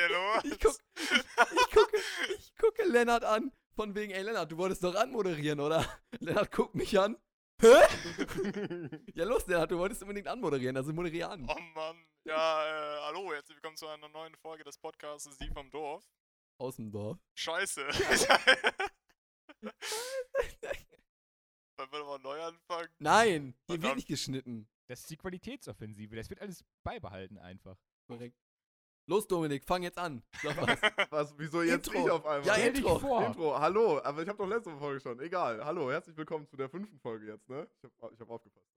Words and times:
Hier 0.00 0.08
los? 0.08 0.44
Ich, 0.44 0.58
guck, 0.58 0.78
ich, 0.96 1.70
gucke, 1.74 1.96
ich 2.38 2.56
gucke 2.56 2.84
Lennart 2.84 3.22
an, 3.22 3.52
von 3.76 3.94
wegen, 3.94 4.12
ey 4.12 4.22
Lennart, 4.22 4.50
du 4.50 4.56
wolltest 4.56 4.82
doch 4.82 4.94
anmoderieren, 4.94 5.60
oder? 5.60 5.84
Lennart 6.20 6.50
guckt 6.50 6.74
mich 6.74 6.98
an. 6.98 7.18
Hä? 7.60 7.66
ja, 9.14 9.24
los, 9.26 9.46
Lennart, 9.46 9.70
du 9.70 9.76
wolltest 9.76 10.00
unbedingt 10.00 10.26
anmoderieren, 10.26 10.74
also 10.78 10.94
moderier 10.94 11.28
an. 11.28 11.46
Oh 11.46 11.60
Mann. 11.74 12.02
Ja, 12.24 12.64
äh, 12.64 13.00
hallo, 13.08 13.30
herzlich 13.30 13.56
willkommen 13.56 13.76
zu 13.76 13.88
einer 13.88 14.08
neuen 14.08 14.34
Folge 14.36 14.64
des 14.64 14.78
Podcasts 14.78 15.36
Die 15.36 15.50
vom 15.50 15.70
Dorf. 15.70 16.02
Aus 16.56 16.76
dem 16.76 16.90
Dorf. 16.90 17.18
Scheiße. 17.34 17.82
Wollen 21.76 21.92
wir 21.92 21.98
nochmal 21.98 22.20
neu 22.20 22.42
anfangen? 22.42 22.88
Nein, 23.00 23.54
hier 23.66 23.82
wird 23.82 23.96
nicht 23.96 24.08
geschnitten. 24.08 24.66
Das 24.86 25.00
ist 25.00 25.10
die 25.10 25.18
Qualitätsoffensive. 25.18 26.16
Das 26.16 26.30
wird 26.30 26.40
alles 26.40 26.64
beibehalten 26.84 27.36
einfach. 27.36 27.76
Korrekt. 28.06 28.38
Los, 29.10 29.26
Dominik, 29.26 29.64
fang 29.64 29.82
jetzt 29.82 29.98
an. 29.98 30.22
Sag 30.40 30.56
was. 30.56 31.10
Was, 31.10 31.34
wieso 31.36 31.62
jetzt 31.62 31.88
Intro. 31.88 32.00
nicht 32.00 32.10
auf 32.12 32.24
einmal? 32.24 32.46
Ja, 32.46 32.54
Intro. 32.64 32.96
vor. 32.96 33.26
Intro, 33.26 33.58
hallo, 33.58 34.00
aber 34.04 34.22
ich 34.22 34.28
habe 34.28 34.38
doch 34.38 34.46
letzte 34.46 34.70
Folge 34.78 35.00
schon. 35.00 35.18
Egal, 35.18 35.64
hallo, 35.64 35.90
herzlich 35.90 36.16
willkommen 36.16 36.46
zu 36.46 36.56
der 36.56 36.68
fünften 36.68 36.96
Folge 37.00 37.26
jetzt, 37.26 37.48
ne? 37.48 37.68
Ich 37.82 37.82
habe 38.00 38.14
ich 38.14 38.20
hab 38.20 38.30
aufgepasst. 38.30 38.70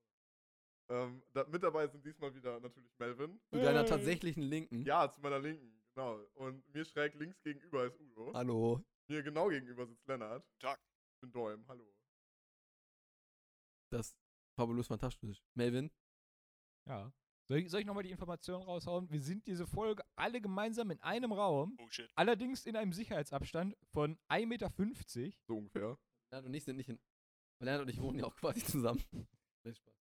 Ähm, 0.90 1.22
da, 1.34 1.44
mit 1.44 1.61
dabei 1.61 1.86
sind 1.88 2.04
diesmal 2.04 2.34
wieder 2.34 2.59
natürlich 2.59 2.89
Melvin. 2.98 3.39
Zu 3.52 3.61
deiner 3.61 3.86
tatsächlichen 3.86 4.42
Linken. 4.42 4.84
Ja, 4.86 5.08
zu 5.11 5.22
meiner 5.22 5.38
Linken, 5.38 5.80
genau. 5.94 6.16
Und 6.34 6.67
mir 6.73 6.84
schräg 6.84 7.14
links 7.14 7.39
gegenüber 7.44 7.86
ist 7.86 8.00
Udo. 8.00 8.34
Hallo. 8.34 8.81
Mir 9.09 9.22
genau 9.22 9.50
gegenüber 9.50 9.86
sitzt 9.86 10.08
Lennart. 10.08 10.44
Tag. 10.59 10.80
Ich 11.14 11.20
bin 11.22 11.31
Däum, 11.31 11.64
hallo. 11.67 11.94
Das 13.92 14.08
ist 14.08 14.17
fabulous 14.56 14.88
fantastisch. 14.88 15.44
Melvin? 15.54 15.92
Ja. 16.88 17.14
Soll 17.54 17.59
ich, 17.62 17.70
soll 17.70 17.82
ich 17.82 17.86
nochmal 17.86 18.02
die 18.02 18.09
Informationen 18.09 18.64
raushauen? 18.64 19.12
Wir 19.12 19.22
sind 19.22 19.46
diese 19.46 19.68
Folge 19.68 20.04
alle 20.16 20.42
gemeinsam 20.42 20.90
in 20.90 21.00
einem 21.02 21.32
Raum, 21.32 21.78
Oh 21.80 21.88
shit. 21.88 22.10
allerdings 22.16 22.66
in 22.66 22.76
einem 22.76 22.94
Sicherheitsabstand 22.94 23.78
von 23.92 24.18
1,50 24.28 24.48
Meter. 24.48 24.72
So 25.45 25.58
ungefähr. 25.58 26.00
Lennart 26.32 26.48
und 26.48 26.54
ich 26.56 26.64
sind 26.64 26.78
nicht 26.78 26.90
in. 26.90 27.00
Lennart 27.60 27.84
und 27.84 27.90
ich 27.90 28.02
wohnen 28.02 28.18
ja 28.18 28.26
auch 28.26 28.36
quasi 28.36 28.64
zusammen. 28.64 29.04
Nee, 29.66 29.73
Spaß. 29.76 29.94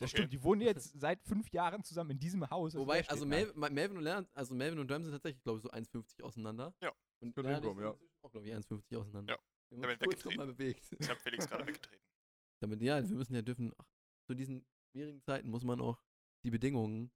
Das 0.00 0.08
Okay. 0.10 0.16
stimmt, 0.16 0.32
die 0.32 0.42
wohnen 0.42 0.62
jetzt 0.62 0.92
seit 1.00 1.22
fünf 1.22 1.48
Jahren 1.52 1.84
zusammen 1.84 2.10
in 2.10 2.18
diesem 2.18 2.50
Haus. 2.50 2.74
Wobei, 2.74 2.96
wer 2.96 3.04
steht 3.04 3.12
also? 3.12 3.24
Mel 3.24 3.52
Melvin 3.54 3.96
und 3.96 4.02
Lennart, 4.02 4.28
also 4.34 4.52
Melvin 4.56 4.80
und 4.80 4.90
Döm 4.90 5.04
sind 5.04 5.12
tatsächlich, 5.12 5.44
glaube 5.44 5.58
ich, 5.58 5.62
so 5.62 5.70
1,50 5.70 6.22
auseinander. 6.24 6.74
Ja. 6.82 6.92
Und 7.20 7.36
Lennart 7.36 7.62
hinkommen, 7.62 7.84
ist 7.84 8.00
ja. 8.00 8.08
auch, 8.22 8.32
glaube 8.32 8.46
ich, 8.48 8.52
1,50 8.52 8.96
auseinander. 8.98 9.32
Ja. 9.34 9.38
Wir 9.78 9.88
haben 9.88 9.98
kurz 10.00 10.24
nochmal 10.24 10.48
bewegt. 10.48 10.84
Ich 10.98 11.08
habe 11.08 11.20
Felix 11.20 11.48
gerade 11.48 11.68
weggetreten. 11.68 12.04
Damit, 12.60 12.82
ja, 12.82 13.08
wir 13.08 13.16
müssen 13.16 13.34
ja 13.34 13.42
dürfen, 13.42 13.72
ach, 13.78 13.86
zu 14.26 14.34
diesen 14.34 14.66
schwierigen 14.90 15.22
Zeiten 15.22 15.48
muss 15.48 15.62
man 15.62 15.80
auch 15.80 16.02
die 16.44 16.50
Bedingungen 16.50 17.10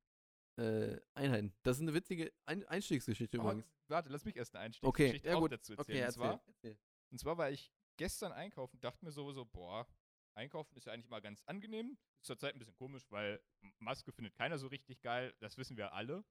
äh, 0.57 1.01
einhalten. 1.15 1.55
Das 1.63 1.77
ist 1.77 1.83
eine 1.83 1.95
witzige 1.95 2.33
Ein 2.47 2.65
Einstiegsgeschichte 2.67 3.39
Aber 3.39 3.53
übrigens. 3.53 3.73
Warte, 3.89 4.09
lass 4.09 4.25
mich 4.25 4.37
erst 4.37 4.55
eine 4.57 4.75
Okay, 4.83 5.05
Einstiegsgeschichte 5.05 5.29
ja 5.29 5.37
auch 5.37 5.41
gut. 5.41 5.53
dazu 5.53 5.75
erzählen. 5.75 5.85
Okay, 5.85 5.99
und, 5.99 6.05
erzähl, 6.05 6.15
zwar, 6.15 6.43
erzähl. 6.47 6.79
und 7.11 7.19
zwar 7.19 7.39
war 7.39 7.51
ich 7.51 7.73
gestern 7.97 8.33
einkaufen, 8.33 8.81
dachte 8.81 9.05
mir 9.05 9.13
sowieso, 9.13 9.45
boah, 9.45 9.87
einkaufen 10.35 10.77
ist 10.77 10.87
ja 10.87 10.93
eigentlich 10.93 11.09
mal 11.11 11.21
ganz 11.21 11.43
angenehm. 11.47 11.99
Ist 12.21 12.27
zurzeit 12.27 12.55
ein 12.55 12.59
bisschen 12.59 12.75
komisch, 12.75 13.05
weil 13.11 13.43
Maske 13.79 14.13
findet 14.13 14.35
keiner 14.35 14.59
so 14.59 14.67
richtig 14.69 15.01
geil, 15.01 15.35
das 15.41 15.57
wissen 15.59 15.77
wir 15.77 15.93
alle. 15.93 16.25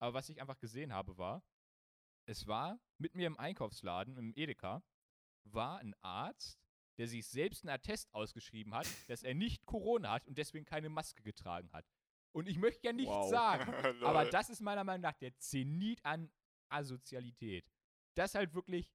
Aber 0.00 0.14
was 0.14 0.28
ich 0.28 0.40
einfach 0.40 0.58
gesehen 0.58 0.92
habe, 0.92 1.18
war, 1.18 1.44
es 2.26 2.46
war 2.46 2.80
mit 2.98 3.14
mir 3.14 3.26
im 3.26 3.38
Einkaufsladen, 3.38 4.16
im 4.16 4.32
Edeka, 4.36 4.82
war 5.44 5.78
ein 5.78 5.94
Arzt, 6.02 6.60
der 6.98 7.08
sich 7.08 7.26
selbst 7.26 7.64
einen 7.64 7.74
Attest 7.74 8.12
ausgeschrieben 8.12 8.74
hat, 8.74 8.86
dass 9.08 9.22
er 9.22 9.34
nicht 9.34 9.66
Corona 9.66 10.12
hat 10.12 10.26
und 10.26 10.36
deswegen 10.36 10.64
keine 10.64 10.88
Maske 10.88 11.22
getragen 11.22 11.72
hat. 11.72 11.86
Und 12.32 12.48
ich 12.48 12.58
möchte 12.58 12.86
ja 12.86 12.92
nichts 12.92 13.12
Wow. 13.12 13.30
sagen, 13.30 13.72
aber 14.04 14.24
das 14.26 14.50
ist 14.50 14.60
meiner 14.60 14.84
Meinung 14.84 15.02
nach 15.02 15.16
der 15.16 15.36
Zenit 15.38 16.04
an 16.04 16.30
Asozialität. 16.68 17.64
Das 18.14 18.34
halt 18.34 18.54
wirklich, 18.54 18.92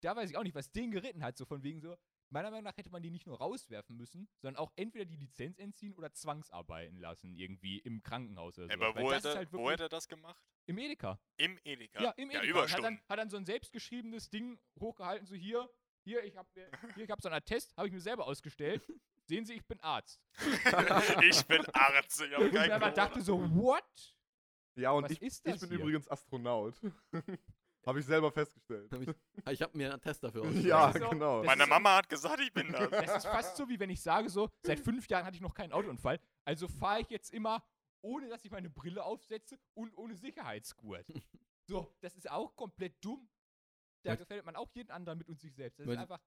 da 0.00 0.16
weiß 0.16 0.30
ich 0.30 0.36
auch 0.36 0.42
nicht, 0.42 0.54
was 0.54 0.70
den 0.70 0.90
geritten 0.90 1.22
hat, 1.22 1.36
so 1.36 1.44
von 1.44 1.62
wegen 1.62 1.80
so, 1.80 1.96
meiner 2.30 2.50
Meinung 2.50 2.64
nach 2.64 2.76
hätte 2.76 2.90
man 2.90 3.02
die 3.02 3.10
nicht 3.10 3.26
nur 3.26 3.38
rauswerfen 3.38 3.96
müssen, 3.96 4.28
sondern 4.40 4.56
auch 4.62 4.72
entweder 4.76 5.04
die 5.04 5.16
Lizenz 5.16 5.58
entziehen 5.58 5.94
oder 5.94 6.12
zwangsarbeiten 6.12 6.98
lassen, 6.98 7.34
irgendwie 7.36 7.78
im 7.78 8.02
Krankenhaus 8.02 8.58
oder 8.58 8.68
so. 8.68 8.72
Aber 8.82 9.00
wo, 9.00 9.12
hätte, 9.12 9.34
halt 9.36 9.52
wo 9.52 9.70
hätte 9.70 9.84
er 9.84 9.88
das 9.88 10.08
gemacht? 10.08 10.40
im 10.66 10.78
Edeka. 10.78 11.20
Im 11.36 11.58
Edeka. 11.64 12.02
Ja, 12.02 12.10
im 12.12 12.30
Edeka. 12.30 12.38
Hat, 12.42 12.48
Überstunden. 12.48 12.82
dann, 12.84 13.08
hat 13.08 13.18
dann 13.18 13.30
so 13.30 13.36
ein 13.36 13.44
selbstgeschriebenes 13.44 14.30
Ding 14.30 14.58
hochgehalten, 14.80 15.26
so 15.26 15.34
hier, 15.34 15.68
hier, 16.04 16.24
ich 16.24 16.36
habe 16.36 16.48
hier, 16.54 17.04
ich 17.04 17.10
hab 17.10 17.20
so 17.20 17.28
einen 17.28 17.36
Attest, 17.36 17.76
habe 17.76 17.88
ich 17.88 17.92
mir 17.92 18.00
selber 18.00 18.26
ausgestellt. 18.26 18.82
Sehen 19.28 19.44
Sie, 19.44 19.54
ich 19.54 19.66
bin 19.66 19.78
Arzt. 19.80 20.20
ich 21.22 21.46
bin 21.46 21.64
Arzt. 21.72 22.20
Ich 22.22 22.32
habe 22.34 22.44
Und 22.44 22.52
kein 22.52 22.68
man 22.70 22.80
Corona. 22.80 22.90
dachte 22.90 23.20
so, 23.22 23.40
what? 23.54 24.14
Ja, 24.76 24.90
und 24.92 25.04
Was 25.04 25.12
ich, 25.12 25.22
ist 25.22 25.46
ich 25.46 25.60
bin 25.60 25.68
hier? 25.68 25.78
übrigens 25.78 26.08
Astronaut. 26.08 26.74
habe 27.86 28.00
ich 28.00 28.06
selber 28.06 28.30
festgestellt. 28.32 28.90
Hab 28.92 29.00
ich 29.00 29.14
ich 29.50 29.62
habe 29.62 29.76
mir 29.76 29.86
einen 29.86 29.94
Attest 29.96 30.22
dafür 30.24 30.42
ausgestellt. 30.42 30.66
Ja, 30.66 30.92
so- 30.92 31.08
genau. 31.10 31.42
Meine 31.44 31.66
Mama 31.66 31.96
hat 31.96 32.08
gesagt, 32.08 32.40
ich 32.40 32.52
bin 32.52 32.72
das. 32.72 32.90
Das 32.90 33.16
ist 33.18 33.26
fast 33.26 33.56
so, 33.56 33.68
wie 33.68 33.78
wenn 33.78 33.90
ich 33.90 34.00
sage 34.02 34.28
so, 34.28 34.48
seit 34.62 34.80
fünf 34.80 35.08
Jahren 35.08 35.24
hatte 35.24 35.36
ich 35.36 35.42
noch 35.42 35.54
keinen 35.54 35.72
Autounfall, 35.72 36.18
also 36.44 36.68
fahre 36.68 37.00
ich 37.00 37.10
jetzt 37.10 37.32
immer, 37.32 37.62
ohne 38.02 38.28
dass 38.28 38.44
ich 38.44 38.50
meine 38.50 38.70
Brille 38.70 39.04
aufsetze 39.04 39.58
und 39.74 39.96
ohne 39.96 40.14
Sicherheitsgurt. 40.16 41.06
So, 41.68 41.94
das 42.00 42.16
ist 42.16 42.28
auch 42.28 42.56
komplett 42.56 42.96
dumm. 43.04 43.28
Da 44.04 44.16
gefällt 44.16 44.44
man 44.44 44.56
auch 44.56 44.68
jeden 44.74 44.90
anderen 44.90 45.16
mit 45.18 45.28
und 45.28 45.38
sich 45.38 45.54
selbst. 45.54 45.78
Das 45.78 45.86
ist 45.86 45.96
einfach, 45.96 46.20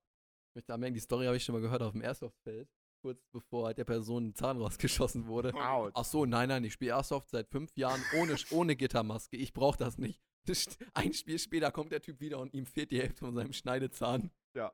Ich 0.51 0.55
möchte 0.55 0.73
anmerken, 0.73 0.94
die 0.94 1.01
Story 1.01 1.25
habe 1.25 1.35
ich 1.35 1.44
schon 1.44 1.53
mal 1.53 1.61
gehört 1.61 1.81
auf 1.81 1.91
dem 1.91 2.01
Airsoft-Feld. 2.01 2.69
Kurz 3.05 3.23
bevor 3.31 3.71
der 3.75 3.83
Person 3.83 4.29
ein 4.29 4.33
Zahn 4.33 4.57
rausgeschossen 4.57 5.27
wurde. 5.27 5.53
Out. 5.53 5.91
Ach 5.93 6.03
so, 6.03 6.25
nein, 6.25 6.49
nein, 6.49 6.63
ich 6.63 6.73
spiele 6.73 6.93
Airsoft 6.93 7.29
seit 7.29 7.47
fünf 7.51 7.77
Jahren 7.77 8.01
ohne, 8.19 8.35
ohne 8.49 8.75
Gittermaske. 8.75 9.38
Ich 9.38 9.53
brauche 9.53 9.77
das 9.77 9.99
nicht. 9.99 10.23
Das 10.45 10.66
Ein 10.95 11.13
Spiel 11.13 11.38
später 11.38 11.71
kommt 11.71 11.91
der 11.91 12.01
Typ 12.01 12.19
wieder 12.19 12.39
und 12.39 12.55
ihm 12.55 12.66
fehlt 12.66 12.89
die 12.89 12.99
Hälfte 12.99 13.19
von 13.19 13.35
seinem 13.35 13.53
Schneidezahn. 13.53 14.31
Ja. 14.55 14.73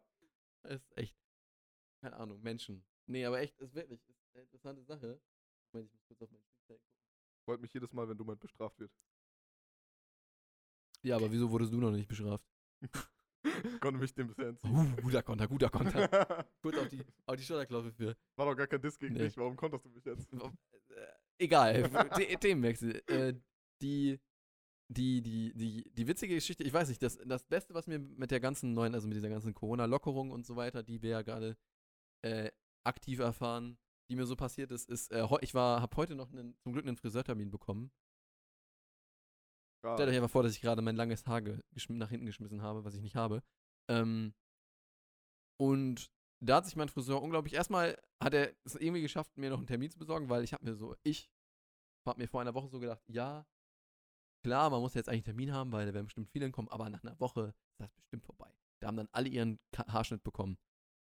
Das 0.63 0.75
ist 0.75 0.97
echt. 0.97 1.17
Keine 1.99 2.15
Ahnung, 2.15 2.41
Menschen. 2.41 2.85
Nee, 3.05 3.25
aber 3.25 3.41
echt, 3.41 3.59
ist 3.59 3.75
wirklich 3.75 3.99
ist 4.07 4.33
eine 4.33 4.43
interessante 4.43 4.85
Sache. 4.85 5.19
Moment, 5.73 5.89
ich 5.89 5.93
muss 5.93 6.05
kurz 6.07 6.21
auf 6.21 6.31
mein 6.31 6.41
Spielfeld 6.41 6.81
gucken. 6.81 7.03
Freut 7.43 7.59
mich 7.59 7.73
jedes 7.73 7.91
Mal, 7.91 8.07
wenn 8.07 8.17
Dummheit 8.17 8.39
bestraft 8.39 8.79
wird. 8.79 8.93
Ja, 11.03 11.17
aber 11.17 11.29
wieso 11.29 11.51
wurdest 11.51 11.73
du 11.73 11.81
noch 11.81 11.91
nicht 11.91 12.07
bestraft? 12.07 12.45
Konnte 13.79 13.99
mich 13.99 14.13
dem 14.13 14.27
bisher 14.27 14.49
entziehen. 14.49 14.71
Uh, 14.75 15.01
guter 15.01 15.23
Konter, 15.23 15.47
guter 15.47 15.69
Konter. 15.69 16.07
Kurz 16.61 16.77
auf 16.77 16.87
die, 16.89 17.03
auf 17.25 17.35
die 17.35 17.43
Schulterklopfe 17.43 17.91
für. 17.91 18.15
War 18.35 18.45
doch 18.45 18.55
gar 18.55 18.67
kein 18.67 18.81
Diss 18.81 18.97
gegen 18.99 19.13
Nee. 19.13 19.21
dich. 19.25 19.37
Warum 19.37 19.55
konntest 19.55 19.85
du 19.85 19.89
mich 19.89 20.05
jetzt? 20.05 20.31
Äh, 20.33 21.07
egal, 21.39 21.83
The 22.15 22.35
Themenwechsel. 22.37 23.01
Äh, 23.07 23.33
die, 23.81 24.19
die, 24.89 25.21
die, 25.21 25.53
die, 25.53 25.91
die 25.91 26.07
witzige 26.07 26.35
Geschichte, 26.35 26.63
ich 26.63 26.73
weiß 26.73 26.89
nicht, 26.89 27.01
das, 27.01 27.17
das 27.25 27.43
Beste, 27.45 27.73
was 27.73 27.87
mir 27.87 27.99
mit 27.99 28.29
der 28.31 28.39
ganzen 28.39 28.73
neuen, 28.73 28.93
also 28.93 29.07
mit 29.07 29.17
dieser 29.17 29.29
ganzen 29.29 29.53
Corona-Lockerung 29.53 30.31
und 30.31 30.45
so 30.45 30.55
weiter, 30.55 30.83
die 30.83 31.01
wir 31.01 31.09
ja 31.11 31.21
gerade 31.21 31.57
äh, 32.21 32.51
aktiv 32.83 33.19
erfahren, 33.19 33.77
die 34.09 34.15
mir 34.15 34.25
so 34.25 34.35
passiert 34.35 34.71
ist, 34.71 34.89
ist, 34.89 35.11
äh, 35.11 35.25
ich 35.41 35.53
war, 35.53 35.81
habe 35.81 35.95
heute 35.97 36.15
noch 36.15 36.31
einen, 36.31 36.55
zum 36.59 36.73
Glück 36.73 36.85
einen 36.85 36.97
Friseurtermin 36.97 37.49
bekommen. 37.49 37.91
Ja. 39.83 39.95
Stellt 39.95 40.09
euch 40.09 40.15
einfach 40.15 40.29
vor, 40.29 40.43
dass 40.43 40.53
ich 40.53 40.61
gerade 40.61 40.81
mein 40.81 40.95
langes 40.95 41.25
Haar 41.25 41.41
nach 41.41 42.09
hinten 42.09 42.25
geschmissen 42.25 42.61
habe, 42.61 42.83
was 42.83 42.93
ich 42.93 43.01
nicht 43.01 43.15
habe. 43.15 43.41
Ähm, 43.89 44.33
und 45.59 46.11
da 46.43 46.57
hat 46.57 46.65
sich 46.65 46.75
mein 46.75 46.89
Friseur 46.89 47.21
unglaublich, 47.21 47.53
erstmal 47.53 47.97
hat 48.21 48.33
er 48.33 48.53
es 48.63 48.75
irgendwie 48.75 49.01
geschafft, 49.01 49.37
mir 49.37 49.49
noch 49.49 49.57
einen 49.57 49.67
Termin 49.67 49.91
zu 49.91 49.99
besorgen, 49.99 50.29
weil 50.29 50.43
ich 50.43 50.53
habe 50.53 50.65
mir 50.65 50.75
so, 50.75 50.95
ich 51.03 51.29
habe 52.05 52.19
mir 52.19 52.27
vor 52.27 52.41
einer 52.41 52.53
Woche 52.53 52.67
so 52.67 52.79
gedacht, 52.79 53.03
ja, 53.07 53.45
klar, 54.43 54.69
man 54.69 54.81
muss 54.81 54.93
jetzt 54.93 55.07
eigentlich 55.07 55.27
einen 55.27 55.37
Termin 55.37 55.53
haben, 55.53 55.71
weil 55.71 55.85
da 55.85 55.93
werden 55.93 56.07
bestimmt 56.07 56.29
viele 56.29 56.45
hinkommen, 56.45 56.71
aber 56.71 56.89
nach 56.89 57.03
einer 57.03 57.19
Woche 57.19 57.53
ist 57.69 57.79
das 57.79 57.93
bestimmt 57.93 58.25
vorbei. 58.25 58.51
Da 58.81 58.87
haben 58.87 58.97
dann 58.97 59.09
alle 59.11 59.29
ihren 59.29 59.59
Haarschnitt 59.75 60.23
bekommen. 60.23 60.57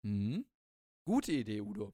Hm? 0.06 0.45
Gute 1.06 1.31
Idee, 1.31 1.62
Udo. 1.62 1.94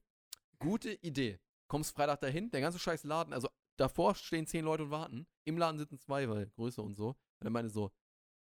Gute 0.58 0.94
Idee. 0.94 1.40
Kommst 1.68 1.96
Freitag 1.96 2.22
dahin, 2.22 2.50
der 2.50 2.62
ganze 2.62 2.80
scheiß 2.80 3.04
Laden, 3.04 3.34
also 3.34 3.48
davor 3.80 4.16
stehen 4.16 4.46
zehn 4.48 4.66
Leute 4.66 4.84
und 4.84 4.92
warten. 4.92 5.28
Im 5.46 5.58
Laden 5.58 5.78
sitzen 5.78 6.00
zwei, 6.00 6.30
weil 6.30 6.48
Größe 6.52 6.82
und 6.82 6.96
so. 6.96 7.10
Und 7.10 7.48
er 7.48 7.50
meinte 7.50 7.70
so, 7.70 7.92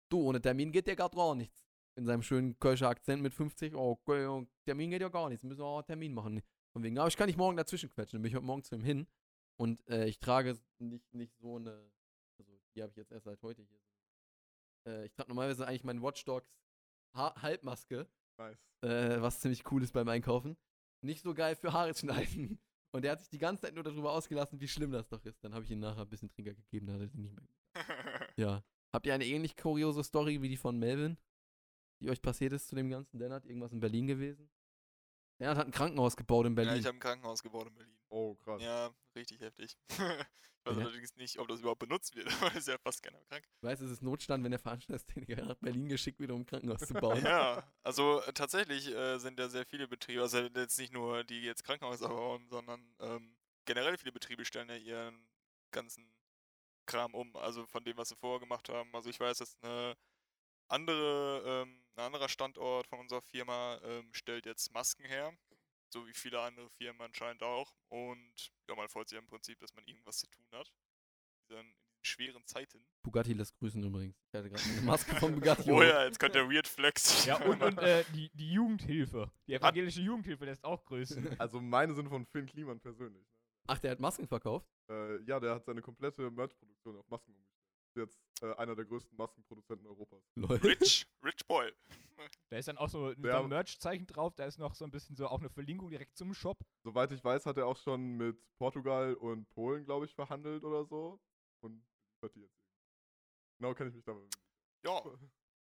du, 0.09 0.21
ohne 0.21 0.41
Termin 0.41 0.71
geht 0.71 0.87
dir 0.87 0.95
gerade 0.95 1.15
gar 1.15 1.35
nichts. 1.35 1.65
In 1.95 2.05
seinem 2.05 2.23
schönen 2.23 2.57
Kölscher 2.59 2.89
Akzent 2.89 3.21
mit 3.21 3.33
50, 3.33 3.75
oh, 3.75 3.91
okay, 3.91 4.47
Termin 4.65 4.89
geht 4.89 5.01
ja 5.01 5.09
gar 5.09 5.29
nichts, 5.29 5.43
wir 5.43 5.49
müssen 5.49 5.61
auch 5.61 5.77
einen 5.77 5.85
Termin 5.85 6.13
machen. 6.13 6.41
Von 6.71 6.81
wegen, 6.81 6.97
aber 6.97 7.07
ich 7.07 7.17
kann 7.17 7.27
nicht 7.27 7.37
morgen 7.37 7.55
dazwischen 7.55 7.91
quetschen. 7.91 8.17
Dann 8.17 8.23
bin 8.23 8.29
ich 8.29 8.35
heute 8.35 8.45
Morgen 8.45 8.63
zu 8.63 8.73
ihm 8.73 8.83
hin 8.83 9.07
und 9.59 9.87
äh, 9.87 10.07
ich 10.07 10.19
trage 10.19 10.57
nicht, 10.79 11.13
nicht 11.13 11.37
so 11.37 11.57
eine, 11.57 11.91
also 12.39 12.59
die 12.75 12.81
habe 12.81 12.89
ich 12.89 12.97
jetzt 12.97 13.11
erst 13.11 13.25
seit 13.25 13.41
heute 13.43 13.61
hier. 13.61 13.79
Äh, 14.87 15.05
ich 15.05 15.13
trage 15.13 15.29
normalerweise 15.29 15.67
eigentlich 15.67 15.83
meinen 15.83 16.01
Watch 16.01 16.25
Dogs 16.25 16.51
ha 17.15 17.39
Halbmaske, 17.39 18.09
Nice. 18.39 18.57
äh, 18.81 19.21
was 19.21 19.39
ziemlich 19.39 19.71
cool 19.71 19.83
ist 19.83 19.93
beim 19.93 20.07
Einkaufen. 20.07 20.57
Nicht 21.01 21.21
so 21.21 21.35
geil 21.35 21.55
für 21.55 21.73
Haare 21.73 21.93
schneiden. 21.93 22.59
Und 22.93 23.03
er 23.05 23.13
hat 23.13 23.19
sich 23.21 23.29
die 23.29 23.39
ganze 23.39 23.63
Zeit 23.63 23.73
nur 23.73 23.83
darüber 23.83 24.11
ausgelassen, 24.13 24.59
wie 24.61 24.67
schlimm 24.67 24.91
das 24.91 25.07
doch 25.09 25.23
ist. 25.25 25.43
Dann 25.43 25.53
habe 25.53 25.65
ich 25.65 25.71
ihm 25.71 25.79
nachher 25.79 26.01
ein 26.03 26.09
bisschen 26.09 26.29
Trinker 26.29 26.53
gegeben, 26.53 26.85
dann 26.87 26.95
hat 26.95 27.01
er 27.01 27.07
sich 27.07 27.19
nicht 27.19 27.33
mehr. 27.35 27.47
Ja. 28.37 28.63
Habt 28.91 29.05
ihr 29.07 29.13
eine 29.15 29.25
ähnlich 29.25 29.57
kuriose 29.57 30.03
Story 30.03 30.39
wie 30.41 30.49
die 30.49 30.57
von 30.57 30.77
Melvin, 30.77 31.17
die 31.99 32.09
euch 32.11 32.21
passiert 32.21 32.53
ist 32.53 32.67
zu 32.67 32.75
dem 32.75 32.89
ganzen? 32.89 33.17
Lennart, 33.17 33.45
irgendwas 33.45 33.71
in 33.73 33.79
Berlin 33.79 34.05
gewesen? 34.05 34.47
Bernhard 35.39 35.57
hat 35.57 35.65
ein 35.67 35.71
Krankenhaus 35.71 36.15
gebaut 36.15 36.45
in 36.45 36.51
Ja, 36.51 36.63
Berlin. 36.63 36.79
ich 36.79 36.85
habe 36.85 36.95
ein 36.97 36.99
Krankenhaus 36.99 37.41
gebaut 37.41 37.67
in 37.67 37.73
Berlin. 37.73 37.95
Oh, 38.13 38.35
krass. 38.35 38.61
Ja, 38.61 38.93
richtig 39.15 39.41
heftig. 39.41 39.75
ich 39.89 39.97
weiß 39.97 40.77
Ja. 40.77 40.83
allerdings 40.83 41.15
nicht, 41.15 41.39
ob 41.39 41.47
das 41.47 41.61
überhaupt 41.61 41.79
benutzt 41.79 42.15
wird, 42.15 42.27
weil 42.41 42.55
ist 42.55 42.67
ja 42.67 42.77
fast 42.77 43.01
keiner 43.01 43.19
krank. 43.23 43.43
ich 43.57 43.63
weiß, 43.63 43.81
es 43.81 43.89
ist 43.89 44.03
Notstand, 44.03 44.43
wenn 44.43 44.51
der 44.51 44.59
Veranstaltungstechniker 44.59 45.43
nach 45.43 45.55
Berlin 45.55 45.89
geschickt 45.89 46.19
wird, 46.19 46.29
um 46.29 46.41
ein 46.41 46.45
Krankenhaus 46.45 46.81
zu 46.81 46.93
bauen. 46.93 47.23
Ja, 47.25 47.63
also 47.81 48.21
äh, 48.21 48.31
tatsächlich 48.33 48.87
äh, 48.87 49.17
sind 49.17 49.39
ja 49.39 49.49
sehr 49.49 49.65
viele 49.65 49.87
Betriebe, 49.87 50.21
also 50.21 50.37
jetzt 50.39 50.77
nicht 50.77 50.93
nur 50.93 51.23
die 51.23 51.41
jetzt 51.41 51.63
Krankenhäuser 51.63 52.07
bauen, 52.07 52.47
sondern 52.49 52.95
ähm, 52.99 53.35
generell 53.65 53.97
viele 53.97 54.11
Betriebe 54.11 54.45
stellen 54.45 54.69
ja 54.69 54.75
ihren 54.75 55.27
ganzen 55.71 56.13
Kram 56.85 57.15
um, 57.15 57.35
also 57.35 57.65
von 57.65 57.83
dem, 57.83 57.97
was 57.97 58.09
sie 58.09 58.15
vorher 58.15 58.39
gemacht 58.39 58.69
haben. 58.69 58.93
Also 58.93 59.09
ich 59.09 59.19
weiß, 59.19 59.39
dass 59.39 59.57
eine 59.63 59.95
andere, 60.67 61.63
ähm, 61.63 61.83
ein 61.95 62.05
anderer 62.05 62.29
Standort 62.29 62.85
von 62.85 62.99
unserer 62.99 63.21
Firma 63.23 63.79
ähm, 63.83 64.13
stellt 64.13 64.45
jetzt 64.45 64.71
Masken 64.71 65.05
her, 65.05 65.33
so 65.93 66.05
wie 66.07 66.13
viele 66.13 66.41
andere 66.41 66.69
Firmen 66.71 67.01
anscheinend 67.01 67.43
auch. 67.43 67.73
Und 67.87 68.51
ja, 68.67 68.75
man 68.75 68.89
freut 68.89 69.07
sich 69.07 69.17
im 69.17 69.27
Prinzip, 69.27 69.59
dass 69.59 69.73
man 69.75 69.85
irgendwas 69.85 70.17
zu 70.17 70.27
tun 70.27 70.45
hat. 70.51 70.67
In 70.67 71.15
diesen, 71.15 71.59
in 71.59 71.65
diesen 71.65 71.75
schweren 72.01 72.45
Zeiten. 72.45 72.85
Bugatti 73.03 73.33
lässt 73.33 73.55
grüßen 73.59 73.81
übrigens. 73.81 74.17
Ich 74.27 74.37
hatte 74.37 74.49
gerade 74.49 74.63
eine 74.63 74.81
Maske 74.81 75.15
von 75.15 75.35
Bugatti. 75.35 75.71
Oh 75.71 75.81
ja, 75.81 76.03
jetzt 76.03 76.19
kommt 76.19 76.35
der 76.35 76.49
Weird 76.49 76.67
Flex. 76.67 77.25
Ja, 77.25 77.41
und, 77.45 77.61
und 77.61 77.77
äh, 77.77 78.03
die, 78.13 78.29
die 78.33 78.51
Jugendhilfe. 78.51 79.31
Die 79.47 79.53
evangelische 79.53 80.01
Jugendhilfe 80.01 80.45
lässt 80.45 80.65
auch 80.65 80.83
grüßen. 80.83 81.23
Also 81.39 81.61
meine 81.61 81.93
sind 81.93 82.09
von 82.09 82.25
Finn 82.25 82.45
Kliman 82.45 82.79
persönlich. 82.79 83.25
Ach, 83.67 83.79
der 83.79 83.91
hat 83.91 83.99
Masken 83.99 84.27
verkauft? 84.27 84.67
Äh, 84.89 85.21
ja, 85.23 85.39
der 85.39 85.55
hat 85.55 85.65
seine 85.65 85.81
komplette 85.81 86.29
Merch-Produktion 86.29 86.97
auf 86.97 87.07
Masken 87.07 87.33
umgestellt. 87.33 87.52
Jetzt 87.95 88.19
äh, 88.41 88.53
einer 88.55 88.75
der 88.75 88.85
größten 88.85 89.15
Maskenproduzenten 89.17 89.87
Europas. 89.87 90.23
Lol. 90.35 90.57
Rich, 90.57 91.05
Rich 91.23 91.45
Boy. 91.47 91.71
Da 92.49 92.57
ist 92.57 92.67
dann 92.67 92.77
auch 92.77 92.87
so 92.89 93.07
ein 93.07 93.23
Ja. 93.25 93.41
Merch-Zeichen 93.41 94.05
drauf, 94.05 94.33
da 94.35 94.45
ist 94.45 94.57
noch 94.59 94.75
so 94.75 94.85
ein 94.85 94.91
bisschen 94.91 95.15
so 95.15 95.27
auch 95.27 95.39
eine 95.39 95.49
Verlinkung 95.49 95.89
direkt 95.89 96.15
zum 96.15 96.33
Shop. 96.33 96.57
Soweit 96.83 97.11
ich 97.11 97.21
weiß, 97.23 97.45
hat 97.47 97.57
er 97.57 97.65
auch 97.67 97.75
schon 97.75 98.15
mit 98.15 98.37
Portugal 98.59 99.15
und 99.15 99.49
Polen, 99.49 99.83
glaube 99.83 100.05
ich, 100.05 100.13
verhandelt 100.13 100.63
oder 100.63 100.85
so. 100.85 101.19
Und 101.61 101.83
liefert 102.13 102.35
die 102.35 102.41
jetzt. 102.41 102.55
Genau 103.59 103.73
kenne 103.73 103.89
ich 103.89 103.95
mich 103.95 104.05
damit. 104.05 104.31
Ja, 104.85 105.01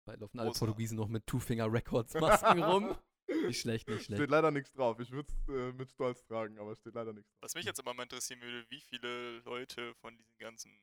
Da 0.06 0.13
laufen 0.15 0.39
alle. 0.39 0.51
Portugiesen 0.51 0.97
noch 0.97 1.09
mit 1.09 1.27
Two 1.27 1.39
Finger 1.39 1.71
Records 1.71 2.13
Masken 2.15 2.63
rum. 2.63 2.95
Nicht 3.45 3.59
schlecht, 3.59 3.88
nicht 3.89 4.06
Steht 4.06 4.15
schlecht. 4.15 4.31
leider 4.31 4.51
nichts 4.51 4.71
drauf. 4.71 4.97
Ich 5.01 5.12
würde 5.12 5.27
es 5.33 5.50
äh, 5.53 5.74
mit 5.74 5.91
Stolz 5.91 6.24
tragen, 6.25 6.57
aber 6.59 6.71
es 6.71 6.79
steht 6.79 6.95
leider 6.95 7.12
nichts 7.12 7.29
drauf. 7.33 7.41
was 7.41 7.56
mich 7.56 7.65
jetzt 7.65 7.77
aber 7.79 7.94
mal 7.94 8.03
interessieren 8.03 8.39
würde, 8.41 8.65
wie 8.69 8.79
viele 8.79 9.39
Leute 9.39 9.94
von 9.95 10.15
diesen 10.18 10.38
ganzen 10.39 10.81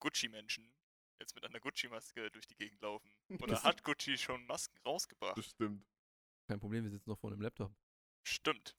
Gucci-Menschen 0.00 0.72
jetzt 1.18 1.34
mit 1.34 1.44
einer 1.44 1.60
Gucci-Maske 1.60 2.30
durch 2.30 2.46
die 2.46 2.56
Gegend 2.56 2.80
laufen. 2.82 3.10
Oder 3.42 3.46
Das- 3.54 3.64
hat 3.64 3.82
Gucci 3.82 4.18
schon 4.18 4.44
Masken 4.46 4.76
rausgebracht? 4.84 5.34
Bestimmt. 5.36 5.86
Kein 6.48 6.60
Problem, 6.60 6.84
wir 6.84 6.90
sitzen 6.90 7.10
noch 7.10 7.18
vor 7.18 7.30
einem 7.32 7.40
Laptop. 7.40 7.74
Stimmt. 8.26 8.76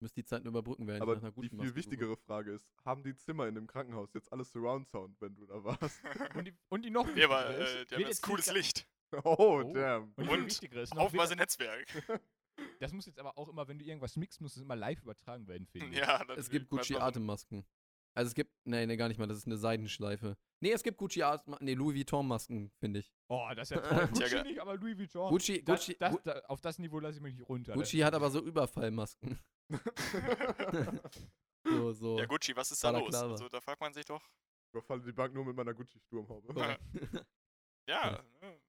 Müsst 0.00 0.16
die 0.16 0.24
Zeit 0.24 0.42
nur 0.42 0.50
überbrücken, 0.50 0.86
während 0.86 1.02
Aber 1.02 1.12
ich 1.14 1.22
nach 1.22 1.32
einer 1.32 1.32
die 1.42 1.48
viel 1.48 1.56
Maske 1.56 1.68
suche. 1.68 1.76
wichtigere 1.76 2.16
Frage 2.16 2.52
ist, 2.52 2.68
haben 2.84 3.02
die 3.04 3.14
Zimmer 3.16 3.46
in 3.46 3.54
dem 3.54 3.66
Krankenhaus 3.66 4.12
jetzt 4.12 4.30
alles 4.32 4.50
Surround 4.50 4.88
Sound, 4.88 5.18
wenn 5.20 5.34
du 5.34 5.46
da 5.46 5.62
warst? 5.62 6.02
Und 6.36 6.44
die, 6.46 6.54
und 6.68 6.82
die 6.84 6.90
noch 6.90 7.06
Ja, 7.16 7.26
aber 7.26 7.48
wichtigere 7.48 7.64
ist, 7.64 7.74
äh, 7.76 7.84
die 7.86 7.94
haben 7.94 8.08
jetzt 8.10 8.22
cooles 8.22 8.52
Licht. 8.52 8.88
oh, 9.22 9.62
Oh. 9.64 9.72
damn. 9.72 10.12
Und, 10.16 10.28
Und 10.28 10.46
wichtiger 10.46 10.82
ist 10.82 10.92
noch, 10.94 11.02
Haufenweise 11.04 11.36
Netzwerk. 11.36 11.86
das 12.80 12.92
muss 12.92 13.06
jetzt 13.06 13.18
aber 13.20 13.38
auch 13.38 13.48
immer, 13.48 13.66
wenn 13.68 13.78
du 13.78 13.84
irgendwas 13.84 14.16
mixst, 14.16 14.40
muss 14.40 14.56
es 14.56 14.62
immer 14.62 14.76
live 14.76 15.00
übertragen 15.00 15.46
werden, 15.46 15.66
finde 15.66 15.86
ich. 15.90 15.96
ja, 15.98 16.22
Es 16.36 16.50
gibt 16.50 16.70
Weiß 16.72 16.88
Also 18.16 18.28
es 18.28 18.34
gibt, 18.34 18.52
nee, 18.64 18.86
nee, 18.86 18.96
gar 18.96 19.08
nicht 19.08 19.18
mal, 19.18 19.26
das 19.26 19.38
ist 19.38 19.46
eine 19.46 19.56
Seidenschleife. 19.56 20.36
Nee, 20.60 20.70
es 20.72 20.82
gibt 20.82 20.98
Gucci 20.98 21.22
nee, 21.60 21.74
Louis 21.74 21.96
Vuitton 21.96 22.26
Masken, 22.28 22.70
finde 22.78 23.00
ich. 23.00 23.12
Oh, 23.28 23.48
das 23.56 23.70
ist 23.70 23.76
ja 23.76 23.82
toll. 23.88 24.08
Tja, 24.14 24.28
Gucci 24.28 24.42
nicht, 24.48 24.60
aber 24.60 24.76
Louis 24.76 24.96
Vuitton. 24.98 25.30
Gucci, 25.30 25.64
das, 25.64 25.80
Gucci, 25.80 25.96
das, 25.98 26.12
Gu- 26.12 26.20
da, 26.24 26.38
auf 26.46 26.60
das 26.60 26.78
Niveau 26.78 27.00
lasse 27.00 27.16
ich 27.16 27.22
mich 27.22 27.34
nicht 27.34 27.48
runter. 27.48 27.74
Gucci 27.74 27.98
hat 27.98 28.14
aber 28.14 28.30
so 28.30 28.40
Überfallmasken. 28.40 29.38
so, 31.64 31.92
so. 31.92 32.18
Ja, 32.18 32.26
Gucci, 32.26 32.54
was 32.56 32.70
ist 32.70 32.82
da 32.84 32.90
los? 32.90 33.14
Also, 33.14 33.48
da 33.48 33.60
fragt 33.60 33.80
man 33.80 33.92
sich 33.92 34.04
doch. 34.04 34.22
Ich 34.22 34.72
überfalle 34.74 35.02
die 35.02 35.12
Bank 35.12 35.34
nur 35.34 35.44
mit 35.44 35.56
meiner 35.56 35.74
Gucci-Sturmhaube. 35.74 36.54
Ja. 36.60 36.78
Ja, 37.88 38.10
Ja. 38.12 38.22
ne? 38.42 38.60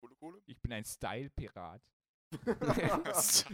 Kohle, 0.00 0.14
Kohle. 0.16 0.42
Ich 0.46 0.60
bin 0.60 0.72
ein 0.72 0.84
Style-Pirat. 0.84 1.82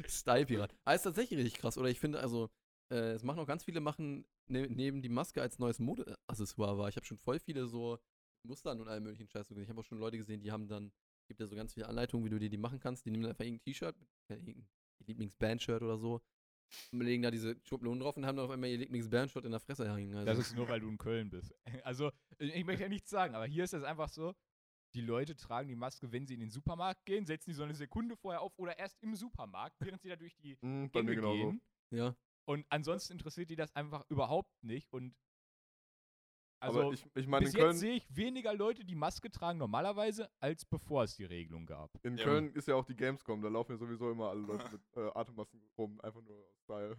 Style-Pirat. 0.08 0.74
Aber 0.84 0.94
ist 0.94 1.02
tatsächlich 1.02 1.38
richtig 1.38 1.60
krass. 1.60 1.76
Oder 1.78 1.88
ich 1.88 2.00
finde, 2.00 2.20
also, 2.20 2.50
äh, 2.92 3.12
es 3.12 3.22
machen 3.22 3.38
auch 3.40 3.46
ganz 3.46 3.64
viele 3.64 3.80
machen, 3.80 4.24
ne, 4.50 4.68
neben 4.68 5.02
die 5.02 5.08
Maske 5.08 5.40
als 5.40 5.58
neues 5.58 5.78
Modeaccessoire 5.78 6.76
war. 6.78 6.88
Ich 6.88 6.96
habe 6.96 7.06
schon 7.06 7.18
voll 7.18 7.38
viele 7.38 7.66
so 7.66 7.98
Mustern 8.42 8.80
und 8.80 8.88
all 8.88 9.00
möglichen 9.00 9.28
Scheiß 9.28 9.48
gesehen. 9.48 9.62
Ich 9.64 9.68
habe 9.68 9.80
auch 9.80 9.84
schon 9.84 9.98
Leute 9.98 10.16
gesehen, 10.16 10.40
die 10.40 10.50
haben 10.50 10.68
dann, 10.68 10.92
gibt 11.28 11.40
ja 11.40 11.46
so 11.46 11.56
ganz 11.56 11.74
viele 11.74 11.88
Anleitungen, 11.88 12.24
wie 12.24 12.30
du 12.30 12.38
dir 12.38 12.50
die 12.50 12.56
machen 12.56 12.80
kannst. 12.80 13.04
Die 13.06 13.10
nehmen 13.10 13.22
dann 13.22 13.30
einfach 13.32 13.44
irgendein 13.44 13.64
T-Shirt, 13.64 13.96
äh, 14.28 14.34
irgendein 14.34 14.68
Lieblingsband-Shirt 15.06 15.82
oder 15.82 15.98
so, 15.98 16.20
und 16.92 17.00
legen 17.00 17.22
da 17.22 17.30
diese 17.30 17.56
Schablonen 17.64 18.00
drauf 18.00 18.16
und 18.16 18.26
haben 18.26 18.36
dann 18.36 18.46
auf 18.46 18.50
einmal 18.50 18.70
ihr 18.70 18.78
Lieblingsband-Shirt 18.78 19.44
in 19.44 19.50
der 19.50 19.60
Fresse 19.60 19.92
hängen. 19.92 20.14
Also, 20.14 20.26
Das 20.26 20.38
ist 20.38 20.56
nur, 20.56 20.68
weil 20.68 20.80
du 20.80 20.88
in 20.88 20.98
Köln 20.98 21.30
bist. 21.30 21.54
Also, 21.84 22.10
ich 22.38 22.64
möchte 22.64 22.82
ja 22.82 22.88
nichts 22.88 23.10
sagen, 23.10 23.34
aber 23.34 23.46
hier 23.46 23.64
ist 23.64 23.74
es 23.74 23.82
einfach 23.82 24.08
so, 24.08 24.34
die 24.94 25.00
Leute 25.00 25.36
tragen 25.36 25.68
die 25.68 25.76
Maske, 25.76 26.10
wenn 26.10 26.26
sie 26.26 26.34
in 26.34 26.40
den 26.40 26.50
Supermarkt 26.50 27.04
gehen, 27.06 27.24
setzen 27.26 27.50
die 27.50 27.54
so 27.54 27.62
eine 27.62 27.74
Sekunde 27.74 28.16
vorher 28.16 28.40
auf 28.40 28.52
oder 28.58 28.78
erst 28.78 29.00
im 29.02 29.14
Supermarkt, 29.14 29.76
während 29.80 30.02
sie 30.02 30.08
da 30.08 30.16
durch 30.16 30.36
die 30.36 30.56
bei 30.56 31.02
mir 31.02 31.14
Gänge 31.14 31.20
gehen. 31.20 31.62
ja. 31.90 32.16
Und 32.50 32.66
ansonsten 32.68 33.12
interessiert 33.12 33.48
die 33.48 33.54
das 33.54 33.76
einfach 33.76 34.04
überhaupt 34.10 34.50
nicht. 34.64 34.92
Und 34.92 35.14
also 36.58 36.80
aber 36.80 36.92
ich, 36.92 37.06
ich 37.14 37.28
meine, 37.28 37.44
bis 37.44 37.54
in 37.54 37.60
jetzt 37.60 37.64
Köln, 37.64 37.76
sehe 37.76 37.94
ich 37.94 38.16
weniger 38.16 38.52
Leute, 38.52 38.84
die 38.84 38.96
Maske 38.96 39.30
tragen 39.30 39.60
normalerweise, 39.60 40.28
als 40.40 40.64
bevor 40.64 41.04
es 41.04 41.14
die 41.14 41.26
Regelung 41.26 41.64
gab. 41.64 41.92
in 42.04 42.16
Ja. 42.16 42.24
Köln 42.24 42.52
ist 42.54 42.66
ja 42.66 42.74
auch 42.74 42.84
die 42.84 42.96
Gamescom. 42.96 43.40
Da 43.40 43.48
laufen 43.48 43.70
ja 43.70 43.78
sowieso 43.78 44.10
immer 44.10 44.30
alle 44.30 44.40
Leute 44.40 44.64
mit 44.72 44.82
äh, 44.96 45.10
Atemmasken 45.14 45.62
rum. 45.78 46.00
Einfach 46.00 46.22
nur 46.22 46.44
aus 46.44 46.58
Style. 46.64 46.96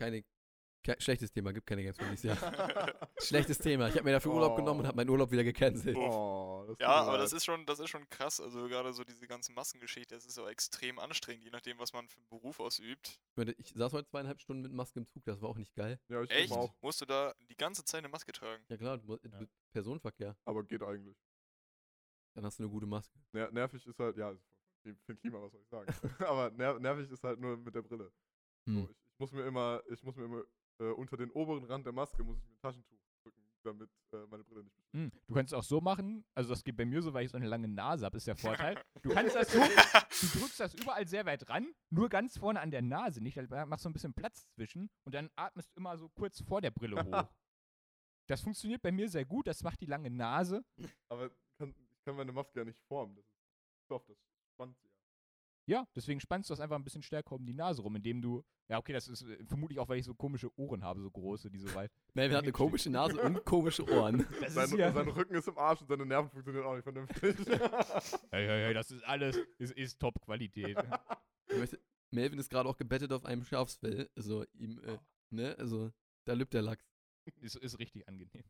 Keine, 0.00 0.24
ke 0.82 0.96
schlechtes 0.98 1.30
Thema, 1.32 1.52
gibt 1.52 1.66
keine 1.66 1.82
Games 1.82 1.96
für 1.96 2.04
dieses 2.04 2.22
Jahr. 2.24 2.36
Schlechtes 3.20 3.58
Thema. 3.58 3.88
Ich 3.88 3.94
habe 3.94 4.04
mir 4.04 4.12
dafür 4.12 4.32
Urlaub 4.32 4.52
Oh. 4.52 4.56
genommen 4.56 4.80
und 4.80 4.86
habe 4.86 4.96
meinen 4.96 5.10
Urlaub 5.10 5.30
wieder 5.30 5.44
gecancelt. 5.44 5.96
Oh, 5.96 6.64
das 6.66 6.76
tut 6.76 6.80
Ja, 6.80 6.88
aber 7.02 7.18
das 7.18 7.32
ist 7.32 7.44
schon, 7.44 7.64
das 7.66 7.78
ist 7.80 7.88
schon 7.90 8.08
krass. 8.10 8.40
Also 8.40 8.66
gerade 8.68 8.92
so 8.92 9.04
diese 9.04 9.26
ganze 9.26 9.52
Maskengeschichte, 9.52 10.14
das 10.14 10.26
ist 10.26 10.38
auch 10.38 10.48
extrem 10.48 10.98
anstrengend, 10.98 11.44
je 11.44 11.50
nachdem, 11.50 11.78
was 11.78 11.92
man 11.92 12.08
für 12.08 12.18
einen 12.18 12.28
Beruf 12.28 12.58
ausübt. 12.60 13.08
Ich 13.30 13.36
meine, 13.36 13.52
Ich 13.58 13.72
saß 13.74 13.92
heute 13.92 14.08
zweieinhalb 14.08 14.40
Stunden 14.40 14.62
mit 14.62 14.72
Maske 14.72 14.98
im 14.98 15.06
Zug, 15.06 15.24
das 15.24 15.40
war 15.40 15.48
auch 15.48 15.56
nicht 15.56 15.74
geil. 15.74 16.00
Ja, 16.08 16.22
ich 16.22 16.30
Echt? 16.30 16.40
Echt? 16.44 16.52
auch. 16.52 16.74
Musst 16.80 17.00
du 17.00 17.06
da 17.06 17.34
die 17.48 17.56
ganze 17.56 17.84
Zeit 17.84 17.98
eine 17.98 18.08
Maske 18.08 18.32
tragen? 18.32 18.64
Ja 18.68 18.76
klar, 18.76 18.98
du, 18.98 19.18
Ja. 19.22 19.46
Personenverkehr, 19.72 20.36
Aber 20.44 20.64
geht 20.64 20.82
eigentlich. 20.82 21.16
dann 22.34 22.44
hast 22.44 22.58
du 22.58 22.64
eine 22.64 22.70
gute 22.72 22.86
Maske. 22.86 23.18
Ner 23.32 23.50
nervig 23.50 23.86
ist 23.86 23.98
halt, 23.98 24.16
ja, 24.16 24.30
ist 24.32 24.42
für 24.82 24.94
für 25.06 25.16
Klima, 25.16 25.40
was 25.40 25.52
soll 25.52 25.60
ich 25.62 25.68
sagen. 25.68 25.86
aber 26.28 26.50
ner 26.50 26.78
nervig 26.78 27.10
ist 27.10 27.22
halt 27.22 27.38
nur 27.38 27.56
mit 27.56 27.74
der 27.74 27.82
Brille. 27.82 28.12
So, 28.66 28.72
Hm. 28.72 28.84
ich, 28.90 28.90
ich 28.90 29.18
muss 29.18 29.32
mir 29.32 29.44
immer, 29.46 29.82
ich 29.90 30.02
muss 30.02 30.16
mir 30.16 30.24
immer 30.24 30.42
äh, 30.82 30.90
unter 30.92 31.16
den 31.16 31.30
oberen 31.30 31.64
Rand 31.64 31.86
der 31.86 31.92
Maske 31.92 32.24
muss 32.24 32.36
ich 32.38 32.44
mir 32.44 32.52
ein 32.54 32.60
Taschentuch 32.60 32.98
drücken, 33.22 33.42
damit 33.62 33.90
äh, 34.12 34.26
meine 34.26 34.44
Brille 34.44 34.64
nicht. 34.64 34.76
Hm, 34.92 35.10
Du 35.26 35.34
kannst 35.34 35.52
es 35.52 35.58
auch 35.58 35.62
so 35.62 35.80
machen, 35.80 36.24
also 36.34 36.50
das 36.50 36.64
geht 36.64 36.76
bei 36.76 36.84
mir 36.84 37.00
so, 37.02 37.14
weil 37.14 37.24
ich 37.24 37.30
so 37.30 37.36
eine 37.36 37.46
lange 37.46 37.68
Nase 37.68 38.04
habe, 38.04 38.16
ist 38.16 38.26
der 38.26 38.36
Vorteil. 38.36 38.82
Du 39.02 39.10
kannst 39.14 39.36
das 39.36 39.52
so, 39.52 39.58
du 39.60 40.38
drückst 40.40 40.60
das 40.60 40.74
überall 40.74 41.06
sehr 41.06 41.24
weit 41.24 41.48
ran, 41.48 41.72
nur 41.90 42.08
ganz 42.08 42.36
vorne 42.38 42.60
an 42.60 42.70
der 42.70 42.82
Nase 42.82 43.22
nicht, 43.22 43.36
da 43.36 43.66
machst 43.66 43.84
du 43.84 43.90
ein 43.90 43.92
bisschen 43.92 44.14
Platz 44.14 44.48
zwischen 44.54 44.90
und 45.04 45.14
dann 45.14 45.30
atmest 45.36 45.70
du 45.70 45.80
immer 45.80 45.96
so 45.96 46.08
kurz 46.10 46.42
vor 46.42 46.60
der 46.60 46.70
Brille 46.72 46.96
hoch. 47.04 47.32
Das 48.28 48.40
funktioniert 48.40 48.82
bei 48.82 48.92
mir 48.92 49.08
sehr 49.08 49.24
gut, 49.24 49.46
das 49.46 49.62
macht 49.62 49.80
die 49.80 49.86
lange 49.86 50.10
Nase. 50.10 50.64
Aber 51.08 51.30
kann, 51.58 51.74
ich 51.92 52.04
kann 52.04 52.16
meine 52.16 52.32
Maske 52.32 52.58
ja 52.60 52.64
nicht 52.64 52.80
formen. 52.88 53.14
Das 53.16 53.24
ist 53.24 53.84
Stoff, 53.84 54.06
das 54.06 54.16
spannt 54.54 54.76
sie 54.78 54.88
ja. 55.72 55.86
Deswegen 55.96 56.20
spannst 56.20 56.50
du 56.50 56.52
das 56.52 56.60
einfach 56.60 56.76
ein 56.76 56.84
bisschen 56.84 57.02
stärker 57.02 57.34
um 57.34 57.44
die 57.44 57.54
Nase 57.54 57.82
rum, 57.82 57.96
indem 57.96 58.20
du, 58.20 58.44
ja 58.68 58.78
okay, 58.78 58.92
das 58.92 59.08
ist 59.08 59.22
äh, 59.22 59.44
vermutlich 59.46 59.78
auch, 59.78 59.88
weil 59.88 59.98
ich 59.98 60.04
so 60.04 60.14
komische 60.14 60.56
Ohren 60.58 60.84
habe, 60.84 61.00
so 61.00 61.10
große, 61.10 61.50
die 61.50 61.58
so 61.58 61.74
weit. 61.74 61.90
Melvin 62.14 62.36
hat 62.36 62.44
eine 62.44 62.52
komische 62.52 62.90
Nase 62.90 63.20
und 63.20 63.44
komische 63.44 63.88
Ohren. 63.90 64.26
Das 64.40 64.54
Sein, 64.54 64.64
ist 64.66 64.76
ja, 64.76 64.92
sein 64.92 65.08
Rücken 65.08 65.34
ist 65.34 65.48
im 65.48 65.56
Arsch 65.56 65.80
und 65.80 65.88
seine 65.88 66.04
Nerven 66.04 66.30
funktionieren 66.30 66.66
auch 66.66 66.74
nicht 66.74 66.84
vernünftig. 66.84 67.36
hey, 68.30 68.46
hey, 68.46 68.64
hey, 68.64 68.74
das 68.74 68.90
ist 68.90 69.02
alles, 69.04 69.38
ist, 69.58 69.72
ist 69.72 69.98
Top-Qualität. 69.98 70.76
Melvin 72.10 72.38
ist 72.38 72.50
gerade 72.50 72.68
auch 72.68 72.76
gebettet 72.76 73.12
auf 73.12 73.24
einem 73.24 73.44
Schafsfell. 73.44 74.10
Also 74.16 74.44
ihm, 74.52 74.78
äh, 74.84 74.98
ne, 75.30 75.56
also 75.58 75.90
da 76.24 76.34
lübt 76.34 76.52
der 76.52 76.62
Lachs. 76.62 76.84
ist, 77.40 77.56
ist 77.56 77.78
richtig 77.78 78.06
angenehm. 78.08 78.44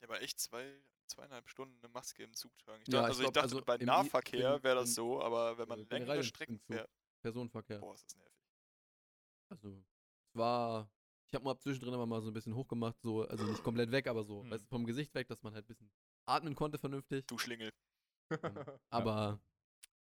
Ja, 0.00 0.08
aber 0.08 0.20
echt 0.20 0.40
zwei, 0.40 0.64
zweieinhalb 1.12 1.48
Stunden 1.48 1.78
eine 1.82 1.88
Maske 1.92 2.22
im 2.24 2.34
Zug 2.34 2.56
tragen. 2.58 2.82
Ich 2.82 2.92
Ja, 2.92 3.02
dachte, 3.02 3.12
ich 3.12 3.18
also 3.18 3.22
ich 3.22 3.32
glaub, 3.32 3.34
dachte, 3.34 3.54
also 3.56 3.64
bei 3.64 3.76
Nahverkehr 3.78 4.62
wäre 4.62 4.76
das 4.76 4.94
so, 4.94 5.22
aber 5.22 5.58
wenn 5.58 5.68
man 5.68 5.80
äh, 5.80 5.98
längere 5.98 6.22
Strecken 6.24 6.58
fährt, 6.58 6.90
Personenverkehr. 7.22 7.78
boah, 7.78 7.94
ist 7.94 8.04
das 8.06 8.16
nervig. 8.16 8.32
Also, 9.50 9.68
es 9.70 10.34
war. 10.34 10.90
Ich 11.28 11.34
habe 11.34 11.44
mal 11.46 11.58
zwischendrin 11.58 11.94
aber 11.94 12.06
mal 12.06 12.20
so 12.20 12.28
ein 12.30 12.34
bisschen 12.34 12.54
hochgemacht, 12.54 13.00
so, 13.00 13.22
also 13.26 13.44
nicht 13.44 13.62
komplett 13.64 13.90
weg, 13.90 14.06
aber 14.06 14.22
so, 14.22 14.42
Hm. 14.42 14.50
weißt 14.50 14.66
vom 14.68 14.84
Gesicht 14.84 15.14
weg, 15.14 15.28
dass 15.28 15.42
man 15.42 15.54
halt 15.54 15.64
ein 15.64 15.68
bisschen 15.68 15.90
atmen 16.26 16.54
konnte 16.54 16.76
vernünftig. 16.78 17.26
Du 17.26 17.38
Schlingel. 17.38 17.72
Aber 18.90 19.40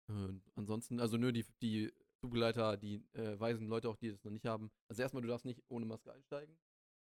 äh, 0.08 0.28
ansonsten, 0.54 1.00
also 1.00 1.16
nö, 1.16 1.32
die, 1.32 1.44
die 1.60 1.92
Zugbegleiter, 2.20 2.76
die 2.76 3.04
äh, 3.14 3.38
weisen 3.40 3.66
Leute 3.68 3.88
auch, 3.88 3.96
die 3.96 4.10
das 4.10 4.22
noch 4.24 4.30
nicht 4.30 4.46
haben. 4.46 4.70
Also 4.88 5.02
erstmal, 5.02 5.22
du 5.22 5.28
darfst 5.28 5.44
nicht 5.44 5.62
ohne 5.68 5.84
Maske 5.84 6.12
einsteigen. 6.12 6.56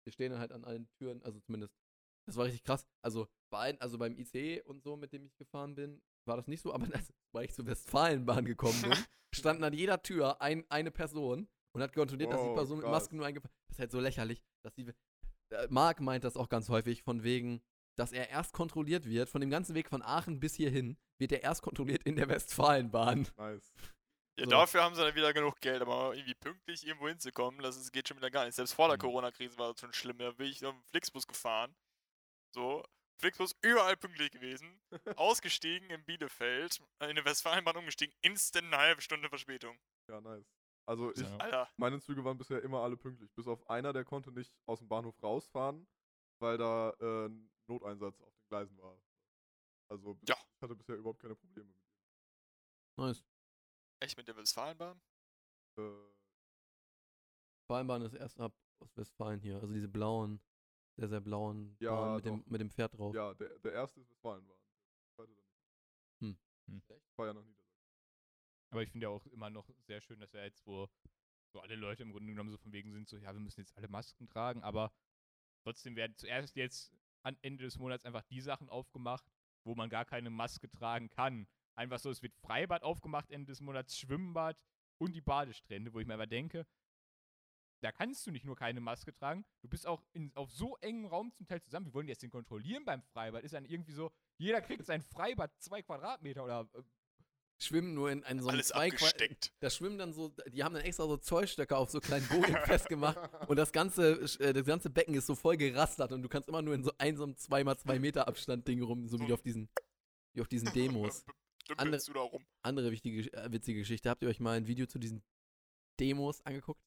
Wir 0.05 0.11
stehen 0.13 0.31
dann 0.31 0.39
halt 0.39 0.51
an 0.51 0.65
allen 0.65 0.89
Türen, 0.97 1.21
also 1.23 1.39
zumindest. 1.39 1.75
Das 2.29 2.37
war 2.37 2.45
richtig 2.45 2.63
krass. 2.63 2.85
Also 3.03 3.27
bei 3.51 3.59
allen, 3.59 3.81
also 3.81 3.97
beim 3.97 4.15
ICE 4.17 4.61
und 4.61 4.81
so, 4.83 4.95
mit 4.95 5.11
dem 5.13 5.25
ich 5.25 5.35
gefahren 5.37 5.75
bin, 5.75 6.01
war 6.27 6.37
das 6.37 6.47
nicht 6.47 6.61
so, 6.61 6.73
aber 6.73 6.85
als, 6.95 7.13
weil 7.33 7.45
ich 7.45 7.53
zur 7.53 7.65
Westfalenbahn 7.65 8.45
gekommen 8.45 8.81
bin, 8.81 8.93
standen 9.35 9.63
an 9.63 9.73
jeder 9.73 10.01
Tür 10.01 10.41
ein, 10.41 10.65
eine 10.69 10.91
Person 10.91 11.47
und 11.75 11.81
hat 11.81 11.93
kontrolliert, 11.93 12.31
dass 12.31 12.41
die 12.41 12.47
Wow, 12.47 12.55
Person 12.55 12.77
mit 12.77 12.85
krass. 12.85 13.03
Maske 13.03 13.15
nur 13.15 13.25
eingepackt 13.25 13.53
Das 13.69 13.75
ist 13.75 13.79
halt 13.79 13.91
so 13.91 13.99
lächerlich. 13.99 14.43
Dass 14.63 14.73
die, 14.75 14.91
äh, 15.51 15.67
Marc 15.69 16.01
meint 16.01 16.23
das 16.23 16.37
auch 16.37 16.49
ganz 16.49 16.69
häufig, 16.69 17.03
von 17.03 17.23
wegen, 17.23 17.61
dass 17.97 18.11
er 18.11 18.29
erst 18.29 18.53
kontrolliert 18.53 19.05
wird, 19.05 19.29
von 19.29 19.41
dem 19.41 19.49
ganzen 19.49 19.75
Weg 19.75 19.89
von 19.89 20.01
Aachen 20.01 20.39
bis 20.39 20.53
hierhin, 20.55 20.97
wird 21.19 21.31
er 21.31 21.41
erst 21.43 21.61
kontrolliert 21.63 22.03
in 22.03 22.15
der 22.15 22.29
Westfalenbahn. 22.29 23.27
Nice. 23.37 23.73
Ja, 24.39 24.45
So. 24.45 24.51
dafür 24.51 24.83
haben 24.83 24.95
sie 24.95 25.01
dann 25.01 25.15
wieder 25.15 25.33
genug 25.33 25.59
Geld, 25.59 25.81
aber 25.81 26.15
irgendwie 26.15 26.33
pünktlich 26.33 26.87
irgendwo 26.87 27.09
hinzukommen, 27.09 27.61
das 27.61 27.75
ist, 27.75 27.91
geht 27.91 28.07
schon 28.07 28.15
wieder 28.15 28.31
gar 28.31 28.45
nicht. 28.45 28.55
Selbst 28.55 28.71
vor 28.71 28.87
der 28.87 28.95
Mhm. 28.95 29.01
Corona-Krise 29.01 29.57
war 29.57 29.73
das 29.73 29.81
schon 29.81 29.91
schlimm. 29.91 30.17
Da 30.17 30.31
bin 30.31 30.47
ich 30.47 30.65
auf 30.65 30.73
dem 30.73 30.81
Flixbus 30.83 31.27
gefahren. 31.27 31.75
So, 32.53 32.83
Flixbus 33.19 33.55
überall 33.61 33.97
pünktlich 33.97 34.31
gewesen. 34.31 34.81
ausgestiegen 35.17 35.89
in 35.89 36.03
Bielefeld, 36.05 36.79
äh, 36.99 37.09
in 37.09 37.15
der 37.15 37.25
Westfalenbahn 37.25 37.75
umgestiegen, 37.77 38.15
instant 38.21 38.67
eine 38.67 38.77
halbe 38.77 39.01
Stunde 39.01 39.29
Verspätung. 39.29 39.77
Ja, 40.07 40.21
nice. 40.21 40.45
Also 40.85 41.11
ich, 41.13 41.19
Ja. 41.21 41.69
Meine 41.77 41.99
Züge 41.99 42.23
waren 42.23 42.37
bisher 42.37 42.63
immer 42.63 42.81
alle 42.81 42.97
pünktlich. 42.97 43.31
Bis 43.35 43.47
auf 43.47 43.69
einer, 43.69 43.93
der 43.93 44.05
konnte 44.05 44.31
nicht 44.31 44.51
aus 44.65 44.79
dem 44.79 44.87
Bahnhof 44.87 45.21
rausfahren, 45.21 45.87
weil 46.39 46.57
da 46.57 46.91
äh, 46.99 47.27
ein 47.27 47.51
Noteinsatz 47.67 48.19
auf 48.21 48.33
den 48.33 48.47
Gleisen 48.47 48.77
war. 48.79 48.97
Also 49.89 50.17
Ja. 50.27 50.35
ich 50.55 50.61
hatte 50.61 50.75
bisher 50.75 50.95
überhaupt 50.95 51.19
keine 51.21 51.35
Probleme 51.35 51.67
mit 51.71 51.83
Nice. 52.97 53.23
echt 53.99 54.17
mit 54.17 54.27
der 54.27 54.35
Westfalenbahn? 54.37 54.99
Äh, 55.77 55.81
Westfalenbahn 57.61 58.01
ist 58.01 58.13
erst 58.13 58.39
ab 58.39 58.53
Ostwestfalen 58.79 59.39
hier. 59.39 59.55
Also 59.55 59.73
diese 59.73 59.87
blauen, 59.87 60.41
sehr, 60.99 61.09
sehr 61.09 61.21
blauen 61.21 61.75
Ja, 61.79 61.91
Bahnen 61.95 62.15
mit 62.15 62.25
dem, 62.25 62.43
mit 62.47 62.61
dem 62.61 62.69
Pferd 62.69 62.97
drauf. 62.97 63.15
ja, 63.15 63.33
der, 63.33 63.57
der 63.59 63.73
erste 63.73 63.99
ist 64.01 64.09
Westfalenbahn. 64.09 64.57
Der 64.57 65.11
zweite 65.15 65.33
dann 65.33 65.45
nicht. 65.45 65.57
Hm. 66.19 66.37
Hm. 66.67 66.81
Ich 67.11 67.17
war 67.17 67.27
ja 67.27 67.33
noch 67.33 67.43
Niedersachsen. 67.45 67.69
Aber 68.71 68.83
ich 68.83 68.91
finde 68.91 69.05
ja 69.05 69.09
auch 69.09 69.25
immer 69.27 69.49
noch 69.49 69.69
sehr 69.79 70.01
schön, 70.01 70.19
dass 70.19 70.33
er 70.33 70.43
jetzt, 70.43 70.65
wo 70.65 70.87
so 71.51 71.59
alle 71.61 71.75
Leute 71.75 72.03
im 72.03 72.11
Grunde 72.11 72.27
genommen 72.27 72.51
so 72.51 72.57
von 72.57 72.71
wegen 72.71 72.91
sind, 72.91 73.07
so, 73.07 73.17
ja, 73.17 73.33
wir 73.33 73.39
müssen 73.39 73.61
jetzt 73.61 73.75
alle 73.75 73.87
Masken 73.87 74.27
tragen, 74.27 74.63
aber 74.63 74.91
trotzdem 75.63 75.95
werden 75.95 76.15
zuerst 76.15 76.55
jetzt 76.55 76.93
am 77.23 77.35
Ende 77.41 77.63
des 77.63 77.77
Monats 77.79 78.05
einfach 78.05 78.23
die 78.23 78.41
Sachen 78.41 78.69
aufgemacht, 78.69 79.25
wo 79.63 79.73
man 79.75 79.89
gar 79.89 80.05
keine 80.05 80.29
Maske 80.29 80.69
tragen 80.69 81.09
kann. 81.09 81.47
Einfach 81.75 81.99
so, 81.99 82.11
es 82.11 82.21
wird 82.21 82.35
Freibad 82.35 82.83
aufgemacht 82.83 83.31
Ende 83.31 83.47
des 83.47 83.61
Monats, 83.61 83.97
Schwimmbad 83.97 84.61
und 84.99 85.15
die 85.15 85.21
Badestrände, 85.21 85.93
wo 85.93 85.99
ich 85.99 86.05
mir 86.07 86.13
aber 86.13 86.27
denke, 86.27 86.67
da 87.81 87.91
kannst 87.91 88.25
du 88.27 88.31
nicht 88.31 88.45
nur 88.45 88.55
keine 88.55 88.81
Maske 88.81 89.13
tragen, 89.13 89.45
du 89.61 89.69
bist 89.69 89.87
auch 89.87 90.03
in, 90.13 90.31
auf 90.35 90.51
so 90.51 90.77
engem 90.81 91.05
Raum 91.05 91.31
zum 91.33 91.47
Teil 91.47 91.61
zusammen. 91.61 91.87
Wie 91.87 91.93
wollen 91.93 92.07
die 92.07 92.11
jetzt 92.11 92.23
den 92.23 92.29
kontrollieren 92.31 92.83
beim 92.85 93.01
Freibad? 93.01 93.43
Ist 93.43 93.53
dann 93.53 93.65
irgendwie 93.65 93.93
so, 93.93 94.11
jeder 94.37 94.61
kriegt 94.61 94.85
sein 94.85 95.01
Freibad 95.01 95.51
zwei 95.59 95.81
Quadratmeter 95.81 96.43
oder 96.43 96.67
äh, 96.73 96.81
Schwimmen 97.61 97.93
nur 97.93 98.09
in 98.09 98.23
einem 98.23 98.39
so 98.41 98.47
einem 98.47 98.55
Alles 98.55 98.67
zwei 98.69 98.89
Qua- 98.89 99.07
abgesteckt. 99.07 99.53
Da 99.59 99.69
schwimmen 99.69 99.97
dann 99.97 100.13
so, 100.13 100.29
die 100.47 100.63
haben 100.63 100.73
dann 100.73 100.83
extra 100.83 101.05
so 101.05 101.17
Zollstöcke 101.17 101.75
auf 101.75 101.89
so 101.89 101.99
kleinen 101.99 102.25
Bogen 102.29 102.55
festgemacht 102.65 103.17
und 103.49 103.57
das 103.57 103.71
ganze, 103.73 104.13
äh, 104.39 104.53
das 104.53 104.65
ganze 104.65 104.89
Becken 104.89 105.13
ist 105.13 105.27
so 105.27 105.35
voll 105.35 105.57
gerastert 105.57 106.11
und 106.13 106.21
du 106.21 106.29
kannst 106.29 106.47
immer 106.47 106.61
nur 106.61 106.73
in 106.73 106.83
so 106.83 106.91
einem 106.97 107.17
so 107.17 107.23
einem 107.23 107.33
2x2 107.33 107.99
Meter 107.99 108.27
Abstand 108.27 108.67
Ding 108.67 108.81
rum, 108.81 109.07
so 109.07 109.19
wie 109.19 109.33
auf 109.33 109.41
diesen, 109.41 109.69
wie 110.33 110.41
auf 110.41 110.47
diesen 110.47 110.71
Demos. 110.73 111.25
Dümpelst 111.79 112.07
du 112.07 112.13
da 112.13 112.21
rum? 112.21 112.43
Andere 112.63 112.91
wichtige, 112.91 113.31
äh, 113.33 113.51
witzige 113.51 113.79
Geschichte. 113.79 114.09
Habt 114.09 114.23
ihr 114.23 114.29
euch 114.29 114.39
mal 114.39 114.57
ein 114.57 114.65
Video 114.65 114.87
zu 114.87 114.97
diesen 114.97 115.21
Demos 115.99 116.43
angeguckt? 116.45 116.81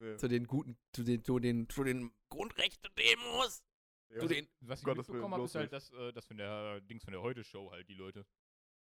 Nee. 0.00 0.16
Zu 0.16 0.28
den 0.28 0.46
guten, 0.46 0.76
zu 0.92 1.02
den, 1.02 1.22
zu 1.22 1.38
den, 1.38 1.68
zu 1.68 1.84
den 1.84 2.10
Grundrechte-Demos? 2.30 3.62
Ja. 4.10 4.20
Zu 4.20 4.28
den, 4.28 4.48
Was 4.60 4.80
ich 4.80 4.84
Gottes 4.84 5.06
mitbekommen 5.06 5.34
habe, 5.34 5.44
ist 5.44 5.54
halt, 5.54 5.72
dass, 5.72 5.90
äh, 5.92 6.12
dass 6.12 6.24
von 6.24 6.36
der 6.36 6.80
Dings 6.80 7.04
von 7.04 7.12
der 7.12 7.22
Heute-Show 7.22 7.70
halt 7.70 7.88
die 7.88 7.94
Leute 7.94 8.26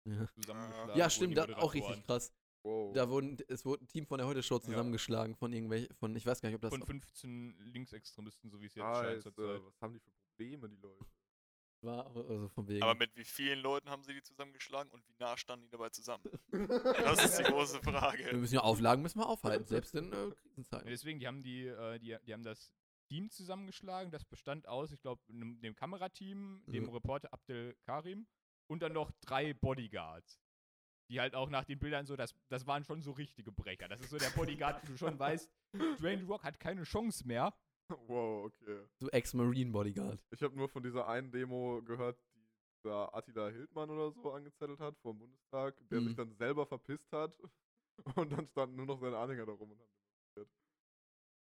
ja. 0.05 0.27
zusammengeschlagen 0.35 0.97
ja, 0.97 1.09
stimmt, 1.09 1.37
das 1.37 1.49
auch 1.53 1.73
richtig 1.73 2.05
krass. 2.05 2.31
Wow. 2.63 2.93
Da 2.93 3.09
wurden, 3.09 3.37
es 3.47 3.65
wurde 3.65 3.83
ein 3.83 3.87
Team 3.87 4.05
von 4.05 4.17
der 4.19 4.27
Heute-Show 4.27 4.59
zusammengeschlagen 4.59 5.35
von 5.35 5.51
irgendwelchen, 5.53 5.93
von, 5.95 6.15
ich 6.15 6.25
weiß 6.25 6.41
gar 6.41 6.49
nicht, 6.49 6.55
ob 6.55 6.61
das 6.61 6.71
Von 6.71 6.83
15 6.83 7.57
Linksextremisten, 7.59 8.49
so 8.49 8.61
wie 8.61 8.65
es 8.65 8.75
jetzt 8.75 8.83
scheint 8.83 9.23
Scheiße, 9.23 9.33
zurzeit. 9.33 9.61
was 9.65 9.81
haben 9.81 9.93
die 9.93 9.99
für 9.99 10.11
Probleme, 10.11 10.69
die 10.69 10.77
Leute? 10.77 11.05
War, 11.87 12.05
also 12.15 12.49
von 12.49 12.67
wegen. 12.67 12.83
Aber 12.83 12.93
mit 12.93 13.15
wie 13.15 13.23
vielen 13.23 13.59
Leuten 13.59 13.89
haben 13.89 14.03
sie 14.03 14.13
die 14.13 14.21
zusammengeschlagen 14.21 14.91
und 14.91 15.07
wie 15.07 15.15
nah 15.17 15.35
standen 15.37 15.65
die 15.65 15.71
dabei 15.71 15.89
zusammen? 15.89 16.23
Das 16.51 17.25
ist 17.25 17.39
die 17.39 17.43
große 17.43 17.83
wir 17.83 17.91
Frage. 17.93 18.37
müssen 18.37 18.53
ja 18.55 18.61
Auflagen 18.61 19.01
müssen 19.01 19.19
wir 19.19 19.27
aufhalten, 19.27 19.65
selbst 19.65 19.95
in 19.95 20.13
äh, 20.13 20.31
Krisenzeiten. 20.43 20.87
deswegen, 20.87 21.19
die 21.19 21.25
haben 21.27 21.41
die, 21.41 21.65
äh, 21.65 21.97
die, 21.97 22.15
die 22.27 22.33
haben 22.33 22.43
das 22.43 22.71
Team 23.09 23.29
zusammengeschlagen, 23.31 24.11
das 24.11 24.25
bestand 24.25 24.67
aus, 24.67 24.91
ich 24.91 25.01
glaube, 25.01 25.21
dem, 25.29 25.59
dem 25.61 25.73
Kamerateam, 25.75 26.61
dem 26.67 26.85
Ja. 26.85 26.91
Reporter 26.91 27.33
Abdel 27.33 27.75
Karim 27.85 28.27
und 28.67 28.81
dann 28.83 28.93
noch 28.93 29.11
drei 29.21 29.53
Bodyguards. 29.53 30.39
Die 31.09 31.21
halt 31.21 31.35
auch 31.35 31.49
nach 31.49 31.63
den 31.63 31.79
Bildern 31.79 32.05
so, 32.05 32.17
das, 32.17 32.35
das 32.49 32.67
waren 32.67 32.83
schon 32.83 33.01
so 33.01 33.11
richtige 33.13 33.49
Brecher. 33.53 33.87
Das 33.87 34.01
ist 34.01 34.09
so 34.09 34.17
der 34.17 34.29
Bodyguard, 34.31 34.83
wo 34.83 34.87
du 34.87 34.97
schon 34.97 35.17
weißt, 35.17 35.49
Dwayne 35.99 36.25
Rock 36.25 36.43
hat 36.43 36.59
keine 36.59 36.83
Chance 36.83 37.25
mehr. 37.25 37.53
Wow, 38.07 38.45
okay. 38.45 38.79
So 38.99 39.09
Ex-Marine 39.09 39.71
Bodyguard. 39.71 40.19
Ich 40.31 40.41
habe 40.41 40.55
nur 40.55 40.69
von 40.69 40.83
dieser 40.83 41.07
einen 41.07 41.31
Demo 41.31 41.81
gehört, 41.83 42.17
die 42.33 42.47
da 42.83 43.09
Attila 43.13 43.49
Hildmann 43.49 43.89
oder 43.89 44.11
so 44.11 44.31
angezettelt 44.31 44.79
hat 44.79 44.95
vom 44.99 45.17
Bundestag, 45.17 45.75
der 45.89 46.01
Mhm. 46.01 46.07
sich 46.07 46.15
dann 46.15 46.33
selber 46.35 46.65
verpisst 46.65 47.11
hat. 47.11 47.33
Und 48.15 48.31
dann 48.31 48.47
standen 48.47 48.75
nur 48.75 48.85
noch 48.85 48.99
seine 48.99 49.17
Anhänger 49.17 49.45
da 49.47 49.51
rum 49.53 49.71
und 49.71 49.79
haben 49.79 50.47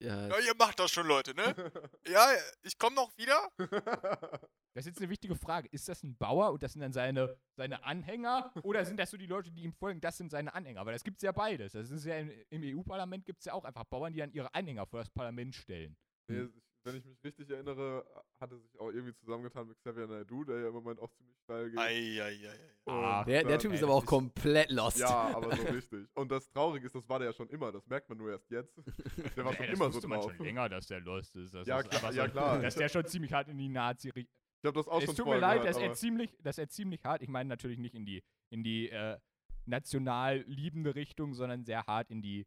Ja, 0.00 0.28
Ja, 0.28 0.38
ihr 0.38 0.54
macht 0.58 0.78
das 0.78 0.90
schon, 0.90 1.06
Leute, 1.06 1.34
ne? 1.34 1.44
Ja, 2.06 2.26
ich 2.62 2.78
komme 2.78 2.96
noch 2.96 3.16
wieder. 3.18 3.50
Das 4.72 4.86
ist 4.86 4.92
jetzt 4.92 4.98
eine 5.00 5.10
wichtige 5.10 5.34
Frage. 5.34 5.68
Ist 5.72 5.88
das 5.88 6.04
ein 6.04 6.16
Bauer 6.16 6.52
und 6.52 6.62
das 6.62 6.74
sind 6.74 6.80
dann 6.80 6.92
seine, 6.92 7.36
seine 7.56 7.82
Anhänger? 7.82 8.52
Oder 8.62 8.84
sind 8.84 8.98
das 9.00 9.10
so 9.10 9.16
die 9.16 9.26
Leute, 9.26 9.50
die 9.50 9.62
ihm 9.64 9.72
folgen, 9.72 10.00
das 10.00 10.16
sind 10.16 10.30
seine 10.30 10.54
Anhänger? 10.54 10.80
Aber 10.80 10.92
das 10.92 11.02
gibt 11.02 11.16
es 11.16 11.22
ja 11.24 11.32
beides. 11.32 11.72
Das 11.72 11.90
ist 11.90 12.04
ja 12.06 12.16
im, 12.16 12.30
im 12.50 12.62
EU-Parlament 12.78 13.26
gibt 13.26 13.40
es 13.40 13.46
ja 13.46 13.52
auch 13.52 13.64
einfach 13.64 13.82
Bauern, 13.84 14.12
die 14.12 14.20
dann 14.20 14.30
ihre 14.32 14.54
Anhänger 14.54 14.86
vor 14.86 15.00
das 15.00 15.10
Parlament 15.10 15.56
stellen. 15.56 15.96
Nee, 16.30 16.42
ich, 16.44 16.62
wenn 16.84 16.96
ich 16.96 17.04
mich 17.04 17.22
richtig 17.22 17.50
erinnere, 17.50 18.04
hat 18.40 18.50
er 18.52 18.58
sich 18.58 18.80
auch 18.80 18.88
irgendwie 18.90 19.14
zusammengetan 19.14 19.68
mit 19.68 19.78
Xavier 19.80 20.06
Naidoo, 20.06 20.44
der 20.44 20.60
ja 20.60 20.68
im 20.68 20.72
Moment 20.74 20.98
auch 20.98 21.10
ziemlich 21.12 21.36
steil 21.42 21.68
geht. 21.70 21.78
Eieiei. 21.78 22.58
Und 22.84 22.94
Ach, 22.94 23.24
der, 23.26 23.42
der 23.42 23.50
dann- 23.50 23.58
Typ 23.60 23.72
ist 23.74 23.82
aber 23.82 23.92
auch 23.94 24.06
komplett 24.06 24.70
lost. 24.70 24.98
Ja, 24.98 25.34
aber 25.36 25.54
so 25.54 25.62
richtig. 25.74 26.08
Und 26.14 26.30
das 26.30 26.48
Traurige 26.50 26.86
ist, 26.86 26.94
das 26.94 27.06
war 27.08 27.18
der 27.18 27.28
ja 27.28 27.34
schon 27.34 27.48
immer, 27.50 27.70
das 27.70 27.86
merkt 27.86 28.08
man 28.08 28.16
nur 28.16 28.30
erst 28.30 28.50
jetzt. 28.50 28.74
Der 29.36 29.44
war 29.44 29.52
Ey, 29.52 29.56
schon 29.58 29.66
immer 29.66 29.84
so 29.86 29.94
wusste 29.94 30.08
man 30.08 30.20
drauf. 30.20 30.32
schon 30.34 30.44
länger, 30.46 30.68
dass 30.70 30.86
der 30.86 31.00
lost 31.00 31.36
ist. 31.36 31.52
Das 31.54 31.66
Ja, 31.66 31.80
ist 31.80 31.90
klar, 31.90 32.12
ja, 32.14 32.24
so, 32.26 32.30
klar. 32.32 32.58
Dass 32.62 32.74
der 32.76 32.88
schon 32.88 33.04
ziemlich 33.06 33.32
hart 33.32 33.48
in 33.48 33.58
die 33.58 33.68
nazi 33.68 34.08
Ich 34.14 34.26
habe 34.64 34.72
das 34.78 34.88
auch 34.88 35.00
Es 35.00 35.04
schon 35.04 35.16
tut 35.16 35.26
mir 35.26 35.38
leid, 35.38 35.60
gehört, 35.60 35.76
dass 35.76 35.82
er, 35.82 35.92
ziemlich, 35.92 36.30
dass 36.42 36.56
er 36.56 36.68
ziemlich 36.68 37.04
hart, 37.04 37.20
ich 37.22 37.28
meine 37.28 37.48
natürlich 37.48 37.78
nicht 37.78 37.94
in 37.94 38.06
die, 38.06 38.22
in 38.50 38.62
die 38.64 38.88
äh, 38.88 39.18
national 39.66 40.44
liebende 40.46 40.94
Richtung, 40.94 41.34
sondern 41.34 41.64
sehr 41.64 41.84
hart 41.86 42.10
in 42.10 42.22
die, 42.22 42.46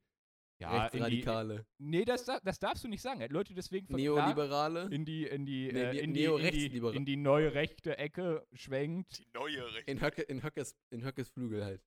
ja, 0.60 0.69
in 0.88 0.91
die, 0.91 0.98
Rechtsradikale. 1.00 1.65
nee, 1.77 2.05
das, 2.05 2.25
da- 2.25 2.39
das 2.43 2.60
darfst 2.60 2.83
du 2.83 2.88
nicht 2.88 3.01
sagen. 3.01 3.25
Leute 3.29 3.53
deswegen 3.53 3.88
verklagt, 3.88 4.15
Neoliberale. 4.15 4.88
in 4.91 5.03
die, 5.05 5.25
in 5.25 5.45
die, 5.45 5.72
Nee, 5.72 5.79
äh, 5.79 6.00
in, 6.00 6.13
die, 6.13 6.24
in, 6.25 6.51
die, 6.51 6.77
in 6.98 7.05
die 7.05 7.15
neue 7.17 7.53
rechte 7.53 7.98
Ecke 7.98 8.45
schwenkt. 8.53 9.19
Die 9.19 9.27
neue 9.33 9.65
Rechte. 9.74 9.91
In, 9.91 10.01
Höcke, 10.01 10.22
in, 10.24 10.43
Höckes, 10.43 10.75
in 10.91 11.03
Höckes 11.03 11.29
Flügel 11.29 11.63
halt. 11.65 11.81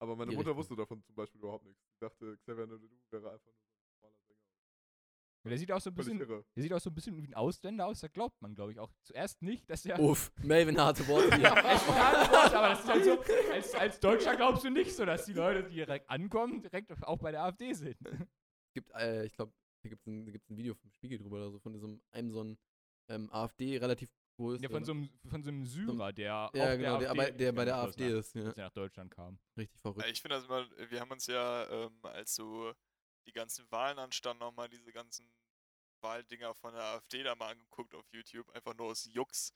Aber 0.00 0.16
meine 0.16 0.30
die 0.30 0.36
Mutter 0.36 0.48
Richtung. 0.50 0.58
wusste 0.58 0.76
davon 0.76 1.02
zum 1.04 1.14
Beispiel 1.14 1.38
überhaupt 1.40 1.64
nichts. 1.64 1.80
Sie 1.92 1.98
dachte, 2.00 2.36
Xavier 2.38 2.66
Naidoo 2.66 2.88
wäre 3.10 3.32
einfach 3.32 3.52
nur 3.54 3.61
Der 5.44 5.58
sieht 5.58 5.72
auch 5.72 5.80
so 5.80 5.90
ein 5.90 5.94
bisschen, 5.94 6.18
der 6.18 6.44
sieht 6.62 6.72
auch 6.72 6.80
so 6.80 6.90
ein 6.90 6.94
bisschen 6.94 7.16
wie 7.16 7.26
ein 7.26 7.34
Ausländer 7.34 7.86
aus. 7.86 8.00
Da 8.00 8.08
glaubt 8.08 8.40
man, 8.40 8.54
glaube 8.54 8.72
ich, 8.72 8.78
auch 8.78 8.92
zuerst 9.02 9.42
nicht, 9.42 9.68
dass 9.68 9.82
der 9.82 9.98
Uff, 9.98 10.30
Melvin 10.42 10.78
harte 10.80 11.06
Worte 11.08 11.36
hier. 11.36 11.52
Ein 11.52 11.80
Wort, 11.80 12.54
aber 12.54 12.68
das 12.68 12.80
ist 12.80 12.88
halt 12.88 13.04
so, 13.04 13.18
als, 13.52 13.74
als 13.74 14.00
Deutscher 14.00 14.36
glaubst 14.36 14.64
du 14.64 14.70
nicht 14.70 14.94
so, 14.94 15.04
dass 15.04 15.24
die 15.24 15.32
Leute, 15.32 15.64
die 15.64 15.74
direkt 15.74 16.08
ankommen, 16.08 16.62
direkt 16.62 16.92
auch 17.02 17.18
bei 17.18 17.32
der 17.32 17.42
AfD 17.42 17.72
sind. 17.72 17.96
gibt, 18.72 18.90
äh, 18.94 19.24
ich 19.24 19.32
glaube, 19.32 19.52
da 19.82 19.88
gibt 19.88 20.02
es 20.02 20.06
ein, 20.06 20.24
da 20.24 20.30
gibt's 20.30 20.48
ein 20.48 20.56
Video 20.56 20.74
vom 20.74 20.90
Spiegel 20.92 21.18
drüber 21.18 21.36
oder 21.36 21.50
so, 21.50 21.58
von 21.58 21.72
diesem, 21.72 22.00
einem 22.12 22.30
so 22.30 22.40
einem 22.40 22.58
ähm, 23.08 23.28
AfD 23.32 23.78
relativ 23.78 24.10
groß. 24.36 24.62
Ja, 24.62 24.68
von 24.68 24.84
so 24.84 24.92
einem, 24.92 25.10
von 25.28 25.42
so 25.42 25.50
einem 25.50 25.66
Syrer, 25.66 26.12
der 26.12 26.50
ja, 26.54 26.76
genau, 26.76 26.98
der, 26.98 26.98
der, 26.98 27.10
AfD 27.10 27.22
aber, 27.22 27.30
der 27.32 27.52
bei 27.52 27.64
der 27.64 27.76
AfD 27.76 28.08
ist, 28.16 28.34
ja. 28.34 28.44
als 28.46 28.56
er 28.56 28.64
nach 28.64 28.72
Deutschland 28.72 29.10
kam. 29.10 29.38
Richtig 29.56 29.80
verrückt. 29.80 30.06
Ich 30.08 30.22
finde 30.22 30.36
das 30.36 30.44
immer, 30.44 30.66
wir 30.88 31.00
haben 31.00 31.10
uns 31.10 31.26
ja, 31.26 31.68
ähm, 31.68 31.98
als 32.02 32.34
so 32.36 32.72
die 33.26 33.32
ganzen 33.32 33.70
Wahlen 33.70 33.98
anstanden, 33.98 34.40
nochmal 34.40 34.68
diese 34.68 34.92
ganzen 34.92 35.32
Wahldinger 36.00 36.54
von 36.54 36.74
der 36.74 36.82
AfD 36.82 37.22
da 37.22 37.34
mal 37.34 37.52
angeguckt 37.52 37.94
auf 37.94 38.06
YouTube, 38.12 38.48
einfach 38.50 38.74
nur 38.74 38.88
aus 38.88 39.04
Jux. 39.04 39.54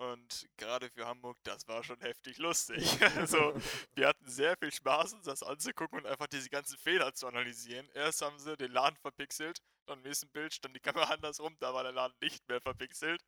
Und 0.00 0.48
gerade 0.56 0.88
für 0.90 1.06
Hamburg, 1.06 1.36
das 1.42 1.68
war 1.68 1.84
schon 1.84 2.00
heftig 2.00 2.38
lustig. 2.38 2.82
also, 3.16 3.36
wir 3.94 4.08
hatten 4.08 4.26
sehr 4.26 4.56
viel 4.56 4.72
Spaß, 4.72 5.12
uns 5.12 5.26
das 5.26 5.42
anzugucken 5.42 5.98
und 5.98 6.06
einfach 6.06 6.26
diese 6.26 6.48
ganzen 6.48 6.78
Fehler 6.78 7.12
zu 7.12 7.26
analysieren. 7.26 7.86
Erst 7.92 8.22
haben 8.22 8.38
sie 8.38 8.56
den 8.56 8.72
Laden 8.72 8.96
verpixelt, 8.96 9.60
dann 9.86 9.98
im 9.98 10.04
nächsten 10.04 10.30
Bild 10.30 10.54
stand 10.54 10.74
die 10.74 10.80
Kamera 10.80 11.04
andersrum, 11.14 11.54
da 11.60 11.74
war 11.74 11.82
der 11.82 11.92
Laden 11.92 12.16
nicht 12.22 12.48
mehr 12.48 12.62
verpixelt. 12.62 13.22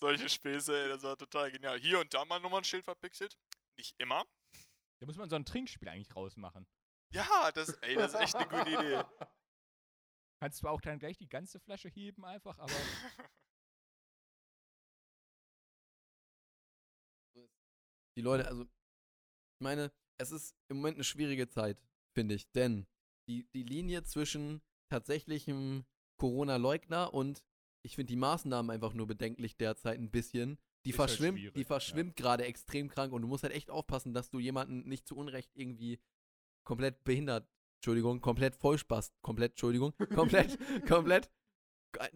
Solche 0.00 0.28
Späße, 0.28 0.82
ey, 0.82 0.88
das 0.88 1.02
war 1.02 1.16
total 1.16 1.52
genial. 1.52 1.78
Hier 1.78 2.00
und 2.00 2.12
da 2.12 2.24
mal 2.24 2.40
nochmal 2.40 2.62
ein 2.62 2.64
Schild 2.64 2.84
verpixelt. 2.84 3.36
Nicht 3.76 3.94
immer. 3.98 4.24
Da 4.98 5.06
muss 5.06 5.16
man 5.16 5.28
so 5.30 5.36
ein 5.36 5.44
Trinkspiel 5.44 5.88
eigentlich 5.88 6.16
rausmachen. 6.16 6.66
Ja, 7.12 7.50
das, 7.52 7.70
ey, 7.82 7.96
das 7.96 8.14
ist 8.14 8.20
echt 8.20 8.36
eine 8.36 8.46
gute 8.46 8.70
Idee. 8.70 9.02
Kannst 10.40 10.58
zwar 10.58 10.72
auch 10.72 10.80
dann 10.80 10.98
gleich 10.98 11.18
die 11.18 11.28
ganze 11.28 11.60
Flasche 11.60 11.88
heben 11.88 12.24
einfach, 12.24 12.58
aber 12.58 12.72
Die 18.16 18.22
Leute, 18.22 18.46
also, 18.48 18.64
ich 18.64 19.62
meine, 19.62 19.92
es 20.18 20.30
ist 20.30 20.54
im 20.68 20.78
Moment 20.78 20.96
eine 20.96 21.04
schwierige 21.04 21.48
Zeit, 21.48 21.80
finde 22.14 22.34
ich, 22.34 22.50
denn 22.52 22.86
die, 23.28 23.48
die 23.54 23.62
Linie 23.62 24.02
zwischen 24.02 24.60
tatsächlichem 24.90 25.84
Corona-Leugner 26.18 27.14
und 27.14 27.42
ich 27.82 27.94
finde 27.94 28.08
die 28.08 28.16
Maßnahmen 28.16 28.70
einfach 28.70 28.92
nur 28.92 29.06
bedenklich 29.06 29.56
derzeit 29.56 29.98
ein 29.98 30.10
bisschen. 30.10 30.58
Die 30.84 30.90
Ist 30.90 30.98
halt 30.98 31.10
verschwimmt, 31.10 31.38
schwierig, 31.38 31.54
die 31.54 31.60
ja. 31.60 31.66
verschwimmt 31.66 32.16
gerade 32.16 32.44
extrem 32.44 32.88
krank 32.88 33.12
und 33.12 33.22
du 33.22 33.28
musst 33.28 33.42
halt 33.42 33.54
echt 33.54 33.70
aufpassen, 33.70 34.12
dass 34.12 34.30
du 34.30 34.38
jemanden 34.38 34.86
nicht 34.88 35.06
zu 35.06 35.16
Unrecht 35.16 35.50
irgendwie 35.54 36.00
komplett 36.64 37.02
behindert, 37.04 37.46
Entschuldigung, 37.78 38.20
komplett 38.20 38.56
vollspaßt, 38.56 39.14
komplett, 39.22 39.52
Entschuldigung, 39.52 39.94
komplett, 40.14 40.58
komplett, 40.88 41.30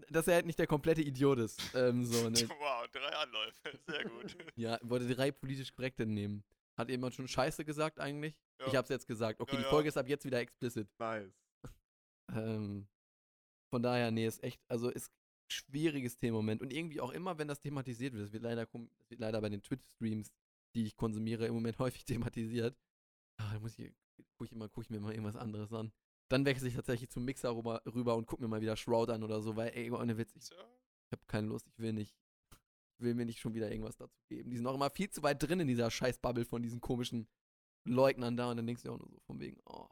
dass 0.09 0.29
er 0.29 0.35
halt 0.35 0.47
nicht 0.47 0.59
der 0.59 0.67
komplette 0.67 1.03
Idiot 1.03 1.39
ist. 1.39 1.61
Ähm, 1.75 2.05
so, 2.05 2.29
ne? 2.29 2.37
Wow, 2.61 2.87
drei 2.93 3.17
Anläufe. 3.17 3.79
Sehr 3.87 4.05
gut. 4.05 4.37
Ja, 4.57 4.79
wollte 4.83 5.13
drei 5.13 5.33
politisch 5.33 5.75
korrekte 5.75 6.07
nehmen. 6.07 6.45
Hat 6.77 6.91
jemand 6.91 7.15
schon 7.15 7.29
Scheiße 7.29 7.65
gesagt 7.65 8.01
eigentlich? 8.01 8.37
Ja. 8.61 8.67
Ich 8.67 8.77
hab's 8.77 8.89
jetzt 8.89 9.07
gesagt. 9.07 9.41
Okay, 9.41 9.53
Ja, 9.53 9.59
die 9.59 9.65
ja. 9.65 9.71
Folge 9.71 9.89
ist 9.89 9.97
ab 9.97 10.09
jetzt 10.09 10.25
wieder 10.25 10.41
explicit. 10.41 10.89
Nice. 10.99 11.33
Ähm, 12.33 12.87
von 13.71 13.83
daher, 13.83 14.11
nee, 14.11 14.27
ist 14.27 14.43
echt, 14.43 14.61
also 14.69 14.91
ist 14.91 15.11
schwieriges 15.49 16.19
Thema 16.19 16.39
im 16.39 16.47
Moment. 16.47 16.63
Und 16.63 16.73
irgendwie 16.73 17.01
auch 17.01 17.13
immer, 17.13 17.39
wenn 17.39 17.49
das 17.49 17.61
thematisiert 17.61 18.13
wird, 18.15 18.25
das 18.25 18.33
wird 18.33 18.43
leider, 18.43 18.67
das 18.67 19.11
wird 19.11 19.21
leider 19.21 19.41
bei 19.41 19.49
den 19.49 19.63
Twitch-Streams, 19.63 20.33
die 20.75 20.87
ich 20.87 20.97
konsumiere, 20.97 21.47
im 21.47 21.55
Moment 21.55 21.79
häufig 21.81 22.05
thematisiert. 22.05 22.77
Ah, 23.37 23.53
da 23.53 23.61
muss 23.61 23.79
ich, 23.79 23.93
guck 24.37 24.47
ich, 24.47 24.53
immer, 24.53 24.69
guck 24.69 24.85
ich 24.85 24.91
mir 24.91 25.01
mal 25.01 25.13
irgendwas 25.13 25.37
anderes 25.37 25.73
an. 25.73 25.93
Dann 26.29 26.45
wechsle 26.45 26.69
ich 26.69 26.75
tatsächlich 26.75 27.11
zum 27.11 27.25
Mixer 27.25 27.55
rüber, 27.55 27.83
rüber 27.87 28.17
und 28.17 28.27
guck 28.27 28.41
mir 28.41 28.49
mal 28.49 28.61
wieder 28.61 28.77
Shroud 28.77 29.11
an 29.11 29.23
oder 29.23 29.41
so, 29.41 29.57
weil, 29.57 29.71
ey, 29.75 29.91
ohne 29.91 30.17
Witz, 30.17 30.35
ich, 30.35 30.51
ich 30.51 31.13
habe 31.13 31.23
keine 31.27 31.49
Lust, 31.49 31.67
ich 31.69 31.79
will 31.79 31.93
nicht, 31.93 32.17
ich 32.99 33.05
will 33.05 33.15
mir 33.15 33.27
nicht 33.27 33.41
schon 33.41 33.55
wieder 33.55 33.71
irgendwas 33.71 33.97
dazu 33.97 34.19
geben. 34.29 34.51
Die 34.51 34.57
sind 34.57 34.67
auch 34.67 34.75
immer 34.75 34.91
viel 34.91 35.11
zu 35.11 35.23
weit 35.23 35.43
drin 35.43 35.61
in 35.61 35.69
dieser 35.69 35.91
scheiß 35.91 36.19
Bubble 36.19 36.45
von 36.45 36.63
diesen 36.63 36.81
komischen 36.81 37.29
Leugnern 37.85 38.37
da 38.37 38.51
und 38.51 38.57
dann 38.57 38.67
denkst 38.67 38.83
du 38.83 38.89
dir 38.89 38.95
auch 38.95 38.99
nur 38.99 39.11
so 39.11 39.21
von 39.21 39.39
wegen, 39.41 39.61
oh. 39.67 39.89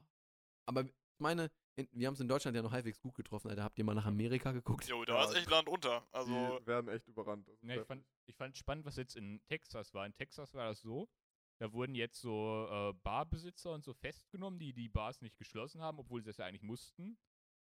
Aber 0.67 0.83
ich 0.83 0.93
meine, 1.19 1.51
in, 1.77 1.89
wir 1.93 2.07
haben 2.07 2.15
es 2.15 2.21
in 2.21 2.29
Deutschland 2.29 2.57
ja 2.57 2.63
noch 2.63 2.73
halbwegs 2.73 3.01
gut 3.01 3.15
getroffen, 3.15 3.49
Alter. 3.49 3.65
Habt 3.65 3.79
ihr 3.79 3.85
mal 3.85 3.95
nach 3.95 4.07
Amerika 4.07 4.53
geguckt? 4.53 4.87
Jo, 4.87 5.05
da 5.05 5.25
ist 5.25 5.35
echt 5.35 5.51
Land 5.51 5.69
unter. 5.69 6.07
Also, 6.13 6.59
die 6.59 6.67
werden 6.67 6.89
echt 6.89 7.07
überrannt. 7.09 7.49
Ja, 7.63 7.81
ich, 7.81 7.87
fand, 7.87 8.05
ich 8.27 8.37
fand 8.37 8.57
spannend, 8.57 8.85
was 8.85 8.97
jetzt 8.97 9.17
in 9.17 9.41
Texas 9.47 9.95
war. 9.95 10.05
In 10.05 10.15
Texas 10.15 10.53
war 10.55 10.69
das 10.69 10.81
so, 10.81 11.09
da 11.63 11.73
wurden 11.73 11.95
jetzt 11.95 12.21
so 12.21 12.67
äh, 12.69 12.93
Barbesitzer 13.05 13.71
und 13.73 13.85
so 13.85 13.93
festgenommen, 13.93 14.59
die 14.59 14.73
die 14.73 14.89
Bars 14.89 15.21
nicht 15.23 15.39
geschlossen 15.39 15.81
haben, 15.81 16.01
obwohl 16.01 16.21
sie 16.21 16.27
das 16.27 16.39
ja 16.39 16.47
eigentlich 16.47 16.65
mussten. 16.65 17.17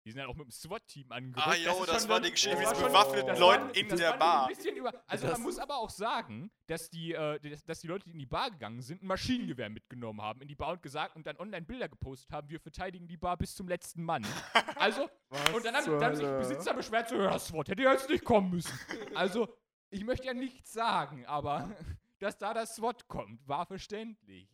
Die 0.04 0.12
sind 0.12 0.20
dann 0.20 0.28
auch 0.28 0.34
mit 0.36 0.46
dem 0.46 0.50
SWAT-Team 0.50 1.10
angerückt. 1.10 1.46
Ah, 1.48 1.54
jo, 1.56 1.84
das 1.86 2.02
schon 2.02 2.10
war 2.10 2.20
die 2.20 2.30
Geschichte 2.30 2.62
das 2.62 2.78
mit 2.78 2.86
bewaffneten 2.86 3.26
das 3.28 3.38
Leuten 3.38 3.70
in 3.70 3.88
das 3.88 3.98
der 3.98 4.12
Bar. 4.18 4.46
Ein 4.46 4.54
bisschen 4.54 4.76
über, 4.76 4.92
also 5.06 5.26
Das- 5.26 5.32
man 5.38 5.42
muss 5.42 5.58
aber 5.58 5.78
auch 5.78 5.88
sagen, 5.88 6.50
dass 6.66 6.90
die, 6.90 7.12
äh, 7.14 7.38
dass, 7.40 7.64
dass 7.64 7.80
die 7.80 7.86
Leute, 7.86 8.04
die 8.04 8.12
in 8.12 8.18
die 8.18 8.26
Bar 8.26 8.50
gegangen 8.50 8.82
sind, 8.82 9.02
ein 9.02 9.06
Maschinengewehr 9.06 9.70
mitgenommen 9.70 10.20
haben 10.20 10.42
in 10.42 10.48
die 10.48 10.54
Bar 10.54 10.72
und 10.72 10.82
gesagt 10.82 11.16
und 11.16 11.26
dann 11.26 11.36
online 11.38 11.64
Bilder 11.64 11.88
gepostet 11.88 12.30
haben, 12.30 12.48
wir 12.50 12.60
verteidigen 12.60 13.06
die 13.08 13.16
Bar 13.16 13.38
bis 13.38 13.54
zum 13.54 13.68
letzten 13.68 14.02
Mann. 14.02 14.22
Also, 14.76 15.08
Was 15.30 15.54
und 15.54 15.64
dann 15.64 15.74
haben, 15.74 15.86
dann 15.92 16.04
haben 16.04 16.16
sich? 16.16 16.26
Besitzer 16.26 16.74
beschwert, 16.74 17.08
so, 17.08 17.16
ja, 17.16 17.30
das 17.30 17.50
Wort 17.54 17.68
hätte 17.70 17.82
ja 17.82 17.92
jetzt 17.92 18.08
nicht 18.10 18.22
kommen 18.24 18.50
müssen. 18.50 18.78
Also, 19.14 19.48
ich 19.90 20.04
möchte 20.04 20.26
ja 20.26 20.34
nichts 20.34 20.72
sagen, 20.74 21.24
aber 21.26 21.70
dass 22.18 22.38
da 22.38 22.54
das 22.54 22.76
SWAT 22.76 23.08
kommt, 23.08 23.46
war 23.46 23.66
verständlich. 23.66 24.48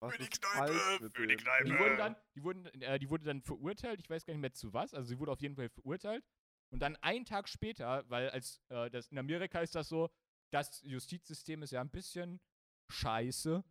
Was 0.00 0.16
Für 0.16 0.22
die 0.22 0.28
Kneipe, 0.30 0.72
falsch 0.74 1.12
für 1.14 1.26
die? 1.26 1.36
Kneipe. 1.36 1.64
Die 1.64 1.78
wurden 1.78 1.96
dann, 1.96 2.16
die 2.34 2.42
wurden, 2.42 2.66
äh, 2.82 2.98
die 2.98 3.08
wurde 3.08 3.24
dann 3.24 3.40
verurteilt, 3.40 4.00
ich 4.00 4.10
weiß 4.10 4.24
gar 4.24 4.34
nicht 4.34 4.40
mehr 4.40 4.52
zu 4.52 4.72
was, 4.72 4.94
also 4.94 5.08
sie 5.08 5.18
wurde 5.18 5.30
auf 5.30 5.40
jeden 5.40 5.54
Fall 5.54 5.68
verurteilt. 5.68 6.24
Und 6.70 6.80
dann 6.80 6.96
einen 6.96 7.24
Tag 7.24 7.48
später, 7.48 8.04
weil 8.08 8.30
als 8.30 8.60
äh, 8.68 8.90
das 8.90 9.08
in 9.08 9.18
Amerika 9.18 9.60
ist 9.60 9.74
das 9.74 9.88
so, 9.88 10.10
das 10.50 10.82
Justizsystem 10.82 11.62
ist 11.62 11.70
ja 11.70 11.80
ein 11.80 11.90
bisschen 11.90 12.40
scheiße. 12.88 13.62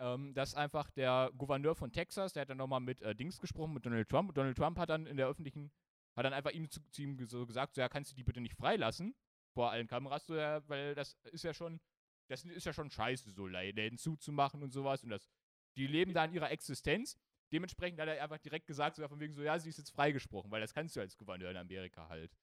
ähm, 0.00 0.34
dass 0.34 0.54
einfach 0.54 0.90
der 0.90 1.30
Gouverneur 1.36 1.74
von 1.74 1.92
Texas, 1.92 2.32
der 2.32 2.42
hat 2.42 2.50
dann 2.50 2.58
nochmal 2.58 2.80
mit 2.80 3.02
äh, 3.02 3.14
Dings 3.14 3.40
gesprochen, 3.40 3.74
mit 3.74 3.84
Donald 3.84 4.08
Trump. 4.08 4.30
Und 4.30 4.38
Donald 4.38 4.56
Trump 4.56 4.78
hat 4.78 4.90
dann 4.90 5.06
in 5.06 5.16
der 5.16 5.28
öffentlichen, 5.28 5.72
hat 6.16 6.24
dann 6.24 6.32
einfach 6.32 6.52
ihm 6.52 6.70
zu, 6.70 6.80
zu 6.90 7.02
ihm 7.02 7.24
so 7.26 7.46
gesagt, 7.46 7.74
so 7.74 7.80
ja, 7.80 7.88
kannst 7.88 8.12
du 8.12 8.16
die 8.16 8.24
bitte 8.24 8.40
nicht 8.40 8.54
freilassen 8.54 9.14
vor 9.54 9.70
allen 9.70 9.88
Kameras, 9.88 10.26
so 10.26 10.36
ja, 10.36 10.66
weil 10.68 10.94
das 10.94 11.16
ist 11.32 11.42
ja 11.42 11.52
schon, 11.52 11.80
das 12.28 12.44
ist 12.44 12.66
ja 12.66 12.72
schon 12.72 12.90
scheiße, 12.90 13.32
so 13.32 13.46
Läden 13.46 13.98
zuzumachen 13.98 14.62
und 14.62 14.72
sowas. 14.72 15.02
Und 15.02 15.10
das, 15.10 15.28
die 15.76 15.86
leben 15.86 16.12
da 16.12 16.24
an 16.24 16.32
ihrer 16.32 16.50
Existenz. 16.50 17.16
Dementsprechend 17.52 17.98
hat 18.00 18.08
er 18.08 18.22
einfach 18.22 18.38
direkt 18.38 18.66
gesagt, 18.66 18.96
so 18.96 19.08
von 19.08 19.20
wegen 19.20 19.32
so, 19.32 19.42
ja, 19.42 19.58
sie 19.58 19.70
ist 19.70 19.78
jetzt 19.78 19.90
freigesprochen, 19.90 20.50
weil 20.50 20.60
das 20.60 20.74
kannst 20.74 20.96
du 20.96 21.00
als 21.00 21.16
Gouverneur 21.16 21.50
in 21.50 21.56
Amerika 21.56 22.08
halt. 22.08 22.36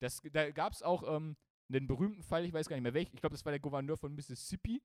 Das, 0.00 0.20
da 0.32 0.50
gab 0.52 0.72
es 0.72 0.82
auch 0.82 1.02
ähm, 1.16 1.36
einen 1.68 1.88
berühmten 1.88 2.22
Fall, 2.22 2.44
ich 2.44 2.52
weiß 2.52 2.68
gar 2.68 2.76
nicht 2.76 2.84
mehr 2.84 2.94
welchen, 2.94 3.14
ich 3.14 3.20
glaube, 3.20 3.34
das 3.34 3.44
war 3.44 3.50
der 3.50 3.60
Gouverneur 3.60 3.96
von 3.96 4.14
Mississippi. 4.14 4.80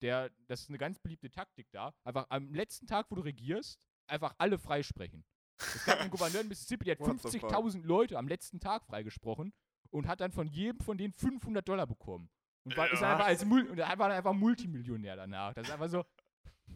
Der, 0.00 0.30
das 0.46 0.62
ist 0.62 0.68
eine 0.68 0.78
ganz 0.78 0.98
beliebte 0.98 1.30
Taktik 1.30 1.70
da. 1.70 1.92
Einfach 2.04 2.26
am 2.30 2.54
letzten 2.54 2.86
Tag, 2.86 3.10
wo 3.10 3.16
du 3.16 3.22
regierst, 3.22 3.78
einfach 4.06 4.34
alle 4.38 4.58
freisprechen. 4.58 5.24
Es 5.58 5.84
gab 5.84 5.98
einen 5.98 6.10
Gouverneur 6.10 6.40
in 6.42 6.48
Mississippi, 6.48 6.84
der 6.84 6.94
hat 6.94 7.00
What 7.06 7.30
the 7.30 7.38
fuck? 7.40 7.50
50.000 7.52 7.84
Leute 7.84 8.16
am 8.16 8.28
letzten 8.28 8.60
Tag 8.60 8.86
freigesprochen 8.86 9.52
und 9.90 10.06
hat 10.06 10.20
dann 10.20 10.32
von 10.32 10.46
jedem 10.46 10.80
von 10.80 10.96
denen 10.96 11.12
500 11.12 11.66
Dollar 11.68 11.86
bekommen. 11.86 12.30
Und 12.64 12.76
war, 12.76 12.90
ist 12.92 13.00
Ja. 13.00 13.12
einfach 13.12 13.26
als 13.26 13.44
Mul 13.44 13.66
und 13.68 13.78
er 13.78 13.88
war 13.98 14.08
dann 14.08 14.18
einfach 14.18 14.32
Multimillionär 14.32 15.16
danach. 15.16 15.54
Das 15.54 15.66
ist 15.66 15.72
einfach 15.72 15.88
so, 15.88 16.04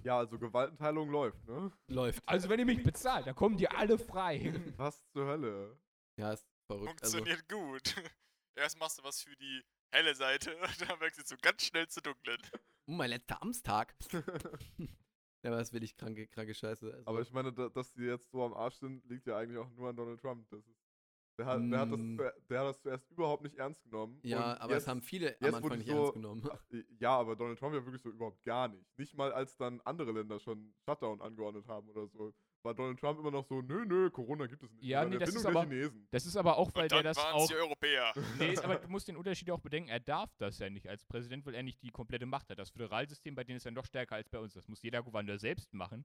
Ja, 0.04 0.18
also 0.18 0.38
Gewaltenteilung 0.38 1.10
läuft, 1.10 1.46
ne? 1.46 1.70
Läuft. 1.88 2.22
also 2.26 2.48
wenn 2.48 2.58
ihr 2.60 2.66
mich 2.66 2.82
bezahlt, 2.82 3.26
dann 3.26 3.34
kommen 3.34 3.56
die 3.56 3.68
alle 3.68 3.98
frei. 3.98 4.52
Was 4.78 5.04
zur 5.12 5.26
Hölle? 5.26 5.78
Ja, 6.16 6.32
ist 6.32 6.46
verrückt. 6.66 7.02
Also, 7.02 7.18
Funktioniert 7.18 7.48
gut. 7.48 7.94
Erst 8.54 8.78
machst 8.78 8.98
du 8.98 9.02
was 9.04 9.22
für 9.22 9.34
die 9.36 9.62
helle 9.90 10.14
Seite 10.14 10.54
und 10.62 10.80
dann 10.90 11.00
wechselst 11.00 11.32
du 11.32 11.36
ganz 11.40 11.64
schnell 11.64 11.88
zur 11.88 12.02
dunklen. 12.02 12.38
oh, 12.86 12.92
mein 12.92 13.10
letzter 13.10 13.40
Amtstag. 13.42 13.94
ja, 14.12 14.20
aber 15.44 15.56
das 15.56 15.72
will 15.72 15.82
ich 15.82 15.96
kranke, 15.96 16.26
kranke 16.28 16.54
Scheiße. 16.54 16.92
Also, 16.92 17.06
Aber 17.06 17.20
ich 17.22 17.32
meine, 17.32 17.52
da, 17.52 17.68
dass 17.70 17.92
die 17.92 18.02
jetzt 18.02 18.30
so 18.30 18.44
am 18.44 18.52
Arsch 18.54 18.76
sind, 18.76 19.04
liegt 19.08 19.26
ja 19.26 19.38
eigentlich 19.38 19.58
auch 19.58 19.70
nur 19.70 19.88
an 19.88 19.96
Donald 19.96 20.20
Trump. 20.20 20.48
Das 20.50 20.60
ist, 20.66 20.81
der, 21.44 21.46
hat, 21.46 21.60
der, 21.70 21.78
hat 21.80 21.92
das, 21.92 22.00
Mm. 22.00 22.16
der 22.50 22.60
hat 22.60 22.66
das 22.68 22.80
zuerst 22.82 23.10
überhaupt 23.10 23.42
nicht 23.42 23.56
ernst 23.56 23.82
genommen. 23.84 24.20
ja, 24.22 24.52
und 24.52 24.60
aber 24.60 24.72
jetzt, 24.74 24.82
es 24.82 24.88
haben 24.88 25.02
viele 25.02 25.28
am 25.28 25.32
jetzt 25.40 25.44
Anfang 25.46 25.62
wurde 25.64 25.76
nicht 25.78 25.88
so- 25.88 25.96
ernst 25.98 26.12
genommen. 26.14 26.50
Ja, 26.98 27.18
aber 27.18 27.36
Donald 27.36 27.58
Trump 27.58 27.74
ja 27.74 27.84
wirklich 27.84 28.02
so 28.02 28.10
überhaupt 28.10 28.42
gar 28.44 28.68
nicht. 28.68 28.98
Nicht 28.98 29.16
mal 29.16 29.32
als 29.32 29.56
dann 29.56 29.80
andere 29.84 30.12
Länder 30.12 30.38
schon 30.40 30.74
Shutdown 30.84 31.20
angeordnet 31.20 31.66
haben 31.68 31.88
oder 31.90 32.06
so. 32.06 32.32
War 32.64 32.74
Donald 32.74 33.00
Trump 33.00 33.18
immer 33.18 33.32
noch 33.32 33.44
so, 33.44 33.60
nö, 33.60 33.84
nö, 33.84 34.08
Corona 34.10 34.46
gibt 34.46 34.62
es 34.62 34.70
nicht. 34.72 34.84
Ja, 34.84 35.04
nee, 35.04 35.18
das 35.18 35.30
ist 35.30 35.44
Erfindung 35.44 35.62
aber- 35.62 35.70
Chinesen. 35.74 36.06
Das 36.12 36.26
ist 36.26 36.36
aber 36.36 36.56
auch, 36.58 36.72
weil 36.74 36.84
Und 36.84 36.92
der 36.92 37.02
das 37.02 37.16
waren 37.16 37.34
auch. 37.34 37.42
es 37.42 37.48
die 37.48 37.54
Europäer. 37.56 38.12
Nee, 38.38 38.56
aber 38.58 38.76
du 38.76 38.88
musst 38.88 39.08
den 39.08 39.16
Unterschied 39.16 39.50
auch 39.50 39.58
bedenken, 39.60 39.88
er 39.90 39.98
darf 39.98 40.32
das 40.36 40.60
ja 40.60 40.70
nicht 40.70 40.86
als 40.88 41.04
Präsident, 41.04 41.44
weil 41.44 41.54
er 41.56 41.64
nicht 41.64 41.82
die 41.82 41.90
komplette 41.90 42.24
Macht 42.24 42.48
hat. 42.50 42.58
Das 42.60 42.70
Föderalsystem 42.70 43.34
bei 43.34 43.42
denen 43.42 43.56
ist 43.56 43.64
ja 43.64 43.72
noch 43.72 43.84
stärker 43.84 44.14
als 44.14 44.28
bei 44.28 44.38
uns. 44.38 44.52
Das 44.54 44.68
muss 44.68 44.80
jeder 44.80 45.02
Gouverneur 45.02 45.38
selbst 45.38 45.74
machen. 45.74 46.04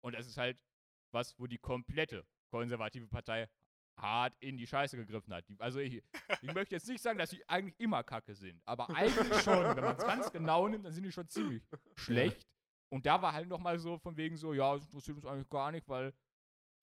Und 0.00 0.14
das 0.14 0.28
ist 0.28 0.36
halt 0.36 0.62
was, 1.10 1.36
wo 1.40 1.48
die 1.48 1.58
komplette 1.58 2.24
konservative 2.52 3.08
Partei 3.08 3.48
hart 3.96 4.34
in 4.40 4.56
die 4.56 4.66
Scheiße 4.66 4.96
gegriffen 4.96 5.32
hat. 5.32 5.48
Die, 5.48 5.58
also 5.58 5.78
ich, 5.80 6.02
ich 6.42 6.54
möchte 6.54 6.74
jetzt 6.74 6.88
nicht 6.88 7.02
sagen, 7.02 7.18
dass 7.18 7.30
sie 7.30 7.46
eigentlich 7.48 7.78
immer 7.78 8.02
kacke 8.02 8.34
sind, 8.34 8.60
aber 8.64 8.90
eigentlich 8.90 9.42
schon. 9.42 9.76
Wenn 9.76 9.84
man 9.84 9.96
es 9.96 10.04
ganz 10.04 10.30
genau 10.30 10.68
nimmt, 10.68 10.84
dann 10.84 10.92
sind 10.92 11.04
die 11.04 11.12
schon 11.12 11.28
ziemlich 11.28 11.62
schlecht. 11.96 12.46
Und 12.88 13.06
da 13.06 13.20
war 13.20 13.32
halt 13.32 13.48
noch 13.48 13.58
mal 13.58 13.78
so 13.78 13.98
von 13.98 14.16
wegen 14.16 14.36
so, 14.36 14.52
ja, 14.52 14.74
das 14.74 14.84
interessiert 14.84 15.16
uns 15.16 15.26
eigentlich 15.26 15.48
gar 15.48 15.72
nicht, 15.72 15.88
weil 15.88 16.14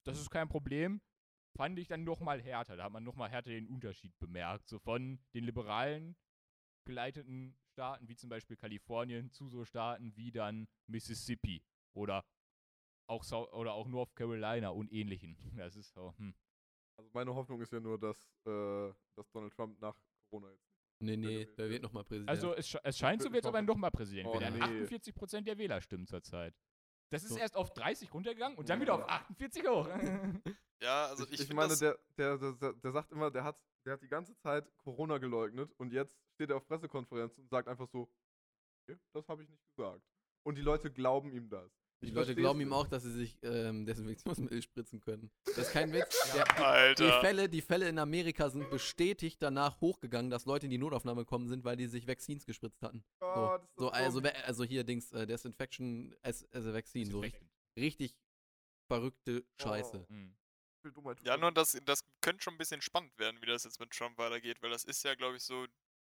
das 0.06 0.20
ist 0.20 0.30
kein 0.30 0.50
Problem 0.50 1.02
fand 1.56 1.78
ich 1.80 1.88
dann 1.88 2.04
noch 2.04 2.20
mal 2.20 2.42
härter. 2.42 2.76
Da 2.76 2.86
hat 2.86 2.92
man 2.92 3.04
noch 3.04 3.16
mal 3.16 3.30
härter 3.30 3.52
den 3.52 3.68
Unterschied 3.68 4.18
bemerkt. 4.20 4.68
So 4.68 4.80
von 4.80 5.20
den 5.34 5.44
liberalen 5.44 6.16
geleiteten 6.86 7.56
Staaten, 7.72 8.08
wie 8.08 8.16
zum 8.16 8.30
Beispiel 8.30 8.58
Kalifornien, 8.58 9.32
zu 9.32 9.48
so 9.48 9.66
Staaten 9.66 10.16
wie 10.16 10.32
dann 10.32 10.68
Mississippi 10.88 11.64
oder 11.94 12.26
auch, 13.08 13.24
Sau 13.24 13.50
oder 13.52 13.74
auch 13.74 13.88
North 13.88 14.16
Carolina 14.16 14.70
und 14.70 14.92
ähnlichen. 14.92 15.38
Das 15.56 15.76
ist 15.76 15.94
so, 15.94 16.14
hm. 16.18 16.34
Also 16.98 17.10
meine 17.14 17.34
Hoffnung 17.34 17.62
ist 17.62 17.72
ja 17.72 17.80
nur, 17.80 17.98
dass, 18.00 18.18
äh, 18.46 18.94
dass 19.16 19.30
Donald 19.32 19.54
Trump 19.54 19.80
nach 19.82 19.96
Corona 20.30 20.52
jetzt. 20.52 20.68
nee, 21.00 21.18
nee, 21.18 21.46
der 21.46 21.70
wird 21.70 21.84
nochmal 21.84 22.04
Präsident. 22.04 22.30
Also 22.30 22.54
es, 22.56 22.68
sche- 22.68 22.80
es 22.84 22.98
scheint 22.98 23.22
so, 23.22 23.32
wird 23.34 23.46
aber 23.46 23.58
hoffe- 23.60 23.66
noch 23.68 23.76
mal 23.78 23.90
Präsident 23.92 24.28
Oh, 24.28 24.40
werden. 24.40 24.56
nee. 24.56 24.62
48 24.62 25.14
Prozent 25.16 25.48
der 25.48 25.58
Wähler 25.58 25.82
stimmen 25.82 26.06
zurzeit. 26.08 26.54
Das 27.12 27.24
ist 27.24 27.32
So. 27.32 27.38
erst 27.38 27.56
auf 27.56 27.74
30 27.74 28.14
runtergegangen 28.14 28.58
und 28.58 28.70
dann 28.70 28.80
wieder 28.82 28.96
auf 28.96 29.08
48 29.08 29.68
hoch. 29.68 29.88
Ja, 30.82 31.06
also 31.08 31.26
ich, 31.26 31.34
ich, 31.34 31.42
ich 31.42 31.54
meine, 31.54 31.70
das, 31.70 31.80
der, 31.80 31.98
der, 32.18 32.38
der, 32.54 32.74
der, 32.74 32.92
sagt 32.92 33.12
immer, 33.12 33.32
der 33.32 33.44
hat, 33.44 33.58
der 33.86 33.94
hat 33.94 34.02
die 34.02 34.08
ganze 34.08 34.36
Zeit 34.38 34.66
Corona 34.78 35.18
geleugnet 35.18 35.72
und 35.78 35.92
jetzt 35.94 36.18
steht 36.34 36.50
er 36.50 36.58
auf 36.58 36.66
Pressekonferenzen 36.68 37.44
und 37.44 37.50
sagt 37.50 37.68
einfach 37.68 37.88
so, 37.88 38.10
"Nee, 38.88 38.98
das 39.14 39.28
habe 39.30 39.44
ich 39.44 39.50
nicht 39.50 39.64
gesagt. 39.76 40.02
Und 40.46 40.56
die 40.58 40.62
Leute 40.62 40.92
glauben 40.92 41.32
ihm 41.32 41.48
das. 41.50 41.72
Die 42.04 42.10
Ich 42.10 42.14
Leute 42.14 42.28
versteh's 42.28 42.42
glauben 42.42 42.62
ihm 42.62 42.74
auch, 42.74 42.88
dass 42.88 43.04
sie 43.04 43.12
sich 43.12 43.38
ähm, 43.44 43.86
Desinfektionsmittel 43.86 44.62
spritzen 44.62 45.00
können. 45.00 45.32
Das 45.46 45.58
ist 45.60 45.72
kein 45.72 45.94
Witz. 45.94 46.34
Der, 46.34 46.46
die, 46.46 46.62
Alter. 46.62 47.22
Fälle, 47.22 47.50
die 47.50 47.62
Fälle 47.62 47.88
in 47.88 47.98
Amerika 47.98 48.50
sind 48.50 48.70
bestätigt 48.70 49.42
danach 49.42 49.80
hochgegangen, 49.82 50.30
dass 50.30 50.46
Leute 50.46 50.68
in 50.68 50.72
die 50.72 50.78
Notaufnahme 50.78 51.22
gekommen 51.22 51.48
sind, 51.48 51.64
weil 51.64 51.78
die 51.78 51.88
sich 51.88 52.08
Vaccines 52.08 52.46
gespritzt 52.46 52.84
hatten. 52.84 53.04
So, 53.20 53.56
ist 53.56 53.64
das 53.64 53.70
so 53.78 53.90
also, 53.90 54.22
also 54.46 54.64
hier 54.64 54.84
Dings, 54.84 55.12
äh, 55.14 55.26
Desinfection 55.26 56.16
as, 56.22 56.46
as 56.52 56.66
a 56.66 56.74
Vaccine. 56.74 57.10
So 57.10 57.22
Recht. 57.22 57.42
richtig 57.78 58.16
verrückte 58.88 59.46
Scheiße. 59.62 60.06
Hm. 60.10 60.36
Viel 60.82 60.92
Dummheit 60.92 61.22
Ja, 61.26 61.38
nur 61.38 61.52
das, 61.52 61.80
das 61.86 62.04
könnte 62.22 62.44
schon 62.44 62.56
ein 62.56 62.58
bisschen 62.58 62.82
spannend 62.82 63.18
werden, 63.18 63.42
wie 63.42 63.46
das 63.46 63.64
jetzt 63.64 63.80
mit 63.80 63.92
Trump 63.92 64.18
weitergeht, 64.18 64.62
weil 64.62 64.70
das 64.70 64.84
ist 64.84 65.04
ja, 65.04 65.16
glaube 65.16 65.38
ich, 65.38 65.44
so 65.44 65.66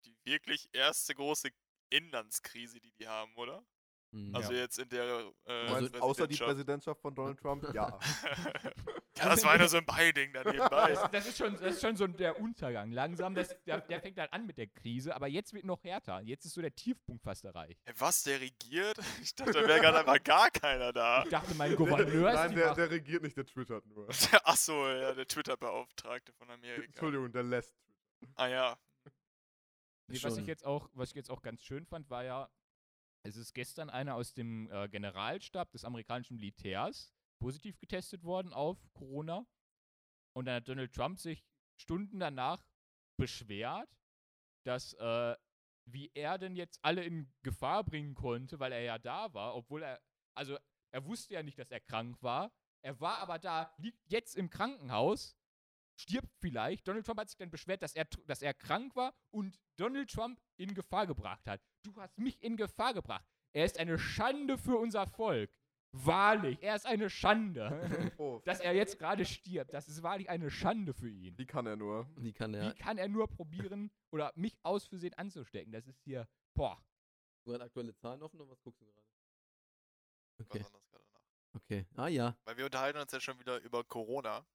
die 0.06 0.15
wirklich 0.23 0.69
erste 0.71 1.15
große 1.15 1.49
Inlandskrise, 1.89 2.80
die 2.80 2.91
die 2.91 3.08
haben, 3.08 3.36
oder? 3.36 3.65
Mhm. 4.12 4.36
Also 4.36 4.54
jetzt 4.54 4.80
in 4.80 4.89
der 4.89 5.32
äh, 5.45 5.69
meinst, 5.69 6.02
außer 6.02 6.28
die 6.28 6.36
Präsidentschaft 6.36 7.00
von 7.00 7.13
Donald 7.13 7.39
Trump? 7.39 7.63
Ja. 7.76 8.00
ja, 9.17 9.30
das 9.30 9.43
war 9.43 9.58
nur 9.58 9.67
so 9.67 9.78
ein 9.78 9.86
Beiding 9.86 10.34
da 10.34 10.43
nebenbei. 10.43 10.93
Das, 10.93 11.12
das, 11.12 11.28
ist 11.28 11.38
schon, 11.38 11.54
das 11.54 11.76
ist 11.76 11.82
schon 11.82 11.95
so 11.95 12.08
der 12.08 12.39
Untergang. 12.39 12.91
Langsam, 12.91 13.36
das, 13.36 13.56
der, 13.65 13.82
der 13.82 14.02
fängt 14.02 14.17
halt 14.17 14.34
an 14.34 14.48
mit 14.48 14.58
der 14.58 14.65
Krise, 14.67 15.15
aber 15.15 15.28
jetzt 15.28 15.54
wird 15.54 15.65
noch 15.65 15.84
härter. 15.84 16.22
Jetzt 16.22 16.45
ist 16.45 16.54
so 16.56 16.62
der 16.62 16.74
Tiefpunkt 16.74 17.24
fast 17.24 17.45
erreicht. 17.45 17.80
Hey, 17.86 17.93
Was, 17.98 18.24
der 18.24 18.41
regiert? 18.41 18.98
Ich 19.22 19.36
dachte, 19.36 19.52
da 19.52 19.67
wäre 19.67 19.80
gerade 19.80 20.00
einfach 20.00 20.24
gar 20.24 20.50
keiner 20.50 20.91
da. 20.93 21.24
Ich 21.24 21.30
dachte, 21.30 21.54
mein 21.56 21.76
Gouverneur 21.76 22.30
ist 22.30 22.36
Nein, 22.36 22.50
die 22.52 22.56
der, 22.56 22.74
der 22.74 22.89
regiert 22.89 23.22
nicht, 23.22 23.38
der 23.38 23.45
twittert 23.45 23.86
nur. 23.86 24.08
Achso, 24.43 24.88
ja, 24.89 25.13
der 25.13 25.28
Twitter-Beauftragte 25.28 26.32
von 26.34 26.50
Amerika. 26.50 26.84
Entschuldigung, 26.86 27.32
der 27.32 27.43
lässt. 27.43 27.76
Ah 28.36 28.48
ja. 28.48 28.78
Nee, 30.08 30.24
was 30.24 30.38
ich 30.38 30.48
jetzt 30.48 30.65
auch, 30.65 30.89
was 30.93 31.10
ich 31.10 31.15
jetzt 31.15 31.30
auch 31.30 31.41
ganz 31.41 31.62
schön 31.62 31.86
fand, 31.86 32.10
war 32.10 32.24
ja, 32.24 32.50
es 33.30 33.38
ist 33.38 33.54
gestern 33.54 33.89
einer 33.89 34.15
aus 34.15 34.34
dem 34.34 34.70
äh, 34.72 34.89
Generalstab 34.89 35.72
des 35.72 35.86
amerikanischen 35.86 36.36
Militärs 36.36 37.13
positiv 37.39 37.80
getestet 37.80 38.24
worden 38.24 38.54
auf 38.54 38.78
Corona. 38.94 39.46
Und 40.34 40.46
dann 40.46 40.56
hat 40.56 40.68
Donald 40.68 40.94
Trump 40.94 41.20
sich 41.20 41.46
Stunden 41.78 42.20
danach 42.20 42.65
beschwert, 43.18 43.89
dass 44.63 44.94
äh, 44.94 45.36
wie 45.86 46.12
er 46.13 46.38
denn 46.38 46.56
jetzt 46.56 46.80
alle 46.82 47.04
in 47.04 47.32
Gefahr 47.44 47.84
bringen 47.84 48.13
konnte, 48.13 48.60
weil 48.60 48.72
er 48.72 48.82
ja 48.82 48.98
da 48.98 49.34
war, 49.34 49.56
obwohl 49.56 49.84
er, 49.84 50.02
also 50.36 50.58
er 50.92 51.06
wusste 51.06 51.36
ja 51.36 51.44
nicht, 51.44 51.58
dass 51.58 51.72
er 51.72 51.80
krank 51.80 52.22
war. 52.22 52.52
Er 52.82 53.00
war 53.00 53.20
aber 53.20 53.39
da, 53.39 53.74
liegt 53.78 54.00
jetzt 54.12 54.36
im 54.36 54.50
Krankenhaus, 54.50 55.38
stirbt 55.99 56.33
vielleicht. 56.39 56.88
Donald 56.88 57.05
Trump 57.05 57.19
hat 57.19 57.29
sich 57.29 57.38
dann 57.38 57.49
beschwert, 57.49 57.81
dass 57.81 57.93
er, 57.93 58.05
dass 58.25 58.41
er 58.41 58.53
krank 58.53 58.95
war 58.95 59.13
und 59.31 59.59
Donald 59.77 60.09
Trump 60.09 60.39
in 60.57 60.73
Gefahr 60.73 61.07
gebracht 61.07 61.45
hat. 61.47 61.62
Du 61.83 61.95
hast 61.97 62.17
mich 62.17 62.41
in 62.41 62.57
Gefahr 62.57 62.93
gebracht. 62.93 63.25
Er 63.53 63.65
ist 63.65 63.79
eine 63.79 63.97
Schande 63.97 64.57
für 64.57 64.77
unser 64.77 65.07
Volk. 65.07 65.51
Wahrlich, 65.91 66.62
er 66.62 66.75
ist 66.75 66.85
eine 66.85 67.09
Schande. 67.09 68.13
Oh, 68.19 68.41
Dass 68.45 68.59
er 68.59 68.73
jetzt 68.73 68.99
gerade 68.99 69.25
stirbt, 69.25 69.73
das 69.73 69.88
ist 69.88 70.03
wahrlich 70.03 70.29
eine 70.29 70.51
Schande 70.51 70.93
für 70.93 71.09
ihn. 71.09 71.38
wie 71.38 71.45
kann 71.45 71.65
er 71.65 71.75
nur? 71.77 72.05
Die 72.17 72.33
kann 72.33 72.53
er. 72.53 72.69
Wie 72.69 72.75
kann 72.77 72.97
er 72.97 73.07
nur 73.07 73.27
probieren 73.27 73.89
oder 74.12 74.31
mich 74.35 74.57
aus 74.62 74.85
Versehen 74.85 75.13
anzustecken? 75.13 75.71
Das 75.71 75.88
ist 75.88 76.01
hier, 76.03 76.27
boah. 76.53 76.83
Du 77.45 77.53
hast 77.53 77.62
aktuelle 77.62 77.95
Zahlen 77.95 78.21
offen 78.21 78.39
oder 78.41 78.51
was 78.51 78.62
guckst 78.62 78.81
du 78.81 78.85
gerade? 78.85 79.01
Okay, 80.38 80.65
okay. 81.53 81.85
Ah 81.95 82.07
ja. 82.07 82.38
Weil 82.43 82.57
wir 82.57 82.65
unterhalten 82.65 82.99
uns 82.99 83.12
ja 83.12 83.19
schon 83.19 83.39
wieder 83.39 83.59
über 83.62 83.83
Corona. 83.83 84.45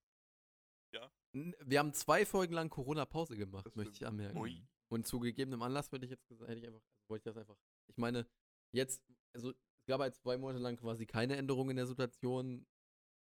N- 1.32 1.54
Wir 1.64 1.78
haben 1.78 1.92
zwei 1.92 2.24
Folgen 2.26 2.54
lang 2.54 2.68
Corona-Pause 2.70 3.36
gemacht, 3.36 3.66
Das 3.66 3.74
möchte 3.76 3.94
ich 3.94 4.06
anmerken. 4.06 4.38
Ui. 4.38 4.66
Und 4.88 5.06
zu 5.06 5.18
gegebenem 5.20 5.62
Anlass 5.62 5.90
würde 5.92 6.04
ich 6.04 6.10
jetzt 6.10 6.28
hätte 6.30 6.54
ich 6.58 6.66
einfach, 6.66 6.80
also 6.80 7.08
wollte 7.08 7.28
ich 7.28 7.34
das 7.34 7.36
einfach. 7.40 7.56
Ich 7.88 7.96
meine, 7.96 8.26
jetzt, 8.72 9.02
also 9.34 9.50
es 9.50 9.86
gab 9.86 10.00
halt 10.00 10.14
zwei 10.14 10.36
Monate 10.38 10.62
lang 10.62 10.76
quasi 10.76 11.06
keine 11.06 11.36
Änderung 11.36 11.70
in 11.70 11.76
der 11.76 11.86
Situation. 11.86 12.66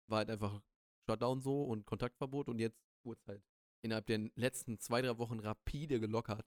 War 0.09 0.19
halt 0.19 0.31
einfach 0.31 0.61
Shutdown 1.09 1.41
so 1.41 1.63
und 1.65 1.87
Kontaktverbot 1.87 2.49
und 2.49 2.59
jetzt 2.59 2.79
wurde 3.05 3.21
es 3.21 3.27
halt 3.27 3.43
innerhalb 3.83 4.07
der 4.07 4.19
letzten 4.35 4.79
zwei, 4.79 5.01
drei 5.03 5.17
Wochen 5.19 5.39
rapide 5.41 5.99
gelockert. 6.01 6.47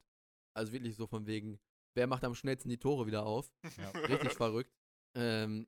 Also 0.54 0.72
wirklich 0.72 0.96
so 0.96 1.06
von 1.06 1.26
wegen, 1.26 1.58
wer 1.94 2.06
macht 2.06 2.24
am 2.24 2.34
schnellsten 2.34 2.68
die 2.68 2.78
Tore 2.78 3.06
wieder 3.06 3.24
auf? 3.26 3.50
Ja. 3.78 3.90
Richtig 3.90 4.32
verrückt. 4.34 4.72
Ähm, 5.16 5.66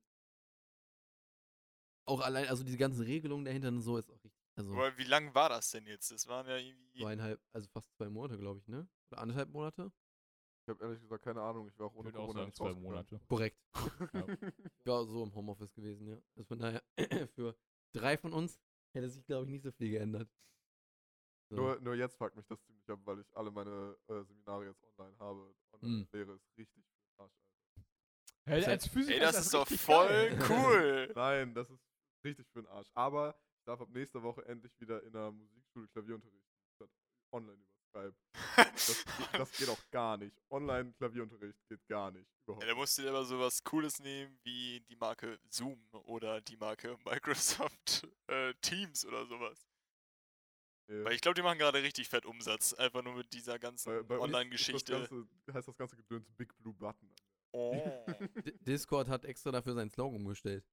auch 2.06 2.20
allein, 2.20 2.48
also 2.48 2.64
diese 2.64 2.78
ganzen 2.78 3.02
Regelungen 3.02 3.44
dahinter 3.44 3.68
und 3.68 3.80
so 3.80 3.96
ist 3.96 4.10
auch 4.10 4.22
richtig. 4.24 4.41
Also 4.54 4.72
Aber 4.74 4.96
wie 4.98 5.04
lang 5.04 5.34
war 5.34 5.48
das 5.48 5.70
denn 5.70 5.86
jetzt? 5.86 6.10
Das 6.10 6.26
waren 6.26 6.46
ja 6.46 6.56
irgendwie. 6.56 7.00
zweieinhalb, 7.00 7.40
also 7.52 7.68
fast 7.70 7.92
zwei 7.96 8.08
Monate, 8.08 8.38
glaube 8.38 8.60
ich, 8.60 8.68
ne? 8.68 8.86
Oder 9.10 9.20
anderthalb 9.20 9.48
Monate? 9.50 9.92
Ich 10.64 10.68
habe 10.68 10.84
ehrlich 10.84 11.00
gesagt 11.00 11.24
keine 11.24 11.40
Ahnung. 11.42 11.68
Ich 11.68 11.78
war 11.78 11.86
auch 11.86 11.92
Ich 11.94 11.98
ohne 11.98 12.08
auch 12.10 12.12
Corona 12.12 12.32
sagen, 12.34 12.46
nicht 12.46 12.56
zwei. 12.56 12.72
Monate. 12.74 13.20
Korrekt. 13.28 13.58
Ja. 14.12 14.26
Ich 14.78 14.86
war 14.86 15.04
so 15.06 15.24
im 15.24 15.34
Homeoffice 15.34 15.72
gewesen, 15.72 16.06
ja. 16.08 16.20
Also 16.36 16.44
von 16.46 16.58
daher, 16.58 16.82
für 17.34 17.56
drei 17.92 18.16
von 18.18 18.32
uns 18.32 18.60
hätte 18.94 19.08
sich, 19.08 19.24
glaube 19.26 19.44
ich, 19.46 19.50
nicht 19.50 19.62
so 19.64 19.72
viel 19.72 19.90
geändert. 19.90 20.28
So. 21.48 21.56
Nur, 21.56 21.80
nur 21.80 21.94
jetzt 21.94 22.16
fuckt 22.16 22.36
mich 22.36 22.46
das 22.46 22.62
ziemlich 22.64 22.88
ab, 22.88 23.00
weil 23.04 23.20
ich 23.20 23.36
alle 23.36 23.50
meine 23.50 23.96
äh, 24.08 24.22
Seminare 24.24 24.66
jetzt 24.66 24.82
online 24.84 25.18
habe. 25.18 25.54
Online-Lehre 25.72 26.34
ist 26.34 26.46
richtig 26.56 26.84
für 26.86 26.96
den 27.00 27.18
Arsch, 27.18 27.32
Alter. 27.36 27.86
Hey, 28.44 28.60
Das 28.60 28.68
als 28.68 28.86
Physiker 28.88 29.14
Ey, 29.14 29.20
das 29.20 29.38
ist 29.40 29.54
doch 29.54 29.62
richtig 29.62 29.80
voll 29.80 30.08
geil. 30.08 30.38
cool. 30.48 31.12
Nein, 31.16 31.54
das 31.54 31.70
ist 31.70 31.80
richtig 32.24 32.46
für 32.52 32.62
den 32.62 32.68
Arsch. 32.68 32.90
Aber 32.94 33.34
ich 33.50 33.51
darf 33.64 33.80
ab 33.80 33.88
nächster 33.90 34.22
Woche 34.22 34.44
endlich 34.46 34.72
wieder 34.80 35.02
in 35.04 35.12
der 35.12 35.30
Musikschule 35.32 35.88
Klavierunterricht 35.88 36.46
statt 36.74 36.90
online 37.32 37.54
über 37.62 37.72
Skype. 37.88 38.14
Das, 38.56 39.04
geht- 39.32 39.40
das 39.40 39.52
geht 39.58 39.68
auch 39.68 39.90
gar 39.90 40.16
nicht. 40.16 40.36
Online-Klavierunterricht 40.50 41.58
geht 41.68 41.86
gar 41.86 42.10
nicht. 42.10 42.26
Überhaupt 42.44 42.64
Ja, 42.64 42.70
da 42.70 42.74
musst 42.74 42.98
du 42.98 43.02
dir 43.02 43.10
aber 43.10 43.24
sowas 43.24 43.62
Cooles 43.64 43.98
nehmen 44.00 44.38
wie 44.42 44.80
die 44.88 44.96
Marke 44.96 45.38
Zoom 45.48 45.78
oder 46.04 46.40
die 46.40 46.56
Marke 46.56 46.96
Microsoft 47.04 48.06
äh, 48.28 48.54
Teams 48.62 49.04
oder 49.06 49.26
sowas. 49.26 49.58
nicht. 50.88 51.04
Weil 51.04 51.12
ich 51.14 51.20
glaube, 51.20 51.34
die 51.34 51.42
machen 51.42 51.58
gerade 51.58 51.82
richtig 51.82 52.08
fett 52.08 52.26
Umsatz. 52.26 52.72
Einfach 52.74 53.02
nur 53.02 53.14
mit 53.14 53.32
dieser 53.32 53.58
ganzen 53.58 53.90
Online-Geschichte. 54.10 54.92
Das 54.92 55.08
Ganze, 55.10 55.28
heißt 55.52 55.68
das 55.68 55.76
ganze 55.76 55.96
Gedöns 55.96 56.28
Big 56.36 56.56
Blue 56.58 56.74
Button. 56.74 57.14
Oh. 57.52 57.76
Discord 58.66 59.08
hat 59.08 59.24
extra 59.26 59.50
dafür 59.52 59.74
seinen 59.74 59.90
Slogan 59.90 60.16
umgestellt. 60.16 60.64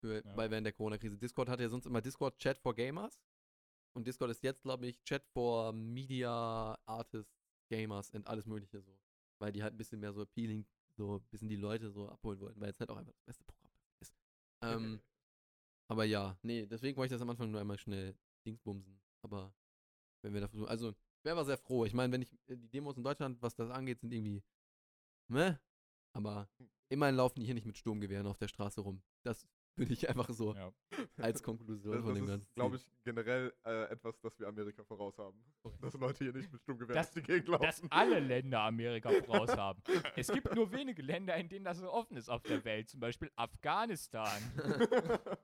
Für, 0.00 0.24
Ja. 0.24 0.34
Bei 0.34 0.50
während 0.50 0.64
der 0.66 0.72
Corona-Krise. 0.72 1.16
Discord 1.16 1.48
hatte 1.48 1.62
ja 1.62 1.68
sonst 1.68 1.86
immer 1.86 2.00
Discord 2.00 2.38
Chat 2.38 2.58
for 2.58 2.74
Gamers. 2.74 3.20
Und 3.94 4.06
Discord 4.06 4.30
ist 4.30 4.42
jetzt, 4.42 4.62
glaube 4.62 4.86
ich, 4.86 5.02
Chat 5.04 5.24
for 5.32 5.72
Media 5.72 6.78
Artists, 6.84 7.34
Gamers 7.70 8.10
und 8.10 8.26
alles 8.26 8.46
Mögliche 8.46 8.80
so. 8.80 8.98
Weil 9.38 9.52
die 9.52 9.62
halt 9.62 9.74
ein 9.74 9.78
bisschen 9.78 10.00
mehr 10.00 10.12
so 10.12 10.22
appealing, 10.22 10.66
so 10.96 11.16
ein 11.16 11.24
bisschen 11.30 11.48
die 11.48 11.56
Leute 11.56 11.90
so 11.90 12.08
abholen 12.08 12.40
wollten, 12.40 12.60
weil 12.60 12.70
es 12.70 12.80
halt 12.80 12.90
auch 12.90 12.96
einfach 12.96 13.12
das 13.12 13.24
beste 13.24 13.44
Programm 13.44 13.70
ist. 14.00 14.14
Ähm, 14.62 15.00
aber 15.88 16.04
ja, 16.04 16.38
nee, 16.42 16.66
deswegen 16.66 16.96
wollte 16.96 17.14
ich 17.14 17.16
das 17.16 17.22
am 17.22 17.30
Anfang 17.30 17.50
nur 17.50 17.60
einmal 17.60 17.78
schnell 17.78 18.16
Dingsbumsen. 18.44 19.00
Aber 19.22 19.54
wenn 20.22 20.34
wir 20.34 20.40
dafür, 20.40 20.68
also, 20.68 20.90
ich 20.90 21.24
wäre 21.24 21.36
aber 21.36 21.44
sehr 21.44 21.58
froh. 21.58 21.84
Ich 21.84 21.94
meine, 21.94 22.12
wenn 22.12 22.22
ich, 22.22 22.32
äh, 22.48 22.56
die 22.56 22.68
Demos 22.68 22.96
in 22.96 23.04
Deutschland, 23.04 23.40
was 23.42 23.54
das 23.54 23.70
angeht, 23.70 24.00
sind 24.00 24.12
irgendwie, 24.12 24.42
ne? 25.28 25.60
Aber 26.12 26.48
immerhin 26.88 27.16
laufen 27.16 27.40
die 27.40 27.46
hier 27.46 27.54
nicht 27.54 27.66
mit 27.66 27.76
Sturmgewehren 27.76 28.26
auf 28.26 28.38
der 28.38 28.48
Straße 28.48 28.80
rum. 28.80 29.02
Das 29.22 29.46
würde 29.76 29.92
ich 29.92 30.08
einfach 30.08 30.28
so 30.30 30.54
Ja. 30.54 30.72
als 31.18 31.42
Konklusion 31.42 31.92
Das, 31.94 32.04
von 32.04 32.08
das 32.10 32.14
dem 32.18 32.24
ist, 32.24 32.30
ganzen. 32.30 32.54
glaube 32.54 32.78
Ziel. 32.78 32.88
ich, 32.96 33.04
generell 33.04 33.52
äh, 33.64 33.84
etwas, 33.90 34.18
das 34.20 34.38
wir 34.38 34.48
Amerika 34.48 34.82
voraus 34.84 35.16
haben. 35.18 35.42
Okay. 35.62 35.76
Dass 35.82 35.94
Leute 35.94 36.24
hier 36.24 36.32
nicht 36.32 36.50
mit 36.52 36.60
Sturmgewehren 36.62 36.94
Das- 36.96 37.10
durch 37.12 37.24
die 37.26 37.32
Gegend 37.32 37.48
laufen. 37.48 37.62
dass 37.64 37.82
alle 37.90 38.18
Länder 38.20 38.60
Amerika 38.62 39.10
voraus 39.10 39.50
haben. 39.56 39.82
Es 40.16 40.28
gibt 40.28 40.54
nur 40.54 40.70
wenige 40.72 41.02
Länder, 41.02 41.36
in 41.36 41.48
denen 41.48 41.64
das 41.64 41.78
so 41.78 41.90
offen 41.92 42.16
ist 42.16 42.28
auf 42.28 42.42
der 42.42 42.64
Welt, 42.64 42.88
zum 42.88 43.00
Beispiel 43.00 43.30
Afghanistan. 43.36 44.40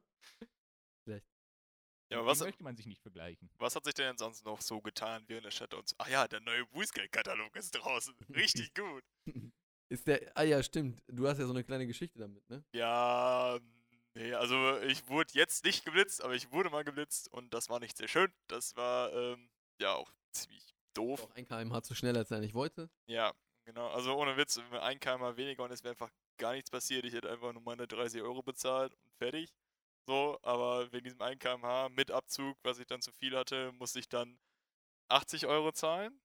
Ja, 2.11 2.19
aber 2.19 2.27
was, 2.27 2.41
möchte 2.41 2.63
man 2.63 2.77
sich 2.77 2.85
nicht 2.85 3.01
vergleichen. 3.01 3.49
was 3.57 3.75
hat 3.75 3.85
sich 3.87 3.95
denn 3.95 4.19
sonst 4.19 4.45
noch 4.45 4.61
so 4.61 4.83
getan 4.83 5.25
während 5.29 5.47
der 5.47 5.51
Shutdowns? 5.51 5.95
Ach 5.97 6.09
ja, 6.11 6.29
der 6.29 6.41
neue 6.41 6.67
Bußgeldkatalog 6.67 7.57
ist 7.57 7.71
draußen. 7.71 8.15
Richtig 8.35 8.75
gut. 8.75 9.03
Ist 9.89 10.07
der, 10.07 10.31
ah 10.37 10.43
ja, 10.43 10.63
stimmt. 10.63 11.03
Du 11.07 11.27
hast 11.27 11.39
ja 11.39 11.47
so 11.47 11.53
eine 11.55 11.65
kleine 11.65 11.87
Geschichte 11.87 12.19
damit, 12.19 12.47
ne? 12.51 12.63
Ja, 12.75 13.59
nee, 14.15 14.35
also 14.35 14.79
ich 14.81 15.09
wurde 15.09 15.31
jetzt 15.35 15.65
nicht 15.65 15.85
geblitzt, 15.85 16.23
aber 16.23 16.35
ich 16.35 16.51
wurde 16.53 16.71
mal 16.71 16.85
geblitzt 16.85 17.33
und 17.33 17.53
das 17.55 17.69
war 17.69 17.81
nicht 17.81 17.97
sehr 17.97 18.09
schön. 18.09 18.33
Das 18.49 18.77
war, 18.77 19.13
ähm, 19.13 19.51
ja, 19.81 19.95
auch 19.95 20.11
ziemlich 20.33 20.75
doof. 20.95 21.23
Auch 21.23 21.35
ein 21.35 21.47
kmh 21.47 21.83
zu 21.83 21.95
schnell, 21.95 22.17
als 22.17 22.31
er 22.31 22.41
nicht 22.41 22.55
wollte. 22.55 22.91
Ja, 23.07 23.33
genau. 23.65 23.89
Also 23.91 24.15
ohne 24.15 24.37
Witz, 24.37 24.61
ein 24.81 25.01
km 25.01 25.37
weniger 25.37 25.65
und 25.65 25.73
es 25.73 25.83
wäre 25.83 25.93
einfach 25.93 26.11
gar 26.39 26.53
nichts 26.53 26.71
passiert. 26.71 27.05
Ich 27.05 27.15
hätte 27.15 27.31
einfach 27.31 27.53
nur 27.53 27.63
meine 27.63 27.87
30 27.87 28.23
Euro 28.23 28.43
bezahlt 28.43 28.95
und 28.95 29.15
fertig. 29.19 29.53
So, 30.09 30.39
aber 30.43 30.91
wegen 30.93 31.05
diesem 31.05 31.23
1 31.23 31.39
kmh 31.39 31.89
mit 31.91 32.11
Abzug, 32.11 32.57
was 32.65 32.79
ich 32.79 32.87
dann 32.87 33.01
zu 33.03 33.13
viel 33.13 33.37
hatte, 33.37 33.73
musste 33.73 34.01
ich 34.01 34.09
dann 34.09 34.39
80 35.09 35.47
Euro 35.47 35.73
zahlen. 35.73 36.21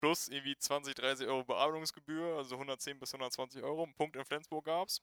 Plus 0.00 0.28
irgendwie 0.28 0.56
20, 0.56 0.94
30 0.94 1.26
Euro 1.26 1.44
Bearbeitungsgebühr, 1.44 2.36
also 2.36 2.54
110 2.54 2.98
bis 2.98 3.12
120 3.12 3.62
Euro. 3.62 3.84
Einen 3.84 3.94
Punkt 3.94 4.16
in 4.16 4.24
Flensburg 4.24 4.64
gab's. 4.64 5.02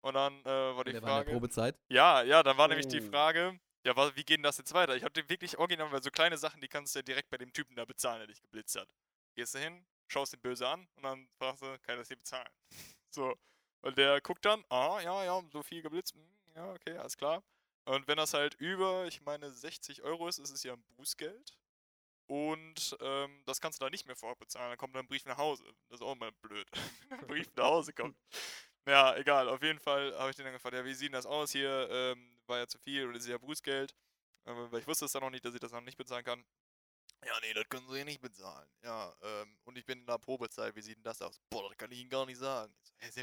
Und 0.00 0.14
dann 0.14 0.40
äh, 0.42 0.46
war 0.46 0.84
die 0.84 0.92
der 0.92 1.02
war 1.02 1.08
in 1.10 1.14
der 1.16 1.24
Frage. 1.24 1.30
Probezeit. 1.32 1.76
Ja, 1.88 2.22
ja, 2.22 2.42
dann 2.42 2.56
war 2.56 2.68
nämlich 2.68 2.86
die 2.88 3.00
Oh. 3.00 3.10
Frage, 3.10 3.58
ja, 3.84 4.16
wie 4.16 4.24
geht 4.24 4.38
denn 4.38 4.42
das 4.42 4.58
jetzt 4.58 4.72
weiter? 4.74 4.96
Ich 4.96 5.02
hatte 5.02 5.28
wirklich 5.28 5.58
original, 5.58 5.90
weil 5.92 6.02
so 6.02 6.10
kleine 6.10 6.36
Sachen, 6.36 6.60
die 6.60 6.68
kannst 6.68 6.94
du 6.94 6.98
ja 7.00 7.02
direkt 7.02 7.30
bei 7.30 7.38
dem 7.38 7.52
Typen 7.52 7.74
da 7.76 7.84
bezahlen, 7.84 8.18
der 8.20 8.26
dich 8.28 8.40
geblitzt 8.42 8.76
hat. 8.76 8.88
Gehst 9.34 9.54
du 9.54 9.58
hin, 9.58 9.84
schaust 10.08 10.34
ihn 10.34 10.40
böse 10.40 10.66
an 10.68 10.86
und 10.96 11.02
dann 11.02 11.28
fragst 11.38 11.62
du, 11.62 11.66
kann 11.80 11.94
ich 11.94 12.00
das 12.00 12.08
hier 12.08 12.16
bezahlen? 12.18 12.48
So. 13.10 13.34
Und 13.80 13.96
der 13.96 14.20
guckt 14.20 14.44
dann, 14.44 14.62
ah, 14.68 15.00
ja, 15.00 15.24
ja, 15.24 15.42
so 15.50 15.62
viel 15.62 15.80
geblitzt, 15.80 16.14
hm, 16.14 16.28
ja, 16.54 16.72
okay, 16.72 16.96
alles 16.98 17.16
klar. 17.16 17.42
Und 17.86 18.06
wenn 18.06 18.18
das 18.18 18.34
halt 18.34 18.54
über, 18.56 19.06
ich 19.06 19.22
meine, 19.22 19.50
60 19.50 20.02
Euro 20.02 20.28
ist, 20.28 20.38
ist 20.38 20.50
es 20.50 20.62
ja 20.62 20.74
ein 20.74 20.84
Bußgeld. 20.96 21.56
Und 22.26 22.94
ähm, 23.00 23.42
das 23.46 23.62
kannst 23.62 23.80
du 23.80 23.86
da 23.86 23.90
nicht 23.90 24.04
mehr 24.06 24.14
vorab 24.14 24.38
bezahlen. 24.38 24.68
Dann 24.68 24.76
kommt 24.76 24.94
dann 24.94 25.06
ein 25.06 25.08
Brief 25.08 25.24
nach 25.24 25.38
Hause. 25.38 25.64
Das 25.88 26.00
ist 26.00 26.06
auch 26.06 26.12
immer 26.12 26.30
blöd. 26.32 26.68
Wenn 27.08 27.20
ein 27.20 27.26
Brief 27.26 27.48
nach 27.56 27.64
Hause 27.64 27.92
kommt. 27.94 28.16
Ja, 28.88 29.14
egal. 29.16 29.48
Auf 29.48 29.62
jeden 29.62 29.78
Fall 29.78 30.16
habe 30.18 30.30
ich 30.30 30.36
den 30.36 30.46
dann 30.46 30.54
gefragt, 30.54 30.74
ja, 30.74 30.84
wie 30.84 30.94
sieht 30.94 31.08
denn 31.08 31.12
das 31.12 31.26
aus 31.26 31.52
hier? 31.52 31.88
Ähm, 31.90 32.38
war 32.46 32.58
ja 32.58 32.66
zu 32.66 32.78
viel 32.78 33.06
oder 33.06 33.18
ist 33.18 33.28
ja 33.28 33.36
Bußgeld? 33.36 33.94
Ähm, 34.46 34.72
weil 34.72 34.80
ich 34.80 34.86
wusste 34.86 35.04
es 35.04 35.12
dann 35.12 35.22
noch 35.22 35.30
nicht, 35.30 35.44
dass 35.44 35.54
ich 35.54 35.60
das 35.60 35.72
noch 35.72 35.82
nicht 35.82 35.98
bezahlen 35.98 36.24
kann. 36.24 36.42
Ja, 37.26 37.32
nee, 37.42 37.52
das 37.52 37.68
können 37.68 37.86
sie 37.88 38.04
nicht 38.04 38.22
bezahlen. 38.22 38.68
Ja, 38.82 39.14
ähm, 39.22 39.58
und 39.64 39.76
ich 39.76 39.84
bin 39.84 40.00
in 40.00 40.06
der 40.06 40.18
Probezeit. 40.18 40.74
Wie 40.74 40.80
sieht 40.80 40.96
denn 40.96 41.04
das 41.04 41.20
aus? 41.20 41.38
Boah, 41.50 41.68
das 41.68 41.76
kann 41.76 41.92
ich 41.92 42.00
Ihnen 42.00 42.08
gar 42.08 42.24
nicht 42.24 42.38
sagen. 42.38 42.72
Ich 43.00 43.12
so, 43.12 43.20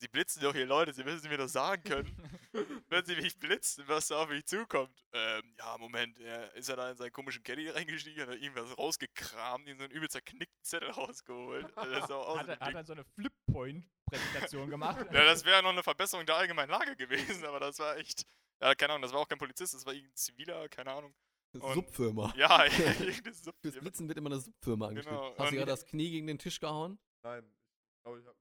Sie 0.00 0.08
blitzen 0.08 0.42
doch 0.42 0.54
hier 0.54 0.64
Leute, 0.66 0.92
Sie 0.94 1.04
müssen 1.04 1.28
mir 1.28 1.36
das 1.36 1.52
sagen 1.52 1.82
können. 1.84 2.30
Wenn 2.88 3.04
Sie 3.04 3.16
mich 3.16 3.38
blitzen, 3.38 3.84
was 3.86 4.08
da 4.08 4.22
auf 4.22 4.28
mich 4.30 4.46
zukommt. 4.46 5.04
Ähm, 5.12 5.54
ja, 5.58 5.76
Moment, 5.78 6.18
er 6.18 6.54
ist 6.54 6.68
er 6.70 6.76
da 6.76 6.90
in 6.90 6.96
seinen 6.96 7.12
komischen 7.12 7.42
Caddy 7.42 7.68
reingestiegen, 7.68 8.22
hat 8.22 8.30
er 8.30 8.36
irgendwas 8.36 8.76
rausgekramt, 8.78 9.68
in 9.68 9.76
so 9.78 9.84
einen 9.84 9.92
übel 9.92 10.08
zerknickten 10.08 10.62
Zettel 10.64 10.90
rausgeholt. 10.90 11.66
Auch 11.76 12.38
Hat, 12.38 12.48
er- 12.48 12.58
hat 12.60 12.74
er 12.74 12.84
so 12.84 12.92
eine 12.94 13.04
Flip-Point-Präsentation 13.04 14.70
gemacht? 14.70 15.06
Ja, 15.12 15.24
das 15.24 15.44
wäre 15.44 15.62
noch 15.62 15.70
eine 15.70 15.82
Verbesserung 15.82 16.24
der 16.26 16.36
allgemeinen 16.36 16.70
Lage 16.70 16.96
gewesen, 16.96 17.44
aber 17.44 17.60
das 17.60 17.78
war 17.78 17.96
echt. 17.96 18.24
Ja, 18.62 18.74
keine 18.74 18.94
Ahnung, 18.94 19.02
das 19.02 19.12
war 19.12 19.20
auch 19.20 19.28
kein 19.28 19.38
Polizist, 19.38 19.74
das 19.74 19.86
war 19.86 19.92
irgendein 19.92 20.16
Ziviler, 20.16 20.68
keine 20.68 20.92
Ahnung. 20.92 21.14
Und- 21.52 21.74
Subfirma. 21.74 22.32
Ja, 22.36 22.64
irgendeine 22.64 23.34
Sub- 23.34 23.54
Fürs 23.60 23.76
Blitzen 23.78 24.06
wird 24.08 24.18
immer 24.18 24.30
eine 24.30 24.40
Subfirma 24.40 24.88
angeschrieben. 24.88 25.18
Genau, 25.18 25.30
Hast 25.30 25.38
du 25.38 25.42
und- 25.44 25.54
gerade 25.56 25.70
das 25.70 25.84
Knie 25.84 26.10
gegen 26.10 26.26
den 26.26 26.38
Tisch 26.38 26.58
gehauen? 26.60 26.98
Nein, 27.22 27.44
ich 27.44 28.02
glaube, 28.02 28.20
ich 28.20 28.26
habe 28.26 28.36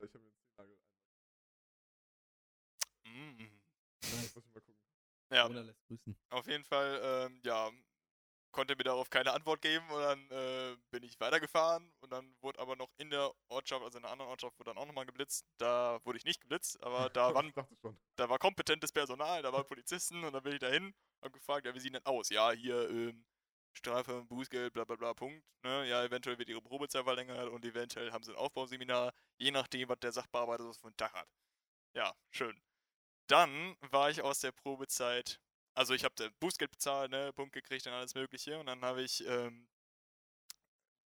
äh, 0.00 0.06
ich 0.06 0.14
hab 0.14 0.22
mir 0.22 0.30
Nice. 4.10 4.34
Muss 4.34 4.44
ich 4.46 4.54
mal 4.54 4.60
gucken. 4.60 4.80
Ja, 5.32 5.46
Oder 5.46 5.62
lässt 5.64 5.82
grüßen. 5.86 6.16
auf 6.30 6.46
jeden 6.46 6.64
Fall, 6.64 7.00
ähm, 7.02 7.40
ja, 7.44 7.70
konnte 8.52 8.76
mir 8.76 8.84
darauf 8.84 9.10
keine 9.10 9.32
Antwort 9.32 9.60
geben 9.60 9.84
und 9.90 10.00
dann 10.00 10.30
äh, 10.30 10.76
bin 10.90 11.02
ich 11.02 11.20
weitergefahren 11.20 11.92
und 12.00 12.10
dann 12.10 12.34
wurde 12.40 12.58
aber 12.58 12.74
noch 12.76 12.90
in 12.96 13.10
der 13.10 13.32
Ortschaft, 13.48 13.82
also 13.84 13.98
in 13.98 14.04
einer 14.04 14.12
anderen 14.12 14.30
Ortschaft, 14.30 14.58
wurde 14.58 14.70
dann 14.70 14.78
auch 14.78 14.86
nochmal 14.86 15.04
geblitzt. 15.06 15.44
Da 15.58 16.00
wurde 16.04 16.18
ich 16.18 16.24
nicht 16.24 16.40
geblitzt, 16.40 16.82
aber 16.82 17.10
da 17.10 17.34
waren 17.34 17.52
da 18.16 18.28
war 18.30 18.38
kompetentes 18.38 18.92
Personal, 18.92 19.42
da 19.42 19.52
waren 19.52 19.66
Polizisten 19.66 20.24
und 20.24 20.32
dann 20.32 20.42
bin 20.42 20.54
ich 20.54 20.58
dahin, 20.58 20.94
hab 21.22 21.32
gefragt, 21.32 21.66
ja, 21.66 21.74
wie 21.74 21.80
sieht 21.80 21.94
denn 21.94 22.06
aus? 22.06 22.30
Ja, 22.30 22.50
hier, 22.52 22.88
ähm, 22.88 23.26
Strafe, 23.74 24.24
Bußgeld, 24.24 24.72
bla 24.72 24.84
bla 24.84 24.96
bla, 24.96 25.12
Punkt. 25.12 25.44
Ne? 25.62 25.86
Ja, 25.86 26.02
eventuell 26.02 26.38
wird 26.38 26.48
ihre 26.48 26.62
Probezeit 26.62 27.04
verlängert 27.04 27.48
und 27.50 27.62
eventuell 27.64 28.10
haben 28.10 28.24
sie 28.24 28.32
ein 28.32 28.36
Aufbauseminar, 28.38 29.12
je 29.38 29.50
nachdem, 29.50 29.90
was 29.90 29.98
der 30.00 30.12
Sachbearbeiter 30.12 30.64
so 30.64 30.72
für 30.72 30.86
einen 30.86 30.96
Tag 30.96 31.12
hat. 31.12 31.28
Ja, 31.94 32.14
schön. 32.30 32.58
Dann 33.26 33.76
war 33.90 34.10
ich 34.10 34.22
aus 34.22 34.40
der 34.40 34.52
Probezeit, 34.52 35.40
also 35.74 35.94
ich 35.94 36.04
habe 36.04 36.30
Bußgeld 36.40 36.70
bezahlt, 36.70 37.10
ne, 37.10 37.32
Punkt 37.32 37.52
gekriegt 37.52 37.86
und 37.86 37.92
alles 37.92 38.14
mögliche 38.14 38.58
und 38.58 38.66
dann 38.66 38.82
habe 38.82 39.02
ich 39.02 39.26
ähm, 39.26 39.68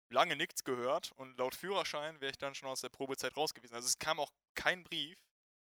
lange 0.10 0.36
nichts 0.36 0.64
gehört 0.64 1.12
und 1.14 1.38
laut 1.38 1.56
Führerschein 1.56 2.20
wäre 2.20 2.32
ich 2.32 2.38
dann 2.38 2.54
schon 2.54 2.70
aus 2.70 2.82
der 2.82 2.90
Probezeit 2.90 3.36
raus 3.38 3.54
gewesen. 3.54 3.76
Also 3.76 3.88
es 3.88 3.98
kam 3.98 4.20
auch 4.20 4.32
kein 4.56 4.84
Brief, 4.84 5.18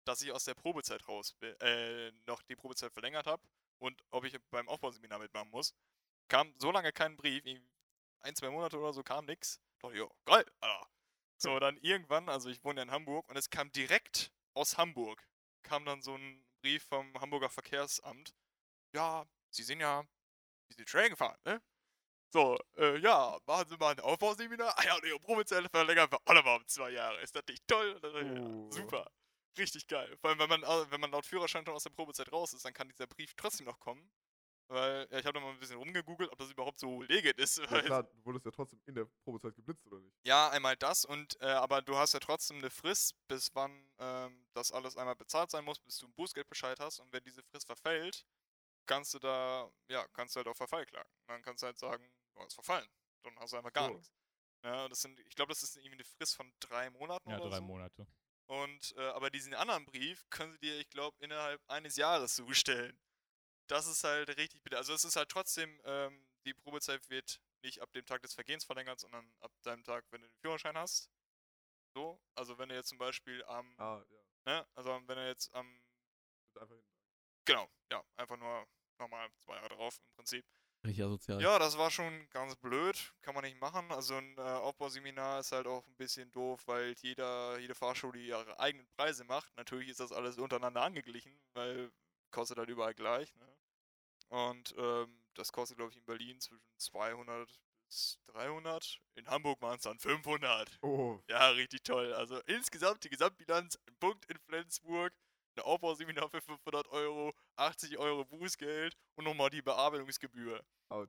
dass 0.05 0.21
ich 0.21 0.31
aus 0.31 0.45
der 0.45 0.55
Probezeit 0.55 1.07
raus 1.07 1.35
äh, 1.41 2.11
noch 2.25 2.41
die 2.43 2.55
Probezeit 2.55 2.91
verlängert 2.91 3.27
habe 3.27 3.43
und 3.77 4.01
ob 4.09 4.25
ich 4.25 4.35
beim 4.49 4.67
Aufbauseminar 4.67 5.19
mitmachen 5.19 5.49
muss. 5.51 5.75
Kam 6.27 6.53
so 6.57 6.71
lange 6.71 6.91
kein 6.91 7.15
Brief, 7.17 7.43
ein, 8.21 8.35
zwei 8.35 8.49
Monate 8.49 8.79
oder 8.79 8.93
so 8.93 9.03
kam 9.03 9.25
nix. 9.25 9.59
Doch, 9.79 9.93
ja, 9.93 10.07
geil, 10.25 10.45
Alter. 10.59 10.89
So, 11.37 11.59
dann 11.59 11.77
irgendwann, 11.77 12.29
also 12.29 12.49
ich 12.49 12.63
wohne 12.63 12.81
ja 12.81 12.83
in 12.83 12.91
Hamburg 12.91 13.27
und 13.29 13.35
es 13.35 13.49
kam 13.49 13.71
direkt 13.71 14.31
aus 14.53 14.77
Hamburg, 14.77 15.27
kam 15.63 15.85
dann 15.85 16.01
so 16.01 16.15
ein 16.15 16.45
Brief 16.61 16.83
vom 16.83 17.13
Hamburger 17.19 17.49
Verkehrsamt. 17.49 18.33
Ja, 18.93 19.25
Sie 19.49 19.63
sind 19.63 19.79
ja, 19.79 20.03
Sie 20.69 20.75
sind 20.77 20.89
schnell 20.89 21.09
gefahren, 21.09 21.37
ne? 21.45 21.61
So, 22.33 22.57
äh, 22.77 22.97
ja, 22.99 23.37
machen 23.45 23.67
Sie 23.69 23.77
mal 23.77 23.91
ein 23.91 23.99
Aufbauseminar. 23.99 24.73
Ah 24.77 24.83
ja, 24.85 24.95
und 24.95 25.05
Ihre 25.05 25.19
Probezeit 25.19 25.69
verlängern 25.69 26.09
wir 26.11 26.19
alle 26.25 26.41
mal 26.43 26.55
um 26.57 26.67
zwei 26.67 26.91
Jahre. 26.91 27.19
Ist 27.21 27.35
das 27.35 27.43
nicht 27.47 27.67
toll? 27.67 27.99
Ich, 28.03 28.37
ja, 28.37 28.41
Oh. 28.45 28.71
super. 28.71 29.11
Richtig 29.57 29.85
geil. 29.87 30.15
Vor 30.21 30.29
allem, 30.29 30.39
wenn 30.39 30.47
man, 30.49 30.63
au- 30.63 30.89
wenn 30.89 31.01
man 31.01 31.11
laut 31.11 31.25
Führerschein 31.25 31.65
schon 31.65 31.75
aus 31.75 31.83
der 31.83 31.89
Probezeit 31.89 32.31
raus 32.31 32.53
ist, 32.53 32.63
dann 32.63 32.73
kann 32.73 32.87
dieser 32.87 33.07
Brief 33.07 33.33
trotzdem 33.35 33.65
noch 33.65 33.79
kommen. 33.81 34.09
Weil, 34.71 35.05
ja, 35.11 35.19
ich 35.19 35.25
habe 35.25 35.33
da 35.33 35.39
mal 35.41 35.51
ein 35.51 35.59
bisschen 35.59 35.75
rumgegoogelt, 35.77 36.31
ob 36.31 36.37
das 36.39 36.49
überhaupt 36.49 36.79
so 36.79 37.01
legit 37.01 37.37
ist. 37.37 37.57
Ja 37.57 37.81
klar, 37.81 38.03
du 38.03 38.25
wurdest 38.25 38.45
ja 38.45 38.51
trotzdem 38.51 38.79
in 38.85 38.95
der 38.95 39.05
Probezeit 39.23 39.53
geblitzt, 39.55 39.85
oder 39.87 39.99
nicht? 39.99 40.15
ja, 40.23 40.49
einmal 40.49 40.77
das 40.77 41.03
und 41.03 41.39
äh, 41.41 41.45
aber 41.47 41.81
du 41.81 41.97
hast 41.97 42.13
ja 42.13 42.19
trotzdem 42.19 42.57
eine 42.59 42.69
Frist, 42.69 43.15
bis 43.27 43.53
wann 43.53 43.91
ähm, 43.99 44.47
das 44.53 44.71
alles 44.71 44.95
einmal 44.95 45.15
bezahlt 45.15 45.51
sein 45.51 45.65
muss, 45.65 45.79
bis 45.79 45.97
du 45.97 46.05
einen 46.05 46.13
Bußgeldbescheid 46.15 46.79
hast 46.79 46.99
und 46.99 47.11
wenn 47.11 47.23
diese 47.23 47.43
Frist 47.43 47.65
verfällt, 47.65 48.25
kannst 48.85 49.13
du 49.13 49.19
da, 49.19 49.69
ja, 49.89 50.07
kannst 50.13 50.35
du 50.35 50.37
halt 50.39 50.47
auf 50.47 50.57
Verfall 50.57 50.85
klagen. 50.85 51.09
Dann 51.27 51.41
kannst 51.41 51.63
du 51.63 51.67
halt 51.67 51.77
sagen, 51.77 52.09
du 52.35 52.41
hast 52.41 52.53
verfallen. 52.55 52.87
Dann 53.23 53.37
hast 53.39 53.53
du 53.53 53.57
einfach 53.57 53.73
gar 53.73 53.89
So. 53.89 53.93
nichts. 53.95 54.13
Ja, 54.63 54.87
das 54.89 55.01
sind, 55.01 55.19
ich 55.19 55.35
glaube, 55.35 55.49
das 55.51 55.63
ist 55.63 55.75
irgendwie 55.77 55.95
eine 55.95 56.03
Frist 56.05 56.35
von 56.35 56.51
drei 56.59 56.89
Monaten 56.91 57.29
Ja, 57.29 57.39
oder 57.39 57.49
drei 57.49 57.57
so. 57.57 57.63
Monate. 57.63 58.07
Und 58.47 58.93
äh, 58.97 59.01
aber 59.09 59.29
diesen 59.29 59.53
anderen 59.53 59.85
Brief 59.85 60.23
können 60.29 60.51
sie 60.53 60.59
dir, 60.59 60.79
ich 60.79 60.89
glaube, 60.89 61.17
innerhalb 61.19 61.61
eines 61.69 61.95
Jahres 61.95 62.35
zustellen. 62.35 62.97
Das 63.71 63.87
ist 63.87 64.03
halt 64.03 64.27
richtig 64.37 64.61
bitter. 64.63 64.77
Also 64.77 64.93
es 64.93 65.05
ist 65.05 65.15
halt 65.15 65.29
trotzdem, 65.29 65.79
ähm, 65.85 66.27
die 66.45 66.53
Probezeit 66.53 67.09
wird 67.09 67.39
nicht 67.63 67.81
ab 67.81 67.89
dem 67.93 68.05
Tag 68.05 68.21
des 68.21 68.33
Vergehens 68.33 68.65
verlängert, 68.65 68.99
sondern 68.99 69.33
ab 69.39 69.51
deinem 69.63 69.83
Tag, 69.85 70.03
wenn 70.11 70.21
du 70.21 70.27
den 70.27 70.35
Führerschein 70.41 70.77
hast. 70.77 71.09
So, 71.95 72.19
also 72.35 72.57
wenn 72.57 72.67
du 72.67 72.75
jetzt 72.75 72.89
zum 72.89 72.97
Beispiel 72.97 73.41
am, 73.45 73.73
Ah, 73.79 74.03
ja. 74.09 74.21
ne, 74.45 74.67
also 74.75 74.89
wenn 75.07 75.15
du 75.15 75.25
jetzt 75.25 75.53
am, 75.53 75.81
Wird 76.53 76.63
einfach 76.63 76.75
hin. 76.75 76.85
genau, 77.45 77.69
ja, 77.89 78.03
einfach 78.17 78.35
nur 78.35 78.67
nochmal 78.99 79.29
zwei 79.39 79.55
Jahre 79.55 79.69
drauf 79.69 79.97
im 80.03 80.15
Prinzip. 80.15 80.45
Richtig 80.83 81.05
asozial. 81.05 81.41
Ja, 81.41 81.57
das 81.57 81.77
war 81.77 81.91
schon 81.91 82.27
ganz 82.31 82.55
blöd, 82.57 83.13
kann 83.21 83.35
man 83.35 83.45
nicht 83.45 83.59
machen. 83.61 83.89
Also 83.91 84.15
ein 84.15 84.37
äh, 84.37 84.41
Aufbauseminar 84.41 85.39
ist 85.39 85.51
halt 85.53 85.67
auch 85.67 85.85
ein 85.87 85.95
bisschen 85.95 86.29
doof, 86.33 86.61
weil 86.65 86.93
jeder, 87.01 87.57
jede 87.59 87.75
Fahrschule 87.75 88.19
ihre 88.19 88.59
eigenen 88.59 88.87
Preise 88.97 89.23
macht. 89.23 89.55
Natürlich 89.55 89.87
ist 89.89 89.99
das 90.01 90.11
alles 90.11 90.37
untereinander 90.39 90.81
angeglichen, 90.81 91.39
weil 91.53 91.91
kostet 92.31 92.57
halt 92.57 92.69
überall 92.69 92.95
gleich. 92.95 93.33
Ne? 93.35 93.50
Und 94.31 94.73
ähm, 94.77 95.23
das 95.35 95.51
kostet, 95.51 95.77
glaube 95.77 95.91
ich, 95.91 95.97
in 95.97 96.05
Berlin 96.05 96.39
zwischen 96.39 96.65
200 96.77 97.49
bis 97.87 98.17
300. 98.27 99.01
In 99.15 99.27
Hamburg 99.27 99.61
waren 99.61 99.75
es 99.75 99.83
dann 99.83 99.99
500. 99.99 100.79
Oh, 100.81 101.19
Ja, 101.27 101.49
richtig 101.49 101.83
toll. 101.83 102.13
Also 102.13 102.39
insgesamt 102.45 103.03
die 103.03 103.09
Gesamtbilanz, 103.09 103.77
ein 103.87 103.95
Punkt 103.99 104.25
in 104.31 104.37
Flensburg, 104.39 105.13
ein 105.57 105.63
Aufbauseminar 105.63 106.29
für 106.29 106.41
500 106.41 106.87
Euro, 106.87 107.33
80 107.57 107.97
Euro 107.97 108.23
Bußgeld 108.23 108.95
und 109.15 109.25
nochmal 109.25 109.49
die 109.49 109.61
Bearbeitungsgebühr. 109.61 110.63
ouch. 110.89 111.07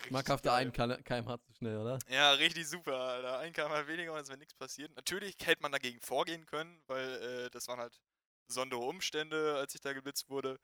Richtig 0.00 0.10
Schmackhafter 0.10 0.50
geil. 0.50 0.66
ein 0.66 1.02
kmh 1.04 1.38
zu 1.40 1.52
schnell, 1.54 1.76
oder? 1.78 1.98
Ja, 2.08 2.32
richtig 2.32 2.68
super. 2.68 2.94
Alter. 2.94 3.38
Ein 3.38 3.52
kmh 3.52 3.86
weniger, 3.88 4.12
als 4.14 4.28
wenn 4.28 4.38
nichts 4.38 4.54
passiert. 4.54 4.94
Natürlich 4.94 5.34
hätte 5.42 5.62
man 5.62 5.72
dagegen 5.72 6.00
vorgehen 6.00 6.46
können, 6.46 6.80
weil 6.86 7.46
äh, 7.46 7.50
das 7.50 7.66
waren 7.66 7.80
halt 7.80 7.98
besondere 8.46 8.80
Umstände, 8.80 9.56
als 9.56 9.74
ich 9.74 9.80
da 9.80 9.92
geblitzt 9.94 10.28
wurde. 10.28 10.60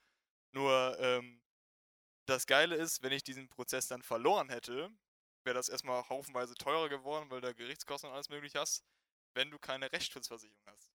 Nur 0.53 0.97
ähm, 1.01 1.41
das 2.27 2.47
Geile 2.47 2.77
ist, 2.77 3.03
wenn 3.03 3.13
ich 3.13 3.23
diesen 3.23 3.49
Prozess 3.49 3.89
dann 3.89 4.03
verloren 4.03 4.49
hätte, 4.49 4.91
wäre 5.45 5.55
das 5.55 5.69
erstmal 5.69 6.09
haufenweise 6.09 6.55
teurer 6.55 6.89
geworden, 6.89 7.31
weil 7.31 7.41
du 7.41 7.55
Gerichtskosten 7.55 8.09
und 8.09 8.15
alles 8.15 8.29
möglich 8.29 8.55
hast, 8.57 8.85
wenn 9.35 9.51
du 9.51 9.59
keine 9.59 9.91
Rechtsschutzversicherung 9.93 10.63
hast. 10.67 10.91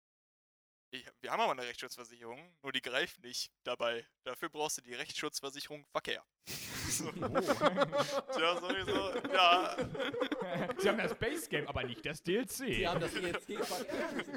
Ich, 0.91 1.05
wir 1.21 1.31
haben 1.31 1.41
aber 1.41 1.51
eine 1.53 1.63
Rechtsschutzversicherung, 1.63 2.55
nur 2.61 2.71
die 2.71 2.81
greift 2.81 3.19
nicht 3.23 3.51
dabei. 3.63 4.05
Dafür 4.23 4.49
brauchst 4.49 4.77
du 4.77 4.81
die 4.81 4.93
Rechtsschutzversicherung 4.93 5.83
Verkehr. 5.87 6.23
so. 6.89 7.11
Tja, 7.11 8.59
sowieso. 8.61 9.15
Ja. 9.33 9.75
Sie 10.77 10.87
haben 10.87 10.97
das 10.99 11.15
Base 11.15 11.49
Game, 11.49 11.67
aber 11.67 11.83
nicht 11.83 12.05
das 12.05 12.21
DLC. 12.21 12.67
Die 12.67 12.87
haben 12.87 12.99
das 12.99 13.13
ESC 13.13 13.47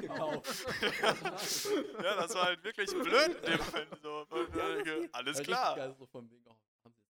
gekauft. 0.01 0.65
Ja, 2.03 2.15
das 2.15 2.33
war 2.33 2.45
halt 2.45 2.63
wirklich 2.63 2.89
blöd 2.89 3.35
in 3.35 3.51
dem 3.51 3.59
Moment. 3.65 4.01
So, 4.01 4.27
Ja, 4.57 5.09
alles 5.11 5.41
klar. 5.43 5.75
richtig 5.75 5.83
geil 5.85 5.95
So 5.97 6.05
von 6.07 6.29
wegen, 6.31 6.45
oh, 6.47 6.55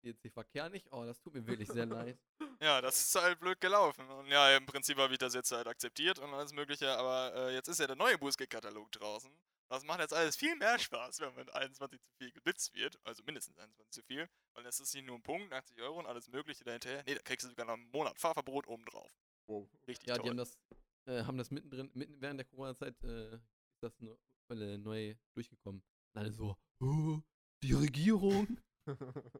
jetzt 0.07 0.25
ESC-Verkehr 0.25 0.69
nicht? 0.69 0.91
Oh, 0.91 1.05
das 1.05 1.19
tut 1.19 1.33
mir 1.33 1.45
wirklich 1.45 1.69
sehr 1.69 1.85
leid. 1.85 2.17
Ja, 2.59 2.81
das 2.81 2.99
ist 2.99 3.13
halt 3.13 3.39
blöd 3.39 3.61
gelaufen. 3.61 4.09
Und 4.09 4.25
ja, 4.29 4.57
im 4.57 4.65
Prinzip 4.65 4.97
habe 4.97 5.13
ich 5.13 5.19
das 5.19 5.35
jetzt 5.35 5.51
halt 5.51 5.67
akzeptiert 5.67 6.17
und 6.17 6.33
alles 6.33 6.53
Mögliche, 6.53 6.89
aber 6.97 7.31
äh, 7.35 7.53
jetzt 7.53 7.67
ist 7.67 7.79
ja 7.79 7.85
der 7.85 7.95
neue 7.95 8.17
Bußgeldkatalog 8.17 8.91
draußen. 8.93 9.29
Das 9.69 9.83
macht 9.83 9.99
jetzt 9.99 10.13
alles 10.13 10.35
viel 10.35 10.55
mehr 10.55 10.79
Spaß, 10.79 11.19
wenn 11.19 11.27
man 11.27 11.45
mit 11.45 11.53
21 11.53 12.01
zu 12.01 12.09
viel 12.17 12.31
geblitzt 12.31 12.73
wird. 12.73 12.99
Also 13.03 13.21
mindestens 13.23 13.59
21 13.59 13.91
zu 13.91 14.01
viel. 14.01 14.27
Weil 14.55 14.63
das 14.63 14.79
ist 14.79 14.93
nicht 14.95 15.05
nur 15.05 15.15
ein 15.17 15.21
Punkt, 15.21 15.53
80 15.53 15.79
Euro 15.81 15.99
und 15.99 16.07
alles 16.07 16.29
Mögliche 16.29 16.63
dahinter. 16.63 17.03
Nee, 17.05 17.13
da 17.13 17.21
kriegst 17.21 17.45
du 17.45 17.49
sogar 17.49 17.67
noch 17.67 17.73
einen 17.73 17.91
Monat 17.91 18.17
Fahrverbot 18.17 18.65
obendrauf. 18.67 19.11
Wow. 19.47 19.69
Richtig 19.87 20.07
Ja, 20.07 20.15
toll. 20.15 20.23
die 20.23 20.29
haben 20.31 20.37
das, 20.37 20.57
äh, 21.05 21.23
haben 21.23 21.37
das 21.37 21.51
mittendrin, 21.51 21.91
mitten 21.93 22.19
während 22.21 22.39
der 22.39 22.45
Corona-Zeit, 22.45 22.95
äh, 23.03 23.35
ist 23.35 23.83
das 23.83 23.99
ne, 23.99 24.17
äh, 24.49 24.77
neu 24.77 25.15
durchgekommen. 25.35 25.83
Und 26.15 26.19
alle 26.21 26.31
so, 26.31 26.57
oh, 26.79 27.19
die 27.61 27.73
Regierung, 27.73 28.57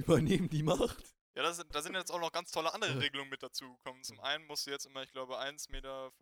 übernehmen 0.00 0.48
die 0.48 0.62
Macht. 0.62 1.14
Ja, 1.34 1.42
das, 1.44 1.64
da 1.70 1.80
sind 1.80 1.94
jetzt 1.94 2.10
auch 2.10 2.20
noch 2.20 2.32
ganz 2.32 2.50
tolle 2.50 2.74
andere 2.74 2.92
Ja. 2.92 2.98
Regelungen 2.98 3.30
mit 3.30 3.42
dazu 3.42 3.72
gekommen. 3.76 4.02
Zum 4.02 4.18
einen 4.20 4.46
musst 4.46 4.66
du 4.66 4.70
jetzt 4.70 4.86
immer, 4.86 5.02
ich 5.02 5.12
glaube, 5.12 5.38
1,50 5.40 5.70
Meter 5.70 6.12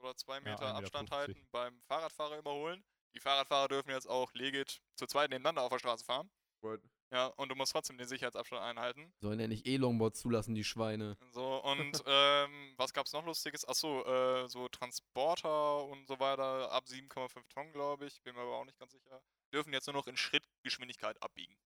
oder 0.00 0.16
2 0.16 0.40
Meter 0.40 0.64
1,50 0.64 0.72
Abstand 0.74 1.10
Meter. 1.10 1.16
halten 1.16 1.48
beim 1.52 1.80
Fahrradfahrer 1.82 2.38
überholen. 2.38 2.82
Die 3.14 3.20
Fahrradfahrer 3.20 3.68
dürfen 3.68 3.90
jetzt 3.90 4.08
auch 4.08 4.32
legit 4.34 4.80
zu 4.94 5.06
zweit 5.06 5.30
nebeneinander 5.30 5.62
auf 5.62 5.70
der 5.70 5.78
Straße 5.78 6.04
fahren. 6.04 6.30
Word. 6.62 6.82
Ja, 7.12 7.26
und 7.36 7.50
du 7.50 7.54
musst 7.54 7.70
trotzdem 7.72 7.98
den 7.98 8.08
Sicherheitsabstand 8.08 8.62
einhalten. 8.62 9.12
Sollen 9.20 9.38
ja 9.38 9.46
nicht 9.46 9.66
E-Longboards 9.66 10.20
zulassen, 10.20 10.54
die 10.56 10.64
Schweine. 10.64 11.16
So, 11.30 11.62
und 11.62 12.02
ähm, 12.06 12.74
was 12.76 12.92
gab's 12.92 13.12
noch 13.12 13.24
Lustiges? 13.24 13.66
Achso, 13.68 14.02
äh, 14.04 14.48
so 14.48 14.68
Transporter 14.68 15.84
und 15.84 16.08
so 16.08 16.18
weiter 16.18 16.72
ab 16.72 16.84
7,5 16.86 17.48
Tonnen, 17.48 17.72
glaube 17.72 18.06
ich. 18.06 18.20
Bin 18.22 18.34
mir 18.34 18.40
aber 18.40 18.56
auch 18.56 18.64
nicht 18.64 18.78
ganz 18.78 18.92
sicher. 18.92 19.22
Dürfen 19.52 19.72
jetzt 19.72 19.86
nur 19.86 19.94
noch 19.94 20.08
in 20.08 20.16
Schrittgeschwindigkeit 20.16 21.22
abbiegen. 21.22 21.56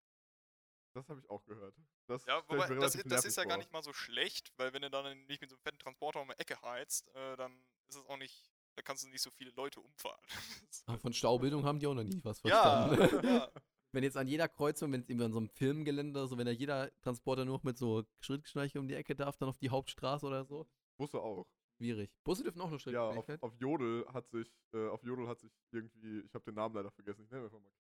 Das 0.93 1.09
habe 1.09 1.21
ich 1.21 1.31
auch 1.31 1.45
gehört. 1.45 1.75
Das 2.07 2.25
Ja, 2.27 2.43
wobei, 2.49 2.67
das, 2.75 2.99
das 3.05 3.25
ist 3.25 3.37
ja 3.37 3.45
gar 3.45 3.53
vor. 3.53 3.59
nicht 3.59 3.73
mal 3.73 3.83
so 3.83 3.93
schlecht, 3.93 4.53
weil 4.57 4.73
wenn 4.73 4.83
du 4.83 4.91
dann 4.91 5.25
nicht 5.27 5.41
mit 5.41 5.51
so 5.51 5.57
einem 5.57 5.63
fetten 5.63 5.79
Transporter 5.79 6.21
um 6.21 6.29
die 6.29 6.39
Ecke 6.39 6.61
heizt, 6.63 7.09
äh, 7.15 7.37
dann 7.37 7.53
ist 7.89 7.97
es 7.97 8.07
auch 8.07 8.17
nicht 8.17 8.51
da 8.77 8.83
kannst 8.83 9.05
du 9.05 9.09
nicht 9.09 9.21
so 9.23 9.31
viele 9.31 9.51
Leute 9.51 9.81
umfahren. 9.81 10.21
Aber 10.87 10.99
von 10.99 11.13
Staubildung 11.13 11.65
haben 11.65 11.79
die 11.79 11.87
auch 11.87 11.95
noch 11.95 12.03
nie 12.03 12.21
was 12.25 12.41
ja, 12.45 12.89
verstanden. 12.89 13.27
ja. 13.27 13.51
Wenn 13.93 14.05
jetzt 14.05 14.17
an 14.17 14.29
jeder 14.29 14.49
Kreuzung, 14.49 14.93
wenn 14.93 15.01
es 15.01 15.09
irgendwie 15.09 15.25
an 15.25 15.33
so 15.33 15.39
einem 15.41 15.49
Filmgelände, 15.49 16.29
so 16.29 16.39
wenn 16.39 16.47
da 16.47 16.53
jeder 16.53 16.93
Transporter 17.01 17.45
nur 17.45 17.57
noch 17.57 17.65
mit 17.65 17.77
so 17.77 18.05
Schrittgeschwindigkeit 18.21 18.81
um 18.81 18.87
die 18.87 18.95
Ecke 18.95 19.17
darf, 19.17 19.37
dann 19.37 19.49
auf 19.49 19.59
die 19.59 19.69
Hauptstraße 19.71 20.25
oder 20.27 20.45
so. 20.45 20.69
Busse 20.97 21.21
auch. 21.21 21.45
Schwierig. 21.77 22.09
Busse 22.23 22.45
dürfen 22.45 22.61
auch 22.61 22.71
nur 22.71 22.79
Ja, 22.87 23.09
auf, 23.09 23.25
Schrittgeschwindigkeit. 23.25 23.43
auf 23.43 23.53
Jodel 23.61 24.07
hat 24.13 24.31
sich, 24.31 24.49
äh, 24.75 24.87
auf 24.87 25.03
Jodel 25.03 25.27
hat 25.27 25.41
sich 25.41 25.51
irgendwie, 25.73 26.21
ich 26.21 26.33
habe 26.35 26.45
den 26.45 26.55
Namen 26.55 26.77
leider 26.77 26.93
vergessen, 26.93 27.25
ich 27.25 27.31
nenne 27.33 27.47
einfach 27.47 27.59
mal. 27.59 27.73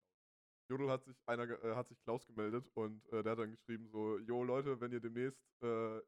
Jodel 0.69 0.89
hat 0.89 1.03
sich 1.03 1.17
einer, 1.25 1.49
äh, 1.63 1.75
hat 1.75 1.87
sich 1.89 1.99
Klaus 2.03 2.25
gemeldet 2.27 2.69
und 2.75 3.05
äh, 3.11 3.23
der 3.23 3.31
hat 3.31 3.39
dann 3.39 3.51
geschrieben 3.51 3.89
so, 3.89 4.19
jo 4.19 4.43
Leute, 4.43 4.79
wenn 4.79 4.91
ihr 4.91 4.99
demnächst, 4.99 5.43
äh, 5.61 6.01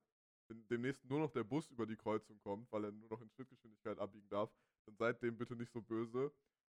wenn 0.47 0.67
demnächst 0.69 1.04
nur 1.06 1.19
noch 1.19 1.32
der 1.32 1.43
Bus 1.43 1.69
über 1.71 1.86
die 1.88 1.97
Kreuzung 1.97 2.39
kommt, 2.39 2.71
weil 2.71 2.86
er 2.86 2.91
nur 2.91 3.10
noch 3.10 3.21
in 3.21 3.30
Schrittgeschwindigkeit 3.32 3.97
abbiegen 3.97 4.30
darf, 4.30 4.52
dann 4.86 4.95
seid 4.97 5.21
dem 5.24 5.38
bitte 5.38 5.56
nicht 5.56 5.71
so 5.71 5.82
böse. 5.82 6.32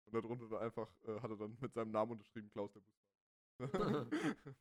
Und 0.08 0.14
darunter 0.14 0.48
dann 0.50 0.62
einfach, 0.62 0.90
äh, 1.04 1.20
hat 1.20 1.30
er 1.32 1.38
dann 1.38 1.58
mit 1.62 1.74
seinem 1.74 1.92
Namen 1.92 2.14
unterschrieben, 2.14 2.50
Klaus 2.52 2.72
der 2.74 2.82
Busfahrer. 2.82 3.16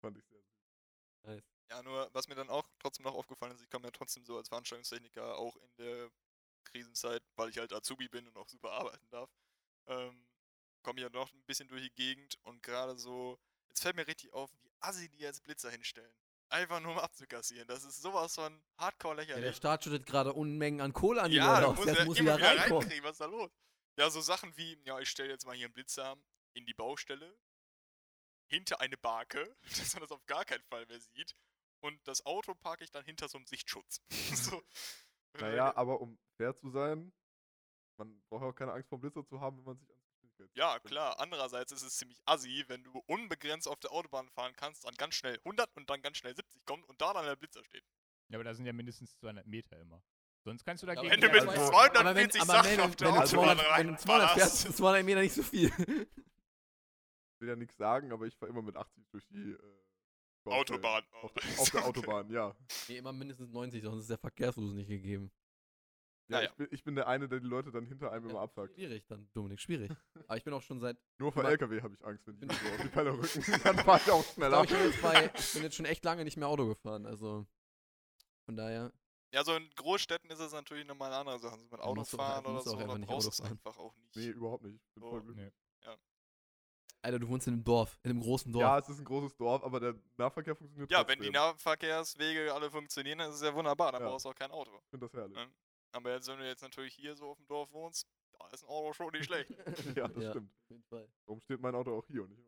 Fand 0.00 0.18
ich 0.18 0.26
sehr 0.26 0.42
süß. 0.42 0.64
nice. 1.24 1.54
Ja, 1.70 1.82
nur 1.82 2.08
was 2.12 2.28
mir 2.28 2.34
dann 2.34 2.50
auch 2.50 2.68
trotzdem 2.78 3.04
noch 3.04 3.14
aufgefallen 3.14 3.52
ist, 3.52 3.62
ich 3.62 3.70
komme 3.70 3.86
ja 3.86 3.90
trotzdem 3.90 4.24
so 4.24 4.36
als 4.36 4.48
Veranstaltungstechniker 4.48 5.36
auch 5.36 5.56
in 5.56 5.76
der 5.76 6.10
Krisenzeit, 6.64 7.22
weil 7.36 7.50
ich 7.50 7.58
halt 7.58 7.72
Azubi 7.72 8.08
bin 8.08 8.26
und 8.28 8.36
auch 8.36 8.48
super 8.48 8.72
arbeiten 8.72 9.08
darf, 9.10 9.30
ähm, 9.86 10.26
komme 10.84 11.00
ich 11.00 11.02
ja 11.04 11.10
noch 11.10 11.32
ein 11.32 11.42
bisschen 11.46 11.66
durch 11.68 11.82
die 11.82 11.94
Gegend 11.94 12.38
und 12.42 12.62
gerade 12.62 12.96
so, 12.96 13.38
jetzt 13.70 13.82
fällt 13.82 13.96
mir 13.96 14.06
richtig 14.06 14.32
auf, 14.32 14.50
wie 14.62 14.70
assi 14.80 15.08
die 15.08 15.18
jetzt 15.18 15.42
Blitzer 15.42 15.70
hinstellen. 15.70 16.14
Einfach 16.50 16.78
nur 16.78 16.92
um 16.92 16.98
abzukassieren. 16.98 17.66
Das 17.66 17.82
ist 17.82 18.00
sowas 18.00 18.34
von 18.36 18.62
hardcore 18.78 19.14
Ja, 19.16 19.24
der 19.24 19.36
lächerlich. 19.36 19.56
Staat 19.56 19.82
schüttet 19.84 20.06
gerade 20.06 20.32
Unmengen 20.32 20.80
an 20.80 20.92
Kohle 20.92 21.22
an 21.22 21.30
die 21.30 21.38
Ja, 21.38 21.58
Leute 21.58 21.80
aus. 21.80 21.86
Das 21.86 21.98
ja 21.98 22.04
muss 22.04 22.20
wieder 22.20 22.40
reinkommen. 22.40 22.78
reinkriegen, 22.82 23.02
was 23.02 23.12
ist 23.12 23.20
da 23.20 23.26
los? 23.26 23.50
Ja, 23.96 24.10
so 24.10 24.20
Sachen 24.20 24.56
wie, 24.56 24.78
ja, 24.84 25.00
ich 25.00 25.08
stelle 25.08 25.30
jetzt 25.30 25.46
mal 25.46 25.56
hier 25.56 25.66
einen 25.66 25.74
Blitzer 25.74 26.16
in 26.52 26.66
die 26.66 26.74
Baustelle, 26.74 27.36
hinter 28.46 28.80
eine 28.80 28.96
Barke, 28.96 29.56
dass 29.78 29.94
man 29.94 30.02
das 30.02 30.12
auf 30.12 30.24
gar 30.26 30.44
keinen 30.44 30.62
Fall 30.64 30.86
mehr 30.86 31.00
sieht, 31.00 31.34
und 31.80 32.00
das 32.08 32.24
Auto 32.24 32.54
parke 32.54 32.84
ich 32.84 32.90
dann 32.90 33.04
hinter 33.04 33.28
so 33.28 33.36
einem 33.38 33.46
Sichtschutz. 33.46 34.00
so. 34.34 34.62
Naja, 35.38 35.76
aber 35.76 36.00
um 36.00 36.18
fair 36.36 36.54
zu 36.56 36.70
sein, 36.70 37.12
man 37.98 38.22
braucht 38.28 38.42
auch 38.42 38.52
keine 38.54 38.72
Angst 38.72 38.88
vor 38.88 38.98
dem 38.98 39.02
Blitzer 39.02 39.26
zu 39.26 39.40
haben, 39.40 39.58
wenn 39.58 39.64
man 39.64 39.78
sich 39.78 39.88
Ja, 40.54 40.78
klar. 40.80 41.18
Andererseits 41.20 41.72
ist 41.72 41.82
es 41.82 41.96
ziemlich 41.96 42.20
assi, 42.26 42.64
wenn 42.68 42.82
du 42.84 43.02
unbegrenzt 43.06 43.68
auf 43.68 43.78
der 43.80 43.92
Autobahn 43.92 44.28
fahren 44.30 44.52
kannst, 44.56 44.84
dann 44.86 44.94
ganz 44.96 45.14
schnell 45.14 45.38
100 45.44 45.74
und 45.76 45.88
dann 45.90 46.02
ganz 46.02 46.16
schnell 46.18 46.34
70 46.34 46.64
kommt 46.64 46.84
und 46.88 47.00
da 47.00 47.12
dann 47.12 47.24
der 47.24 47.36
Blitzer 47.36 47.64
steht. 47.64 47.84
Ja, 48.28 48.36
aber 48.38 48.44
da 48.44 48.54
sind 48.54 48.66
ja 48.66 48.72
mindestens 48.72 49.16
200 49.18 49.46
Meter 49.46 49.78
immer. 49.78 50.02
Sonst 50.44 50.64
kannst 50.64 50.82
du 50.82 50.86
dagegen. 50.86 51.10
Wenn 51.10 51.20
du 51.20 51.26
Ja, 51.28 51.32
mit 51.32 51.42
aber- 51.42 51.54
ja, 51.54 51.60
aber 51.66 51.90
240 51.92 52.40
aber 52.42 52.52
Sachen 52.52 52.80
auf 52.80 52.96
der 52.96 53.08
Autobahn 53.08 53.26
200, 53.28 53.78
wenn 53.78 53.86
du 53.88 53.96
200 53.96 54.30
fährst, 54.32 54.66
ist 54.66 54.76
200 54.76 55.04
Meter 55.04 55.20
nicht 55.20 55.34
so 55.34 55.42
viel. 55.42 55.66
Ich 55.68 57.40
will 57.40 57.48
ja 57.48 57.56
nichts 57.56 57.76
sagen, 57.76 58.12
aber 58.12 58.26
ich 58.26 58.36
fahre 58.36 58.50
immer 58.50 58.62
mit 58.62 58.76
80 58.76 59.06
durch 59.10 59.26
die 59.28 59.52
äh. 59.52 59.58
Autobahn. 60.46 61.02
Auf, 61.22 61.32
der- 61.32 61.58
auf 61.60 61.70
der 61.70 61.84
Autobahn, 61.86 62.30
ja. 62.30 62.54
nee, 62.88 62.98
immer 62.98 63.12
mindestens 63.12 63.50
90, 63.50 63.82
sonst 63.82 64.02
ist 64.02 64.10
der 64.10 64.18
Verkehrsfluss 64.18 64.72
nicht 64.74 64.88
gegeben. 64.88 65.30
Ja, 66.28 66.38
Naja. 66.38 66.48
Ich, 66.50 66.54
bin, 66.56 66.68
ich 66.70 66.84
bin 66.84 66.94
der 66.94 67.06
eine, 67.06 67.28
der 67.28 67.40
die 67.40 67.46
Leute 67.46 67.70
dann 67.70 67.84
hinter 67.86 68.10
einem 68.10 68.30
immer 68.30 68.40
abfuckt. 68.40 68.74
Schwierig 68.74 69.04
dann, 69.06 69.28
Dominik, 69.34 69.60
schwierig. 69.60 69.90
Aber 70.26 70.36
ich 70.38 70.44
bin 70.44 70.54
auch 70.54 70.62
schon 70.62 70.80
seit, 70.80 70.96
Nur 71.18 71.32
vor 71.32 71.44
LKW 71.44 71.82
habe 71.82 71.94
ich 71.94 72.04
Angst, 72.04 72.26
wenn 72.26 72.38
die 72.38 72.46
so 72.46 72.52
auf 72.54 72.80
die 72.82 72.88
Pelle 72.88 73.12
rücken. 73.12 73.44
Dann 73.62 73.78
fahre 73.78 74.00
ich 74.04 74.10
auch 74.10 74.20
ich 74.20 74.26
schneller. 74.32 74.64
glaube, 74.64 74.66
ich, 74.66 74.72
bin 74.72 74.90
jetzt 74.90 75.02
bei, 75.02 75.30
ich 75.38 75.52
bin 75.52 75.62
jetzt 75.62 75.74
schon 75.76 75.86
echt 75.86 76.04
lange 76.04 76.24
nicht 76.24 76.36
mehr 76.38 76.48
Auto 76.48 76.66
gefahren, 76.66 77.04
also 77.06 77.46
von 78.46 78.56
daher, 78.56 78.90
Ja, 79.34 79.44
so 79.44 79.54
in 79.54 79.68
Großstädten 79.76 80.30
ist 80.30 80.38
es 80.40 80.52
natürlich 80.52 80.86
nochmal 80.86 81.10
eine 81.10 81.20
andere 81.20 81.38
Sache. 81.40 81.58
So 81.58 81.64
mit 81.70 81.80
auch- 81.80 81.86
Autofahren 81.88 82.46
oder 82.46 82.60
so, 82.62 82.72
einfach 82.72 82.86
da 82.92 82.98
nicht 82.98 83.06
brauchst 83.08 83.26
du 83.26 83.28
Auto 83.28 83.34
es 83.34 83.40
fahren. 83.40 83.50
einfach 83.52 83.78
auch 83.78 83.94
nicht. 83.96 84.16
Nee, 84.16 84.28
überhaupt 84.28 84.64
nicht. 84.64 84.76
Ich 84.76 84.94
bin 84.94 85.02
So, 85.02 85.10
voll 85.10 85.22
glücklich. 85.22 85.46
nee. 85.46 85.52
Alter, 87.02 87.18
du 87.18 87.28
wohnst 87.28 87.46
in 87.46 87.52
einem 87.52 87.64
Dorf, 87.64 87.98
in 88.02 88.12
einem 88.12 88.20
großen 88.22 88.50
Dorf. 88.50 88.62
Ja, 88.62 88.78
es 88.78 88.88
ist 88.88 88.98
ein 88.98 89.04
großes 89.04 89.36
Dorf, 89.36 89.62
aber 89.62 89.78
der 89.78 89.94
Nahverkehr 90.16 90.56
funktioniert 90.56 90.90
Ja, 90.90 91.00
trotzdem. 91.04 91.18
wenn 91.18 91.22
die 91.26 91.30
Nahverkehrswege 91.30 92.54
alle 92.54 92.70
funktionieren, 92.70 93.18
dann 93.18 93.28
ist 93.28 93.36
es 93.36 93.42
ja 93.42 93.54
wunderbar, 93.54 93.92
dann 93.92 94.00
Ja. 94.00 94.08
brauchst 94.08 94.24
du 94.24 94.30
auch 94.30 94.34
kein 94.34 94.50
Auto. 94.50 94.70
Ich 94.84 94.88
finde 94.88 95.06
das 95.06 95.12
herrlich. 95.12 95.36
Ja. 95.36 95.46
Aber 95.94 96.12
jetzt, 96.12 96.26
wenn 96.28 96.38
du 96.38 96.46
jetzt 96.46 96.62
natürlich 96.62 96.94
hier 96.94 97.14
so 97.14 97.26
auf 97.30 97.38
dem 97.38 97.46
Dorf 97.46 97.72
wohnst, 97.72 98.06
da 98.38 98.46
ist 98.52 98.64
ein 98.64 98.68
Auto 98.68 98.92
schon 98.92 99.12
nicht 99.12 99.26
schlecht. 99.26 99.50
Ja, 99.96 100.08
das 100.08 100.22
Ja. 100.24 100.30
stimmt. 100.30 100.50
Auf 100.62 100.70
jeden 100.70 100.82
Fall. 100.84 101.08
Warum 101.26 101.40
steht 101.40 101.60
mein 101.60 101.74
Auto 101.74 101.96
auch 101.96 102.06
hier 102.06 102.22
und 102.24 102.30
nicht? 102.30 102.42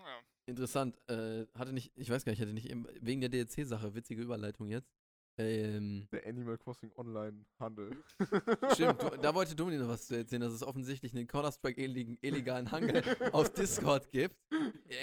Ja. 0.00 0.18
Interessant, 0.46 0.98
äh, 1.08 1.46
hatte 1.54 1.72
nicht, 1.72 1.92
ich 1.94 2.10
weiß 2.10 2.24
gar 2.24 2.32
nicht, 2.32 2.40
hatte 2.42 2.52
nicht, 2.52 2.68
wegen 3.00 3.20
der 3.20 3.30
DLC-Sache, 3.30 3.94
witzige 3.94 4.20
Überleitung 4.22 4.68
jetzt. 4.68 4.92
Ähm, 5.38 6.08
Der 6.12 6.26
Animal 6.26 6.58
Crossing 6.58 6.92
Online 6.96 7.46
Handel. 7.58 8.02
stimmt, 8.74 9.00
du, 9.00 9.16
da 9.16 9.32
wollte 9.34 9.54
Dominik 9.54 9.80
noch 9.80 9.88
was 9.88 10.06
zu 10.08 10.16
erzählen, 10.16 10.42
dass 10.42 10.52
es 10.52 10.62
offensichtlich 10.62 11.14
einen 11.14 11.26
Counter-Strike 11.26 11.80
illeg- 11.80 12.18
illegalen 12.20 12.70
Handel 12.70 13.02
auf 13.32 13.50
Discord 13.54 14.10
gibt. 14.10 14.36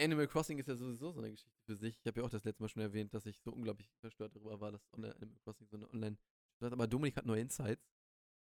Animal 0.03 0.27
Crossing 0.27 0.59
ist 0.59 0.67
ja 0.67 0.75
sowieso 0.75 1.11
so 1.11 1.19
eine 1.21 1.31
Geschichte 1.31 1.57
für 1.65 1.75
sich. 1.75 1.97
Ich 1.99 2.05
habe 2.05 2.19
ja 2.19 2.25
auch 2.27 2.29
das 2.29 2.43
letzte 2.43 2.61
Mal 2.61 2.69
schon 2.69 2.83
erwähnt, 2.83 3.13
dass 3.13 3.25
ich 3.25 3.39
so 3.39 3.51
unglaublich 3.51 3.89
verstört 4.01 4.35
darüber 4.35 4.59
war, 4.59 4.71
dass 4.73 4.85
Online- 4.93 5.15
Animal 5.15 5.39
Crossing 5.43 5.67
so 5.67 5.77
eine 5.77 5.89
Online- 5.89 6.17
aber 6.61 6.87
Dominik 6.87 7.15
hat 7.17 7.25
neue 7.25 7.41
Insights. 7.41 7.91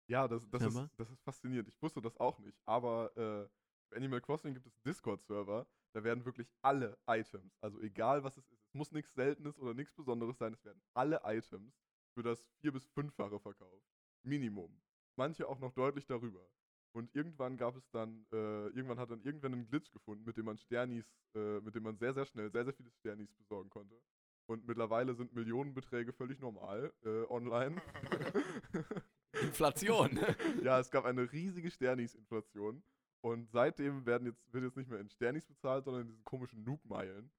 Ja, 0.10 0.28
das, 0.28 0.50
das, 0.50 0.62
ist, 0.64 0.90
das 0.98 1.10
ist 1.10 1.24
faszinierend. 1.24 1.70
Ich 1.70 1.82
wusste 1.82 2.02
das 2.02 2.18
auch 2.18 2.40
nicht. 2.40 2.60
Aber 2.66 3.16
äh, 3.18 3.50
bei 3.90 3.98
Animal 3.98 4.22
Crossing 4.22 4.54
gibt 4.54 4.68
es 4.68 4.80
Discord-Server. 4.82 5.66
Da 5.96 6.04
werden 6.04 6.26
wirklich 6.26 6.52
alle 6.64 6.98
Items, 7.08 7.56
also 7.62 7.80
egal 7.80 8.24
was 8.24 8.36
es 8.38 8.50
ist, 8.50 8.64
es 8.66 8.74
muss 8.74 8.92
nichts 8.92 9.14
Seltenes 9.14 9.60
oder 9.60 9.76
nichts 9.76 9.94
Besonderes 9.94 10.40
sein, 10.40 10.52
es 10.54 10.66
werden 10.66 10.82
alle 10.96 11.22
Items 11.24 11.72
für 12.16 12.24
das 12.24 12.44
vier- 12.62 12.72
bis 12.72 12.88
fünffache 12.88 13.40
verkauft. 13.40 13.86
Minimum. 14.24 14.82
Manche 15.16 15.48
auch 15.48 15.60
noch 15.60 15.72
deutlich 15.74 16.08
darüber. 16.08 16.50
Und 16.96 17.14
irgendwann 17.16 17.58
gab 17.58 17.76
es 17.76 17.88
dann, 17.92 18.26
äh, 18.32 18.68
irgendwann 18.70 18.98
hat 19.00 19.12
dann 19.12 19.22
irgendwann 19.22 19.54
einen 19.54 19.68
Glitch 19.68 19.92
gefunden, 19.92 20.24
mit 20.26 20.36
dem 20.36 20.46
man 20.46 20.58
Sternis, 20.58 21.06
äh, 21.36 21.60
mit 21.60 21.76
dem 21.76 21.84
man 21.84 21.98
sehr, 21.98 22.14
sehr 22.14 22.26
schnell 22.26 22.52
sehr, 22.52 22.64
sehr 22.66 22.74
viele 22.74 22.90
Sternis 22.90 23.32
besorgen 23.34 23.70
konnte. 23.70 24.02
Und 24.46 24.68
mittlerweile 24.68 25.16
sind 25.16 25.34
Millionenbeträge 25.34 26.14
völlig 26.14 26.40
normal 26.40 26.94
äh, 27.06 27.24
online. 27.30 27.82
Inflation. 29.42 30.20
ja, 30.64 30.80
es 30.80 30.92
gab 30.92 31.06
eine 31.06 31.32
riesige 31.32 31.72
Sternis-Inflation. 31.72 32.84
Und 33.22 33.50
seitdem 33.52 34.06
werden 34.06 34.28
jetzt, 34.28 34.54
wird 34.54 34.66
jetzt 34.66 34.78
nicht 34.78 34.90
mehr 34.90 35.00
in 35.00 35.10
Sternis 35.10 35.46
bezahlt, 35.46 35.86
sondern 35.86 36.04
in 36.04 36.08
diesen 36.10 36.26
komischen 36.26 36.64
Nuke-Meilen. 36.64 37.32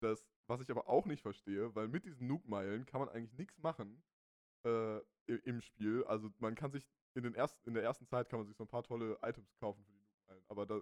Das, 0.00 0.24
was 0.46 0.60
ich 0.60 0.70
aber 0.70 0.88
auch 0.88 1.06
nicht 1.06 1.22
verstehe, 1.22 1.74
weil 1.74 1.88
mit 1.88 2.04
diesen 2.04 2.26
Nuke-Meilen 2.26 2.86
kann 2.86 3.00
man 3.00 3.08
eigentlich 3.08 3.36
nichts 3.36 3.58
machen 3.58 4.02
äh, 4.64 5.00
im 5.26 5.60
Spiel. 5.60 6.04
Also 6.04 6.30
man 6.38 6.54
kann 6.54 6.70
sich 6.70 6.88
in, 7.14 7.24
den 7.24 7.34
ersten, 7.34 7.68
in 7.68 7.74
der 7.74 7.82
ersten 7.82 8.06
Zeit 8.06 8.28
kann 8.28 8.38
man 8.38 8.46
sich 8.46 8.56
so 8.56 8.64
ein 8.64 8.68
paar 8.68 8.84
tolle 8.84 9.18
Items 9.22 9.52
kaufen 9.56 9.84
für 9.84 9.92
die 9.92 9.98
Nuke-Meilen. 9.98 10.44
Aber 10.48 10.66
da, 10.66 10.80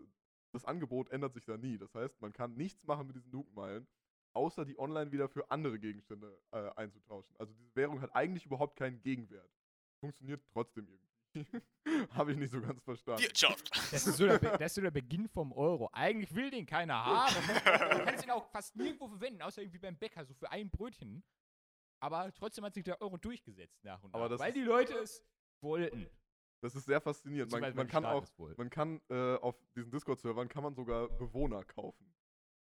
das 0.53 0.65
Angebot 0.65 1.11
ändert 1.11 1.35
sich 1.35 1.47
da 1.47 1.57
nie. 1.57 1.79
Das 1.79 1.95
heißt, 1.95 2.21
man 2.21 2.33
kann 2.33 2.55
nichts 2.55 2.85
machen 2.85 3.07
mit 3.07 3.17
diesen 3.17 3.31
Nuke-Meilen, 3.31 3.87
außer 4.33 4.65
die 4.65 4.79
online 4.79 5.13
wieder 5.13 5.29
für 5.29 5.51
andere 5.51 5.79
Gegenstände 5.79 6.39
äh, 6.53 6.71
einzutauschen. 6.77 7.35
Also 7.39 7.53
diese 7.55 7.75
Währung 7.77 8.01
hat 8.01 8.15
eigentlich 8.15 8.47
überhaupt 8.47 8.77
keinen 8.77 9.01
Gegenwert. 9.03 9.51
Funktioniert 10.01 10.43
trotzdem 10.53 10.87
irgendwie. 10.89 11.07
Habe 12.11 12.33
ich 12.33 12.39
nicht 12.39 12.51
so 12.51 12.61
ganz 12.61 12.83
verstanden. 12.83 13.23
Wirtschaft. 13.23 13.71
Das 13.93 14.07
ist, 14.07 14.17
so 14.17 14.27
der 14.27 14.39
Be- 14.39 14.51
das 14.59 14.73
ist 14.73 14.75
so 14.75 14.81
der 14.81 14.91
Beginn 14.91 15.29
vom 15.29 15.53
Euro. 15.53 15.89
Eigentlich 15.93 16.35
will 16.35 16.51
den 16.51 16.67
keiner 16.67 17.05
haben. 17.05 17.35
Du 18.01 18.05
kannst 18.05 18.25
ihn 18.25 18.31
auch 18.31 18.47
fast 18.51 18.75
nirgendwo 18.77 19.09
verwenden, 19.09 19.43
außer 19.43 19.63
irgendwie 19.63 19.79
beim 19.79 19.97
Bäcker, 19.97 20.25
so 20.25 20.35
für 20.35 20.51
ein 20.51 20.71
Brötchen. 20.71 21.23
Aber 22.03 22.33
trotzdem 22.35 22.65
hat 22.65 22.75
sich 22.75 22.85
der 22.85 23.01
Euro 23.01 23.17
durchgesetzt 23.19 23.85
nach 23.85 24.03
und 24.03 24.13
nach. 24.13 24.21
Aber 24.21 24.29
das 24.29 24.41
weil 24.41 24.53
die 24.53 24.63
Leute 24.63 24.95
es 24.95 25.23
wollten. 25.63 26.09
Das 26.63 26.75
ist 26.75 26.87
sehr 26.87 27.01
faszinierend. 27.01 27.53
Man, 27.53 27.75
man 27.75 27.87
kann 27.89 28.05
auch, 28.05 28.27
man 28.57 28.69
kann 28.71 29.01
äh, 29.09 29.37
auf 29.37 29.57
diesen 29.75 29.91
Discord-Servern 29.91 30.49
kann 30.49 30.63
man 30.63 30.75
sogar 30.75 31.09
Bewohner 31.09 31.65
kaufen. 31.65 32.13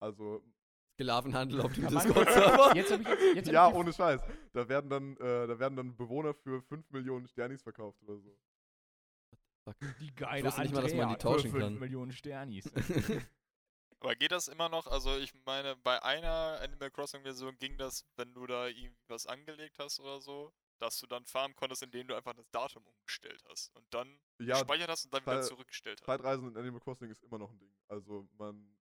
Also 0.01 0.43
Sklavenhandel 0.97 1.61
auf 1.61 1.73
dem 1.75 1.89
Discord-Server. 1.89 3.53
Ja, 3.53 3.69
ohne 3.69 3.93
Scheiß. 3.93 4.21
Da 4.53 4.69
werden 4.69 4.89
dann, 4.89 5.17
äh, 5.19 5.47
da 5.47 5.59
werden 5.59 5.77
dann 5.77 5.97
Bewohner 5.97 6.35
für 6.35 6.63
5 6.63 6.91
Millionen 6.91 7.29
Sternis 7.29 7.63
verkauft 7.63 8.03
oder 8.03 8.19
so. 8.19 8.37
Die 10.01 10.15
geile 10.15 10.39
Ich 10.39 10.45
wusste 10.47 10.63
nicht 10.63 10.75
mal, 10.75 10.83
dass 10.83 10.95
man 10.95 11.09
die 11.09 11.17
tauschen 11.17 11.51
für 11.51 11.59
5 11.59 11.65
kann. 11.65 11.79
Millionen 11.79 12.13
Sternis. 12.13 12.71
Aber 14.01 14.15
geht 14.15 14.31
das 14.31 14.49
immer 14.49 14.69
noch? 14.69 14.87
Also 14.87 15.17
ich 15.19 15.33
meine, 15.45 15.75
bei 15.77 16.03
einer 16.03 16.61
Animal 16.63 16.91
Crossing 16.91 17.23
Version 17.23 17.59
ging 17.59 17.77
das, 17.77 18.07
wenn 18.17 18.33
du 18.35 18.47
da 18.47 18.69
irgendwie 18.69 18.95
was 19.09 19.27
angelegt 19.27 19.79
hast 19.79 19.99
oder 20.01 20.21
so, 20.21 20.53
dass 20.79 20.99
du 21.01 21.07
dann 21.07 21.25
farmen 21.25 21.57
konntest, 21.57 21.83
indem 21.83 22.07
du 22.07 22.15
einfach 22.15 22.35
das 22.35 22.49
Datum 22.51 22.85
umgestellt 22.87 23.43
hast 23.49 23.75
und 23.75 23.85
dann 23.93 24.21
Ja, 24.39 24.59
gespeichert 24.59 24.91
hast 24.91 25.07
und 25.07 25.15
dann 25.15 25.23
wieder 25.23 25.43
zurückgestellt 25.43 26.01
hast. 26.01 26.07
Zeitreisen 26.07 26.49
in 26.49 26.57
Animal 26.57 26.81
Crossing 26.81 27.11
ist 27.11 27.23
immer 27.23 27.39
noch 27.39 27.51
ein 27.51 27.59
Ding. 27.59 27.75
Also 27.89 28.29
man, 28.39 28.77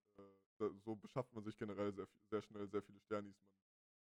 so 0.58 0.96
beschafft 0.96 1.34
man 1.34 1.44
sich 1.44 1.58
generell 1.58 1.94
sehr, 1.94 2.08
viel- 2.08 2.22
sehr 2.30 2.42
schnell 2.42 2.68
sehr 2.70 2.82
viele 2.82 3.00
Sternis. 3.02 3.36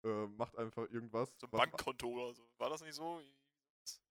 Man 0.03 0.23
äh, 0.25 0.27
macht 0.37 0.57
einfach 0.57 0.89
irgendwas. 0.89 1.31
So 1.39 1.47
ein 1.47 1.51
Bankkonto 1.51 2.07
oder 2.07 2.33
so. 2.33 2.47
War 2.57 2.69
das 2.69 2.81
nicht 2.81 2.95
so? 2.95 3.21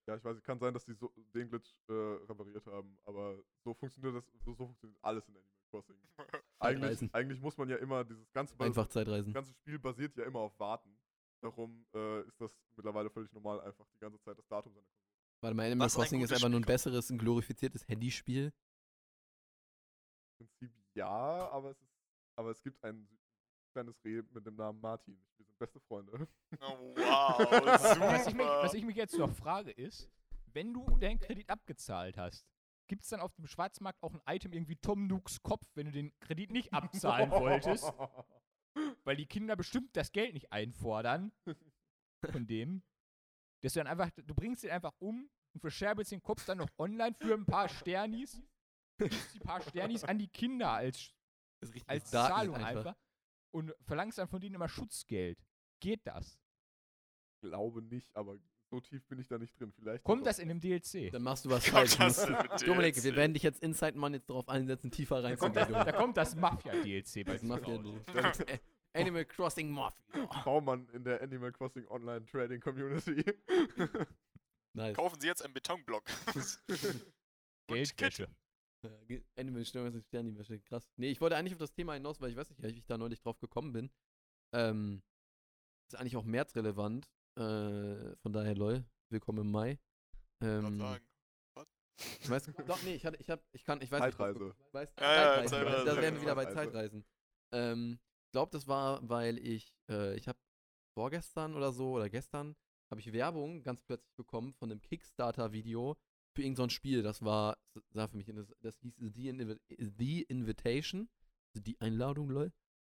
Ja, 0.07 0.16
ich 0.16 0.24
weiß, 0.24 0.36
es 0.36 0.43
kann 0.43 0.59
sein, 0.59 0.74
dass 0.74 0.84
die 0.84 0.95
so, 0.95 1.12
den 1.34 1.49
Glitch 1.49 1.72
äh, 1.88 1.93
repariert 1.93 2.66
haben, 2.66 2.99
aber 3.05 3.38
so 3.62 3.74
funktioniert 3.74 4.16
das, 4.16 4.24
so, 4.45 4.55
so 4.55 4.66
funktioniert 4.66 4.99
alles 5.03 5.28
in 5.28 5.36
Animal 5.36 5.53
Crossing. 5.70 5.97
eigentlich, 6.59 7.14
eigentlich 7.14 7.41
muss 7.41 7.57
man 7.57 7.68
ja 7.68 7.76
immer 7.76 8.05
dieses 8.05 8.30
ganze 8.32 8.59
Einfach 8.59 8.84
Das 8.86 8.95
Zeitreisen. 8.95 9.32
ganze 9.32 9.53
Spiel 9.55 9.78
basiert 9.78 10.16
ja 10.16 10.24
immer 10.24 10.41
auf 10.41 10.59
Warten. 10.59 10.99
Darum 11.41 11.86
äh, 11.95 12.22
ist 12.22 12.41
das 12.41 12.51
mittlerweile 12.76 13.09
völlig 13.11 13.32
normal, 13.32 13.61
einfach 13.61 13.86
die 13.95 13.99
ganze 13.99 14.20
Zeit 14.20 14.36
das 14.38 14.47
Datum 14.49 14.72
seiner 14.74 14.84
Konsole. 14.86 15.14
Warte 15.43 15.57
mal, 15.57 15.66
Animal 15.66 15.86
Was 15.86 15.95
ein 15.95 16.01
Crossing 16.01 16.20
ist 16.20 16.28
gutes 16.30 16.36
einfach 16.43 16.51
nur 16.51 16.61
ein 16.61 16.66
besseres, 16.66 17.11
ein 17.11 17.18
glorifiziertes 17.18 17.86
Handyspiel. 17.88 18.53
Im 20.38 20.49
Prinzip 20.49 20.72
ja, 20.95 21.09
aber 21.51 21.70
es, 21.70 21.80
ist, 21.80 21.89
aber 22.41 22.51
es 22.51 22.62
gibt 22.62 22.82
ein 22.82 23.07
kleines 23.72 24.03
Reh 24.03 24.22
mit 24.32 24.47
dem 24.47 24.57
Namen 24.57 24.80
Martin. 24.80 25.14
Wir 25.36 25.45
sind 25.45 25.59
beste 25.59 25.78
Freunde. 25.80 26.26
Oh, 26.61 26.95
wow, 26.97 27.38
Was 28.01 28.26
ich, 28.26 28.34
mich, 28.34 28.47
was 28.47 28.74
ich 28.74 28.84
mich 28.84 28.97
jetzt 28.97 29.16
noch 29.18 29.30
frage 29.30 29.70
ist, 29.70 30.11
wenn 30.47 30.72
du 30.72 30.84
deinen 30.99 31.20
Kredit 31.20 31.49
abgezahlt 31.51 32.16
hast, 32.16 32.47
gibt 32.88 33.05
es 33.05 33.11
dann 33.11 33.20
auf 33.20 33.34
dem 33.34 33.47
Schwarzmarkt 33.47 34.03
auch 34.03 34.14
ein 34.14 34.22
Item 34.26 34.55
irgendwie 34.55 34.76
Tom 34.76 35.07
Nooks 35.07 35.43
Kopf, 35.43 35.64
wenn 35.74 35.86
du 35.86 35.93
den 35.93 36.18
Kredit 36.18 36.51
nicht 36.51 36.72
abzahlen 36.72 37.30
wolltest? 37.30 37.93
Weil 39.05 39.16
die 39.16 39.26
Kinder 39.26 39.55
bestimmt 39.55 39.95
das 39.95 40.11
Geld 40.11 40.32
nicht 40.32 40.51
einfordern 40.51 41.32
von 42.30 42.47
dem. 42.47 42.82
Dass 43.61 43.74
du 43.74 43.80
dann 43.80 43.86
einfach, 43.86 44.11
du 44.16 44.34
bringst 44.34 44.64
den 44.64 44.70
einfach 44.70 44.95
um 44.99 45.28
und 45.53 45.61
verscherbelst 45.61 46.11
den 46.11 46.22
Kopf 46.22 46.47
dann 46.47 46.59
noch 46.59 46.70
online 46.78 47.14
für 47.20 47.34
ein 47.34 47.45
paar 47.45 47.68
Sternis. 47.68 48.43
Gibst 48.99 49.34
die 49.34 49.41
paar 49.41 49.61
Sternis 49.61 50.05
an 50.05 50.18
die 50.18 50.28
Kinder 50.28 50.70
als, 50.70 51.12
Das 51.61 51.69
ist 51.71 51.75
richtig 51.75 51.91
als 51.91 52.11
Darknet 52.11 52.37
Zahlung 52.39 52.55
einfach. 52.57 52.97
Und 53.53 53.75
verlangst 53.83 54.19
dann 54.19 54.29
von 54.29 54.41
denen 54.41 54.55
immer 54.55 54.69
Schutzgeld. 54.69 55.39
Geht 55.81 56.07
das? 56.07 56.39
glaube 57.43 57.81
nicht, 57.83 58.15
aber 58.15 58.39
so 58.71 58.81
tief 58.81 59.03
bin 59.07 59.19
ich 59.19 59.27
da 59.27 59.39
nicht 59.39 59.59
drin. 59.59 59.73
Vielleicht 59.73 60.05
Kommt 60.05 60.27
das 60.27 60.39
in 60.39 60.49
dem 60.49 60.61
DLC? 60.61 61.11
Dann 61.11 61.23
machst 61.23 61.45
du 61.47 61.51
was 61.51 61.67
falsch. 61.69 61.97
Dominik, 62.67 62.95
DLC? 62.95 63.05
wir 63.05 63.17
werden 63.17 63.33
dich 63.35 63.43
jetzt 63.43 63.63
Inside 63.63 63.99
Man 63.99 64.13
jetzt 64.15 64.29
darauf 64.29 64.49
einsetzen, 64.49 64.91
tiefer 64.91 65.23
Da 65.23 65.29
reinzugehen. 65.29 65.73
da 65.73 65.93
kommt 65.93 66.17
das 66.19 66.37
Mafia-DLC 66.37 67.25
bei 67.25 67.33
Das 67.33 67.41
dir 67.41 67.47
Mafia 67.49 67.77
raus. 67.77 68.41
Ä- 68.41 68.61
Animal 68.93 69.25
Crossing 69.25 69.71
Mafia. 69.71 70.27
Baumann 70.45 70.87
in 70.91 71.03
der 71.05 71.23
Animal 71.23 71.51
Crossing 71.53 71.87
Online 71.89 72.25
Trading 72.27 72.61
Community. 72.61 73.25
Nice. 74.75 74.97
Kaufen 74.97 75.19
Sie 75.21 75.27
jetzt 75.27 75.43
einen 75.45 75.55
Betonblock. 75.55 76.05
Und 77.69 77.97
Geldwäsche. 77.97 78.29
Ja, 78.83 78.91
ge- 79.07 79.24
Animal 79.37 79.64
Crossing 79.64 80.03
Sternenwäsche, 80.03 80.61
krass. 80.61 80.89
Nee, 80.97 81.11
ich 81.11 81.20
wollte 81.20 81.37
eigentlich 81.37 81.55
auf 81.55 81.59
das 81.61 81.72
Thema 81.72 81.95
hinaus, 81.95 82.20
weil 82.20 82.31
ich 82.31 82.37
weiß 82.37 82.49
nicht, 82.51 82.62
wie 82.62 82.68
ich 82.78 82.87
da 82.87 82.97
neulich 82.99 83.20
drauf 83.20 83.39
gekommen 83.41 83.72
bin. 83.72 83.91
Ähm, 84.53 85.03
ist 85.91 85.97
eigentlich 85.99 86.16
auch 86.16 86.24
märzrelevant. 86.24 87.07
Äh, 87.37 88.16
von 88.16 88.33
daher, 88.33 88.55
lol, 88.55 88.85
willkommen 89.11 89.41
im 89.41 89.51
Mai. 89.51 89.78
Ähm, 90.43 90.78
sagen. 90.78 91.05
ich 92.20 92.31
weiß, 92.31 92.47
doch, 92.66 92.83
nee, 92.83 92.95
ich, 92.95 93.05
hatte, 93.05 93.18
ich, 93.18 93.28
hab, 93.31 93.43
ich 93.53 93.64
kann, 93.64 93.81
ich 93.83 93.91
weiß 93.91 94.03
nicht, 94.07 94.16
Zeitreise. 94.16 94.41
was- 94.41 94.57
ich 94.66 94.74
weiß, 94.74 94.95
Ja, 94.99 95.03
ja, 95.03 95.24
Zeitreisen, 95.35 95.49
Zeitreise, 95.51 95.85
da 95.85 96.03
wären 96.03 96.14
wir 96.14 96.22
wieder 96.22 96.35
bei 96.35 96.45
Zeitreise. 96.47 96.70
Zeitreisen. 96.72 97.05
Ähm, 97.53 97.99
ich 98.26 98.33
glaube, 98.33 98.53
das 98.53 98.66
war, 98.68 99.07
weil 99.09 99.39
ich, 99.39 99.74
äh, 99.91 100.14
ich 100.16 100.28
habe 100.28 100.39
vorgestern 100.97 101.55
oder 101.55 101.72
so, 101.72 101.93
oder 101.93 102.09
gestern, 102.09 102.57
habe 102.91 103.01
ich 103.01 103.12
Werbung 103.12 103.62
ganz 103.62 103.83
plötzlich 103.83 104.14
bekommen 104.16 104.53
von 104.55 104.70
einem 104.70 104.81
Kickstarter-Video 104.81 105.97
für 106.41 106.45
irgendein 106.45 106.57
so 106.57 106.62
ein 106.64 106.70
Spiel. 106.70 107.03
Das 107.03 107.22
war, 107.22 107.59
sah 107.91 108.09
für 108.09 108.16
mich, 108.16 108.26
das, 108.26 108.53
das 108.62 108.78
hieß 108.80 108.95
The, 108.99 109.28
Invi 109.28 109.57
The 109.99 110.22
Invitation, 110.22 111.09
also 111.55 111.62
die 111.62 111.78
Einladung, 111.80 112.30
lol. 112.30 112.51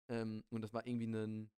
Ähm, 0.09 0.43
und 0.49 0.61
das 0.61 0.73
war 0.73 0.85
irgendwie 0.85 1.07
ein 1.07 1.49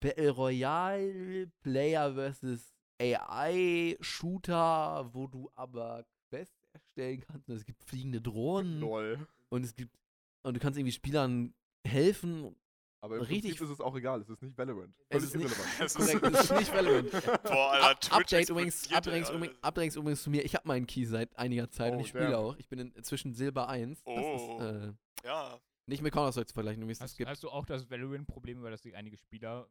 Battle 0.00 0.30
Royale 0.30 1.50
Player 1.62 2.14
versus 2.14 2.74
AI-Shooter, 3.00 5.08
wo 5.14 5.26
du 5.26 5.50
aber 5.54 6.04
Quests 6.28 6.68
erstellen 6.72 7.20
kannst. 7.20 7.48
Und 7.48 7.56
es 7.56 7.64
gibt 7.64 7.82
fliegende 7.82 8.20
Drohnen 8.20 8.80
Lol. 8.80 9.26
und 9.48 9.64
es 9.64 9.74
gibt 9.74 9.98
und 10.42 10.54
du 10.54 10.60
kannst 10.60 10.78
irgendwie 10.78 10.92
Spielern 10.92 11.54
helfen. 11.86 12.54
Aber 13.02 13.16
im 13.16 13.22
Richtig- 13.22 13.52
Prinzip 13.56 13.60
ist 13.66 13.70
es 13.70 13.80
auch 13.80 13.96
egal. 13.96 14.20
Es 14.20 14.28
ist 14.28 14.42
nicht 14.42 14.56
Valorant. 14.58 14.94
Es 15.08 15.24
Völlig 15.24 15.24
ist 15.24 15.36
nicht- 15.36 15.44
irrelevant. 15.58 15.80
Es 15.80 15.96
ist- 15.96 16.20
Korrekt, 16.20 16.36
es 16.36 16.44
ist 16.50 16.58
nicht 16.58 16.72
relevant. 16.74 17.10
Boah, 17.44 17.70
Alter, 17.72 17.90
Up, 17.90 18.00
Twitch 18.00 18.12
Update 18.12 18.48
übrigens, 18.50 18.92
Update 18.92 19.06
übrigens, 19.30 19.54
Update 19.62 19.96
übrigens 19.96 20.22
zu 20.22 20.30
mir. 20.30 20.44
Ich 20.44 20.54
habe 20.54 20.68
meinen 20.68 20.86
Key 20.86 21.04
seit 21.06 21.34
einiger 21.38 21.70
Zeit 21.70 21.92
und 21.92 21.98
Oh, 21.98 22.02
ich 22.02 22.08
spiele 22.08 22.36
auch. 22.36 22.56
Ich 22.58 22.68
bin 22.68 22.78
in, 22.78 22.92
inzwischen 22.92 23.32
Silber 23.32 23.68
1. 23.68 24.02
Das 24.04 24.14
Oh. 24.14 24.58
ist 24.60 24.64
äh, 24.64 24.92
Ja, 25.24 25.58
nicht 25.86 26.02
mit 26.02 26.12
Counter-Strike 26.12 26.46
zu 26.48 26.54
vergleichen. 26.54 26.82
übrigens. 26.82 26.98
Es 26.98 27.02
Hast, 27.04 27.16
gibt, 27.16 27.30
hast 27.30 27.42
du 27.42 27.48
auch 27.50 27.64
das 27.64 27.88
Valorant-Problem, 27.90 28.58
über 28.58 28.70
das 28.70 28.82
sich 28.82 28.94
einige 28.94 29.16
Spieler 29.16 29.68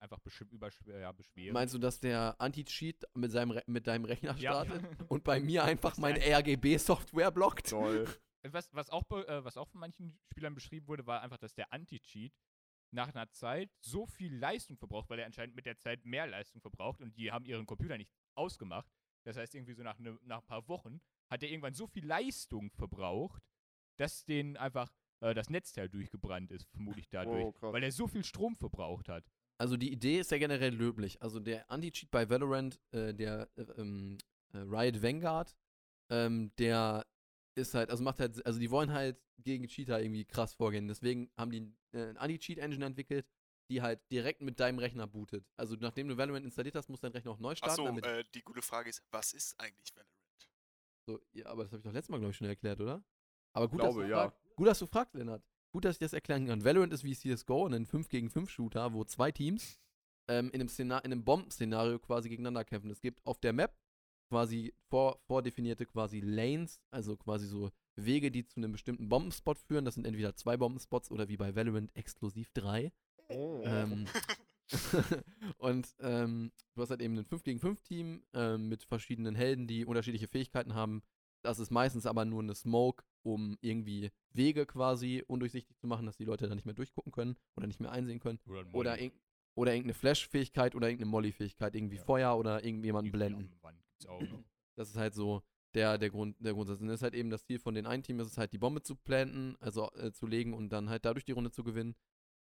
einfach 0.00 0.18
besch 0.18 0.40
überschw 0.50 0.90
ja, 1.00 1.12
beschweren? 1.12 1.52
meinst 1.52 1.74
du, 1.74 1.78
dass 1.78 2.00
der 2.00 2.34
Anti-Cheat 2.40 3.04
mit, 3.14 3.30
seinem 3.30 3.52
Re 3.52 3.62
mit 3.66 3.86
deinem 3.86 4.04
Rechner 4.04 4.34
ja. 4.38 4.64
startet 4.64 4.82
und 5.08 5.22
bei 5.22 5.38
mir 5.38 5.62
einfach 5.64 5.96
meine 5.98 6.18
RGB-Software 6.18 7.30
blockt? 7.30 7.70
Lol. 7.70 8.08
Was, 8.50 8.72
was, 8.74 8.90
auch, 8.90 9.08
äh, 9.10 9.44
was 9.44 9.56
auch 9.56 9.68
von 9.68 9.80
manchen 9.80 10.18
Spielern 10.30 10.54
beschrieben 10.54 10.88
wurde, 10.88 11.06
war 11.06 11.22
einfach, 11.22 11.38
dass 11.38 11.54
der 11.54 11.72
Anti-Cheat 11.72 12.32
nach 12.92 13.14
einer 13.14 13.30
Zeit 13.30 13.70
so 13.80 14.06
viel 14.06 14.34
Leistung 14.34 14.76
verbraucht, 14.76 15.08
weil 15.08 15.18
er 15.18 15.26
anscheinend 15.26 15.56
mit 15.56 15.66
der 15.66 15.78
Zeit 15.78 16.04
mehr 16.04 16.26
Leistung 16.26 16.60
verbraucht 16.60 17.00
und 17.00 17.16
die 17.16 17.32
haben 17.32 17.44
ihren 17.44 17.66
Computer 17.66 17.96
nicht 17.96 18.12
ausgemacht. 18.34 18.90
Das 19.24 19.36
heißt, 19.36 19.54
irgendwie 19.54 19.74
so 19.74 19.82
nach, 19.82 19.98
ne, 19.98 20.18
nach 20.24 20.40
ein 20.40 20.46
paar 20.46 20.68
Wochen 20.68 21.00
hat 21.30 21.42
er 21.42 21.50
irgendwann 21.50 21.74
so 21.74 21.86
viel 21.86 22.04
Leistung 22.04 22.70
verbraucht, 22.72 23.42
dass 23.96 24.24
den 24.24 24.56
einfach 24.56 24.92
äh, 25.20 25.32
das 25.32 25.48
Netzteil 25.48 25.88
durchgebrannt 25.88 26.50
ist, 26.50 26.68
vermutlich 26.70 27.08
dadurch. 27.08 27.54
Oh, 27.62 27.72
weil 27.72 27.82
er 27.82 27.92
so 27.92 28.08
viel 28.08 28.24
Strom 28.24 28.56
verbraucht 28.56 29.08
hat. 29.08 29.24
Also 29.58 29.76
die 29.76 29.92
Idee 29.92 30.18
ist 30.18 30.30
ja 30.30 30.38
generell 30.38 30.74
löblich. 30.74 31.22
Also 31.22 31.38
der 31.38 31.70
Anti-Cheat 31.70 32.10
bei 32.10 32.28
Valorant, 32.28 32.80
äh, 32.90 33.14
der 33.14 33.48
äh, 33.56 33.62
ähm, 33.78 34.18
äh, 34.52 34.58
Riot 34.58 35.02
Vanguard, 35.02 35.56
ähm, 36.10 36.50
der 36.58 37.06
ist 37.54 37.74
halt, 37.74 37.90
also 37.90 38.02
macht 38.02 38.20
halt, 38.20 38.44
also 38.46 38.58
die 38.58 38.70
wollen 38.70 38.92
halt 38.92 39.18
gegen 39.38 39.66
Cheater 39.66 40.00
irgendwie 40.00 40.24
krass 40.24 40.54
vorgehen. 40.54 40.88
Deswegen 40.88 41.30
haben 41.36 41.50
die 41.50 41.72
äh, 41.92 42.08
eine 42.08 42.20
Anti-Cheat-Engine 42.20 42.84
entwickelt, 42.84 43.26
die 43.70 43.82
halt 43.82 44.00
direkt 44.10 44.42
mit 44.42 44.60
deinem 44.60 44.78
Rechner 44.78 45.06
bootet. 45.06 45.46
Also 45.56 45.76
nachdem 45.76 46.08
du 46.08 46.16
Valorant 46.16 46.44
installiert 46.44 46.74
hast, 46.74 46.88
muss 46.88 47.00
dein 47.00 47.12
Rechner 47.12 47.32
auch 47.32 47.38
neu 47.38 47.54
starten. 47.54 47.98
achso, 47.98 48.08
äh, 48.08 48.24
die 48.34 48.42
gute 48.42 48.62
Frage 48.62 48.90
ist, 48.90 49.02
was 49.10 49.32
ist 49.32 49.58
eigentlich 49.60 49.94
Valorant? 49.94 50.10
so, 51.06 51.20
ja, 51.32 51.46
aber 51.46 51.64
das 51.64 51.72
habe 51.72 51.80
ich 51.80 51.84
doch 51.84 51.92
letztes 51.92 52.10
Mal, 52.10 52.18
glaube 52.18 52.30
ich, 52.30 52.36
schon 52.36 52.46
erklärt, 52.46 52.80
oder? 52.80 53.02
Aber 53.54 53.68
gut, 53.68 53.80
Glaube, 53.80 54.00
dass 54.00 54.08
du 54.08 54.14
ja. 54.14 54.32
gut, 54.56 54.66
dass 54.66 54.78
du 54.78 54.86
fragst, 54.86 55.14
Lennart. 55.14 55.42
Gut, 55.72 55.84
dass 55.84 55.96
ich 55.96 56.00
das 56.00 56.12
erklären 56.12 56.46
kann. 56.46 56.64
Valorant 56.64 56.92
ist 56.92 57.04
wie 57.04 57.14
CSGO, 57.14 57.66
ein 57.66 57.86
5 57.86 58.08
gegen 58.08 58.30
5 58.30 58.50
Shooter, 58.50 58.92
wo 58.92 59.04
zwei 59.04 59.32
Teams 59.32 59.80
ähm, 60.28 60.50
in 60.50 60.60
einem, 60.60 60.68
Szenar 60.68 61.04
in 61.04 61.12
einem 61.12 61.24
Bombenszenario 61.24 61.98
quasi 61.98 62.28
gegeneinander 62.28 62.64
kämpfen. 62.64 62.90
Es 62.90 63.00
gibt 63.00 63.24
auf 63.26 63.40
der 63.40 63.52
Map 63.52 63.74
quasi 64.32 64.72
vor, 64.88 65.20
vordefinierte 65.26 65.84
quasi 65.84 66.20
Lanes, 66.20 66.80
also 66.90 67.18
quasi 67.18 67.46
so 67.46 67.70
Wege, 67.96 68.30
die 68.30 68.46
zu 68.46 68.56
einem 68.60 68.72
bestimmten 68.72 69.10
Bombenspot 69.10 69.58
führen. 69.58 69.84
Das 69.84 69.94
sind 69.96 70.06
entweder 70.06 70.34
zwei 70.34 70.56
Bombenspots 70.56 71.10
oder 71.10 71.28
wie 71.28 71.36
bei 71.36 71.54
Valorant 71.54 71.94
exklusiv 71.94 72.48
drei. 72.54 72.92
Oh. 73.28 73.60
Ähm, 73.66 74.06
und 75.58 75.94
ähm, 76.00 76.50
du 76.74 76.80
hast 76.80 76.88
halt 76.88 77.02
eben 77.02 77.18
ein 77.18 77.26
5 77.26 77.42
gegen 77.42 77.60
5 77.60 77.82
Team 77.82 78.22
ähm, 78.32 78.70
mit 78.70 78.84
verschiedenen 78.84 79.34
Helden, 79.34 79.66
die 79.66 79.84
unterschiedliche 79.84 80.28
Fähigkeiten 80.28 80.72
haben. 80.72 81.02
Das 81.42 81.58
ist 81.58 81.70
meistens 81.70 82.06
aber 82.06 82.24
nur 82.24 82.42
eine 82.42 82.54
Smoke, 82.54 83.04
um 83.22 83.58
irgendwie 83.60 84.12
Wege 84.32 84.64
quasi 84.64 85.22
undurchsichtig 85.26 85.76
zu 85.76 85.86
machen, 85.86 86.06
dass 86.06 86.16
die 86.16 86.24
Leute 86.24 86.48
da 86.48 86.54
nicht 86.54 86.64
mehr 86.64 86.74
durchgucken 86.74 87.12
können 87.12 87.36
oder 87.54 87.66
nicht 87.66 87.80
mehr 87.80 87.92
einsehen 87.92 88.18
können. 88.18 88.38
Oder, 88.46 88.64
Oder, 88.72 88.98
irg 88.98 89.12
oder 89.54 89.72
irgendeine 89.72 89.92
Flash-Fähigkeit 89.92 90.74
oder 90.74 90.88
irgendeine 90.88 91.10
Molly-Fähigkeit, 91.10 91.74
irgendwie 91.74 91.96
Ja. 91.96 92.04
Feuer 92.04 92.38
oder 92.38 92.64
irgendjemanden 92.64 93.12
blenden. 93.12 93.50
Gibt's 94.02 94.06
auch 94.06 94.20
noch. 94.20 94.44
Das 94.76 94.88
ist 94.88 94.96
halt 94.96 95.14
so 95.14 95.42
der, 95.74 95.98
der, 95.98 96.10
Grund, 96.10 96.36
der 96.38 96.52
Grundsatz. 96.52 96.80
Und 96.80 96.88
das 96.88 96.96
ist 96.96 97.02
halt 97.02 97.14
eben 97.14 97.30
das 97.30 97.44
Ziel 97.44 97.58
von 97.58 97.74
den 97.74 97.86
einen 97.86 98.02
Team, 98.02 98.20
ist 98.20 98.28
es 98.28 98.38
halt 98.38 98.52
die 98.52 98.58
Bombe 98.58 98.82
zu 98.82 98.96
planten, 98.96 99.56
also 99.60 99.90
äh, 99.92 100.12
zu 100.12 100.26
legen 100.26 100.54
und 100.54 100.70
dann 100.70 100.88
halt 100.88 101.04
dadurch 101.04 101.24
die 101.24 101.32
Runde 101.32 101.50
zu 101.50 101.64
gewinnen, 101.64 101.94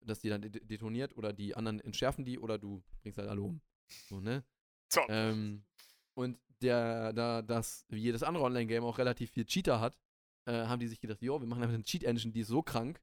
dass 0.02 0.20
die 0.20 0.30
dann 0.30 0.42
de 0.42 0.50
detoniert 0.50 1.16
oder 1.18 1.34
die 1.34 1.56
anderen 1.56 1.80
entschärfen 1.80 2.26
die 2.26 2.40
oder 2.40 2.58
du 2.58 2.84
bringst 3.02 3.18
halt 3.18 3.30
alle 3.30 3.42
um. 3.42 3.62
So, 4.10 4.20
ne? 4.20 4.44
So, 4.90 5.02
Ähm, 5.10 5.66
und 6.14 6.40
der, 6.62 7.14
da 7.14 7.42
das, 7.42 7.86
wie 7.90 8.00
jedes 8.00 8.24
andere 8.24 8.44
Online-Game 8.46 8.84
auch 8.84 8.98
relativ 8.98 9.32
viel 9.32 9.46
Cheater 9.46 9.80
hat, 9.80 9.98
äh, 10.46 10.66
haben 10.66 10.80
die 10.80 10.88
sich 10.88 11.00
gedacht, 11.00 11.22
jo, 11.22 11.40
wir 11.40 11.48
machen 11.48 11.64
einfach 11.64 11.76
eine 11.76 11.84
Cheat-Engine, 11.84 12.32
die 12.32 12.42
ist 12.42 12.48
so 12.48 12.64
krank, 12.64 13.02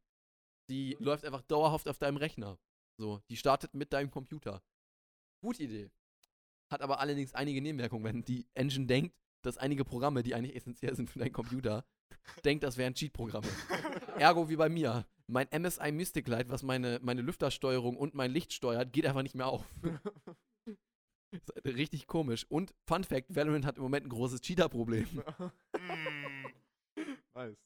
die 0.71 0.97
läuft 0.99 1.25
einfach 1.25 1.43
dauerhaft 1.43 1.89
auf 1.89 1.99
deinem 1.99 2.17
Rechner. 2.17 2.59
So, 2.97 3.21
die 3.29 3.37
startet 3.37 3.75
mit 3.75 3.93
deinem 3.93 4.11
Computer. 4.11 4.63
Gute 5.41 5.63
Idee. 5.63 5.91
Hat 6.75 6.83
aber 6.83 6.99
allerdings 6.99 7.33
einige 7.35 7.63
Nebenwirkungen, 7.63 8.03
wenn 8.03 8.25
die 8.25 8.49
Engine 8.55 8.87
denkt, 8.87 9.15
dass 9.43 9.59
einige 9.59 9.85
Programme, 9.85 10.25
die 10.25 10.35
eigentlich 10.35 10.57
essentiell 10.57 10.97
sind 10.97 11.09
für 11.09 11.21
deinen 11.21 11.33
Computer, 11.33 11.85
denkt, 12.45 12.65
das 12.65 12.77
wären 12.77 12.95
Cheat-Programme. 12.95 13.47
Ergo 14.19 14.49
wie 14.49 14.57
bei 14.57 14.69
mir. 14.69 15.07
Mein 15.29 15.47
MSI 15.57 15.93
Mystic 15.93 16.27
Light, 16.27 16.49
was 16.49 16.65
meine, 16.65 16.99
meine 17.01 17.23
Lüftersteuerung 17.23 17.97
und 17.97 18.17
mein 18.17 18.33
Licht 18.33 18.53
steuert, 18.53 18.93
geht 18.93 19.07
einfach 19.07 19.23
nicht 19.23 19.37
mehr 19.37 19.47
auf. 19.47 19.65
Richtig 21.65 22.09
komisch. 22.09 22.45
Und 22.49 22.75
Fun 22.89 23.05
Fact: 23.05 23.33
Valorant 23.33 23.67
hat 23.67 23.77
im 23.77 23.85
Moment 23.85 24.07
ein 24.07 24.11
großes 24.11 24.41
Cheater-Problem. 24.41 25.07
mm, 25.79 26.47
nice. 27.37 27.57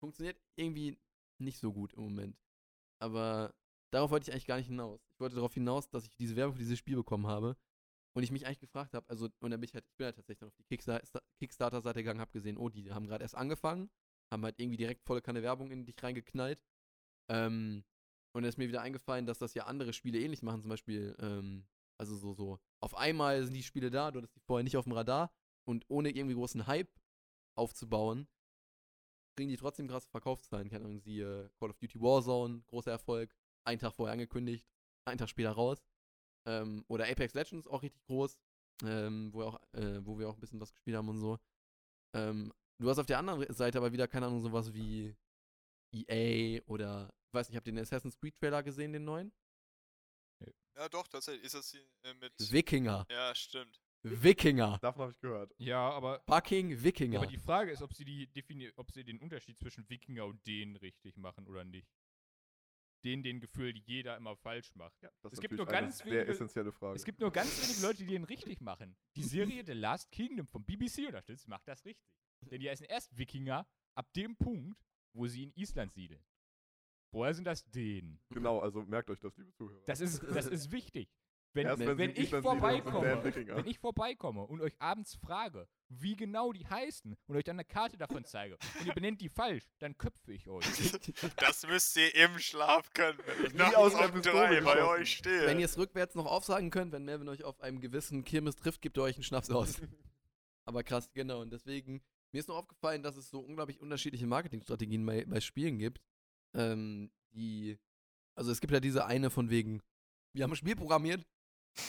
Funktioniert 0.00 0.40
irgendwie 0.56 0.96
nicht 1.38 1.58
so 1.58 1.70
gut 1.70 1.92
im 1.92 2.04
Moment. 2.04 2.38
Aber 2.98 3.52
darauf 3.90 4.10
wollte 4.10 4.30
ich 4.30 4.32
eigentlich 4.32 4.46
gar 4.46 4.56
nicht 4.56 4.68
hinaus. 4.68 5.02
Wollte 5.22 5.36
darauf 5.36 5.54
hinaus, 5.54 5.88
dass 5.88 6.04
ich 6.06 6.14
diese 6.16 6.36
Werbung 6.36 6.54
für 6.54 6.60
dieses 6.60 6.78
Spiel 6.78 6.96
bekommen 6.96 7.26
habe. 7.26 7.56
Und 8.14 8.22
ich 8.22 8.30
mich 8.30 8.46
eigentlich 8.46 8.60
gefragt 8.60 8.92
habe, 8.92 9.08
also, 9.08 9.26
und 9.40 9.50
dann 9.50 9.60
bin 9.60 9.64
ich 9.64 9.74
halt, 9.74 9.86
ich 9.88 9.96
bin 9.96 10.04
halt 10.04 10.16
tatsächlich 10.16 10.40
dann 10.40 10.48
auf 10.50 10.56
die 10.56 10.64
Kickstar- 10.64 11.02
Kickstarter-Seite 11.38 12.00
gegangen, 12.00 12.20
habe 12.20 12.32
gesehen, 12.32 12.58
oh, 12.58 12.68
die 12.68 12.92
haben 12.92 13.06
gerade 13.06 13.24
erst 13.24 13.36
angefangen, 13.36 13.90
haben 14.30 14.44
halt 14.44 14.58
irgendwie 14.58 14.76
direkt 14.76 15.02
volle 15.04 15.22
Kanne 15.22 15.42
Werbung 15.42 15.70
in 15.70 15.86
dich 15.86 16.02
reingeknallt. 16.02 16.62
Ähm, 17.30 17.84
und 18.34 18.42
dann 18.42 18.48
ist 18.50 18.58
mir 18.58 18.68
wieder 18.68 18.82
eingefallen, 18.82 19.24
dass 19.24 19.38
das 19.38 19.54
ja 19.54 19.64
andere 19.64 19.94
Spiele 19.94 20.18
ähnlich 20.20 20.42
machen, 20.42 20.60
zum 20.60 20.68
Beispiel, 20.68 21.16
ähm, 21.20 21.66
Also 21.98 22.16
so, 22.16 22.34
so, 22.34 22.58
auf 22.82 22.94
einmal 22.96 23.44
sind 23.44 23.54
die 23.54 23.62
Spiele 23.62 23.90
da, 23.90 24.10
du 24.10 24.18
hattest 24.18 24.34
die 24.34 24.40
vorher 24.40 24.64
nicht 24.64 24.76
auf 24.76 24.84
dem 24.84 24.92
Radar 24.92 25.32
und 25.64 25.84
ohne 25.88 26.10
irgendwie 26.10 26.34
großen 26.34 26.66
Hype 26.66 26.90
aufzubauen, 27.56 28.26
kriegen 29.36 29.50
die 29.50 29.56
trotzdem 29.56 29.86
krasse 29.88 30.08
Verkaufszahlen. 30.10 30.68
Keine 30.68 30.84
Ahnung, 30.84 30.98
siehe 31.00 31.50
Call 31.58 31.70
of 31.70 31.78
Duty 31.78 32.00
Warzone, 32.00 32.62
großer 32.66 32.90
Erfolg, 32.90 33.34
einen 33.64 33.78
Tag 33.78 33.94
vorher 33.94 34.12
angekündigt, 34.14 34.66
einen 35.04 35.18
Tag 35.18 35.28
später 35.28 35.52
raus. 35.52 35.82
Ähm, 36.46 36.84
oder 36.88 37.08
Apex 37.08 37.34
Legends 37.34 37.68
auch 37.68 37.82
richtig 37.82 38.02
groß, 38.04 38.36
ähm, 38.84 39.32
wo, 39.32 39.38
wir 39.38 39.46
auch, 39.46 39.60
äh, 39.72 40.04
wo 40.04 40.18
wir 40.18 40.28
auch 40.28 40.34
ein 40.34 40.40
bisschen 40.40 40.60
was 40.60 40.72
gespielt 40.72 40.96
haben 40.96 41.08
und 41.08 41.18
so. 41.18 41.38
Ähm, 42.14 42.52
du 42.80 42.90
hast 42.90 42.98
auf 42.98 43.06
der 43.06 43.18
anderen 43.18 43.52
Seite 43.52 43.78
aber 43.78 43.92
wieder, 43.92 44.08
keine 44.08 44.26
Ahnung, 44.26 44.40
sowas 44.40 44.74
wie 44.74 45.14
EA 45.92 46.60
oder, 46.66 47.12
ich 47.28 47.34
weiß 47.34 47.48
nicht, 47.48 47.56
habt 47.56 47.66
ihr 47.66 47.72
den 47.72 47.82
Assassin's 47.82 48.16
Creed 48.16 48.34
Trailer 48.36 48.62
gesehen, 48.62 48.92
den 48.92 49.04
neuen? 49.04 49.32
Ja, 50.76 50.88
doch, 50.88 51.06
tatsächlich. 51.06 51.44
Ist 51.44 51.54
das 51.54 51.70
hier 51.70 51.86
äh, 52.02 52.14
mit. 52.14 52.32
Wikinger. 52.38 53.06
Ja, 53.10 53.34
stimmt. 53.34 53.80
Wikinger. 54.02 54.78
Davon 54.80 55.02
habe 55.02 55.12
ich 55.12 55.20
gehört. 55.20 55.54
Ja, 55.58 55.90
aber, 55.90 56.20
Fucking 56.26 56.82
Wikinger. 56.82 57.18
aber 57.18 57.28
die 57.28 57.38
Frage 57.38 57.70
ist, 57.70 57.82
ob 57.82 57.94
sie, 57.94 58.04
die 58.04 58.26
defini 58.26 58.72
ob 58.76 58.90
sie 58.90 59.04
den 59.04 59.18
Unterschied 59.18 59.58
zwischen 59.58 59.88
Wikinger 59.88 60.26
und 60.26 60.44
denen 60.46 60.76
richtig 60.76 61.16
machen 61.16 61.46
oder 61.46 61.64
nicht. 61.64 61.88
Den, 63.04 63.22
den 63.24 63.40
Gefühl, 63.40 63.76
jeder 63.78 64.16
immer 64.16 64.36
falsch 64.36 64.74
macht. 64.76 64.94
Ja, 65.02 65.10
das 65.22 65.32
Es 65.32 65.38
ist 65.38 65.40
gibt 65.40 65.54
nur 65.56 65.66
eine 65.68 65.72
ganz 65.80 65.98
sehr 65.98 66.06
wenige- 66.06 66.30
essentielle 66.30 66.70
Frage. 66.72 66.94
Es 66.96 67.04
gibt 67.04 67.20
nur 67.20 67.32
ganz 67.32 67.60
wenige 67.66 67.82
Leute, 67.86 67.98
die 67.98 68.06
den 68.06 68.24
richtig 68.24 68.60
machen. 68.60 68.96
Die 69.16 69.24
Serie 69.24 69.64
The 69.66 69.72
Last 69.72 70.10
Kingdom 70.12 70.46
vom 70.46 70.64
BBC 70.64 71.06
unterstützt, 71.06 71.48
macht 71.48 71.66
das 71.66 71.84
richtig. 71.84 72.06
Denn 72.50 72.60
die 72.60 72.68
heißen 72.70 72.86
erst 72.86 73.16
Wikinger 73.18 73.66
ab 73.94 74.12
dem 74.14 74.36
Punkt, 74.36 74.80
wo 75.14 75.26
sie 75.26 75.42
in 75.44 75.52
Island 75.54 75.92
siedeln. 75.92 76.22
Vorher 77.10 77.34
sind 77.34 77.44
das 77.44 77.64
Dänen. 77.70 78.20
genau, 78.30 78.60
also 78.60 78.82
merkt 78.84 79.10
euch 79.10 79.18
das, 79.20 79.36
liebe 79.36 79.52
Zuhörer. 79.52 79.82
Das 79.86 80.00
ist, 80.00 80.22
das 80.22 80.46
ist 80.46 80.70
wichtig. 80.72 81.10
Wenn, 81.54 81.66
Erst 81.66 81.80
wenn, 81.80 81.98
wenn 81.98 82.16
ich 82.16 82.30
vorbeikomme, 82.30 83.22
wenn 83.22 83.66
ich 83.66 83.78
vorbeikomme 83.78 84.42
und 84.42 84.62
euch 84.62 84.74
abends 84.78 85.14
frage, 85.16 85.68
wie 85.88 86.16
genau 86.16 86.52
die 86.52 86.66
heißen 86.66 87.14
und 87.26 87.36
euch 87.36 87.44
dann 87.44 87.56
eine 87.56 87.64
Karte 87.64 87.98
davon 87.98 88.24
zeige 88.24 88.56
und 88.78 88.86
ihr 88.86 88.94
benennt 88.94 89.20
die 89.20 89.28
falsch, 89.28 89.64
dann 89.78 89.96
köpfe 89.98 90.32
ich 90.32 90.48
euch. 90.48 90.64
Das 91.36 91.66
müsst 91.66 91.96
ihr 91.96 92.14
im 92.14 92.38
Schlaf 92.38 92.90
können, 92.94 93.18
wenn 93.26 93.46
ich 93.46 93.52
Wie 93.52 93.58
nachts 93.58 93.76
aus 93.76 93.94
um 93.94 94.22
drei 94.22 94.60
bei 94.62 94.82
euch 94.82 95.18
stehe. 95.18 95.46
Wenn 95.46 95.58
ihr 95.58 95.66
es 95.66 95.76
rückwärts 95.76 96.14
noch 96.14 96.26
aufsagen 96.26 96.70
könnt, 96.70 96.92
wenn 96.92 97.04
Melvin 97.04 97.28
euch 97.28 97.44
auf 97.44 97.60
einem 97.60 97.80
gewissen 97.80 98.24
Kirmes 98.24 98.56
trifft, 98.56 98.80
gibt 98.80 98.96
er 98.96 99.04
euch 99.04 99.16
einen 99.16 99.24
Schnaps 99.24 99.50
aus. 99.50 99.80
Aber 100.64 100.82
krass, 100.82 101.10
genau. 101.12 101.40
Und 101.42 101.52
deswegen, 101.52 102.02
mir 102.32 102.38
ist 102.38 102.48
noch 102.48 102.56
aufgefallen, 102.56 103.02
dass 103.02 103.16
es 103.16 103.28
so 103.28 103.40
unglaublich 103.40 103.80
unterschiedliche 103.80 104.26
Marketingstrategien 104.26 105.04
bei, 105.04 105.24
bei 105.26 105.40
Spielen 105.40 105.78
gibt. 105.78 106.00
Ähm, 106.54 107.10
die, 107.32 107.78
also 108.34 108.50
es 108.50 108.60
gibt 108.60 108.72
ja 108.72 108.80
diese 108.80 109.04
eine 109.06 109.30
von 109.30 109.50
wegen, 109.50 109.82
wir 110.32 110.44
haben 110.44 110.52
ein 110.52 110.56
Spiel 110.56 110.76
programmiert, 110.76 111.26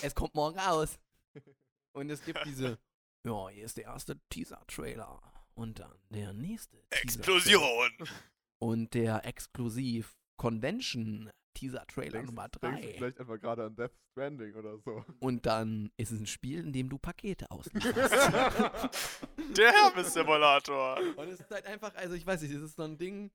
es 0.02 0.14
kommt 0.14 0.34
morgen 0.34 0.58
raus. 0.58 0.98
Und 1.92 2.10
es 2.10 2.24
gibt 2.24 2.44
diese, 2.44 2.78
ja, 3.26 3.48
hier 3.48 3.64
ist 3.64 3.76
der 3.76 3.84
erste 3.84 4.20
Teaser-Trailer. 4.30 5.20
Und 5.54 5.78
dann 5.78 5.92
der 6.10 6.32
nächste. 6.32 6.82
Explosion! 6.90 7.90
Und 8.58 8.94
der 8.94 9.24
exklusiv 9.24 10.16
Convention 10.36 11.30
Teaser-Trailer 11.54 12.22
Nummer 12.24 12.48
denkst 12.48 12.80
du 12.80 12.88
3. 12.88 12.94
vielleicht 12.94 13.20
einfach 13.20 13.40
gerade 13.40 13.64
an 13.66 13.76
Death 13.76 13.92
Stranding 14.10 14.54
oder 14.54 14.78
so. 14.78 15.04
Und 15.20 15.46
dann 15.46 15.90
ist 15.96 16.10
es 16.10 16.20
ein 16.20 16.26
Spiel, 16.26 16.60
in 16.60 16.72
dem 16.72 16.88
du 16.88 16.98
Pakete 16.98 17.50
auslieferst. 17.50 18.12
Der 19.56 19.72
Hermes-Simulator! 19.72 20.98
Und 21.16 21.28
es 21.28 21.40
ist 21.40 21.50
halt 21.50 21.66
einfach, 21.66 21.94
also 21.94 22.14
ich 22.14 22.26
weiß 22.26 22.42
nicht, 22.42 22.52
es 22.52 22.62
ist 22.62 22.76
so 22.76 22.82
ein 22.82 22.98
Ding. 22.98 23.30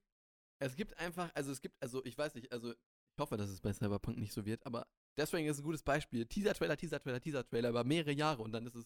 Es 0.62 0.76
gibt 0.76 0.98
einfach, 0.98 1.32
also 1.34 1.52
es 1.52 1.62
gibt, 1.62 1.82
also 1.82 2.04
ich 2.04 2.18
weiß 2.18 2.36
nicht, 2.36 2.52
also 2.52 2.72
ich 2.72 2.78
hoffe, 3.20 3.38
dass 3.38 3.50
es 3.50 3.62
bei 3.62 3.72
Cyberpunk 3.72 4.18
nicht 4.18 4.34
so 4.34 4.46
wird, 4.46 4.66
aber 4.66 4.86
deswegen 5.20 5.48
ist 5.48 5.58
es 5.58 5.62
ein 5.62 5.66
gutes 5.66 5.84
Beispiel. 5.84 6.26
Teaser-Trailer, 6.26 6.78
Teaser-Trailer, 6.78 7.20
Teaser-Trailer 7.22 7.70
über 7.70 7.84
mehrere 7.84 8.12
Jahre 8.14 8.42
und 8.42 8.52
dann 8.52 8.66
ist 8.66 8.76
es, 8.76 8.86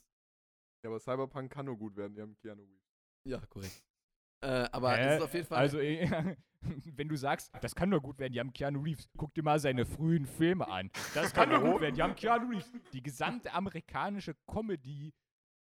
Ja, 0.84 0.90
aber 0.90 1.00
Cyberpunk 1.00 1.52
kann 1.52 1.66
nur 1.66 1.78
gut 1.78 1.96
werden, 1.96 2.14
die 2.16 2.22
haben 2.22 2.36
Keanu 2.38 2.64
Reeves. 2.64 2.90
ja, 3.26 3.40
korrekt. 3.48 3.84
Äh, 4.42 4.68
aber 4.74 4.98
Hä? 4.98 5.08
es 5.08 5.16
ist 5.16 5.22
auf 5.22 5.34
jeden 5.34 5.48
Fall. 5.48 5.58
Also, 5.60 5.80
eh, 5.80 6.36
wenn 6.96 7.08
du 7.08 7.16
sagst, 7.16 7.50
das 7.62 7.74
kann 7.74 7.90
doch 7.92 8.02
gut 8.02 8.20
werden, 8.20 8.34
die 8.34 8.40
haben 8.42 8.52
Keanu 8.52 8.82
Reeves, 8.82 9.08
guck 9.16 9.34
dir 9.34 9.44
mal 9.44 9.58
seine 9.60 9.86
frühen 9.86 10.26
Filme 10.26 10.68
an. 10.68 10.92
Das 11.14 11.34
kann 11.34 11.50
doch 11.50 11.62
gut 11.62 11.80
werden, 11.82 11.96
die 11.96 12.02
haben 12.04 12.16
Keanu 12.16 12.50
Reeves. 12.50 12.70
Die 12.92 13.02
gesamte 13.02 13.54
amerikanische 13.54 14.36
Comedy, 14.46 15.14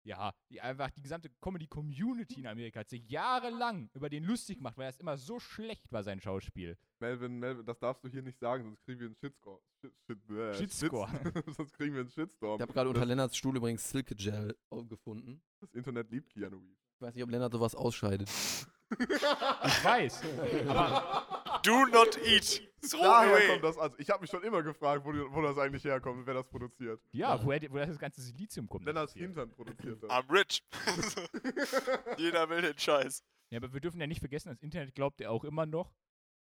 ja, 0.05 0.33
die 0.49 0.61
einfach 0.61 0.91
die 0.91 1.01
gesamte 1.01 1.29
Comedy-Community 1.41 2.39
in 2.39 2.47
Amerika 2.47 2.79
hat 2.81 2.89
sich 2.89 3.09
jahrelang 3.09 3.89
über 3.93 4.07
den 4.09 4.23
lustig 4.23 4.57
gemacht, 4.59 4.77
weil 4.77 4.87
das 4.87 4.97
immer 4.99 5.17
so 5.17 5.39
schlecht 5.39 5.91
war, 5.91 6.03
sein 6.03 6.21
Schauspiel. 6.21 6.77
Melvin, 6.99 7.39
Melvin, 7.39 7.65
das 7.65 7.79
darfst 7.79 8.03
du 8.03 8.09
hier 8.09 8.21
nicht 8.21 8.39
sagen, 8.39 8.63
sonst 8.63 8.83
kriegen 8.85 8.99
wir 8.99 9.07
einen 9.07 9.15
Shitscore. 9.15 9.59
Shit, 9.81 9.93
shit, 10.05 10.29
äh, 10.29 10.53
Shitscore. 10.53 11.07
Shits- 11.09 11.53
sonst 11.57 11.73
kriegen 11.73 11.93
wir 11.95 12.01
einen 12.01 12.09
Shitstorm. 12.09 12.55
ich 12.57 12.61
habe 12.61 12.73
gerade 12.73 12.89
unter 12.89 13.01
das, 13.01 13.09
Lennarts 13.09 13.35
Stuhl 13.37 13.57
übrigens 13.57 13.89
Silke 13.89 14.15
Gel 14.15 14.55
gefunden. 14.87 15.41
das 15.59 15.73
Internet 15.73 16.09
liebt 16.11 16.29
Keanu 16.29 16.57
Reeves. 16.57 16.77
Ich 16.95 17.01
weiß 17.01 17.13
nicht, 17.15 17.23
ob 17.23 17.29
Lennart 17.31 17.51
sowas 17.51 17.75
ausscheidet. 17.75 18.29
Ich 18.99 19.83
weiß. 19.83 20.21
Aber 20.67 21.59
Do 21.63 21.85
not 21.87 22.17
eat! 22.25 22.61
Throw 22.87 23.01
Daher 23.01 23.31
away! 23.35 23.47
kommt 23.47 23.63
das, 23.63 23.77
also 23.79 23.95
ich 23.97 24.09
habe 24.11 24.21
mich 24.21 24.29
schon 24.29 24.43
immer 24.43 24.61
gefragt, 24.61 25.03
wo, 25.03 25.11
die, 25.11 25.19
wo 25.31 25.41
das 25.41 25.57
eigentlich 25.57 25.83
herkommt 25.83 26.19
und 26.19 26.27
wer 26.27 26.35
das 26.35 26.47
produziert. 26.47 27.01
ja, 27.11 27.43
woher, 27.43 27.59
die- 27.59 27.71
woher 27.71 27.87
das 27.87 27.97
ganze 27.97 28.21
Silizium 28.21 28.69
kommt. 28.69 28.85
Lennarts 28.85 29.15
interessiert. 29.15 29.47
Hintern 29.47 29.55
produziert 29.55 30.03
das. 30.03 30.09
I'm 30.11 30.31
rich. 30.31 30.63
Jeder 32.17 32.47
will 32.49 32.61
den 32.61 32.77
Scheiß. 32.77 33.23
Ja, 33.49 33.57
aber 33.57 33.73
wir 33.73 33.81
dürfen 33.81 33.99
ja 33.99 34.07
nicht 34.07 34.19
vergessen, 34.19 34.49
das 34.49 34.61
Internet 34.61 34.93
glaubt 34.93 35.19
ja 35.19 35.29
auch 35.29 35.43
immer 35.43 35.65
noch, 35.65 35.93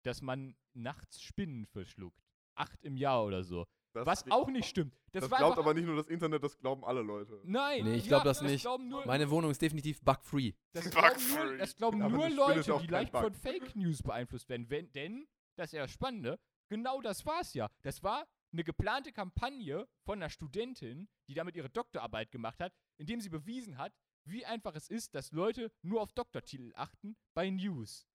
dass 0.03 0.22
man 0.22 0.57
nachts 0.72 1.20
Spinnen 1.22 1.66
verschluckt. 1.66 2.22
Acht 2.55 2.82
im 2.84 2.97
Jahr 2.97 3.24
oder 3.24 3.43
so. 3.45 3.66
Das, 3.93 4.07
Was 4.07 4.30
auch 4.30 4.49
nicht 4.49 4.68
stimmt. 4.68 4.95
Das, 5.12 5.22
Das, 5.22 5.30
war 5.30 5.38
glaubt 5.38 5.59
aber 5.59 5.74
nicht 5.74 5.84
nur 5.86 5.97
das 5.97 6.07
Internet, 6.07 6.45
das 6.45 6.57
glauben 6.59 6.84
alle 6.84 7.03
Leute. 7.03 7.41
Nein. 7.45 7.84
Nee, 7.84 7.97
ich 7.97 8.05
ja, 8.05 8.11
glaub 8.11 8.24
das 8.24 8.41
nicht. 8.43 8.64
Nur, 8.64 9.05
Meine 9.05 9.28
Wohnung 9.30 9.51
ist 9.51 9.61
definitiv 9.61 10.01
bug-free. 10.01 10.53
das 10.72 10.84
Bug 10.91 11.03
nur, 11.03 11.12
free. 11.18 11.59
das 11.59 11.74
glauben 11.76 11.99
nur 11.99 12.26
ist 12.28 12.36
Leute, 12.36 12.78
die 12.80 12.86
leicht 12.86 13.12
Bug. 13.12 13.22
von 13.22 13.34
Fake 13.34 13.74
News 13.74 14.03
beeinflusst 14.03 14.49
werden. 14.49 14.70
Wenn, 14.70 14.93
denn, 14.93 15.26
das 15.57 15.68
ist 15.68 15.72
ja 15.72 15.82
das 15.82 15.91
Spannende, 15.91 16.38
genau 16.68 17.01
das 17.01 17.26
war's 17.26 17.53
ja. 17.55 17.68
Das 17.82 18.03
war 18.03 18.26
eine 18.53 18.64
geplante 18.64 19.12
Kampagne 19.12 19.88
von 20.05 20.18
einer 20.18 20.30
Studentin, 20.30 21.09
die 21.28 21.34
damit 21.34 21.57
ihre 21.57 21.70
Doktorarbeit 21.70 22.30
gemacht 22.30 22.61
hat, 22.61 22.72
indem 22.99 23.20
sie 23.20 23.28
bewiesen 23.28 23.78
hat, 23.78 23.93
wie 24.24 24.45
einfach 24.45 24.74
es 24.74 24.88
ist, 24.88 25.14
dass 25.14 25.32
Leute 25.32 25.72
nur 25.82 26.01
auf 26.01 26.12
Doktortitel 26.12 26.72
achten 26.74 27.16
bei 27.34 27.51
News. 27.51 28.07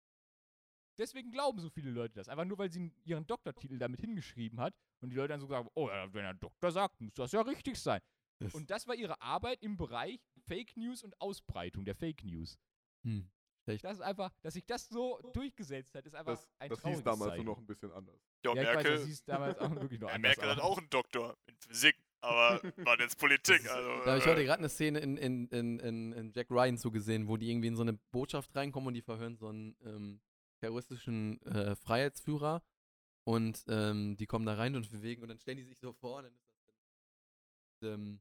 Deswegen 0.98 1.32
glauben 1.32 1.60
so 1.60 1.70
viele 1.70 1.92
Leute 1.92 2.14
das. 2.16 2.30
Einfach 2.30 2.46
nur, 2.46 2.58
weil 2.58 2.72
sie 2.72 2.92
ihren 3.04 3.28
Doktortitel 3.28 3.78
damit 3.78 4.00
hingeschrieben 4.02 4.60
hat 4.60 4.74
und 5.02 5.10
die 5.10 5.16
Leute 5.16 5.30
dann 5.30 5.40
so 5.42 5.48
sagen, 5.48 5.68
oh, 5.74 5.90
ja, 5.90 6.12
wenn 6.14 6.24
der 6.24 6.34
Doktor 6.36 6.72
sagt, 6.72 7.00
muss 7.02 7.14
das 7.16 7.32
ja 7.32 7.42
richtig 7.42 7.78
sein. 7.80 8.02
Das- 8.40 8.54
Und 8.54 8.70
das 8.70 8.88
war 8.88 8.96
ihre 8.96 9.22
Arbeit 9.22 9.62
im 9.62 9.78
Bereich 9.78 10.20
Fake 10.48 10.76
News 10.78 11.04
und 11.04 11.20
Ausbreitung 11.22 11.86
der 11.86 11.96
Fake 11.96 12.24
News. 12.24 12.58
Hm. 13.04 13.30
Das 13.68 13.94
ist 13.98 14.02
einfach, 14.02 14.32
dass 14.44 14.54
sich 14.54 14.66
das 14.66 14.88
so 14.90 15.20
durchgesetzt 15.34 15.96
hat, 15.96 16.06
ist 16.06 16.14
einfach 16.14 16.34
Das, 16.34 16.48
ein 16.60 16.70
das 16.70 16.84
hieß 16.84 17.02
damals 17.04 17.32
Zeichen. 17.32 17.46
nur 17.46 17.56
noch 17.56 17.62
ein 17.62 17.66
bisschen 17.66 17.92
anders. 17.92 18.22
Ja, 18.44 18.54
Ja, 18.54 18.62
ich 18.62 18.68
weiß, 18.68 18.76
Merkel, 18.76 18.96
das 18.98 19.06
hieß 19.08 19.24
damals 19.24 19.58
auch 19.58 19.72
wirklich 19.76 20.00
noch 20.00 20.10
ja, 20.10 20.14
anders. 20.16 20.38
Merkel 20.38 20.50
hat 20.56 20.60
auch 20.60 20.78
einen 20.78 20.90
Doktor 20.92 21.36
in 21.48 21.56
Physik, 21.58 21.96
aber 22.22 22.62
war 22.88 23.00
jetzt 23.00 23.18
Politik. 23.18 23.68
Also, 23.68 23.90
Da 23.90 24.06
habe 24.06 24.18
ich 24.20 24.26
heute 24.28 24.42
äh, 24.42 24.46
gerade 24.46 24.60
eine 24.60 24.70
Szene 24.70 25.00
in, 25.00 25.18
in, 25.18 25.48
in, 25.48 25.80
in, 25.80 26.12
in 26.12 26.32
Jack 26.34 26.52
Ryan 26.52 26.78
zugesehen, 26.78 27.28
wo 27.28 27.38
die 27.38 27.50
irgendwie 27.50 27.70
in 27.70 27.76
so 27.76 27.82
eine 27.82 27.94
Botschaft 28.12 28.56
reinkommen 28.56 28.90
und 28.90 28.94
die 28.94 29.02
verhören 29.02 29.36
so 29.36 29.48
einen 29.48 29.76
ähm, 29.84 30.22
terroristischen 30.66 31.42
äh, 31.44 31.76
Freiheitsführer 31.76 32.64
und 33.24 33.64
ähm, 33.68 34.18
die 34.18 34.26
kommen 34.26 34.46
da 34.46 34.56
rein 34.56 34.76
und 34.76 34.90
bewegen 34.90 35.22
und 35.22 35.30
dann 35.30 35.40
stellen 35.40 35.58
die 35.58 35.64
sich 35.64 35.80
so 35.80 35.94
vor, 35.94 36.24
dann 36.24 36.34
ist 36.34 36.48
das 37.82 37.94
ähm, 37.94 38.20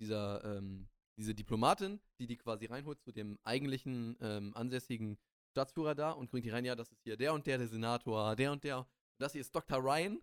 dieser, 0.00 0.44
ähm, 0.44 0.88
diese 1.16 1.34
Diplomatin, 1.34 2.00
die 2.18 2.26
die 2.26 2.36
quasi 2.36 2.66
reinholt 2.66 3.00
zu 3.00 3.12
dem 3.12 3.38
eigentlichen 3.44 4.16
ähm, 4.20 4.52
ansässigen 4.54 5.18
Staatsführer 5.52 5.94
da 5.94 6.10
und 6.10 6.30
bringt 6.30 6.46
die 6.46 6.50
rein, 6.50 6.64
ja, 6.64 6.74
das 6.74 6.90
ist 6.90 7.02
hier 7.04 7.16
der 7.16 7.32
und 7.32 7.46
der, 7.46 7.58
der 7.58 7.68
Senator, 7.68 8.34
der 8.34 8.50
und 8.50 8.64
der. 8.64 8.88
Das 9.18 9.32
hier 9.32 9.40
ist 9.40 9.54
Dr. 9.54 9.78
Ryan, 9.78 10.20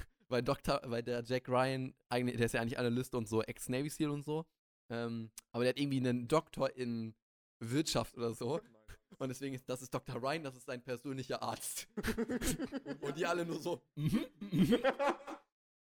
weil 0.28 0.42
Dr., 0.42 0.80
weil 0.84 1.02
der 1.02 1.22
Jack 1.24 1.48
Ryan, 1.48 1.94
eigentlich, 2.10 2.36
der 2.36 2.46
ist 2.46 2.52
ja 2.52 2.60
eigentlich 2.60 2.78
Analyst 2.78 3.14
und 3.14 3.26
so, 3.26 3.42
Ex-Navy 3.42 3.88
SEAL 3.88 4.10
und 4.10 4.22
so. 4.22 4.44
Ähm, 4.90 5.30
aber 5.52 5.64
der 5.64 5.70
hat 5.70 5.78
irgendwie 5.78 5.98
einen 5.98 6.28
Doktor 6.28 6.76
in 6.76 7.14
Wirtschaft 7.60 8.18
oder 8.18 8.34
so. 8.34 8.60
Und 9.18 9.28
deswegen 9.28 9.54
ist 9.54 9.68
das 9.68 9.82
ist 9.82 9.94
Dr. 9.94 10.16
Ryan, 10.16 10.42
das 10.42 10.56
ist 10.56 10.66
sein 10.66 10.82
persönlicher 10.82 11.42
Arzt. 11.42 11.88
und 13.00 13.16
die 13.16 13.24
alle 13.24 13.46
nur 13.46 13.58
so, 13.58 13.82
mhm, 13.94 14.26
mhm. 14.40 14.78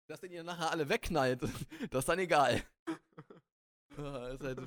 dass 0.07 0.21
den 0.21 0.31
ihr 0.31 0.43
nachher 0.43 0.71
alle 0.71 0.87
wegknallt, 0.87 1.41
das 1.41 1.99
ist 1.99 2.09
dann 2.09 2.19
egal. 2.19 2.61
Ah, 3.95 4.29
ist 4.29 4.41
halt, 4.41 4.59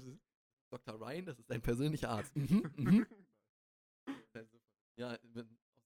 Dr. 0.71 0.95
Ryan, 1.01 1.27
das 1.27 1.37
ist 1.41 1.51
dein 1.51 1.61
persönlicher 1.61 2.11
Arzt. 2.11 2.37
Mhm, 2.37 2.73
mhm. 2.77 3.07
Ja, 4.97 5.19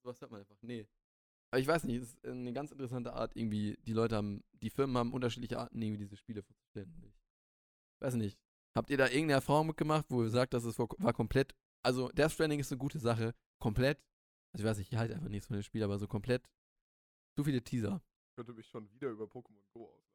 sowas 0.03 0.21
hört 0.21 0.31
man 0.31 0.41
einfach. 0.41 0.57
Nee. 0.63 0.87
Aber 1.51 1.61
ich 1.61 1.67
weiß 1.67 1.85
nicht, 1.85 2.03
es 2.03 2.15
ist 2.15 2.27
eine 2.27 2.53
ganz 2.53 2.71
interessante 2.71 3.13
Art, 3.13 3.35
irgendwie, 3.35 3.77
die 3.83 3.93
Leute 3.93 4.17
haben, 4.17 4.45
die 4.53 4.71
Firmen 4.71 4.97
haben 4.97 5.13
unterschiedliche 5.13 5.59
Arten, 5.59 5.83
irgendwie 5.83 5.99
diese 5.99 6.17
Spiele 6.17 6.43
vorzustellen. 6.43 6.93
Ich 7.97 8.01
weiß 8.01 8.15
nicht. 8.15 8.39
Habt 8.77 8.91
ihr 8.91 8.99
da 8.99 9.07
irgendeine 9.07 9.33
Erfahrung 9.33 9.67
mitgemacht, 9.67 10.07
wo 10.11 10.23
ihr 10.23 10.31
sagt, 10.31 10.55
dass 10.55 10.65
es 10.65 10.79
war 10.79 11.13
komplett, 11.13 11.57
also 11.83 12.09
Death 12.11 12.33
Stranding 12.33 12.61
ist 12.61 12.73
eine 12.73 12.79
gute 12.79 12.99
Sache, 12.99 13.35
komplett, 13.59 13.99
also 14.53 14.65
ich 14.65 14.71
weiß 14.71 14.79
nicht, 14.79 14.93
ich 14.93 14.99
halte 14.99 15.15
einfach 15.15 15.29
nichts 15.29 15.47
von 15.47 15.55
dem 15.55 15.63
Spiel, 15.63 15.83
aber 15.83 15.99
so 15.99 16.07
komplett, 16.07 16.49
zu 17.37 17.45
viele 17.45 17.63
Teaser. 17.63 18.03
Ich 18.31 18.37
könnte 18.37 18.53
mich 18.53 18.67
schon 18.69 18.91
wieder 18.93 19.09
über 19.09 19.25
Pokémon 19.25 19.65
Go 19.73 19.87
auslassen. 19.87 20.11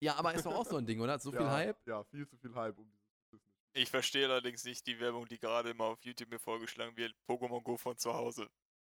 Ja, 0.00 0.16
aber 0.16 0.34
ist 0.34 0.44
doch 0.44 0.54
auch 0.54 0.66
so 0.66 0.76
ein 0.76 0.84
Ding, 0.84 1.00
oder? 1.00 1.18
So 1.18 1.30
viel 1.30 1.40
ja, 1.40 1.50
Hype? 1.50 1.86
Ja, 1.86 2.04
viel 2.04 2.26
zu 2.26 2.36
viel 2.36 2.54
Hype 2.54 2.78
um 2.78 2.90
dieses 2.90 3.24
Business. 3.30 3.56
Ich 3.72 3.88
verstehe 3.88 4.28
allerdings 4.28 4.64
nicht 4.64 4.86
die 4.86 5.00
Werbung, 5.00 5.26
die 5.26 5.38
gerade 5.38 5.70
immer 5.70 5.84
auf 5.84 6.04
YouTube 6.04 6.30
mir 6.30 6.38
vorgeschlagen 6.38 6.94
wird. 6.96 7.14
Pokémon 7.26 7.62
Go 7.62 7.78
von 7.78 7.96
zu 7.96 8.12
Hause. 8.12 8.50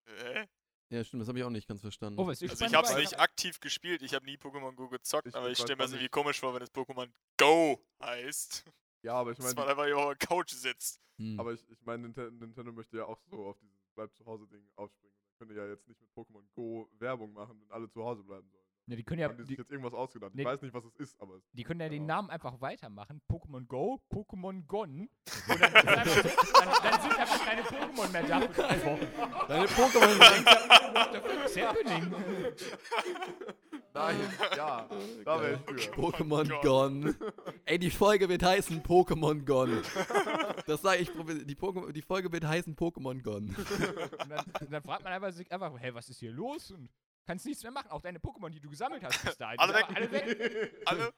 Hä? 0.05 0.47
Ja, 0.91 1.03
stimmt, 1.03 1.21
das 1.21 1.27
habe 1.27 1.39
ich 1.39 1.45
auch 1.45 1.49
nicht 1.49 1.67
ganz 1.67 1.81
verstanden. 1.81 2.19
Oh, 2.19 2.27
Also 2.27 2.45
ich 2.45 2.51
hab's 2.51 2.91
war, 2.91 2.99
nicht 2.99 3.19
aktiv 3.19 3.59
gespielt, 3.59 4.01
ich 4.01 4.13
habe 4.13 4.25
nie 4.25 4.37
Pokémon 4.37 4.73
Go 4.75 4.89
gezockt, 4.89 5.27
Ich 5.27 5.35
aber 5.35 5.49
ich 5.49 5.57
stelle 5.57 5.75
mir 5.75 5.83
das 5.83 5.91
irgendwie 5.91 6.09
komisch 6.09 6.39
vor, 6.39 6.53
wenn 6.53 6.63
es 6.63 6.71
Pokémon 6.71 7.11
Go 7.37 7.83
heißt. 8.01 8.65
Ja, 9.01 9.13
aber 9.13 9.31
ich 9.31 9.37
dass 9.37 9.45
meine, 9.45 9.55
man 9.55 9.69
einfach 9.69 9.85
hier 9.85 9.97
auf 9.97 10.17
der 10.17 10.27
Couch 10.27 10.51
sitzt. 10.51 11.01
Hm. 11.17 11.39
aber 11.39 11.53
ich, 11.53 11.69
ich 11.69 11.85
meine, 11.85 12.03
Nintendo, 12.03 12.31
Nintendo 12.31 12.71
möchte 12.71 12.97
ja 12.97 13.05
auch 13.05 13.19
so 13.29 13.45
auf 13.45 13.57
dieses 13.59 13.77
Bleib 13.93 14.15
zu 14.15 14.25
Hause 14.25 14.47
Ding 14.47 14.63
aufspringen. 14.75 15.15
Da 15.27 15.33
können 15.37 15.49
die 15.51 15.57
ja 15.57 15.67
jetzt 15.67 15.87
nicht 15.87 15.99
mit 15.99 16.09
Pokémon 16.11 16.43
Go 16.53 16.89
Werbung 16.99 17.33
machen, 17.33 17.59
wenn 17.61 17.71
alle 17.71 17.89
zu 17.89 18.03
Hause 18.03 18.23
bleiben 18.23 18.47
sollen. 18.49 18.63
Ne, 18.89 18.95
die 18.95 19.03
können 19.03 19.19
ja, 19.19 19.27
Haben 19.27 19.37
die 19.37 19.43
sich 19.43 19.55
die, 19.55 19.61
jetzt 19.61 19.69
irgendwas 19.69 19.93
ausgedacht? 19.93 20.33
Nee. 20.33 20.41
Ich 20.41 20.47
weiß 20.47 20.63
nicht, 20.63 20.73
was 20.73 20.83
es 20.83 20.95
ist, 20.95 21.21
aber 21.21 21.35
es 21.35 21.43
die 21.51 21.63
können 21.63 21.79
ja 21.79 21.89
den 21.89 22.01
Genau. 22.03 22.15
Namen 22.15 22.29
einfach 22.31 22.59
weitermachen. 22.59 23.21
Pokémon 23.29 23.67
Go, 23.67 24.01
Pokémon 24.11 24.65
Gone. 24.65 25.01
Und 25.01 25.09
dann, 25.47 25.61
dann, 25.61 25.85
dann 25.85 27.01
sind 27.01 27.19
einfach 27.19 27.45
keine 27.45 27.61
Pokémon 27.61 28.11
mehr 28.11 28.23
da. 28.23 28.39
Deine 29.47 29.67
Pokémon 29.67 30.19
What 30.95 31.13
the 31.13 31.19
fuck 31.19 31.45
is 31.45 31.57
happening? 31.57 32.13
Nein, 33.93 34.19
ja, 34.55 34.87
da 35.25 35.41
wäre 35.41 35.59
ich 35.75 35.85
für. 35.89 35.91
Pokémon 35.93 36.47
Gone. 36.61 37.15
Gone. 37.15 37.33
Ey, 37.65 37.79
die 37.79 37.89
Folge 37.89 38.29
wird 38.29 38.43
heißen 38.43 38.83
Pokémon 38.83 39.43
Gone. 39.45 39.81
Das 40.67 40.81
sage 40.81 41.01
ich, 41.01 41.09
die, 41.11 41.55
Pokémon- 41.55 41.91
die 41.91 42.01
Folge 42.01 42.31
wird 42.31 42.45
heißen 42.45 42.75
Pokémon 42.75 43.21
Gone. 43.23 43.47
Und 43.55 44.29
dann, 44.29 44.45
und 44.61 44.71
dann 44.71 44.83
fragt 44.83 45.03
man 45.03 45.13
einfach 45.13 45.31
sich 45.31 45.51
einfach, 45.51 45.73
hey, 45.79 45.93
was 45.93 46.07
ist 46.09 46.19
hier 46.19 46.31
los? 46.31 46.71
Und 46.71 46.89
kannst 47.25 47.45
nichts 47.45 47.63
mehr 47.63 47.71
machen. 47.71 47.89
Auch 47.91 48.01
deine 48.01 48.19
Pokémon, 48.19 48.49
die 48.49 48.59
du 48.59 48.69
gesammelt 48.69 49.03
hast 49.03 49.23
bis 49.23 49.37
dahin. 49.37 49.59
Alle 49.59 49.73
sind 49.73 49.89
weg. 49.89 49.97
alle 49.97 50.11
weg. 50.11 50.81
Alle, 50.85 51.13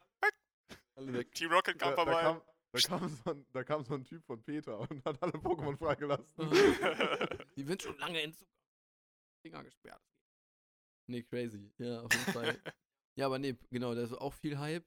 Alle 0.96 1.12
weg. 1.12 1.32
Team 1.34 1.52
Rocket 1.52 1.78
kam 1.78 1.90
Da, 1.94 2.04
da, 2.04 2.04
vorbei. 2.04 2.22
kam, 2.22 2.40
da, 2.72 2.80
kam 2.88 3.08
so 3.08 3.30
ein, 3.30 3.46
da 3.52 3.64
kam 3.64 3.84
so 3.84 3.94
ein 3.94 4.04
Typ 4.04 4.24
von 4.24 4.42
Peter 4.42 4.78
und 4.80 5.04
hat 5.04 5.22
alle 5.22 5.32
Pokémon 5.32 5.76
freigelassen. 5.76 6.24
Die 7.56 7.62
sind 7.64 7.82
schon 7.82 7.98
lange 7.98 8.20
in. 8.22 8.34
Finger 9.44 9.62
gesperrt. 9.64 10.00
Nee, 11.06 11.22
crazy. 11.22 11.70
Ja, 11.78 12.02
auf 12.02 12.12
jeden 12.12 12.32
Fall. 12.32 12.60
ja, 13.16 13.26
aber 13.26 13.38
nee, 13.38 13.56
genau, 13.70 13.94
da 13.94 14.02
ist 14.02 14.12
auch 14.12 14.32
viel 14.32 14.58
Hype. 14.58 14.84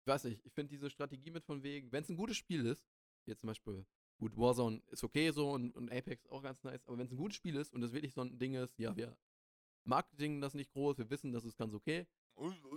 Ich 0.00 0.06
weiß 0.06 0.24
nicht, 0.24 0.44
ich 0.44 0.52
finde 0.52 0.70
diese 0.70 0.90
Strategie 0.90 1.30
mit 1.30 1.44
von 1.44 1.62
wegen, 1.62 1.92
wenn 1.92 2.02
es 2.02 2.08
ein 2.08 2.16
gutes 2.16 2.36
Spiel 2.36 2.66
ist, 2.66 2.84
jetzt 3.26 3.40
zum 3.40 3.48
Beispiel, 3.48 3.86
gut, 4.18 4.36
Warzone 4.36 4.82
ist 4.88 5.04
okay 5.04 5.30
so 5.30 5.50
und, 5.50 5.74
und 5.76 5.92
Apex 5.92 6.26
auch 6.26 6.42
ganz 6.42 6.62
nice, 6.64 6.84
aber 6.86 6.98
wenn 6.98 7.06
es 7.06 7.12
ein 7.12 7.16
gutes 7.16 7.36
Spiel 7.36 7.54
ist 7.56 7.72
und 7.72 7.82
es 7.82 7.92
wirklich 7.92 8.12
so 8.12 8.22
ein 8.22 8.38
Ding 8.38 8.54
ist, 8.54 8.76
ja, 8.78 8.96
wir 8.96 9.16
marketing 9.84 10.40
das 10.40 10.54
nicht 10.54 10.72
groß, 10.72 10.98
wir 10.98 11.08
wissen, 11.10 11.32
das 11.32 11.44
ist 11.44 11.56
ganz 11.56 11.72
okay, 11.72 12.06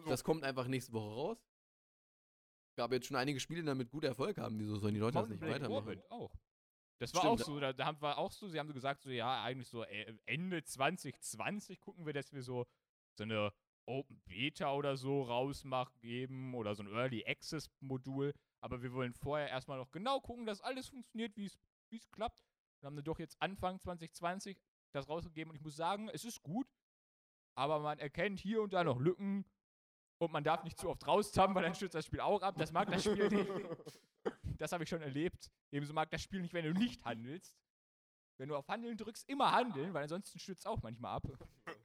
das 0.07 0.23
kommt 0.23 0.43
einfach 0.43 0.67
nächste 0.67 0.93
Woche 0.93 1.13
raus. 1.13 1.45
Gab 2.77 2.91
jetzt 2.91 3.07
schon 3.07 3.15
einige 3.15 3.39
Spiele, 3.39 3.61
die 3.61 3.67
damit 3.67 3.89
gut 3.89 4.03
Erfolg 4.03 4.37
haben, 4.37 4.59
wieso 4.59 4.77
sollen 4.77 4.93
die 4.93 4.99
Leute 4.99 5.13
das 5.13 5.29
nicht 5.29 5.39
Mountain 5.39 5.59
Blade 5.59 5.73
weitermachen? 5.73 5.87
Warband 5.87 6.11
auch. 6.11 6.35
Das 6.97 7.13
war 7.13 7.21
Stimmt. 7.21 7.41
auch 7.41 7.45
so, 7.45 7.59
da, 7.59 7.73
da 7.73 7.85
haben 7.85 8.01
wir 8.01 8.17
auch 8.17 8.31
so, 8.31 8.47
sie 8.47 8.57
haben 8.57 8.67
so 8.67 8.73
gesagt, 8.73 9.01
so 9.03 9.09
ja, 9.09 9.43
eigentlich 9.43 9.67
so 9.67 9.83
äh, 9.83 10.13
Ende 10.25 10.63
2020 10.63 11.79
gucken 11.81 12.05
wir, 12.05 12.13
dass 12.13 12.31
wir 12.31 12.41
so, 12.41 12.65
so 13.17 13.23
eine 13.23 13.51
Open 13.85 14.21
Beta 14.25 14.73
oder 14.73 14.95
so 14.97 15.23
rausmachen 15.23 15.99
geben 15.99 16.55
oder 16.55 16.73
so 16.73 16.83
ein 16.83 16.91
Early 16.91 17.25
Access 17.27 17.69
Modul, 17.81 18.33
aber 18.61 18.81
wir 18.81 18.93
wollen 18.93 19.13
vorher 19.13 19.49
erstmal 19.49 19.77
noch 19.77 19.91
genau 19.91 20.19
gucken, 20.21 20.45
dass 20.45 20.61
alles 20.61 20.87
funktioniert, 20.87 21.35
wie 21.35 21.45
es 21.45 22.11
klappt. 22.11 22.43
Wir 22.81 22.87
haben 22.87 22.95
dann 22.95 23.05
doch 23.05 23.19
jetzt 23.19 23.41
Anfang 23.41 23.79
2020 23.79 24.57
das 24.91 25.09
rausgegeben 25.09 25.51
und 25.51 25.55
ich 25.57 25.61
muss 25.61 25.75
sagen, 25.75 26.09
es 26.09 26.23
ist 26.23 26.41
gut, 26.41 26.67
aber 27.55 27.79
man 27.79 27.99
erkennt 27.99 28.39
hier 28.39 28.61
und 28.61 28.73
da 28.73 28.83
noch 28.83 28.99
Lücken 28.99 29.45
und 30.17 30.31
man 30.31 30.43
darf 30.43 30.63
nicht 30.63 30.79
zu 30.79 30.89
oft 30.89 31.05
raustappen, 31.05 31.55
weil 31.55 31.63
dann 31.63 31.75
stürzt 31.75 31.95
das 31.95 32.05
Spiel 32.05 32.21
auch 32.21 32.41
ab. 32.41 32.55
Das 32.57 32.71
mag 32.71 32.89
das 32.89 33.03
Spiel 33.03 33.29
nicht. 33.29 33.49
Das 34.57 34.71
habe 34.71 34.83
ich 34.83 34.89
schon 34.89 35.01
erlebt. 35.01 35.51
Ebenso 35.71 35.93
mag 35.93 36.09
das 36.09 36.21
Spiel 36.21 36.41
nicht, 36.41 36.53
wenn 36.53 36.65
du 36.65 36.73
nicht 36.73 37.03
handelst. 37.03 37.57
Wenn 38.37 38.49
du 38.49 38.55
auf 38.55 38.67
Handeln 38.67 38.97
drückst, 38.97 39.29
immer 39.29 39.51
handeln, 39.51 39.93
weil 39.93 40.03
ansonsten 40.03 40.39
stürzt 40.39 40.61
es 40.61 40.65
auch 40.65 40.81
manchmal 40.81 41.15
ab. 41.15 41.23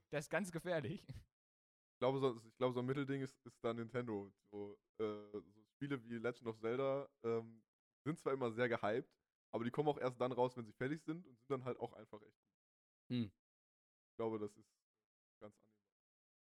Das 0.09 0.25
ist 0.25 0.29
ganz 0.29 0.51
gefährlich. 0.51 1.01
Ich 1.07 1.99
glaube, 1.99 2.19
so, 2.19 2.35
ich 2.45 2.57
glaube, 2.57 2.73
so 2.73 2.81
ein 2.81 2.85
Mittelding 2.85 3.21
ist, 3.21 3.39
ist 3.45 3.63
da 3.63 3.73
Nintendo. 3.73 4.33
So, 4.51 4.77
äh, 4.99 5.31
so 5.31 5.43
Spiele 5.75 6.03
wie 6.03 6.17
Legend 6.17 6.47
of 6.47 6.59
Zelda 6.59 7.07
ähm, 7.23 7.63
sind 8.03 8.19
zwar 8.19 8.33
immer 8.33 8.51
sehr 8.51 8.67
gehypt, 8.67 9.09
aber 9.51 9.63
die 9.63 9.71
kommen 9.71 9.89
auch 9.89 9.97
erst 9.97 10.19
dann 10.19 10.31
raus, 10.31 10.55
wenn 10.57 10.65
sie 10.65 10.73
fertig 10.73 11.01
sind 11.03 11.25
und 11.25 11.37
sind 11.39 11.49
dann 11.49 11.63
halt 11.63 11.79
auch 11.79 11.93
einfach 11.93 12.21
echt 12.21 12.39
gut. 12.43 12.55
Hm. 13.09 13.31
Ich 14.09 14.15
glaube, 14.15 14.39
das 14.39 14.55
ist 14.57 14.69
ganz 15.39 15.55
anders. 15.55 15.70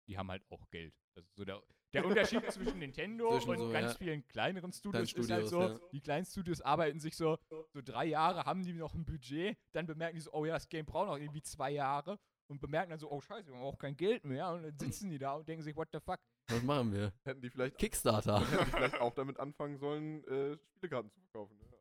Die 0.08 0.18
haben 0.18 0.30
halt 0.30 0.43
auch 0.49 0.70
Geld. 0.70 0.93
Das 1.16 1.26
ist 1.26 1.36
so 1.36 1.45
der, 1.45 1.62
der 1.93 2.06
Unterschied 2.06 2.43
zwischen 2.51 2.80
Nintendo 2.80 3.32
Zwischen 3.32 3.49
und 3.51 3.58
so, 3.58 3.72
ganz 3.72 3.93
ja. 3.93 3.97
vielen 3.97 4.28
kleineren 4.28 4.72
Studios, 4.72 5.14
Kleinen 5.14 5.26
ist 5.26 5.32
halt 5.32 5.47
so, 5.47 5.62
Studios, 5.62 5.82
ja. 5.82 5.88
die 5.91 6.01
kleinen 6.01 6.26
Studios 6.26 6.62
arbeiten 6.62 6.99
sich 6.99 7.16
so, 7.16 7.38
so 7.49 7.82
drei 7.82 8.06
Jahre, 8.06 8.45
haben 8.45 8.64
die 8.64 8.74
noch 8.74 8.93
ein 8.93 9.06
Budget, 9.06 9.58
dann 9.72 9.88
bemerken 9.88 10.16
die 10.16 10.22
so, 10.22 10.32
oh 10.34 10.45
ja, 10.45 10.53
das 10.53 10.70
Game 10.70 10.86
braucht 10.86 11.08
noch 11.08 11.18
irgendwie 11.18 11.41
zwei 11.41 11.72
Jahre 11.72 12.20
und 12.47 12.60
bemerken 12.60 12.91
dann 12.91 12.99
so, 12.99 13.10
oh 13.10 13.22
scheiße, 13.22 13.47
wir 13.47 13.56
haben 13.56 13.64
auch 13.64 13.78
kein 13.78 13.95
Geld 13.95 14.24
mehr 14.26 14.51
und 14.51 14.64
dann 14.64 14.78
sitzen 14.78 15.10
die 15.10 15.18
da 15.18 15.34
und 15.34 15.47
denken 15.47 15.64
sich, 15.64 15.76
what 15.76 15.89
the 15.91 15.99
fuck. 15.99 16.20
Was 16.47 16.62
machen 16.62 16.91
wir? 16.91 17.12
Hätten 17.24 17.41
die 17.41 17.49
vielleicht, 17.49 17.78
Kickstarter. 17.78 18.39
hätten 18.51 18.66
die 18.66 18.72
vielleicht 18.72 18.99
auch 18.99 19.14
damit 19.14 19.39
anfangen 19.39 19.78
sollen, 19.78 20.24
äh, 20.26 20.58
Spielekarten 20.76 21.10
zu 21.10 21.20
verkaufen. 21.22 21.58
Ne? 21.58 21.64
Also, 21.66 21.78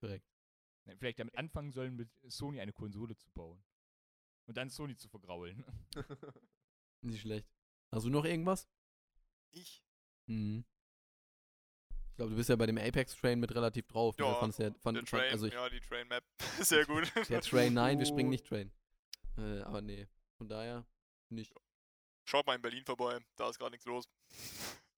Korrekt. 0.00 0.26
Ne, 0.86 0.96
Vielleicht 0.96 1.18
damit 1.20 1.36
anfangen 1.36 1.70
sollen, 1.70 1.94
mit 1.94 2.08
Sony 2.26 2.60
eine 2.60 2.72
Konsole 2.72 3.14
zu 3.16 3.30
bauen. 3.30 3.62
Und 4.46 4.56
dann 4.56 4.70
Sony 4.70 4.96
zu 4.96 5.08
vergraulen. 5.08 5.64
Nicht 7.02 7.20
schlecht. 7.20 7.48
Hast 7.90 8.04
du 8.06 8.10
noch 8.10 8.24
irgendwas? 8.24 8.68
Ich? 9.52 9.82
Mhm. 10.26 10.64
Ich 12.10 12.16
glaube, 12.16 12.30
du 12.32 12.36
bist 12.36 12.48
ja 12.48 12.56
bei 12.56 12.66
dem 12.66 12.78
Apex-Train 12.78 13.38
mit 13.38 13.54
relativ 13.54 13.86
drauf. 13.86 14.18
ne? 14.18 14.24
Ja, 14.24 14.32
ja, 14.32 14.38
fand, 14.40 14.58
Der 14.58 14.74
fand, 14.74 15.08
Train, 15.08 15.30
also 15.30 15.46
ich, 15.46 15.54
ja, 15.54 15.68
die 15.68 15.80
Train 15.80 16.08
Map. 16.08 16.24
Sehr 16.60 16.84
gut. 16.84 17.10
der 17.28 17.40
Train, 17.40 17.72
nein, 17.74 17.98
wir 17.98 18.06
springen 18.06 18.30
nicht 18.30 18.46
Train. 18.46 18.72
Äh, 19.36 19.60
aber 19.60 19.80
nee, 19.80 20.08
von 20.36 20.48
daher 20.48 20.84
nicht 21.30 21.54
Schaut 22.24 22.46
mal 22.46 22.56
in 22.56 22.60
Berlin 22.62 22.84
vorbei, 22.84 23.18
da 23.36 23.48
ist 23.48 23.58
gerade 23.58 23.70
nichts 23.70 23.86
los. 23.86 24.06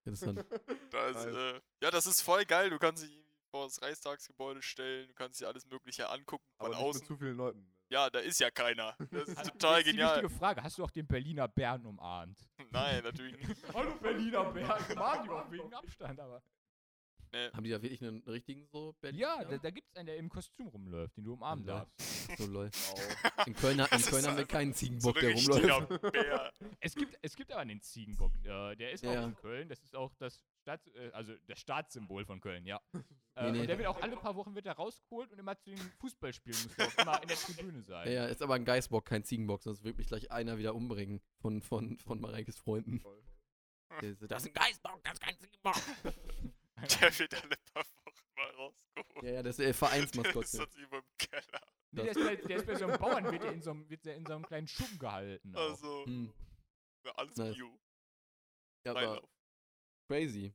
interessant. 0.04 0.44
Da 0.90 1.08
ist, 1.10 1.26
äh, 1.26 1.60
ja, 1.80 1.90
das 1.92 2.06
ist 2.06 2.22
voll 2.22 2.44
geil. 2.44 2.70
Du 2.70 2.78
kannst 2.78 3.04
dich 3.04 3.22
vor 3.52 3.66
das 3.66 3.80
Reichstagsgebäude 3.80 4.62
stellen, 4.62 5.06
du 5.06 5.14
kannst 5.14 5.40
dir 5.40 5.46
alles 5.46 5.64
Mögliche 5.66 6.08
angucken 6.08 6.44
von 6.56 6.66
aber 6.66 6.74
nicht 6.74 6.84
außen. 6.84 7.00
mit 7.02 7.06
zu 7.06 7.16
vielen 7.18 7.36
Leuten. 7.36 7.72
Ja, 7.88 8.10
da 8.10 8.18
ist 8.20 8.40
ja 8.40 8.50
keiner. 8.50 8.96
Das 9.12 9.28
ist 9.28 9.44
total 9.44 9.76
jetzt 9.78 9.86
Die 9.86 9.90
genial. 9.92 10.16
wichtige 10.22 10.38
Frage, 10.38 10.62
hast 10.62 10.78
du 10.78 10.84
auch 10.84 10.90
den 10.90 11.06
Berliner 11.06 11.46
Bären 11.46 11.84
umarmt? 11.86 12.49
Nein, 12.70 13.02
natürlich 13.02 13.36
nicht. 13.48 13.62
Hallo 13.74 13.92
Berliner 14.00 14.44
Bären, 14.52 14.84
umarmt 14.92 15.24
die 15.24 15.30
auch 15.30 15.50
wegen 15.50 15.74
Abstand, 15.74 16.20
aber... 16.20 16.42
Nee. 17.32 17.48
Haben 17.52 17.62
die 17.62 17.70
da 17.70 17.80
wirklich 17.80 18.02
einen 18.02 18.24
richtigen 18.24 18.66
so 18.72 18.92
Berlin? 19.00 19.20
Ja, 19.20 19.44
da, 19.44 19.56
da 19.56 19.70
gibt 19.70 19.86
es 19.88 19.96
einen, 19.96 20.06
der 20.06 20.16
im 20.16 20.28
Kostüm 20.28 20.66
rumläuft, 20.66 21.16
den 21.16 21.22
du 21.24 21.34
umarmen 21.34 21.64
darfst. 21.64 21.94
So 22.38 22.46
lol. 22.46 22.70
Wow. 22.72 23.46
In 23.46 23.54
Köln, 23.54 23.78
in 23.78 23.86
Köln 23.86 24.24
haben 24.26 24.36
wir 24.36 24.42
einfach 24.42 24.48
keinen 24.48 24.72
So 24.72 24.78
Ziegenbock, 24.80 25.16
ein 25.16 25.22
der 25.22 25.34
rumläuft. 25.34 26.12
Bär. 26.12 26.52
Es 26.80 26.94
gibt, 26.94 27.18
es 27.22 27.34
gibt 27.36 27.50
aber 27.52 27.60
einen 27.60 27.80
Ziegenbock, 27.80 28.32
äh, 28.44 28.76
der 28.76 28.92
ist 28.92 29.02
Ja, 29.02 29.10
auch 29.10 29.14
ja. 29.14 29.24
in 29.24 29.34
Köln, 29.36 29.68
das 29.68 29.80
ist 29.82 29.94
auch 29.96 30.12
das 30.18 30.44
Stadt, 30.60 30.86
äh, 30.94 31.10
also 31.12 31.34
das 31.46 31.58
Staatssymbol 31.60 32.24
von 32.24 32.40
Köln, 32.40 32.66
ja. 32.66 32.80
Äh, 33.36 33.44
Nee, 33.44 33.52
nee. 33.52 33.60
Und 33.60 33.66
der 33.68 33.78
wird 33.78 33.88
auch 33.88 34.02
alle 34.02 34.16
paar 34.16 34.34
Wochen 34.34 34.54
wird 34.56 34.66
er 34.66 34.72
rausgeholt 34.74 35.30
und 35.32 35.38
immer 35.38 35.56
zu 35.56 35.70
den 35.70 35.78
Fußballspielen 36.00 36.58
muss 36.64 36.74
er 36.76 36.86
auch 36.88 36.98
immer 36.98 37.22
in 37.22 37.28
der 37.28 37.36
Tribüne 37.36 37.82
sein. 37.82 38.12
Ja, 38.12 38.26
ist 38.26 38.42
aber 38.42 38.54
ein 38.54 38.64
Geißbock, 38.64 39.06
kein 39.06 39.22
Ziegenbock, 39.24 39.62
sonst 39.62 39.82
wird 39.84 39.96
mich 39.98 40.08
gleich 40.08 40.30
einer 40.32 40.58
wieder 40.58 40.74
umbringen 40.74 41.22
von, 41.40 41.62
von, 41.62 41.96
von 42.00 42.20
Mareikes 42.20 42.58
Freunden. 42.58 43.02
Das 44.00 44.42
ist 44.42 44.46
ein 44.48 44.52
Geißbock, 44.52 45.02
das 45.04 45.12
ist 45.14 45.20
kein 45.20 45.38
Ziegenbock. 45.38 45.76
Der 47.00 47.18
wird 47.18 47.34
alle 47.42 47.56
paar 47.72 47.84
Wochen 47.84 48.34
mal 48.36 48.50
rausgeholt. 48.56 49.22
Ja, 49.22 49.30
ja, 49.30 49.42
das 49.42 49.58
ist 49.58 49.60
äh, 49.60 49.64
Der 49.66 49.74
Vereinsmaskott. 49.74 50.44
ist 50.44 50.52
sonst 50.52 50.76
über 50.76 50.98
im 50.98 51.04
Keller. 51.18 51.60
Nee, 51.92 52.02
der, 52.02 52.10
ist 52.10 52.24
bei, 52.24 52.36
der 52.36 52.56
ist 52.56 52.66
bei 52.66 52.74
so 52.76 52.86
einem 52.86 52.98
Bauern, 52.98 53.24
wird 53.30 53.42
der 53.42 53.52
in 53.52 53.62
so 53.62 53.70
einem, 53.70 53.88
wird 53.90 54.04
der 54.04 54.16
in 54.16 54.24
so 54.26 54.32
einem 54.34 54.46
kleinen 54.46 54.66
Schuppen 54.68 54.98
gehalten. 54.98 55.54
auch. 55.56 55.60
Also, 55.70 56.04
Hm. 56.06 56.32
ja, 57.04 57.12
alles 57.16 57.36
Nice. 57.36 57.54
Bio. 57.54 57.78
Ja, 58.84 58.92
aber. 58.92 59.22
Crazy. 60.10 60.52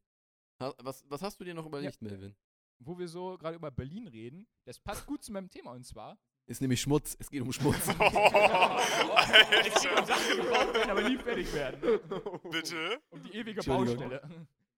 Was, 0.59 1.03
was 1.09 1.21
hast 1.21 1.39
du 1.39 1.43
dir 1.45 1.53
noch 1.53 1.65
überlegt, 1.65 2.01
Melvin? 2.01 2.35
Wo 2.79 2.97
wir 2.97 3.07
so 3.07 3.37
gerade 3.37 3.55
über 3.55 3.71
Berlin 3.71 4.07
reden, 4.07 4.47
das 4.65 4.79
passt 4.79 5.05
gut 5.05 5.23
zu 5.23 5.31
meinem 5.31 5.49
Thema 5.49 5.71
und 5.71 5.85
zwar. 5.85 6.17
Ist 6.47 6.61
nämlich 6.61 6.81
Schmutz. 6.81 7.15
Es 7.19 7.29
geht 7.29 7.41
um 7.41 7.51
Schmutz. 7.53 7.77
Es 7.87 7.87
geht 7.87 7.97
um 9.91 9.97
Alter. 9.97 10.05
Sachen, 10.05 10.23
die 10.31 10.41
gebaut 10.41 10.73
werden, 10.73 10.91
aber 10.91 11.09
nie 11.09 11.17
fertig 11.17 11.53
werden. 11.53 11.79
Bitte? 12.51 13.01
Um 13.09 13.23
die 13.23 13.33
ewige. 13.35 13.61
Baustelle. 13.63 14.21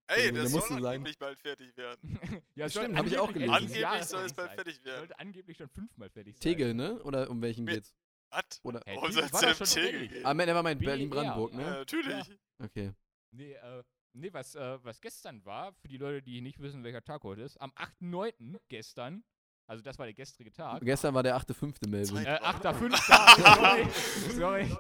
Ey, 0.09 0.32
Da 0.32 0.43
das 0.43 0.51
soll 0.51 0.86
angeblich 0.86 1.17
bald 1.19 1.39
fertig 1.41 1.75
werden. 1.75 2.19
ja, 2.55 2.65
es 2.67 2.71
Stimmt, 2.71 2.86
soll 2.88 2.95
hab 2.97 3.05
ich 3.07 3.17
auch 3.17 3.28
angeblich 3.28 3.34
gelesen. 3.34 3.53
Angeblich 3.53 3.82
Jahres 3.82 4.09
soll 4.09 4.25
es 4.25 4.34
bald 4.34 4.47
sein. 4.49 4.55
fertig 4.55 4.86
werden. 4.86 4.97
Sollte 4.99 5.19
angeblich 5.19 5.57
schon 5.57 5.69
fünfmal 5.69 6.09
fertig 6.09 6.36
sein. 6.36 6.41
Tegel, 6.41 6.73
ne? 6.73 7.03
Oder 7.03 7.30
um 7.30 7.41
welchen 7.41 7.65
Mir- 7.65 7.73
geht's? 7.75 7.93
Was? 8.30 8.43
Oder. 8.63 8.82
Hey, 8.86 8.95
Warum 8.95 9.09
Tegel 9.09 9.30
soll 9.30 9.41
war 9.43 9.61
es 9.61 9.73
Tegel 9.73 10.07
gehen? 10.07 10.25
Ah, 10.25 10.34
never 10.34 10.63
mind, 10.63 10.80
BER. 10.80 10.88
Berlin-Brandenburg, 10.91 11.51
Ja, 11.53 11.57
ne? 11.57 11.63
natürlich. 11.71 12.38
Okay. 12.59 12.91
Nee, 13.32 13.53
äh, 13.53 13.84
nee 14.18 14.34
was, 14.34 14.55
äh, 14.55 14.78
was 14.84 14.99
gestern 15.01 15.43
war, 15.45 15.74
für 15.74 15.88
die 15.88 15.97
Leute, 15.97 16.22
die 16.22 16.41
nicht 16.41 16.59
wissen, 16.59 16.84
welcher 16.84 17.03
Tag 17.03 17.24
heute 17.24 17.41
ist, 17.41 17.59
am 17.61 17.72
8.9. 17.72 18.59
gestern, 18.68 19.24
also 19.68 19.84
das 19.84 19.97
war 19.99 20.05
der 20.05 20.13
gestrige 20.13 20.51
Tag, 20.51 20.82
Gestern 20.84 21.13
war 21.13 21.24
der 21.24 21.36
8.5. 21.38 21.88
Melvin. 21.88 22.26
Äh, 22.26 22.39
8.5. 22.41 24.34
sorry, 24.34 24.68
sorry. 24.70 24.78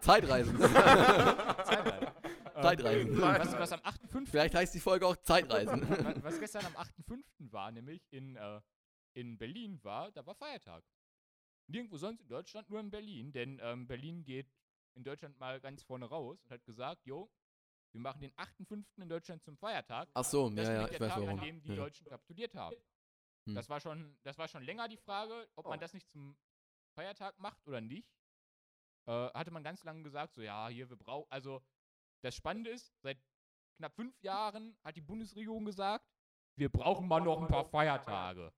Zeitreisen. 0.00 0.56
Zeitreise. 0.58 2.12
Zeitreisen. 2.60 3.20
was, 3.20 3.52
was 3.58 3.72
am 3.72 3.80
8.5. 3.80 4.26
Vielleicht 4.28 4.54
heißt 4.54 4.74
die 4.74 4.80
Folge 4.80 5.06
auch 5.06 5.16
Zeitreisen. 5.16 5.88
wa- 5.88 6.14
was 6.22 6.38
gestern 6.38 6.66
am 6.66 6.74
8.5. 6.76 7.22
war, 7.52 7.70
nämlich 7.70 8.02
in, 8.10 8.36
äh, 8.36 8.60
in 9.14 9.38
Berlin 9.38 9.78
war, 9.82 10.10
da 10.12 10.24
war 10.26 10.34
Feiertag. 10.34 10.84
Nirgendwo 11.68 11.96
sonst 11.98 12.20
in 12.22 12.28
Deutschland, 12.28 12.68
nur 12.70 12.80
in 12.80 12.90
Berlin, 12.90 13.32
denn 13.32 13.60
ähm, 13.62 13.86
Berlin 13.86 14.24
geht 14.24 14.48
in 14.94 15.04
Deutschland 15.04 15.38
mal 15.38 15.60
ganz 15.60 15.82
vorne 15.82 16.06
raus 16.06 16.42
und 16.44 16.50
hat 16.50 16.64
gesagt, 16.64 17.06
jo, 17.06 17.30
wir 17.92 18.00
machen 18.00 18.20
den 18.20 18.32
8.5. 18.34 18.84
in 19.02 19.08
Deutschland 19.08 19.42
zum 19.42 19.56
Feiertag. 19.56 20.08
Ach 20.14 20.24
so, 20.24 20.48
Das 20.50 20.56
ja, 20.56 20.62
ist 20.62 20.68
ja, 20.68 20.84
ich 20.84 20.90
der 20.90 21.00
weiß 21.00 21.08
Tag, 21.14 21.22
warum. 21.22 21.38
an 21.38 21.44
dem 21.44 21.62
die 21.62 21.68
Ja. 21.70 21.74
Deutschen 21.76 22.06
kapituliert 22.06 22.54
haben. 22.54 22.76
Hm. 23.46 23.54
Das, 23.54 23.68
war 23.68 23.80
schon, 23.80 24.16
das 24.22 24.38
war 24.38 24.48
schon 24.48 24.62
länger 24.62 24.88
die 24.88 24.96
Frage, 24.98 25.48
ob 25.56 25.66
man 25.66 25.78
Oh. 25.78 25.80
das 25.80 25.92
nicht 25.94 26.08
zum 26.08 26.36
Feiertag 26.94 27.38
macht 27.38 27.66
oder 27.66 27.80
nicht. 27.80 28.08
Äh, 29.06 29.12
hatte 29.32 29.50
man 29.50 29.62
ganz 29.64 29.82
lange 29.84 30.02
gesagt, 30.02 30.34
so 30.34 30.42
ja, 30.42 30.68
hier, 30.68 30.88
wir 30.88 30.96
brauchen, 30.96 31.26
also 31.30 31.62
das 32.22 32.34
Spannende 32.34 32.70
ist, 32.70 32.92
seit 33.02 33.18
knapp 33.78 33.94
fünf 33.94 34.20
Jahren 34.22 34.76
hat 34.84 34.94
die 34.96 35.00
Bundesregierung 35.00 35.64
gesagt, 35.64 36.06
wir 36.56 36.68
brauchen 36.68 37.08
mal 37.08 37.20
noch 37.20 37.40
ein 37.40 37.48
paar 37.48 37.64
Feiertage. 37.64 38.52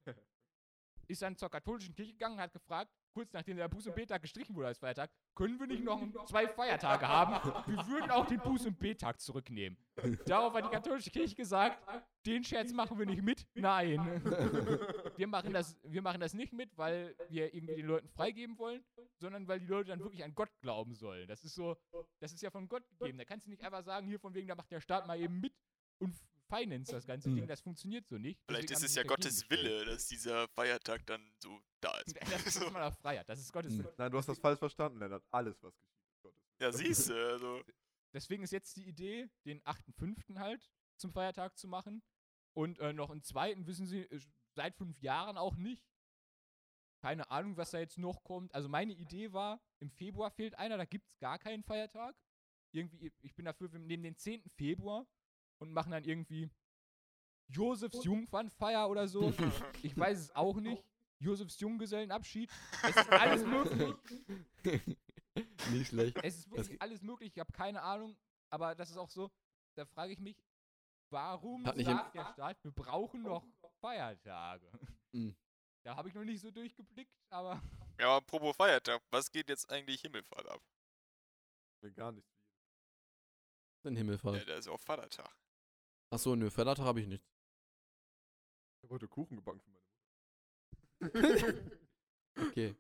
Ist 1.06 1.22
dann 1.22 1.36
zur 1.36 1.48
katholischen 1.50 1.94
Kirche 1.94 2.12
gegangen, 2.12 2.40
hat 2.40 2.52
gefragt, 2.52 2.90
kurz 3.12 3.32
nachdem 3.32 3.56
der 3.56 3.70
Buß- 3.70 3.86
und 3.88 3.94
Betag 3.94 4.20
gestrichen 4.22 4.54
wurde 4.56 4.68
als 4.68 4.78
Feiertag, 4.78 5.10
können 5.34 5.58
wir 5.58 5.66
nicht 5.66 5.84
noch 5.84 6.00
zwei 6.26 6.46
Feiertage 6.46 7.08
haben? 7.08 7.34
Wir 7.66 7.86
würden 7.88 8.10
auch 8.10 8.26
den 8.26 8.40
Buß- 8.40 8.66
und 8.66 8.78
Betag 8.78 9.20
zurücknehmen. 9.20 9.78
Darauf 10.26 10.54
hat 10.54 10.64
die 10.66 10.70
katholische 10.70 11.10
Kirche 11.10 11.34
gesagt, 11.34 11.78
den 12.26 12.44
Scherz 12.44 12.72
machen 12.72 12.98
wir 12.98 13.06
nicht 13.06 13.22
mit. 13.22 13.46
Nein. 13.54 14.22
Wir 15.16 15.26
machen 15.26 15.52
das, 15.52 15.78
wir 15.82 16.00
machen 16.00 16.20
das 16.20 16.32
nicht 16.32 16.52
mit, 16.52 16.76
weil 16.78 17.14
wir 17.28 17.52
irgendwie 17.54 17.76
den 17.76 17.86
Leuten 17.86 18.08
freigeben 18.08 18.56
wollen, 18.58 18.82
sondern 19.18 19.46
weil 19.46 19.60
die 19.60 19.66
Leute 19.66 19.90
dann 19.90 20.00
wirklich 20.00 20.24
an 20.24 20.34
Gott 20.34 20.48
glauben 20.62 20.94
sollen. 20.94 21.28
Das 21.28 21.44
ist 21.44 21.54
so, 21.54 21.76
das 22.18 22.32
ist 22.32 22.40
ja 22.42 22.50
von 22.50 22.66
Gott 22.66 22.82
gegeben. 22.88 23.18
Da 23.18 23.24
kannst 23.24 23.46
du 23.46 23.50
nicht 23.50 23.62
einfach 23.62 23.82
sagen, 23.84 24.06
hier 24.06 24.18
von 24.18 24.34
wegen, 24.34 24.48
da 24.48 24.54
macht 24.54 24.70
der 24.70 24.80
Staat 24.80 25.06
mal 25.06 25.20
eben 25.20 25.38
mit 25.38 25.52
und 25.98 26.16
finance 26.54 26.92
das 26.92 27.06
ganze 27.06 27.28
Hm. 27.28 27.36
Ding. 27.36 27.46
Das 27.46 27.60
funktioniert 27.60 28.06
so 28.06 28.18
nicht. 28.18 28.40
Vielleicht 28.46 28.70
ist 28.70 28.82
es 28.84 28.94
ja 28.94 29.02
Gottes. 29.02 29.48
Wille, 29.50 29.84
dass 29.84 30.06
dieser 30.06 30.48
Feiertag 30.48 31.06
dann 31.06 31.32
so 31.38 31.60
da 31.80 31.96
ist. 32.06 32.16
Das 32.30 32.46
ist 32.46 32.72
mal 32.72 32.82
auf 32.82 32.98
Freiheit. 32.98 33.28
Das 33.28 33.40
ist 33.40 33.52
Gottes. 33.52 33.76
Wille. 33.78 33.92
Nein, 33.96 34.10
du 34.10 34.18
hast 34.18 34.28
das 34.28 34.38
falsch 34.38 34.58
verstanden, 34.58 34.98
Lennart. 34.98 35.24
Alles, 35.30 35.62
was 35.62 35.74
geschieht, 35.78 35.98
ist 36.10 36.22
Gottes. 36.22 36.40
Ja, 36.60 36.72
siehst 36.72 37.08
du, 37.10 37.14
also. 37.14 37.62
Deswegen 38.12 38.42
ist 38.42 38.50
jetzt 38.52 38.76
die 38.76 38.86
Idee, 38.86 39.28
den 39.46 39.62
8.5. 39.62 40.38
halt 40.38 40.70
zum 40.96 41.12
Feiertag 41.12 41.56
zu 41.56 41.66
machen. 41.66 42.02
Und 42.54 42.78
äh, 42.80 42.92
noch 42.92 43.10
einen 43.10 43.22
zweiten 43.22 43.66
wissen 43.66 43.86
sie 43.86 44.00
äh, 44.02 44.20
seit 44.54 44.76
fünf 44.76 45.00
Jahren 45.00 45.38
auch 45.38 45.56
nicht. 45.56 45.82
Keine 47.00 47.30
Ahnung, 47.30 47.56
was 47.56 47.70
da 47.70 47.78
jetzt 47.78 47.98
noch 47.98 48.22
kommt. 48.22 48.54
Also 48.54 48.68
meine 48.68 48.92
Idee 48.92 49.32
war, 49.32 49.60
im 49.80 49.90
Februar 49.90 50.30
fehlt 50.30 50.54
einer, 50.56 50.76
da 50.76 50.84
gibt 50.84 51.08
es 51.08 51.18
gar 51.18 51.38
keinen 51.38 51.64
Feiertag. 51.64 52.14
Irgendwie, 52.72 53.12
ich 53.22 53.34
bin 53.34 53.44
dafür, 53.46 53.72
wir 53.72 53.80
nehmen 53.80 54.02
den 54.04 54.16
10. 54.16 54.44
Februar 54.56 55.06
und 55.62 55.72
machen 55.72 55.92
dann 55.92 56.04
irgendwie 56.04 56.50
Josefs 57.48 58.04
Jungfernfeier 58.04 58.88
oder 58.88 59.06
so. 59.08 59.32
Ich 59.82 59.96
weiß 59.96 60.18
es 60.18 60.34
auch 60.34 60.56
nicht. 60.56 60.82
Josefs 61.18 61.58
Junggesellenabschied. 61.60 62.50
Es 62.82 62.96
ist 62.96 63.08
alles 63.10 63.44
möglich. 63.46 63.94
Nicht 65.70 65.88
schlecht. 65.88 66.18
Es 66.22 66.36
ist 66.38 66.50
wirklich 66.50 66.80
alles 66.82 67.00
möglich, 67.02 67.32
ich 67.34 67.38
habe 67.38 67.52
keine 67.52 67.80
Ahnung, 67.82 68.16
aber 68.50 68.74
das 68.74 68.90
ist 68.90 68.96
auch 68.96 69.08
so, 69.08 69.30
da 69.76 69.84
frage 69.86 70.12
ich 70.12 70.18
mich, 70.18 70.36
warum 71.10 71.64
Hat 71.64 71.76
nicht 71.76 71.88
im- 71.88 71.96
sagt 71.96 72.14
der 72.14 72.24
Staat, 72.32 72.62
wir 72.64 72.72
brauchen 72.72 73.22
noch 73.22 73.46
Feiertage? 73.80 74.70
Hm. 75.12 75.34
Da 75.84 75.96
habe 75.96 76.08
ich 76.08 76.14
noch 76.14 76.24
nicht 76.24 76.40
so 76.40 76.50
durchgeblickt, 76.50 77.12
aber 77.30 77.62
Ja, 77.98 78.06
aber 78.06 78.16
apropos 78.16 78.56
Feiertag, 78.56 79.00
was 79.10 79.30
geht 79.30 79.48
jetzt 79.48 79.70
eigentlich 79.70 80.00
Himmelfahrt 80.00 80.46
ab? 80.48 80.60
Gar 81.94 82.12
nichts. 82.12 82.30
Den 83.84 83.94
Ja, 83.94 83.98
Himmelfahrt. 83.98 84.48
da 84.48 84.56
ist 84.56 84.68
auch 84.68 84.78
Vatertag. 84.80 85.30
Achso, 86.12 86.36
nö, 86.36 86.50
Vatertag 86.50 86.84
habe 86.84 87.00
ich 87.00 87.06
nicht. 87.08 87.24
Ich 88.76 88.82
habe 88.84 88.94
heute 88.94 89.08
Kuchen 89.08 89.36
gebacken 89.36 89.60
für 89.60 89.70
meine 89.70 91.62
Okay. 92.50 92.74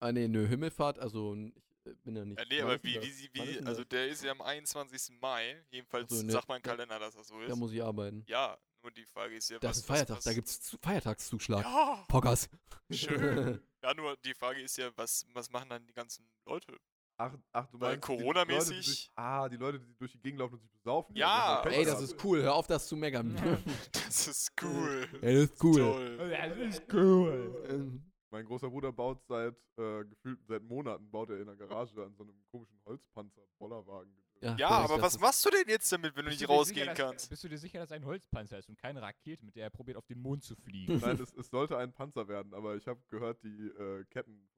Ah, 0.00 0.12
nee, 0.12 0.26
nö, 0.28 0.46
Himmelfahrt, 0.46 0.98
also 0.98 1.34
ich 1.34 1.52
äh, 1.84 1.94
bin 2.04 2.16
ja 2.16 2.24
nicht. 2.24 2.38
Ja, 2.38 2.46
nee, 2.48 2.62
aber 2.62 2.82
wie, 2.82 2.94
das? 2.94 3.04
wie, 3.04 3.30
wie, 3.34 3.52
denn 3.54 3.66
also 3.66 3.80
das? 3.82 3.88
der 3.90 4.08
ist 4.08 4.22
ja 4.24 4.30
am 4.32 4.40
21. 4.40 5.20
Mai. 5.20 5.62
Jedenfalls 5.70 6.06
Ach 6.10 6.16
so, 6.16 6.22
ne, 6.22 6.32
sagt 6.32 6.48
mein 6.48 6.62
da- 6.62 6.70
Kalender, 6.70 6.98
dass 6.98 7.14
das 7.14 7.28
so 7.28 7.38
Da 7.40 7.46
ist. 7.46 7.56
muss 7.56 7.72
ich 7.72 7.82
arbeiten. 7.82 8.24
Ja, 8.26 8.56
nur 8.82 8.90
die 8.92 9.04
Frage 9.04 9.36
ist 9.36 9.50
ja, 9.50 9.58
Das 9.58 9.70
was. 9.70 9.76
ist 9.78 9.86
Feiertag, 9.86 10.16
was, 10.18 10.24
da 10.24 10.32
gibt's 10.32 10.60
Zu- 10.62 10.78
Feiertagszuschlag. 10.78 11.62
Ja, 11.64 12.04
Poggers. 12.08 12.48
schön. 12.90 13.60
ja, 13.82 13.94
nur 13.94 14.16
die 14.18 14.32
Frage 14.34 14.62
ist 14.62 14.76
ja, 14.78 14.90
was, 14.96 15.26
was 15.34 15.50
machen 15.50 15.68
dann 15.68 15.86
die 15.86 15.92
ganzen 15.94 16.26
Leute? 16.46 16.78
Ach, 17.20 17.36
ach 17.52 17.66
du 17.66 17.80
Weil 17.80 17.96
meinst, 17.96 18.08
die 18.08 18.12
Corona-mäßig- 18.12 18.52
Leute, 18.58 18.70
die 18.80 18.84
durch- 18.86 19.10
Ah, 19.16 19.48
die 19.48 19.56
Leute, 19.56 19.80
die 19.80 19.94
durch 19.96 20.12
die 20.12 20.20
Gegend 20.20 20.38
laufen 20.38 20.54
und 20.54 20.60
sich 20.60 20.70
besaufen. 20.70 21.16
Ja, 21.16 21.62
Ey, 21.66 21.84
das 21.84 22.00
ist 22.00 22.22
cool, 22.24 22.42
hör 22.42 22.54
auf, 22.54 22.66
das 22.68 22.86
zu 22.86 22.96
meckern. 22.96 23.34
Das 24.06 24.26
ist 24.28 24.52
cool. 24.62 25.06
Ey, 25.20 25.34
das 25.34 25.50
ist 25.50 25.62
cool. 25.64 25.76
Toll. 25.76 26.30
das 26.30 26.58
ist 26.78 26.92
cool. 26.94 28.00
Mein 28.30 28.44
großer 28.44 28.68
Bruder 28.70 28.92
baut 28.92 29.22
seit 29.26 29.54
äh, 29.78 30.04
gefühlt 30.04 30.38
seit 30.46 30.62
Monaten 30.62 31.10
baut 31.10 31.30
er 31.30 31.40
in 31.40 31.46
der 31.46 31.56
Garage 31.56 32.02
an 32.04 32.14
so 32.14 32.22
einem 32.24 32.34
komischen 32.50 32.78
Holzpanzer 32.84 33.42
Bollerwagen. 33.58 34.12
Ja, 34.40 34.54
Ja, 34.56 34.68
aber 34.70 35.00
was 35.02 35.18
machst 35.18 35.44
du 35.44 35.50
denn 35.50 35.64
jetzt 35.66 35.90
damit, 35.90 36.14
wenn 36.14 36.24
du 36.24 36.30
nicht 36.30 36.40
dir 36.40 36.46
sicher, 36.46 36.52
rausgehen 36.58 36.86
dass- 36.88 36.96
kannst? 36.96 37.30
Bist 37.30 37.42
du 37.44 37.48
dir 37.48 37.58
sicher, 37.58 37.80
dass 37.80 37.90
ein 37.90 38.04
Holzpanzer 38.04 38.58
ist 38.58 38.68
und 38.68 38.78
keine 38.78 39.02
Rakete, 39.02 39.44
mit 39.44 39.56
der 39.56 39.64
er 39.64 39.70
probiert, 39.70 39.96
auf 39.96 40.06
den 40.06 40.20
Mond 40.20 40.44
zu 40.44 40.54
fliegen? 40.56 40.98
Nein, 40.98 41.18
es, 41.20 41.32
es 41.34 41.48
sollte 41.50 41.76
ein 41.76 41.92
Panzer 41.92 42.28
werden, 42.28 42.54
aber 42.54 42.76
ich 42.76 42.86
habe 42.86 43.00
gehört, 43.08 43.42
die 43.42 43.48
äh, 43.78 44.04
Ketten 44.10 44.48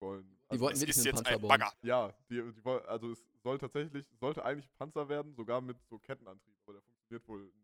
wollen. 0.00 0.36
Die 0.52 0.60
wollten 0.60 0.76
Es 0.76 0.82
ist 0.82 1.04
jetzt 1.04 1.26
ein. 1.26 1.40
Bagger. 1.40 1.72
Ja, 1.82 2.12
die, 2.28 2.42
die, 2.52 2.68
also 2.86 3.10
es 3.10 3.24
soll 3.42 3.58
tatsächlich, 3.58 4.06
sollte 4.20 4.44
eigentlich 4.44 4.66
ein 4.66 4.76
Panzer 4.76 5.08
werden, 5.08 5.34
sogar 5.34 5.60
mit 5.60 5.76
so 5.88 5.98
Kettenantrieb, 5.98 6.54
aber 6.64 6.74
der 6.74 6.82
funktioniert 6.82 7.28
wohl 7.28 7.42
nicht. 7.44 7.54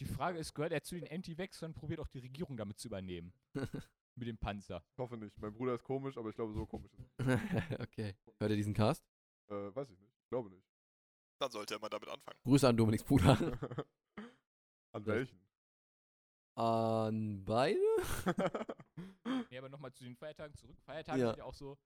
Die 0.00 0.06
Frage 0.06 0.38
ist, 0.38 0.54
gehört 0.54 0.72
er 0.72 0.82
zu 0.82 0.96
den 0.96 1.08
Anti-Vax 1.08 1.62
und 1.62 1.74
probiert 1.74 2.00
auch 2.00 2.08
die 2.08 2.18
Regierung 2.18 2.56
damit 2.56 2.78
zu 2.78 2.88
übernehmen? 2.88 3.32
mit 4.16 4.28
dem 4.28 4.38
Panzer. 4.38 4.84
Ich 4.92 4.98
hoffe 4.98 5.16
nicht. 5.16 5.36
Mein 5.38 5.52
Bruder 5.52 5.74
ist 5.74 5.84
komisch, 5.84 6.16
aber 6.16 6.30
ich 6.30 6.36
glaube, 6.36 6.52
so 6.52 6.66
komisch 6.66 6.90
ist 6.92 7.18
okay. 7.80 8.14
Hört 8.38 8.50
ihr 8.50 8.56
diesen 8.56 8.74
Cast? 8.74 9.04
er. 9.48 9.68
Äh, 9.68 9.76
weiß 9.76 9.90
ich 9.90 9.98
nicht. 9.98 10.12
Ich 10.22 10.28
glaube 10.28 10.50
nicht. 10.50 10.66
Dann 11.38 11.50
sollte 11.50 11.74
er 11.74 11.80
mal 11.80 11.88
damit 11.88 12.08
anfangen. 12.08 12.38
Grüße 12.44 12.68
an 12.68 12.76
Dominiks 12.76 13.04
Bruder. 13.04 13.36
An 14.92 15.04
welchen? 15.06 15.36
An 16.56 17.44
beide? 17.44 17.80
Nee, 19.50 19.58
aber 19.58 19.68
nochmal 19.68 19.92
zu 19.92 20.04
den 20.04 20.16
Feiertagen 20.16 20.54
zurück. 20.56 20.76
Feiertage 20.82 21.20
Ja. 21.20 21.26
sind 21.28 21.38
ja 21.38 21.44
auch 21.44 21.54
so 21.54 21.78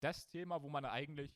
das 0.00 0.28
Thema, 0.28 0.62
wo 0.62 0.68
man 0.68 0.84
eigentlich 0.84 1.30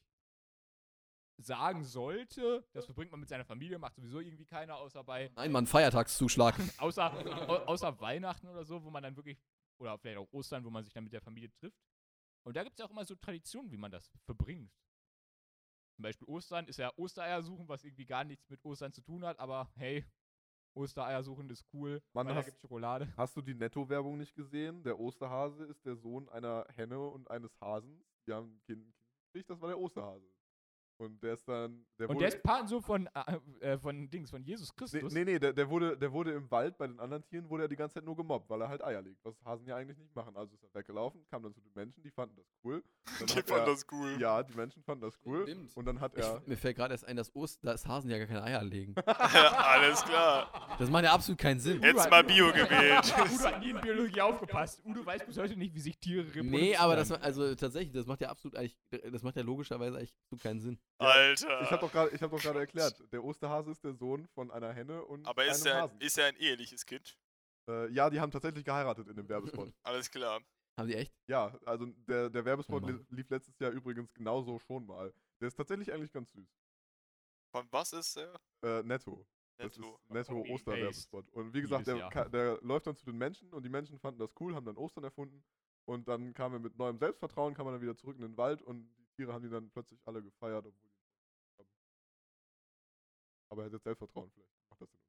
sagen 1.39 1.85
sollte, 1.85 2.67
das 2.73 2.87
verbringt 2.87 3.11
man 3.11 3.21
mit 3.21 3.29
seiner 3.29 3.45
Familie, 3.45 3.79
macht 3.79 3.97
sowieso 3.97 4.21
irgendwie 4.21 4.47
keiner, 4.47 4.77
außer 4.77 5.03
bei, 5.05 5.31
Nein, 5.37 5.53
Mann, 5.53 5.67
Feiertagszuschlag. 5.67 6.55
außer, 6.79 7.49
au- 7.49 7.65
außer 7.67 8.01
Weihnachten 8.01 8.49
oder 8.49 8.65
so, 8.65 8.83
wo 8.85 8.91
man 8.91 9.03
dann 9.03 9.17
wirklich, 9.17 9.39
oder 9.79 9.99
vielleicht 9.99 10.19
auch 10.19 10.33
Ostern, 10.33 10.65
wo 10.65 10.71
man 10.71 10.85
sich 10.85 10.93
dann 10.93 11.05
mit 11.05 11.13
der 11.13 11.21
Familie 11.23 11.51
trifft. 11.53 11.79
Und 12.47 12.57
da 12.57 12.63
gibt 12.63 12.75
es 12.75 12.79
ja 12.81 12.87
auch 12.87 12.91
immer 12.91 13.05
so 13.05 13.15
Traditionen, 13.17 13.71
wie 13.71 13.77
man 13.79 13.91
das 13.91 14.11
verbringt. 14.25 14.73
Zum 15.97 16.03
Beispiel 16.03 16.29
Ostern 16.29 16.67
ist 16.69 16.79
ja 16.79 16.93
Ostereier 16.97 17.43
suchen, 17.43 17.69
was 17.69 17.85
irgendwie 17.85 18.07
gar 18.07 18.25
nichts 18.25 18.49
mit 18.51 18.65
Ostern 18.65 18.93
zu 18.93 19.01
tun 19.03 19.25
hat, 19.25 19.39
aber 19.39 19.71
hey, 19.77 20.05
Ostereier 20.75 21.23
suchen 21.23 21.49
ist 21.51 21.65
cool, 21.73 22.03
Mann, 22.13 22.27
weil 22.27 22.35
da 22.35 22.39
hast- 22.41 22.47
gibt 22.47 22.61
Schokolade. 22.61 23.07
Hast 23.17 23.37
du 23.37 23.43
die 23.43 23.55
Netto-Werbung 23.55 24.17
nicht 24.19 24.35
gesehen? 24.35 24.83
Der 24.83 24.99
Osterhase 24.99 25.65
ist 25.65 25.85
der 25.87 25.97
Sohn 25.97 26.29
einer 26.29 26.67
Henne 26.75 26.99
und 27.01 27.31
eines 27.31 27.59
Hasens. 27.61 28.05
Die 28.27 28.33
haben 28.33 28.55
ein 28.55 28.61
Kind 28.67 28.93
gekriegt, 29.33 29.51
das 29.51 29.61
war 29.61 29.69
der 29.69 29.79
Osterhase. 29.79 30.27
Und 30.97 31.23
der 31.23 31.35
ist 31.35 31.49
dann. 31.49 31.85
Der 31.99 32.09
Und 32.09 32.17
wurde, 32.17 32.27
der 32.27 32.37
ist 32.37 32.43
Patensohn 32.43 32.83
von, 32.83 33.09
äh, 33.61 33.73
äh, 33.73 33.79
von 33.79 34.09
Dings, 34.11 34.31
von 34.31 34.43
Jesus 34.45 34.69
Nee, 34.71 34.75
Christus. 34.77 35.13
nee, 35.13 35.25
nee 35.25 35.39
der, 35.39 35.53
der, 35.53 35.69
wurde, 35.69 35.97
der 35.97 36.13
wurde 36.13 36.33
im 36.33 36.49
Wald 36.51 36.79
bei 36.79 36.87
den 36.87 37.01
anderen 37.01 37.25
Tieren 37.25 37.49
wurde 37.51 37.65
er 37.65 37.69
die 37.69 37.77
ganze 37.77 37.95
Zeit 37.95 38.05
nur 38.05 38.17
gemobbt, 38.17 38.49
weil 38.49 38.61
er 38.61 38.69
halt 38.69 38.83
Eier 38.85 39.03
legt, 39.03 39.25
was 39.25 39.35
Hasen 39.45 39.67
ja 39.67 39.77
eigentlich 39.77 39.99
nicht 39.99 40.15
machen. 40.15 40.37
Also 40.37 40.55
ist 40.55 40.63
er 40.63 40.73
weggelaufen, 40.73 41.25
kam 41.29 41.43
dann 41.43 41.53
zu 41.53 41.61
den 41.61 41.73
Menschen, 41.75 42.03
die 42.03 42.11
fanden 42.11 42.37
das 42.37 42.47
cool. 42.65 42.83
Dann 43.19 43.27
Die 43.27 43.33
fanden 43.35 43.53
er, 43.53 43.67
das 43.67 43.87
cool. 43.91 44.17
Ja, 44.21 44.43
die 44.43 44.55
Menschen 44.55 44.83
fanden 44.83 45.03
das 45.03 45.19
cool. 45.25 45.43
Stimmt. 45.43 45.77
Und 45.77 45.85
dann 45.85 46.01
hat 46.01 46.15
er. 46.15 46.41
Ich, 46.43 46.47
mir 46.47 46.57
fällt 46.57 46.77
gerade 46.77 46.95
erst 46.95 47.07
ein, 47.07 47.17
dass 47.17 47.35
Ost, 47.35 47.65
dass 47.65 47.87
Hasen 47.87 48.11
ja 48.11 48.19
gar 48.19 48.27
keine 48.27 48.43
Eier 48.45 48.63
legen. 48.63 48.95
Alles 49.07 50.03
klar. 50.05 50.77
Das 50.79 50.89
macht 50.91 51.05
ja 51.05 51.13
absolut 51.13 51.39
keinen 51.39 51.59
Sinn. 51.61 51.83
Jetzt 51.83 52.09
mal 52.09 52.23
Bio 52.23 52.53
gewählt. 52.53 53.15
Udo 53.19 53.45
hat 53.45 53.61
nie 53.61 53.71
in 53.71 53.81
Biologie 53.81 54.21
aufgepasst. 54.21 54.81
Udo 54.85 55.05
weiß 55.05 55.27
bis 55.27 55.37
heute 55.39 55.57
nicht, 55.57 55.75
wie 55.75 55.81
sich 55.81 55.99
Tiere 55.99 56.21
reproduzieren. 56.27 56.51
Nee, 56.51 56.77
aber 56.77 56.95
das 56.97 57.11
also 57.11 57.55
tatsächlich, 57.55 57.93
das 57.93 58.07
macht 58.07 58.21
ja 58.21 58.29
absolut 58.29 58.57
eigentlich, 58.57 58.77
das 59.11 59.23
macht 59.23 59.37
ja 59.37 59.43
logischerweise 59.43 59.97
eigentlich 59.97 60.15
absolut 60.15 60.43
keinen 60.43 60.61
Sinn. 60.61 60.79
Alter. 60.99 61.63
Ich 61.63 61.71
habe 61.71 61.81
doch 61.81 61.93
gerade 61.93 62.17
hab 62.19 62.31
doch 62.31 62.41
gerade 62.41 62.61
erklärt, 62.61 63.03
der 63.13 63.23
Osterhase 63.25 63.71
ist 63.71 63.83
der 63.85 63.95
Sohn 63.95 64.27
von 64.29 64.51
einer 64.51 64.73
Henne 64.73 65.05
und 65.05 65.27
Aber 65.27 65.45
ist 65.45 65.67
einem 65.67 65.77
er, 65.77 65.83
Hasen. 65.83 66.01
ist 66.01 66.19
er 66.19 66.27
ein 66.27 66.37
eheliches 66.37 66.87
Kind? 66.87 67.19
Äh, 67.69 67.91
ja, 67.93 68.11
die 68.11 68.21
haben 68.21 68.31
tatsächlich 68.31 68.65
geheiratet 68.65 69.09
in 69.09 69.17
dem 69.17 69.29
Werbespot. 69.29 69.73
Alles 69.83 70.11
klar. 70.11 70.41
Haben 70.77 70.89
die 70.89 70.95
echt? 70.95 71.15
ja, 71.29 71.57
also 71.65 71.87
der, 71.87 72.31
der 72.31 72.45
Werbespot 72.45 72.83
Oh 72.83 73.15
lief 73.15 73.31
letztes 73.31 73.59
Jahr 73.59 73.71
übrigens 73.71 74.13
genauso 74.13 74.59
schon 74.59 74.87
mal. 74.87 75.13
Der 75.41 75.49
ist 75.49 75.55
tatsächlich 75.57 75.93
eigentlich 75.93 76.13
ganz 76.13 76.33
süß. 76.33 76.49
Von 77.53 77.69
was 77.71 77.93
ist 77.93 78.17
er? 78.17 78.35
Äh, 78.63 78.83
netto. 78.83 79.25
Netto. 79.59 80.01
Netto 80.09 80.45
Osterwerbespot. 80.49 81.31
Und 81.31 81.55
wie 81.55 81.61
gesagt, 81.61 81.87
der, 81.87 82.29
der 82.29 82.59
läuft 82.63 82.89
dann 82.89 82.97
zu 82.97 83.05
den 83.05 83.17
Menschen 83.17 83.53
und 83.53 83.63
die 83.65 83.69
Menschen 83.69 83.99
fanden 84.01 84.19
das 84.19 84.33
cool, 84.41 84.55
haben 84.55 84.67
dann 84.67 84.77
Ostern 84.77 85.05
erfunden. 85.05 85.45
Und 85.85 86.09
dann 86.09 86.35
kam 86.35 86.55
er 86.55 86.59
mit 86.59 86.77
neuem 86.77 86.99
Selbstvertrauen, 86.99 87.55
kam 87.55 87.67
er 87.67 87.73
dann 87.73 87.83
wieder 87.83 87.97
zurück 87.97 88.17
in 88.17 88.23
den 88.23 88.37
Wald 88.37 88.63
und 88.63 88.91
Tiere 89.15 89.33
haben 89.33 89.43
die 89.43 89.51
dann 89.51 89.71
plötzlich 89.71 90.01
alle 90.07 90.23
gefeiert, 90.23 90.65
obwohl 90.67 90.91
die 90.91 91.65
Aber 93.51 93.63
er 93.63 93.67
hat 93.67 93.73
jetzt 93.73 93.85
Selbstvertrauen 93.85 94.31
vielleicht. 94.31 94.51
Macht 94.71 94.81
das 94.81 94.91
Sinn. 94.91 95.01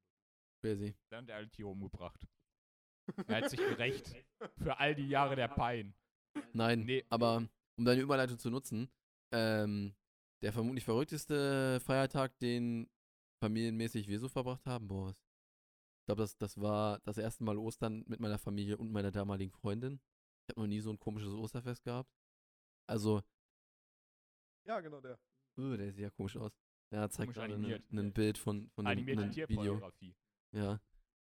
Crazy. 0.60 0.94
Dann 1.10 1.24
hat 1.24 1.30
er 1.30 1.36
ein 1.38 1.50
Tier 1.50 1.66
umgebracht. 1.68 2.26
Er 3.26 3.36
hat 3.42 3.50
sich 3.50 3.58
gerecht 3.60 4.14
für 4.58 4.78
all 4.78 4.94
die 4.94 5.08
Jahre 5.08 5.36
der 5.36 5.48
Pein. 5.48 5.94
Nein, 6.52 6.84
Nee. 6.84 7.04
aber 7.08 7.48
um 7.78 7.84
deine 7.84 8.00
Überleitung 8.02 8.38
zu 8.38 8.50
nutzen, 8.50 8.90
ähm, 9.32 9.94
der 10.42 10.52
vermutlich 10.52 10.84
verrückteste 10.84 11.80
Feiertag, 11.80 12.36
den 12.38 12.88
familienmäßig 13.40 14.08
wir 14.08 14.18
so 14.18 14.28
verbracht 14.28 14.66
haben, 14.66 14.88
boah, 14.88 15.06
was- 15.06 15.18
ich 16.02 16.06
glaube, 16.06 16.22
das, 16.22 16.36
das 16.38 16.60
war 16.60 17.00
das 17.00 17.18
erste 17.18 17.42
Mal 17.42 17.58
Ostern 17.58 18.04
mit 18.06 18.20
meiner 18.20 18.38
Familie 18.38 18.76
und 18.76 18.92
meiner 18.92 19.10
damaligen 19.10 19.50
Freundin. 19.50 20.00
Ich 20.44 20.50
habe 20.50 20.60
noch 20.60 20.68
nie 20.68 20.78
so 20.80 20.90
ein 20.90 21.00
komisches 21.00 21.32
Osterfest 21.32 21.82
gehabt. 21.82 22.10
Also, 22.88 23.22
Ja, 24.66 24.80
genau 24.80 25.00
der. 25.00 25.18
uh, 25.58 25.76
der 25.76 25.92
sieht 25.92 26.02
ja 26.02 26.10
komisch 26.10 26.36
aus. 26.36 26.52
Ja, 26.92 27.08
zeigt 27.08 27.34
Komisch 27.34 27.52
gerade 27.52 27.82
ein 27.92 28.12
Bild 28.12 28.38
von, 28.38 28.68
von 28.70 28.86
einem 28.86 29.06
Video. 29.06 29.28
Tierpornografie. 29.28 30.14
Ja. 30.52 30.80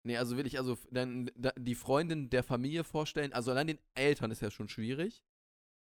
Nee, 0.05 0.17
also 0.19 0.37
will 0.37 0.47
ich 0.47 0.59
also 0.59 0.79
dann 0.91 1.31
da, 1.35 1.53
die 1.57 1.75
Freundin 1.75 2.31
der 2.31 2.45
Familie 2.45 2.85
vorstellen. 2.85 3.33
Also 3.33 3.51
allein 3.51 3.67
den 3.67 3.79
Eltern 3.95 4.31
ist 4.31 4.41
ja 4.41 4.51
schon 4.51 4.69
schwierig. 4.69 5.23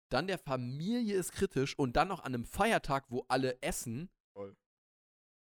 Dann 0.10 0.28
der 0.28 0.38
Familie 0.38 1.16
ist 1.16 1.34
kritisch 1.34 1.78
und 1.78 1.95
dann 1.95 2.08
noch 2.08 2.22
an 2.22 2.34
einem 2.34 2.45
Feiertag, 2.45 3.06
wo 3.10 3.26
alle 3.28 3.62
essen. 3.62 4.10
Voll. 4.34 4.56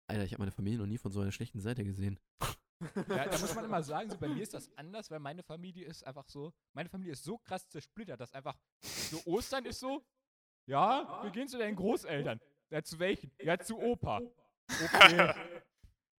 Alter, 0.08 0.26
ich 0.26 0.34
habe 0.34 0.42
meine 0.42 0.52
Familie 0.52 0.80
noch 0.80 0.88
nie 0.88 0.98
von 0.98 1.12
so 1.12 1.22
einer 1.22 1.32
schlechten 1.32 1.60
Seite 1.60 1.84
gesehen. 1.84 2.20
Ja, 3.08 3.26
da 3.28 3.40
muss 3.40 3.56
man 3.56 3.66
immer 3.66 3.84
sagen, 3.84 4.10
so 4.10 4.18
bei 4.18 4.28
mir 4.28 4.44
ist 4.44 4.54
das 4.54 4.70
anders, 4.76 5.10
weil 5.10 5.20
meine 5.20 5.44
Familie 5.44 5.86
ist 5.86 6.06
einfach 6.06 6.28
so, 6.28 6.54
meine 6.74 6.90
Familie 6.90 7.14
ist 7.14 7.24
so 7.24 7.38
krass 7.38 7.68
zersplittert, 7.70 8.20
dass 8.20 8.34
einfach 8.34 8.58
so 8.82 9.22
Ostern 9.26 9.66
ist 9.66 9.80
so, 9.80 10.04
ja, 10.66 11.20
wir 11.24 11.32
gehen 11.32 11.48
zu 11.48 11.58
deinen 11.58 11.76
Großeltern. 11.76 12.40
Ja, 12.70 12.84
zu 12.84 13.00
welchen? 13.00 13.32
Ja, 13.40 13.58
zu 13.58 13.78
Opa. 13.80 14.22
Okay. 14.70 15.34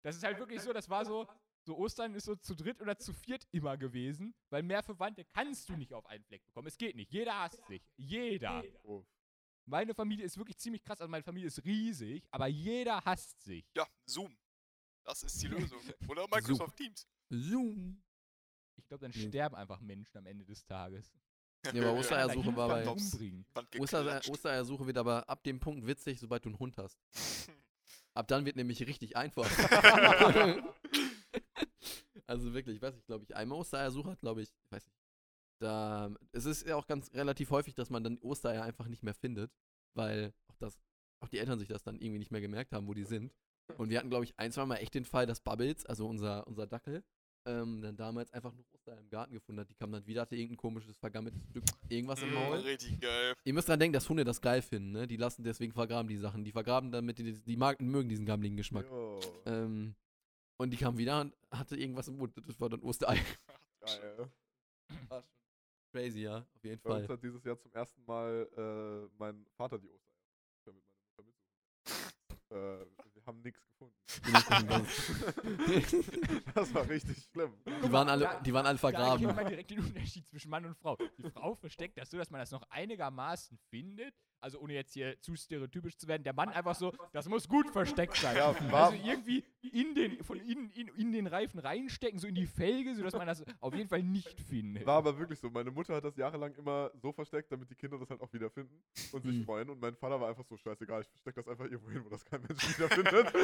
Das 0.02 0.14
ist 0.14 0.22
halt 0.22 0.38
wirklich 0.38 0.60
so, 0.60 0.72
das 0.72 0.88
war 0.88 1.04
so, 1.04 1.26
so 1.64 1.76
Ostern 1.78 2.14
ist 2.14 2.26
so 2.26 2.36
zu 2.36 2.54
dritt 2.54 2.80
oder 2.80 2.96
zu 2.96 3.12
viert 3.12 3.44
immer 3.50 3.76
gewesen, 3.76 4.36
weil 4.50 4.62
mehr 4.62 4.84
Verwandte 4.84 5.24
kannst 5.24 5.68
du 5.68 5.72
nicht 5.76 5.92
auf 5.92 6.06
einen 6.06 6.22
Fleck 6.22 6.44
bekommen. 6.46 6.68
Es 6.68 6.78
geht 6.78 6.94
nicht. 6.94 7.10
Jeder 7.12 7.36
hasst 7.40 7.66
sich. 7.66 7.82
Jeder. 7.96 8.62
Oh, 8.84 9.04
Meine 9.64 9.94
Familie 9.94 10.24
ist 10.24 10.38
wirklich 10.38 10.58
ziemlich 10.58 10.84
krass, 10.84 11.00
also 11.00 11.10
meine 11.10 11.24
Familie 11.24 11.48
ist 11.48 11.64
riesig, 11.64 12.22
aber 12.30 12.46
jeder 12.46 13.04
hasst 13.04 13.42
sich. 13.42 13.66
Ja, 13.74 13.84
Zoom. 14.04 14.38
Das 15.02 15.24
ist 15.24 15.42
die 15.42 15.48
Lösung. 15.48 15.80
Oder 16.08 16.28
Microsoft 16.28 16.76
Teams. 16.76 17.04
Zoom. 17.28 18.00
Ich 18.76 18.86
glaube, 18.86 19.02
dann 19.08 19.10
Nee. 19.20 19.26
sterben 19.26 19.56
einfach 19.56 19.80
Menschen 19.80 20.18
am 20.18 20.26
Ende 20.26 20.44
des 20.44 20.64
Tages. 20.64 21.12
Nee, 21.72 21.80
aber 21.80 21.94
Ostereiersuche 21.94 22.56
war 22.56 22.68
bei. 22.68 22.86
Oster. 23.78 24.20
Ostereiersuche 24.28 24.86
wird 24.86 24.98
aber 24.98 25.28
ab 25.28 25.42
dem 25.44 25.60
Punkt 25.60 25.86
witzig, 25.86 26.20
sobald 26.20 26.44
du 26.44 26.50
einen 26.50 26.58
Hund 26.58 26.76
hast. 26.78 26.98
Ab 28.14 28.28
dann 28.28 28.46
wird 28.46 28.56
nämlich 28.56 28.80
richtig 28.86 29.14
einfach. 29.14 29.44
also 32.26 32.54
wirklich, 32.54 32.76
ich 32.76 32.82
weiß 32.82 32.94
nicht, 32.94 33.06
glaube 33.06 33.24
ich, 33.24 33.36
einmal 33.36 33.58
Ostereiersuche 33.58 34.12
hat, 34.12 34.20
glaube 34.20 34.40
ich, 34.40 34.48
ich 34.48 34.72
weiß 34.72 34.86
nicht. 34.86 34.96
Da, 35.60 36.10
es 36.32 36.46
ist 36.46 36.66
ja 36.66 36.76
auch 36.76 36.86
ganz 36.86 37.12
relativ 37.12 37.50
häufig, 37.50 37.74
dass 37.74 37.90
man 37.90 38.02
dann 38.02 38.18
Ostereier 38.18 38.62
einfach 38.62 38.88
nicht 38.88 39.02
mehr 39.02 39.12
findet, 39.12 39.52
weil 39.94 40.32
auch 40.48 40.56
das, 40.56 40.78
auch 41.22 41.28
die 41.28 41.38
Eltern 41.38 41.58
sich 41.58 41.68
das 41.68 41.82
dann 41.82 42.00
irgendwie 42.00 42.18
nicht 42.18 42.30
mehr 42.30 42.40
gemerkt 42.40 42.72
haben, 42.72 42.86
wo 42.86 42.94
die 42.94 43.04
sind. 43.04 43.34
Und 43.76 43.90
wir 43.90 43.98
hatten, 43.98 44.10
glaube 44.10 44.24
ich, 44.24 44.38
ein, 44.38 44.52
zwei 44.52 44.64
Mal 44.64 44.76
echt 44.76 44.94
den 44.94 45.04
Fall, 45.04 45.26
dass 45.26 45.40
Bubbles, 45.40 45.84
also 45.84 46.06
unser, 46.06 46.46
unser 46.46 46.66
Dackel, 46.66 47.04
ähm, 47.46 47.80
dann 47.80 47.96
damals 47.96 48.32
einfach 48.32 48.52
noch 48.52 48.64
Ostereier 48.74 48.98
im 49.00 49.08
Garten 49.08 49.32
gefunden 49.32 49.60
hat. 49.60 49.70
Die 49.70 49.74
kam 49.74 49.92
dann 49.92 50.06
wieder, 50.06 50.22
hatte 50.22 50.36
irgendein 50.36 50.56
komisches, 50.58 50.96
vergammeltes 50.98 51.42
Stück 51.50 51.64
irgendwas 51.88 52.22
im 52.22 52.30
Mm, 52.30 52.34
Maul. 52.34 52.58
Richtig 52.58 53.00
geil. 53.00 53.34
Ihr 53.44 53.54
müsst 53.54 53.68
dran 53.68 53.78
denken, 53.80 53.94
dass 53.94 54.08
Hunde 54.08 54.24
das 54.24 54.40
geil 54.40 54.62
finden, 54.62 54.92
ne? 54.92 55.06
Die 55.06 55.16
lassen 55.16 55.42
deswegen 55.44 55.72
vergraben 55.72 56.08
die 56.08 56.16
Sachen. 56.18 56.44
Die 56.44 56.52
vergraben 56.52 56.90
damit, 56.90 57.18
die, 57.18 57.32
die 57.32 57.56
mag, 57.56 57.80
mögen 57.80 58.08
diesen 58.08 58.26
gammeligen 58.26 58.56
Geschmack. 58.56 58.86
Ähm, 59.46 59.94
und 60.58 60.70
die 60.70 60.76
kam 60.76 60.98
wieder 60.98 61.20
und 61.20 61.34
hatte 61.50 61.76
irgendwas 61.76 62.08
im 62.08 62.16
Mund. 62.18 62.32
Das 62.46 62.60
war 62.60 62.68
dann 62.68 62.82
Osterei. 62.82 63.18
geil. 63.80 64.30
Crazy, 65.92 66.22
ja, 66.22 66.38
auf 66.38 66.64
jeden 66.64 66.80
Bei 66.82 66.96
uns 66.96 67.06
Fall. 67.06 67.16
hat 67.16 67.22
dieses 67.22 67.42
Jahr 67.44 67.58
zum 67.58 67.72
ersten 67.72 68.04
Mal 68.04 68.48
äh, 68.56 69.08
mein 69.18 69.46
Vater 69.56 69.78
die 69.78 69.88
Ostereier 69.88 70.24
mit 70.66 70.66
meiner 70.66 70.82
Mutter 71.16 71.22
mitgebracht. 71.22 71.66
äh, 72.50 72.86
haben 73.26 73.42
nichts 73.42 73.60
gefunden. 73.66 73.94
das 76.54 76.72
war 76.74 76.88
richtig 76.88 77.28
schlimm. 77.32 77.52
die, 77.66 77.92
waren 77.92 78.08
alle, 78.08 78.40
die 78.44 78.52
waren 78.52 78.66
alle 78.66 78.78
Da 78.78 78.88
erkennt 78.88 79.04
vergraben. 79.04 79.36
man 79.36 79.46
direkt 79.46 79.70
den 79.70 79.80
Unterschied 79.80 80.26
zwischen 80.26 80.50
Mann 80.50 80.64
und 80.64 80.76
Frau. 80.76 80.96
Die 81.18 81.30
Frau 81.30 81.54
versteckt 81.54 81.98
das 81.98 82.10
so, 82.10 82.16
dass 82.16 82.30
man 82.30 82.40
das 82.40 82.50
noch 82.50 82.62
einigermaßen 82.70 83.58
findet. 83.70 84.14
Also 84.46 84.60
ohne 84.60 84.74
jetzt 84.74 84.92
hier 84.94 85.20
zu 85.20 85.34
stereotypisch 85.34 85.96
zu 85.98 86.06
werden. 86.06 86.22
Der 86.22 86.32
Mann 86.32 86.50
einfach 86.50 86.76
so, 86.76 86.92
das 87.12 87.28
muss 87.28 87.48
gut 87.48 87.68
versteckt 87.70 88.16
sein. 88.16 88.36
Ja, 88.36 88.54
war- 88.70 88.92
also 88.92 89.04
irgendwie 89.04 89.42
in 89.72 89.92
den, 89.96 90.22
von 90.22 90.38
innen 90.38 90.70
in, 90.70 90.86
in 90.96 91.10
den 91.10 91.26
Reifen 91.26 91.58
reinstecken, 91.58 92.20
so 92.20 92.28
in 92.28 92.36
die 92.36 92.46
Felge, 92.46 92.94
sodass 92.94 93.14
man 93.14 93.26
das 93.26 93.42
auf 93.58 93.74
jeden 93.74 93.88
Fall 93.88 94.04
nicht 94.04 94.40
findet. 94.40 94.86
War 94.86 94.98
aber 94.98 95.18
wirklich 95.18 95.40
so. 95.40 95.50
Meine 95.50 95.72
Mutter 95.72 95.96
hat 95.96 96.04
das 96.04 96.16
jahrelang 96.16 96.54
immer 96.54 96.92
so 97.02 97.10
versteckt, 97.12 97.50
damit 97.50 97.68
die 97.70 97.74
Kinder 97.74 97.98
das 97.98 98.08
halt 98.08 98.20
auch 98.20 98.32
wiederfinden 98.32 98.80
und 99.10 99.22
sich 99.24 99.36
Mhm. 99.38 99.44
freuen. 99.44 99.70
Und 99.70 99.80
mein 99.80 99.96
Vater 99.96 100.20
war 100.20 100.28
einfach 100.28 100.44
so 100.44 100.56
scheißegal. 100.56 101.00
Ich 101.02 101.08
verstecke 101.08 101.42
das 101.42 101.48
einfach 101.48 101.64
irgendwo 101.64 101.90
hin, 101.90 102.04
wo 102.04 102.08
das 102.08 102.24
kein 102.24 102.40
Mensch 102.42 102.78
wiederfindet. 102.78 103.34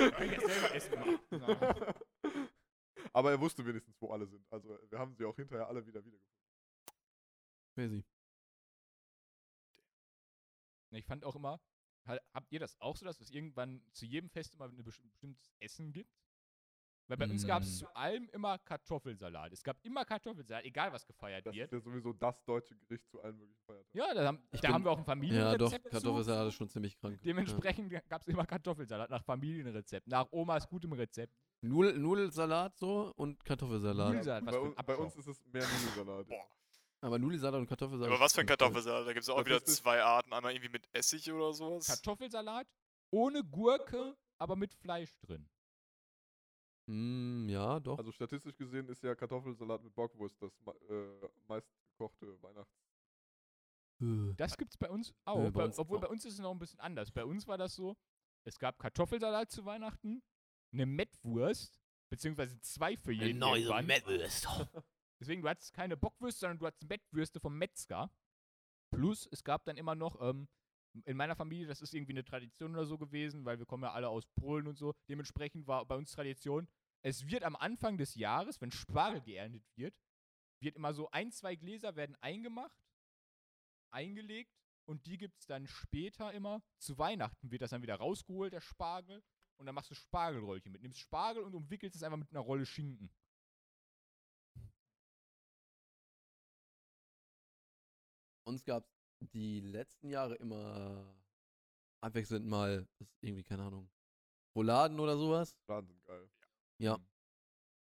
Aber 3.12 3.30
er 3.32 3.40
wusste 3.40 3.66
wenigstens, 3.66 4.00
wo 4.00 4.10
alle 4.10 4.26
sind. 4.26 4.46
Also 4.50 4.78
wir 4.88 4.98
haben 5.00 5.14
sie 5.16 5.24
auch 5.24 5.34
hinterher 5.34 5.66
alle 5.66 5.84
wieder 5.84 6.00
wiedergefunden. 6.04 6.38
Crazy. 7.74 8.04
Ich 10.98 11.06
fand 11.06 11.24
auch 11.24 11.34
immer, 11.36 11.60
ha- 12.06 12.18
habt 12.34 12.52
ihr 12.52 12.60
das 12.60 12.80
auch 12.80 12.96
so, 12.96 13.04
dass 13.06 13.20
es 13.20 13.30
irgendwann 13.30 13.82
zu 13.92 14.06
jedem 14.06 14.28
Fest 14.30 14.54
immer 14.54 14.66
ein 14.66 14.82
besti- 14.84 15.08
bestimmtes 15.10 15.50
Essen 15.60 15.92
gibt? 15.92 16.10
Weil 17.08 17.16
bei 17.16 17.24
uns 17.28 17.44
gab 17.46 17.60
Mm. 17.62 17.64
es 17.64 17.78
zu 17.78 17.94
allem 17.96 18.28
immer 18.30 18.58
Kartoffelsalat. 18.60 19.52
Es 19.52 19.62
gab 19.62 19.76
immer 19.84 20.04
Kartoffelsalat, 20.04 20.64
egal 20.64 20.92
was 20.92 21.04
gefeiert 21.04 21.44
Das 21.44 21.54
wird. 21.54 21.66
ist 21.70 21.72
ja 21.72 21.80
sowieso 21.80 22.12
das 22.12 22.42
deutsche 22.44 22.76
Gericht 22.76 23.06
zu 23.10 23.20
allen 23.20 23.36
möglichen 23.36 23.60
Feiertagen. 23.66 23.90
Ja, 23.98 24.14
da, 24.14 24.24
haben, 24.28 24.38
Ich 24.52 24.60
da 24.60 24.68
bin- 24.68 24.74
haben 24.74 24.84
wir 24.84 24.90
auch 24.92 24.96
ein 24.98 25.00
Ja, 25.00 25.04
Familienrezept 25.06 25.60
doch, 25.86 25.90
zu. 25.90 25.96
Kartoffelsalat 25.96 26.48
ist 26.48 26.54
schon 26.54 26.68
ziemlich 26.68 26.96
krank. 26.96 27.20
Dementsprechend 27.22 27.90
gab 28.08 28.22
es 28.22 28.28
immer 28.28 28.46
Kartoffelsalat 28.46 29.10
nach 29.10 29.24
Familienrezept, 29.24 30.06
nach 30.06 30.28
Omas 30.30 30.68
gutem 30.68 30.92
Rezept. 30.92 31.34
Ja. 31.60 31.68
Nudel, 31.68 31.98
Nudelsalat 31.98 32.76
so 32.78 33.12
und 33.16 33.44
Kartoffelsalat. 33.44 34.08
Nudelsalat, 34.08 34.46
was 34.46 34.74
bei, 34.76 34.82
bei 34.82 34.96
uns 34.96 35.16
ist 35.16 35.26
es 35.26 35.44
mehr 35.46 35.66
Nudelsalat. 35.66 36.28
Boah. 36.28 36.46
Aber 37.02 37.18
Nudelsalat 37.18 37.60
und 37.60 37.66
Kartoffelsalat. 37.66 38.12
Aber 38.12 38.20
was 38.20 38.32
für 38.32 38.40
ein 38.42 38.46
Kartoffelsalat? 38.46 39.06
Da 39.08 39.12
gibt 39.12 39.24
es 39.24 39.28
auch 39.28 39.38
Das 39.38 39.46
wieder 39.46 39.64
zwei 39.64 40.00
Arten. 40.02 40.32
Einmal 40.32 40.52
irgendwie 40.52 40.70
mit 40.70 40.88
Essig 40.92 41.30
oder 41.32 41.52
sowas. 41.52 41.86
Kartoffelsalat 41.86 42.66
ohne 43.10 43.42
Gurke, 43.44 44.16
aber 44.38 44.54
mit 44.54 44.72
Fleisch 44.72 45.10
drin. 45.20 45.48
Mm, 46.86 47.48
ja, 47.48 47.80
doch. 47.80 47.98
Also 47.98 48.12
statistisch 48.12 48.56
gesehen 48.56 48.88
ist 48.88 49.02
ja 49.02 49.14
Kartoffelsalat 49.16 49.82
mit 49.82 49.94
Bockwurst 49.94 50.40
das 50.40 50.52
äh, 50.88 51.28
meistgekochte 51.48 52.40
Weihnachts. 52.42 52.72
Äh, 54.00 54.34
Das 54.36 54.56
gibt's 54.56 54.76
bei 54.76 54.88
uns 54.88 55.12
auch. 55.24 55.42
bei 55.42 55.50
bei, 55.50 55.64
uns 55.64 55.78
obwohl 55.78 55.98
auch. 55.98 56.02
bei 56.02 56.08
uns 56.08 56.24
ist 56.24 56.34
es 56.34 56.40
noch 56.40 56.52
ein 56.52 56.58
bisschen 56.58 56.80
anders. 56.80 57.10
Bei 57.10 57.24
uns 57.24 57.46
war 57.48 57.58
das 57.58 57.74
so, 57.74 57.96
es 58.44 58.58
gab 58.58 58.78
Kartoffelsalat 58.78 59.50
zu 59.50 59.64
Weihnachten, 59.64 60.22
eine 60.72 60.86
Mettwurst, 60.86 61.80
beziehungsweise 62.10 62.60
zwei 62.60 62.96
für 62.96 63.12
jeden. 63.12 63.42
irgendwann. 63.42 63.86
Deswegen, 65.22 65.40
du 65.40 65.48
hattest 65.48 65.72
keine 65.72 65.96
Bockwürste, 65.96 66.40
sondern 66.40 66.58
du 66.58 66.66
hattest 66.66 66.88
Mettwürste 66.88 67.38
vom 67.38 67.56
Metzger. 67.56 68.10
Plus, 68.90 69.28
es 69.30 69.44
gab 69.44 69.64
dann 69.64 69.76
immer 69.76 69.94
noch, 69.94 70.20
ähm, 70.20 70.48
in 71.04 71.16
meiner 71.16 71.36
Familie, 71.36 71.68
das 71.68 71.80
ist 71.80 71.94
irgendwie 71.94 72.14
eine 72.14 72.24
Tradition 72.24 72.72
oder 72.72 72.84
so 72.84 72.98
gewesen, 72.98 73.44
weil 73.44 73.60
wir 73.60 73.64
kommen 73.64 73.84
ja 73.84 73.92
alle 73.92 74.08
aus 74.08 74.26
Polen 74.26 74.66
und 74.66 74.76
so. 74.76 74.94
Dementsprechend 75.08 75.68
war 75.68 75.86
bei 75.86 75.94
uns 75.94 76.10
Tradition, 76.10 76.66
es 77.02 77.28
wird 77.28 77.44
am 77.44 77.54
Anfang 77.54 77.98
des 77.98 78.16
Jahres, 78.16 78.60
wenn 78.60 78.72
Spargel 78.72 79.20
geerntet 79.20 79.62
wird, 79.76 79.96
wird 80.60 80.74
immer 80.74 80.92
so 80.92 81.08
ein, 81.12 81.30
zwei 81.30 81.54
Gläser 81.54 81.94
werden 81.94 82.16
eingemacht, 82.20 82.82
eingelegt 83.92 84.52
und 84.86 85.06
die 85.06 85.18
gibt 85.18 85.38
es 85.38 85.46
dann 85.46 85.68
später 85.68 86.32
immer. 86.32 86.64
Zu 86.78 86.98
Weihnachten 86.98 87.52
wird 87.52 87.62
das 87.62 87.70
dann 87.70 87.82
wieder 87.82 87.94
rausgeholt, 87.94 88.52
der 88.52 88.60
Spargel. 88.60 89.22
Und 89.56 89.66
dann 89.66 89.76
machst 89.76 89.90
du 89.90 89.94
Spargelröllchen 89.94 90.72
mit. 90.72 90.82
Nimmst 90.82 90.98
Spargel 90.98 91.44
und 91.44 91.54
umwickelst 91.54 91.94
es 91.94 92.02
einfach 92.02 92.18
mit 92.18 92.30
einer 92.32 92.40
Rolle 92.40 92.66
Schinken. 92.66 93.08
Uns 98.44 98.64
gab 98.64 98.84
es 98.84 99.30
die 99.32 99.60
letzten 99.60 100.08
Jahre 100.08 100.34
immer 100.36 101.14
abwechselnd 102.00 102.46
mal, 102.46 102.86
das 102.98 103.08
ist 103.08 103.22
irgendwie, 103.22 103.44
keine 103.44 103.62
Ahnung, 103.64 103.90
Rouladen 104.54 105.00
oder 105.00 105.16
sowas. 105.16 105.56
Laden 105.68 105.88
sind 105.88 106.04
geil. 106.04 106.28
Ja. 106.78 106.98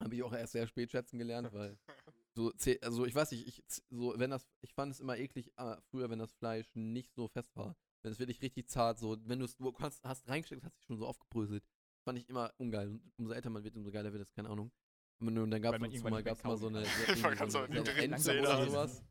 Habe 0.03 0.15
ich 0.15 0.23
auch 0.23 0.33
erst 0.33 0.53
sehr 0.53 0.67
spät 0.67 0.91
schätzen 0.91 1.19
gelernt, 1.19 1.53
weil 1.53 1.79
so, 2.35 2.53
also 2.83 3.07
ich 3.07 3.15
weiß 3.15 3.31
nicht, 3.33 3.47
ich, 3.47 3.65
so, 3.91 4.15
wenn 4.17 4.31
das, 4.31 4.47
ich 4.61 4.73
fand 4.73 4.93
es 4.93 5.01
immer 5.01 5.17
eklig 5.17 5.53
äh, 5.57 5.77
früher, 5.91 6.11
wenn 6.11 6.19
das 6.19 6.33
Fleisch 6.33 6.69
nicht 6.75 7.15
so 7.15 7.29
fest 7.29 7.55
war. 7.57 7.77
Wenn 8.03 8.13
es 8.13 8.19
wirklich 8.19 8.43
richtig 8.43 8.69
zart, 8.69 8.99
so, 8.99 9.17
wenn 9.25 9.39
du 9.39 9.47
es, 9.47 9.57
du 9.57 9.73
hast, 9.79 10.05
hast 10.05 10.29
reingesteckt, 10.29 10.63
hat 10.63 10.75
sich 10.75 10.85
schon 10.85 10.99
so 10.99 11.07
aufgebröselt. 11.07 11.65
Fand 12.05 12.19
ich 12.19 12.29
immer 12.29 12.53
ungeil. 12.59 12.89
Und 12.91 13.13
umso 13.17 13.33
älter 13.33 13.49
man 13.49 13.65
wird, 13.65 13.77
umso 13.77 13.91
geiler 13.91 14.13
wird 14.13 14.23
es, 14.23 14.33
keine 14.33 14.51
Ahnung. 14.51 14.71
Und 15.21 15.51
dann 15.51 15.63
gab 15.63 15.81
es 15.81 16.03
mal, 16.03 16.23
gab's 16.23 16.45
mal 16.45 16.57
so 16.57 16.67
eine, 16.67 16.85
so, 17.07 17.15
so 17.15 17.47
so 17.47 17.49
so 17.49 17.59
eine 17.59 17.93
Ente 17.95 18.41
oder 18.41 18.67
sowas. 18.67 19.03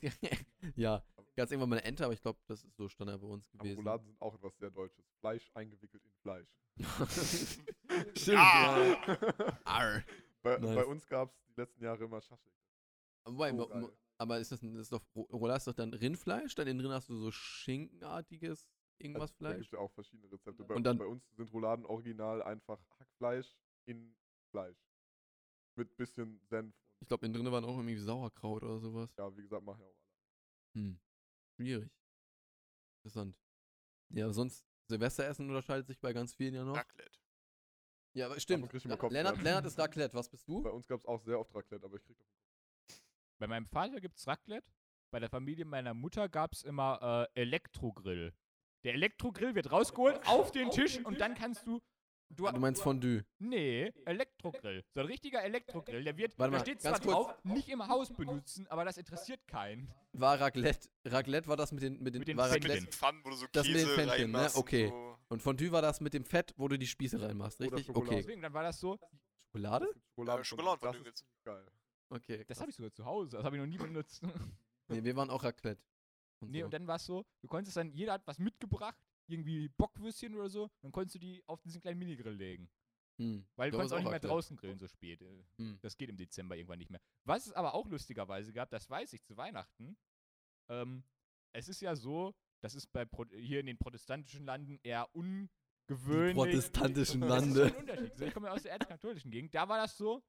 ja, 0.76 1.02
es 1.34 1.50
irgendwann 1.50 1.68
mal 1.70 1.76
eine 1.78 1.84
Ente, 1.84 2.04
aber 2.04 2.14
ich 2.14 2.20
glaube, 2.22 2.40
das 2.46 2.62
ist 2.64 2.76
so 2.76 2.88
Standard 2.88 3.20
bei 3.20 3.26
uns 3.26 3.48
Aber 3.54 3.58
gewesen. 3.64 3.78
Rouladen 3.78 4.06
sind 4.06 4.20
auch 4.20 4.34
etwas 4.34 4.56
sehr 4.58 4.70
Deutsches. 4.70 5.04
Fleisch 5.20 5.50
eingewickelt 5.54 6.04
in 6.04 6.12
Fleisch. 6.22 6.48
Stimmt, 8.16 8.38
Ah. 8.38 8.78
ja. 8.78 9.58
Arr. 9.64 10.04
bei, 10.42 10.58
Nice. 10.58 10.74
bei 10.74 10.84
uns 10.86 11.06
gab 11.06 11.30
es 11.30 11.44
die 11.54 11.60
letzten 11.60 11.82
Jahre 11.84 12.04
immer 12.04 12.20
Schaschlik. 12.20 12.54
Wobei, 13.24 13.52
geil. 13.52 13.80
mo- 13.80 13.92
aber 14.18 14.38
ist 14.40 14.52
das, 14.52 14.60
das 14.60 14.70
ist 14.72 14.92
doch, 14.92 15.02
Rola 15.14 15.56
ist 15.56 15.66
doch 15.66 15.74
dann 15.74 15.92
Rindfleisch, 15.94 16.54
dann 16.54 16.66
innen 16.68 16.80
drin 16.80 16.92
hast 16.92 17.08
du 17.08 17.16
so 17.16 17.30
Schinkenartiges 17.30 18.68
irgendwas 18.98 19.30
Also, 19.32 19.34
Da 19.44 19.48
gibt 19.48 19.56
Fleisch. 19.58 19.66
es 19.66 19.72
ja 19.72 19.78
auch 19.78 19.92
verschiedene 19.92 20.30
Rezepte. 20.32 20.64
Bei, 20.64 20.74
Und 20.74 20.84
dann- 20.84 20.98
bei 20.98 21.06
uns 21.06 21.24
sind 21.36 21.52
Rouladen 21.52 21.84
original 21.86 22.42
einfach 22.42 22.80
Hackfleisch 22.98 23.56
in 23.86 24.14
Fleisch. 24.50 24.78
Mit 25.76 25.96
bisschen 25.96 26.40
Senf. 26.44 26.74
Ich 27.02 27.08
glaube, 27.08 27.26
innen 27.26 27.34
drin 27.34 27.50
waren 27.52 27.64
auch 27.64 27.76
irgendwie 27.76 27.96
Sauerkraut 27.96 28.62
oder 28.62 28.78
sowas. 28.78 29.12
ja, 29.18 29.36
wie 29.36 29.42
gesagt, 29.42 29.64
machen 29.64 29.80
ja 29.80 29.86
auch 29.86 30.00
alle. 30.00 30.12
Hm. 30.74 31.00
Schwierig. 31.56 31.90
Interessant. 32.98 33.36
Ja, 34.10 34.32
sonst, 34.32 34.64
Silvesteressen 34.86 35.48
unterscheidet 35.48 35.88
sich 35.88 35.98
bei 35.98 36.12
ganz 36.12 36.32
vielen 36.32 36.54
ja 36.54 36.64
noch. 36.64 36.76
Raclette. 36.76 37.18
Ja, 38.14 38.26
aber 38.26 38.38
stimmt. 38.38 38.72
ich 38.72 38.84
immer 38.84 39.02
Ja. 39.02 39.08
Lennart, 39.08 39.42
Lennart 39.42 39.66
ist 39.66 39.78
Raclette. 39.78 40.14
Was 40.14 40.28
bist 40.28 40.46
du? 40.46 40.62
Bei 40.62 40.70
uns 40.70 40.86
gab 40.86 41.00
es 41.00 41.06
auch 41.06 41.20
sehr 41.22 41.40
oft 41.40 41.52
Raclette, 41.54 41.84
aber 41.84 41.96
ich 41.96 42.04
krieg 42.04 42.16
davon 42.16 43.00
Bei 43.38 43.46
meinem 43.48 43.66
Vater 43.66 44.00
gibt's 44.00 44.26
Raclette. 44.26 44.70
Bei 45.10 45.18
der 45.18 45.28
Familie 45.28 45.64
meiner 45.64 45.94
Mutter 45.94 46.28
gab's 46.28 46.62
immer 46.62 47.28
äh, 47.34 47.40
Elektrogrill. 47.40 48.32
Der 48.84 48.94
Elektrogrill 48.94 49.54
wird 49.54 49.72
rausgeholt 49.72 50.20
auf 50.26 50.52
den 50.52 50.70
Tisch 50.70 51.04
und 51.04 51.20
dann 51.20 51.34
kannst 51.34 51.66
du. 51.66 51.82
Du, 52.34 52.46
du 52.50 52.58
meinst 52.58 52.82
Fondue. 52.82 53.24
Nee, 53.38 53.92
Elektrogrill. 54.06 54.82
So 54.94 55.00
ein 55.00 55.06
richtiger 55.06 55.42
Elektrogrill. 55.42 56.02
Der 56.02 56.16
wird, 56.16 56.38
Warte 56.38 56.52
da 56.52 56.58
mal, 56.58 56.64
steht 56.64 56.80
zwar 56.80 56.92
kurz. 56.98 57.04
drauf, 57.04 57.44
nicht 57.44 57.68
im 57.68 57.86
Haus 57.86 58.10
benutzen, 58.12 58.66
aber 58.68 58.84
das 58.86 58.96
interessiert 58.96 59.46
keinen. 59.46 59.92
War 60.12 60.40
Raclette. 60.40 60.88
Raclette 61.04 61.46
war 61.48 61.56
das 61.56 61.72
mit 61.72 61.82
den, 61.82 62.02
mit 62.02 62.14
den, 62.14 62.20
Mit 62.20 62.28
den 62.28 62.36
war 62.38 62.48
Fännchen. 62.48 62.62
Mit 62.62 62.70
Raclette. 62.70 62.86
den 62.86 62.92
Pfannen, 62.92 63.20
wo 63.24 63.30
du 63.30 63.36
so 63.36 63.46
Das 63.52 63.66
mit 63.66 63.76
den 63.76 63.84
Käse 63.84 63.94
Pfännchen, 63.94 64.30
ne? 64.30 64.50
Okay. 64.54 64.88
So. 64.88 65.18
Und 65.28 65.42
Fondue 65.42 65.72
war 65.72 65.82
das 65.82 66.00
mit 66.00 66.14
dem 66.14 66.24
Fett, 66.24 66.54
wo 66.56 66.68
du 66.68 66.78
die 66.78 66.86
Spieße 66.86 67.20
reinmachst, 67.20 67.60
richtig? 67.60 67.86
Schokolade. 67.86 68.08
Okay. 68.10 68.22
Deswegen, 68.22 68.42
dann 68.42 68.52
war 68.54 68.62
das 68.62 68.80
so. 68.80 68.98
Schokolade? 69.48 69.86
Schokoladen 70.14 70.40
Ja, 70.40 70.44
Schokoladenfondue 70.44 71.02
das 71.04 71.12
ist 71.20 71.26
gibt's. 71.26 71.44
geil. 71.44 71.66
Okay. 72.08 72.44
Das 72.46 72.60
habe 72.60 72.70
ich 72.70 72.76
sogar 72.76 72.92
zu 72.92 73.04
Hause. 73.04 73.36
Das 73.36 73.44
habe 73.44 73.56
ich 73.56 73.60
noch 73.60 73.68
nie 73.68 73.78
benutzt. 73.78 74.22
Nee, 74.88 75.04
wir 75.04 75.16
waren 75.16 75.30
auch 75.30 75.42
Raclette. 75.44 75.80
Und 76.40 76.50
Nee, 76.50 76.60
so. 76.60 76.64
und 76.66 76.74
dann 76.74 76.86
war 76.86 76.96
es 76.96 77.04
so, 77.06 77.24
du 77.40 77.48
konntest 77.48 77.76
dann, 77.76 77.92
jeder 77.92 78.14
hat 78.14 78.26
was 78.26 78.38
mitgebracht, 78.38 78.98
irgendwie 79.32 79.68
Bockwürstchen 79.68 80.34
oder 80.34 80.48
so, 80.48 80.70
dann 80.82 80.92
konntest 80.92 81.14
du 81.16 81.18
die 81.18 81.42
auf 81.46 81.60
diesen 81.62 81.80
kleinen 81.80 81.98
Minigrill 81.98 82.34
legen. 82.34 82.70
Hm. 83.18 83.44
Weil 83.56 83.70
du 83.70 83.76
konntest 83.76 83.94
auch 83.94 83.98
nicht 84.00 84.10
mehr 84.10 84.20
draußen 84.20 84.56
grillen 84.56 84.78
so 84.78 84.88
spät. 84.88 85.20
Äh, 85.22 85.44
Hm. 85.58 85.78
Das 85.82 85.96
geht 85.96 86.08
im 86.08 86.16
Dezember 86.16 86.56
irgendwann 86.56 86.78
nicht 86.78 86.90
mehr. 86.90 87.00
Was 87.24 87.46
es 87.46 87.52
aber 87.52 87.74
auch 87.74 87.86
lustigerweise 87.88 88.52
gab, 88.52 88.70
das 88.70 88.88
weiß 88.88 89.12
ich 89.12 89.22
zu 89.24 89.36
Weihnachten. 89.36 89.96
Ähm, 90.70 91.04
es 91.54 91.68
ist 91.68 91.80
ja 91.82 91.94
so, 91.94 92.34
das 92.62 92.74
ist 92.74 92.86
bei 92.92 93.04
Pro 93.04 93.26
hier 93.26 93.60
in 93.60 93.66
den 93.66 93.76
protestantischen 93.78 94.46
Landen 94.46 94.78
eher 94.82 95.08
ungewöhnlich. 95.14 96.34
protestantischen 96.36 97.20
Das 97.20 97.28
Lande. 97.28 97.60
ist 97.62 97.68
schon 97.68 97.76
ein 97.76 97.80
Unterschied. 97.90 98.16
So, 98.18 98.24
Ich 98.24 98.34
komme 98.34 98.46
ja 98.48 98.52
aus 98.54 98.62
der 98.62 98.72
erzkatholischen 98.72 99.30
Gegend. 99.30 99.54
Da 99.54 99.68
war 99.68 99.78
das 99.78 99.96
so, 99.96 100.22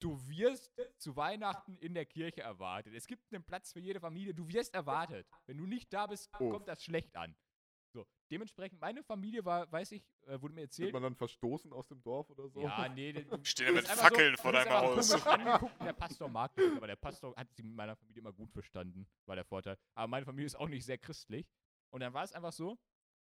du 0.00 0.18
wirst 0.28 0.70
zu 0.98 1.16
Weihnachten 1.16 1.76
in 1.78 1.94
der 1.94 2.04
Kirche 2.06 2.42
erwartet. 2.42 2.92
Es 2.94 3.06
gibt 3.06 3.32
einen 3.32 3.44
Platz 3.44 3.72
für 3.72 3.80
jede 3.80 4.00
Familie. 4.00 4.34
Du 4.34 4.46
wirst 4.48 4.74
erwartet. 4.74 5.26
Wenn 5.46 5.56
du 5.56 5.66
nicht 5.66 5.92
da 5.92 6.06
bist, 6.06 6.28
Oh. 6.38 6.50
kommt 6.50 6.68
das 6.68 6.82
schlecht 6.84 7.16
an. 7.16 7.34
So, 7.92 8.06
dementsprechend, 8.30 8.80
meine 8.80 9.02
Familie 9.02 9.44
war, 9.44 9.70
weiß 9.70 9.92
ich, 9.92 10.04
äh, 10.26 10.40
wurde 10.40 10.54
mir 10.54 10.60
Wird 10.60 10.70
erzählt. 10.70 10.92
man 10.92 11.02
dann 11.02 11.16
verstoßen 11.16 11.72
aus 11.72 11.88
dem 11.88 12.00
Dorf 12.02 12.30
oder 12.30 12.48
so? 12.48 12.62
Ja, 12.62 12.88
nee, 12.88 13.12
Stehen 13.42 13.66
ja 13.66 13.72
mit 13.72 13.88
Fackeln 13.88 14.36
so, 14.36 14.42
vor 14.42 14.52
deinem 14.52 14.70
Haus. 14.70 15.12
angeguckt 15.26 15.80
Der 15.82 15.92
Pastor 15.92 16.28
mag 16.28 16.54
dich, 16.54 16.70
aber 16.76 16.86
der 16.86 16.96
Pastor 16.96 17.34
hat 17.36 17.52
sie 17.52 17.64
mit 17.64 17.74
meiner 17.74 17.96
Familie 17.96 18.20
immer 18.20 18.32
gut 18.32 18.52
verstanden, 18.52 19.08
war 19.26 19.34
der 19.34 19.44
Vorteil. 19.44 19.76
Aber 19.94 20.06
meine 20.06 20.24
Familie 20.24 20.46
ist 20.46 20.54
auch 20.54 20.68
nicht 20.68 20.84
sehr 20.84 20.98
christlich. 20.98 21.48
Und 21.90 22.00
dann 22.00 22.12
war 22.14 22.22
es 22.22 22.32
einfach 22.32 22.52
so, 22.52 22.78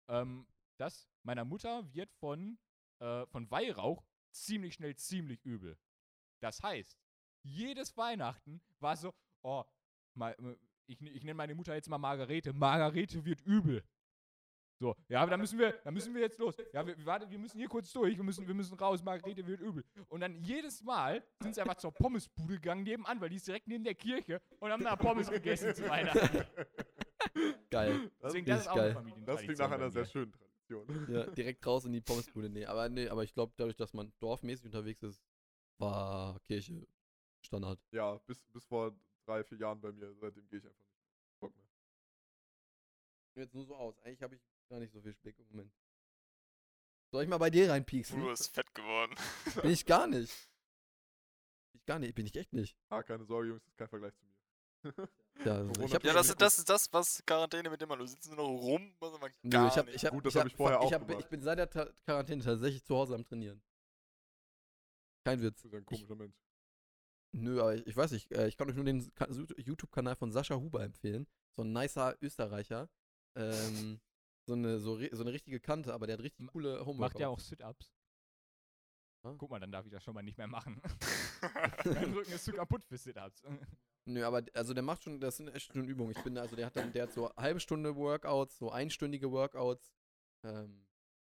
ähm, 0.08 0.47
dass 0.78 1.10
meiner 1.24 1.43
Mutter 1.43 1.93
wird 1.93 2.12
von, 2.14 2.58
äh, 2.99 3.26
von 3.28 3.51
Weihrauch 3.51 4.06
ziemlich 4.32 4.76
schnell 4.76 4.95
ziemlich 4.95 5.43
übel. 5.43 5.78
Das 6.41 6.64
heißt, 6.64 6.97
jedes 7.43 7.95
Weihnachten 7.97 8.62
war 8.80 8.95
so, 8.95 9.14
oh, 9.41 9.64
äh, 10.20 10.56
ich, 10.88 11.01
ich 11.01 11.24
nenne 11.24 11.34
meine 11.36 11.56
Mutter 11.56 11.74
jetzt 11.74 11.89
mal 11.89 11.97
Margarete. 11.97 12.53
Margarete 12.53 13.26
wird 13.26 13.41
übel. 13.41 13.84
So, 14.78 14.93
ja, 15.07 15.21
aber 15.21 15.32
da 15.32 15.38
müssen 15.38 15.57
wir, 15.57 15.71
da 15.84 15.91
müssen 15.91 16.13
wir 16.13 16.21
jetzt 16.21 16.38
los. 16.38 16.55
Ja, 16.73 16.86
wir, 16.86 16.95
warte, 17.05 17.30
wir 17.30 17.39
müssen 17.39 17.57
hier 17.57 17.69
kurz 17.69 17.91
durch, 17.93 18.17
wir 18.17 18.23
müssen, 18.23 18.45
wir 18.45 18.53
müssen 18.53 18.78
raus, 18.78 19.01
Margarete 19.01 19.45
wird 19.47 19.61
übel. 19.61 19.86
Und 20.09 20.19
dann 20.19 20.36
jedes 20.43 20.84
Mal 20.84 21.23
sind 21.41 21.55
sie 21.55 21.61
einfach 21.61 21.78
zur 21.78 21.93
Pommesbude 21.93 22.55
gegangen 22.55 22.84
nebenan, 22.84 23.21
weil 23.21 23.30
die 23.30 23.38
ist 23.38 23.47
direkt 23.47 23.67
neben 23.67 23.86
der 23.86 23.95
Kirche 23.95 24.41
und 24.59 24.71
haben 24.71 24.84
da 24.84 24.95
Pommes 24.95 25.30
gegessen 25.30 25.73
zu 25.73 25.88
Weihnachten. 25.88 26.45
Geil. 27.69 28.11
Das, 28.19 28.34
Deswegen, 28.34 28.47
ist 28.47 28.53
das 28.53 28.61
ist 28.61 28.67
auch 28.67 28.76
geil. 28.76 29.13
das 29.26 29.41
klingt 29.41 29.59
nach 29.59 29.71
einer 29.71 29.89
sehr 29.89 30.05
schönen 30.05 30.32
Tradition. 30.32 31.07
Ja, 31.09 31.26
direkt 31.32 31.65
raus 31.65 31.86
in 31.86 31.93
die 31.93 32.01
Pommesbude. 32.01 32.49
Nee, 32.49 32.65
aber 32.65 32.89
nee, 32.89 33.07
aber 33.09 33.23
ich 33.23 33.34
glaube, 33.34 33.53
dadurch, 33.57 33.76
dass 33.76 33.93
man 33.93 34.13
dorfmäßig 34.19 34.65
unterwegs 34.65 35.03
ist, 35.03 35.23
war 35.78 36.39
Kirche 36.41 36.88
Standard. 37.41 37.80
Ja, 37.91 38.17
bis, 38.26 38.43
bis 38.47 38.65
vor 38.65 38.95
drei, 39.26 39.43
vier 39.43 39.57
Jahren 39.57 39.82
bei 39.82 39.91
mir. 39.91 40.13
Seitdem 40.15 40.47
gehe 40.47 40.59
ich 40.59 40.65
einfach 40.65 40.80
nicht. 40.80 41.39
Bock 41.39 41.55
mehr. 41.55 41.65
Jetzt 43.36 43.53
nur 43.53 43.65
so 43.65 43.76
aus. 43.76 43.97
Eigentlich 43.99 44.21
habe 44.21 44.36
ich 44.36 44.41
gar 44.70 44.80
nicht 44.80 44.93
so 44.93 45.01
viel 45.01 45.13
Speck 45.13 45.38
im 45.39 45.47
Moment. 45.47 45.72
Soll 47.11 47.24
ich 47.24 47.30
mal 47.30 47.38
bei 47.38 47.49
dir 47.49 47.70
reinpieksen? 47.70 48.20
Du 48.20 48.28
bist 48.28 48.53
fett 48.53 48.74
geworden. 48.74 49.16
Bin 49.61 49.72
ich 49.72 49.86
gar 49.86 50.07
nicht. 50.07 50.34
Bin 51.72 51.80
ich 51.80 51.86
gar 51.86 51.99
nicht. 51.99 52.16
Bin 52.16 52.26
ich 52.26 52.36
echt 52.36 52.51
nicht. 52.53 52.78
Ah, 52.89 53.03
keine 53.03 53.26
Sorge, 53.26 53.49
Jungs, 53.49 53.63
das 53.63 53.72
ist 53.72 53.78
kein 53.78 53.88
Vergleich 53.89 54.13
zu 54.16 54.26
mir. 54.26 54.36
Ja, 55.43 55.55
also 55.57 55.82
ich 55.84 55.93
hab, 55.93 56.01
Ja, 56.05 56.13
das, 56.13 56.30
ist- 56.30 56.39
das 56.39 56.59
ist 56.59 56.70
das, 56.70 56.93
was 56.93 57.22
Quarantäne 57.26 57.70
mit 57.70 57.82
dem 57.82 57.89
man, 57.89 57.99
du 57.99 58.05
sitzt 58.07 58.28
nur 58.30 58.38
noch 58.38 58.47
rum, 58.47 58.95
was 58.99 59.20
man 59.20 59.30
Nö, 59.41 59.49
gar 59.49 59.68
ich 59.68 59.78
hab, 59.78 59.86
nicht. 59.86 59.95
ich 59.97 60.05
hab, 60.05 60.13
Gut, 60.13 60.26
das 60.26 60.34
ich 60.34 60.39
hab 60.39 60.47
ich 60.47 60.55
vorher 60.55 60.78
ich 60.80 60.86
auch 60.86 60.91
hab, 60.93 61.05
gemacht. 61.05 61.22
Ich 61.26 61.30
bin 61.30 61.41
seit 61.41 61.59
der 61.59 61.70
Ta 61.70 61.89
Quarantäne 62.05 62.41
tatsächlich 62.41 62.86
zu 62.86 62.95
Hause 62.95 63.16
am 63.16 63.26
Trainieren. 63.26 63.61
Kein 65.26 65.41
Witz. 65.41 65.61
Du 65.61 65.70
bist 65.70 65.82
ein 65.82 65.86
komischer 65.86 66.16
Mensch. 66.16 66.36
Nö, 67.34 67.59
aber 67.59 67.76
ich, 67.76 67.86
ich 67.86 67.97
weiß 67.97 68.11
nicht. 68.11 68.32
Äh, 68.32 68.47
ich 68.47 68.55
kann 68.55 68.70
euch 68.70 68.76
nur 68.78 68.86
den 68.86 69.11
YouTube-Kanal 69.57 70.16
von 70.16 70.32
Sascha 70.32 70.55
Huber 70.55 70.84
empfehlen. 70.84 71.28
So 71.57 71.63
ein 71.63 71.74
nicer 71.74 72.16
Österreicher. 72.22 72.89
Ähm, 73.36 73.99
so, 74.46 74.54
eine, 74.54 74.80
so, 74.80 75.00
so 75.12 75.24
eine 75.24 75.34
richtige 75.34 75.60
Kante, 75.60 75.93
aber 75.93 76.08
der 76.08 76.18
hat 76.18 76.24
richtig 76.24 76.48
coole 76.48 76.80
Homeworkouts. 76.86 77.00
Macht 77.00 77.20
ja 77.20 77.30
auch 77.30 77.39
Sit-Ups. 77.39 77.91
Guck 79.38 79.50
mal, 79.50 79.60
dann 79.60 79.72
darf 79.72 79.86
ich 79.86 79.91
das 79.91 80.04
schon 80.04 80.14
mal 80.14 80.22
nicht 80.22 80.38
mehr 80.38 80.48
machen. 80.48 80.80
mein 81.86 82.14
Rücken 82.14 82.32
ist 82.32 82.46
zu 82.46 82.52
kaputt 82.52 82.84
für 82.84 82.98
Sit-Ups. 82.98 83.43
Nö, 84.08 84.24
aber 84.24 84.43
also 84.54 84.76
der 84.76 84.84
macht 84.84 85.04
schon, 85.04 85.20
das 85.20 85.38
sind 85.38 85.48
echt 85.48 85.74
schon 85.74 85.88
Übungen. 85.88 86.12
Ich 86.16 86.24
bin, 86.24 86.38
also 86.38 86.56
der 86.56 86.68
hat 86.68 86.76
dann, 86.76 86.93
der 86.93 87.04
hat 87.04 87.14
so 87.14 87.34
halbe 87.36 87.60
Stunde 87.60 87.96
Workouts, 87.96 88.60
so 88.60 88.70
einstündige 88.70 89.32
Workouts. 89.32 89.91
Ähm, 90.43 90.86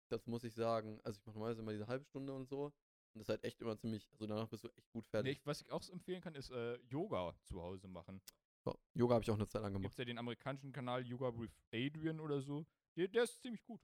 das 0.10 0.26
muss 0.26 0.43
ich 0.43 0.56
sagen. 0.56 0.99
Also 1.03 1.20
ich 1.20 1.26
mache 1.28 1.36
normalerweise 1.36 1.62
immer 1.62 1.74
diese 1.74 1.88
halbe 1.88 2.06
Stunde 2.06 2.34
und 2.34 2.47
so. 2.47 2.66
Und 2.66 3.20
das 3.20 3.26
ist 3.26 3.30
halt 3.30 3.43
echt 3.43 3.62
immer 3.62 3.78
ziemlich, 3.78 4.10
also 4.12 4.26
danach 4.26 4.47
bist 4.47 4.64
du 4.64 4.70
echt 4.70 4.91
gut 4.91 5.06
Nee, 5.06 5.10
fertig. 5.12 5.38
ich, 5.38 5.45
was 5.45 5.62
ich 5.62 5.72
auch 5.72 5.84
so 5.84 5.93
empfehlen 5.93 6.22
kann, 6.22 6.34
ist 6.34 6.49
äh, 6.49 6.78
Yoga 6.89 7.36
zu 7.43 7.62
Hause 7.62 7.88
machen. 7.88 8.20
So, 8.64 8.76
Yoga 8.95 9.14
habe 9.14 9.24
ich 9.24 9.30
auch 9.30 9.36
eine 9.36 9.47
Zeit 9.47 9.62
lang 9.62 9.74
gemacht. 9.74 9.91
es 9.91 9.97
ja 9.97 10.06
den 10.06 10.18
amerikanischen 10.18 10.72
Kanal 10.72 11.06
Yoga 11.06 11.38
with 11.38 11.51
Adrian 11.72 12.20
oder 12.20 12.41
so. 12.41 12.66
Der, 12.96 13.08
der 13.08 13.24
ist 13.24 13.41
ziemlich 13.41 13.64
gut. 13.66 13.82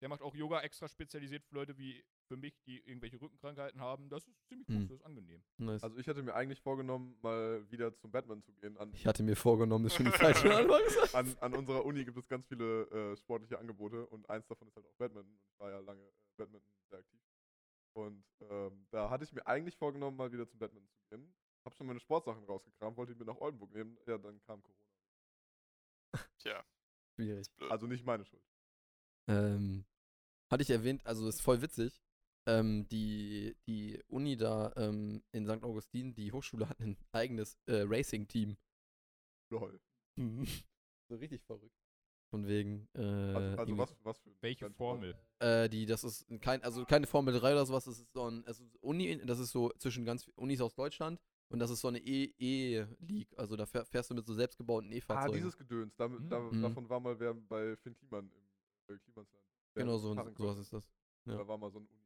Der 0.00 0.08
macht 0.08 0.22
auch 0.22 0.34
Yoga 0.34 0.60
extra 0.62 0.88
spezialisiert 0.88 1.44
für 1.44 1.54
Leute 1.54 1.78
wie 1.78 2.04
für 2.26 2.36
mich, 2.36 2.60
die 2.62 2.78
irgendwelche 2.80 3.20
Rückenkrankheiten 3.20 3.80
haben. 3.80 4.08
Das 4.08 4.26
ist 4.26 4.46
ziemlich 4.48 4.66
gut, 4.66 4.74
Hm. 4.76 4.88
das 4.88 4.98
ist 4.98 5.04
angenehm. 5.04 5.44
Nice. 5.58 5.82
Also 5.84 5.96
ich 5.98 6.06
hätte 6.06 6.22
mir 6.22 6.34
eigentlich 6.34 6.60
vorgenommen, 6.60 7.16
mal 7.22 7.70
wieder 7.70 7.94
zum 7.98 8.10
Batman 8.10 8.42
zu 8.42 8.52
gehen. 8.54 8.76
An, 8.78 8.92
ich 8.94 9.06
hatte 9.06 9.22
mir 9.22 9.36
vorgenommen, 9.36 9.84
ist 9.86 9.94
schon 9.94 10.06
die 10.06 10.12
falsche 10.12 10.48
an, 11.14 11.36
an 11.40 11.54
unserer 11.54 11.84
Uni 11.84 12.04
gibt 12.04 12.16
es 12.18 12.26
ganz 12.26 12.46
viele 12.46 12.84
äh, 12.90 13.16
sportliche 13.16 13.58
Angebote 13.58 14.06
und 14.08 14.28
eins 14.28 14.46
davon 14.48 14.66
ist 14.68 14.74
halt 14.76 14.86
auch 14.86 14.94
Badminton. 14.94 15.32
Und 15.34 15.40
ich 15.52 15.58
war 15.60 15.70
ja 15.70 15.78
lange 15.80 16.02
äh, 16.02 16.12
Badminton 16.36 16.72
sehr 16.88 16.98
aktiv. 16.98 17.20
Und 17.94 18.24
ähm, 18.50 18.86
da 18.90 19.10
hatte 19.10 19.24
ich 19.24 19.32
mir 19.32 19.46
eigentlich 19.46 19.76
vorgenommen, 19.76 20.16
mal 20.16 20.32
wieder 20.32 20.48
zum 20.48 20.58
Badminton 20.58 20.90
zu 20.96 21.04
gehen. 21.10 21.34
Hab 21.64 21.74
schon 21.76 21.86
meine 21.86 22.00
Sportsachen 22.00 22.42
rausgekramt, 22.44 22.96
wollte 22.96 23.12
die 23.12 23.18
mir 23.20 23.26
nach 23.26 23.40
Oldenburg 23.40 23.72
nehmen. 23.72 23.96
Ja, 24.06 24.18
dann 24.18 24.40
kam 24.42 24.62
Corona. 24.62 24.80
Tja, 26.38 26.64
Schwierig. 27.16 27.46
Also 27.70 27.86
nicht 27.86 28.04
meine 28.04 28.24
Schuld. 28.24 28.42
Ähm, 29.28 29.84
hatte 30.50 30.62
ich 30.62 30.70
erwähnt, 30.70 31.04
also 31.06 31.28
ist 31.28 31.40
voll 31.40 31.62
witzig. 31.62 32.02
Ähm, 32.46 32.88
die, 32.88 33.56
die 33.68 34.02
Uni 34.08 34.36
da 34.36 34.72
ähm, 34.76 35.22
in 35.30 35.46
St. 35.46 35.62
Augustin, 35.62 36.14
die 36.14 36.32
Hochschule 36.32 36.68
hat 36.68 36.80
ein 36.80 36.96
eigenes 37.12 37.56
äh, 37.66 37.82
Racing-Team. 37.86 38.56
Lol. 39.50 39.80
so 41.08 41.16
richtig 41.16 41.42
verrückt. 41.44 41.76
Von 42.30 42.46
wegen. 42.48 42.88
Äh, 42.94 43.00
Also, 43.02 43.58
also 43.58 43.78
was, 43.78 43.96
was 44.02 44.18
für 44.18 44.30
Welche? 44.40 44.70
Formel? 44.70 45.14
Äh, 45.38 45.68
die, 45.68 45.86
das 45.86 46.02
ist 46.02 46.26
kein, 46.40 46.62
also 46.64 46.84
keine 46.84 47.06
Formel 47.06 47.38
3 47.38 47.52
oder 47.52 47.66
sowas, 47.66 47.84
das 47.84 47.98
ist 47.98 48.12
so 48.12 48.28
ein, 48.28 48.44
also 48.46 48.64
Uni, 48.80 49.20
das 49.24 49.38
ist 49.38 49.50
so 49.52 49.70
zwischen 49.78 50.04
ganz 50.04 50.28
Unis 50.34 50.60
aus 50.60 50.74
Deutschland 50.74 51.20
und 51.52 51.58
das 51.58 51.70
ist 51.70 51.80
so 51.80 51.88
eine 51.88 51.98
E- 51.98 52.34
E-League. 52.38 53.32
Also 53.38 53.56
da 53.56 53.64
fähr- 53.66 53.84
fährst 53.84 54.10
du 54.10 54.14
mit 54.14 54.26
so 54.26 54.34
selbstgebauten 54.34 54.90
Ah, 54.90 54.94
E-Fahrzeugen. 54.94 55.34
dieses 55.36 55.56
Gedöns. 55.56 55.94
Da, 55.96 56.08
da, 56.08 56.40
Mhm. 56.40 56.62
Davon 56.62 56.88
war 56.88 57.00
mal 57.00 57.18
wer 57.20 57.34
bei 57.34 57.76
Finn 57.76 57.94
Kliman 57.96 58.30
im 58.30 58.94
äh, 58.94 58.98
Klimansland. 58.98 59.44
Genau 59.74 59.98
so, 59.98 60.14
fahren 60.14 60.34
sowas 60.36 60.58
ist 60.58 60.72
das. 60.72 60.90
ja. 61.26 61.36
Da 61.36 61.46
war 61.48 61.56
mal 61.58 61.70
so 61.70 61.78
ein 61.78 61.86
Uni. 61.86 61.98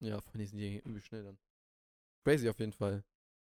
Ja, 0.00 0.20
vor 0.20 0.34
allem 0.34 0.46
sind 0.46 0.58
die 0.58 0.78
übel 0.78 1.02
schnell 1.02 1.24
dann. 1.24 1.38
Crazy 2.24 2.48
auf 2.48 2.58
jeden 2.58 2.72
Fall. 2.72 3.04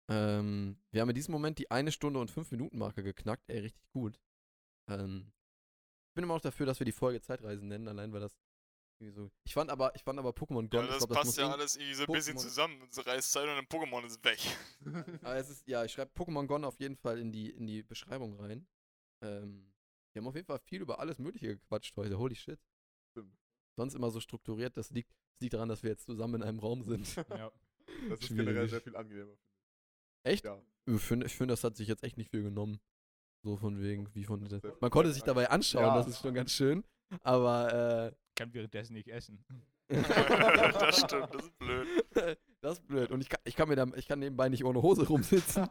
Ähm, 0.08 0.78
wir 0.90 1.02
haben 1.02 1.10
in 1.10 1.14
diesem 1.14 1.32
Moment 1.32 1.58
die 1.58 1.70
eine 1.70 1.92
Stunde 1.92 2.18
und 2.20 2.30
fünf 2.30 2.50
Minuten 2.50 2.78
Marke 2.78 3.02
geknackt. 3.02 3.44
Ey, 3.50 3.60
richtig 3.60 3.86
gut. 3.92 4.18
Ähm, 4.88 5.30
ich 6.08 6.14
bin 6.14 6.24
immer 6.24 6.34
noch 6.34 6.40
dafür, 6.40 6.64
dass 6.66 6.78
wir 6.80 6.86
die 6.86 6.92
Folge 6.92 7.20
Zeitreisen 7.20 7.68
nennen, 7.68 7.88
allein 7.88 8.12
weil 8.12 8.20
das 8.20 8.34
so. 9.10 9.30
Ich 9.44 9.54
fand 9.54 9.70
aber, 9.70 9.94
ich 9.94 10.02
fand 10.02 10.18
aber 10.18 10.30
Pokémon 10.30 10.62
Ja, 10.64 10.80
Gon, 10.80 10.84
ich 10.84 10.90
das 10.90 11.06
glaub, 11.06 11.10
passt 11.20 11.36
ja 11.38 11.50
alles 11.50 11.76
irgendwie 11.76 11.94
so 11.94 12.04
ein 12.04 12.12
bisschen 12.12 12.38
zusammen. 12.38 12.82
Unsere 12.82 13.06
Reiszeit 13.06 13.44
und 13.44 13.50
ein 13.50 13.66
Pokémon 13.66 14.04
ist 14.04 14.22
weg. 14.24 14.38
Aber 15.22 15.36
es 15.36 15.48
ist, 15.50 15.66
ja, 15.68 15.84
ich 15.84 15.92
schreibe 15.92 16.10
Pokémon 16.12 16.46
Gon 16.46 16.64
auf 16.64 16.78
jeden 16.80 16.96
Fall 16.96 17.18
in 17.18 17.30
die, 17.32 17.50
in 17.50 17.66
die 17.66 17.82
Beschreibung 17.82 18.34
rein. 18.40 18.66
Ähm, 19.22 19.72
wir 20.12 20.20
haben 20.20 20.28
auf 20.28 20.34
jeden 20.34 20.46
Fall 20.46 20.58
viel 20.58 20.80
über 20.82 20.98
alles 20.98 21.18
Mögliche 21.18 21.56
gequatscht 21.56 21.96
heute. 21.96 22.18
Holy 22.18 22.34
shit. 22.34 22.58
Stimmt. 23.12 23.36
Sonst 23.76 23.94
immer 23.94 24.10
so 24.10 24.18
strukturiert. 24.20 24.76
Das 24.76 24.90
liegt, 24.90 25.10
das 25.10 25.40
liegt 25.42 25.54
daran, 25.54 25.68
dass 25.68 25.82
wir 25.84 25.90
jetzt 25.90 26.04
zusammen 26.06 26.36
in 26.36 26.42
einem 26.42 26.58
Raum 26.58 26.82
sind. 26.82 27.14
Ja. 27.30 27.50
Das 28.10 28.20
ist 28.20 28.28
generell 28.28 28.52
Schwierig. 28.54 28.70
sehr 28.70 28.80
viel 28.82 28.96
angenehmer. 28.96 29.32
Echt? 30.22 30.44
Ja. 30.44 30.60
Ich 30.86 31.00
finde, 31.00 31.24
ich 31.26 31.34
find, 31.34 31.50
das 31.50 31.64
hat 31.64 31.74
sich 31.76 31.88
jetzt 31.88 32.04
echt 32.04 32.18
nicht 32.18 32.30
viel 32.30 32.42
genommen. 32.42 32.80
So 33.42 33.56
von 33.56 33.80
wegen, 33.80 34.14
wie 34.14 34.24
von. 34.24 34.46
Man 34.80 34.90
konnte 34.90 35.10
sich 35.12 35.22
dabei 35.22 35.48
anschauen, 35.48 35.84
Ja. 35.84 35.96
das 35.96 36.06
ist 36.06 36.20
schon 36.20 36.34
ganz 36.34 36.52
schön. 36.52 36.84
Aber, 37.22 38.12
Kann 38.38 38.54
währenddessen 38.54 38.92
nicht 38.92 39.08
essen. 39.08 39.44
das 39.88 41.00
stimmt, 41.00 41.34
das 41.34 41.46
ist 41.46 41.58
blöd. 41.58 41.88
das 42.60 42.78
ist 42.78 42.86
blöd. 42.86 43.10
Und 43.10 43.20
ich 43.20 43.28
kann, 43.28 43.40
ich 43.42 43.56
kann 43.56 43.68
mir 43.68 43.74
da, 43.74 43.84
ich 43.96 44.06
kann 44.06 44.20
nebenbei 44.20 44.48
nicht 44.48 44.64
ohne 44.64 44.80
Hose 44.80 45.04
rumsitzen. 45.08 45.68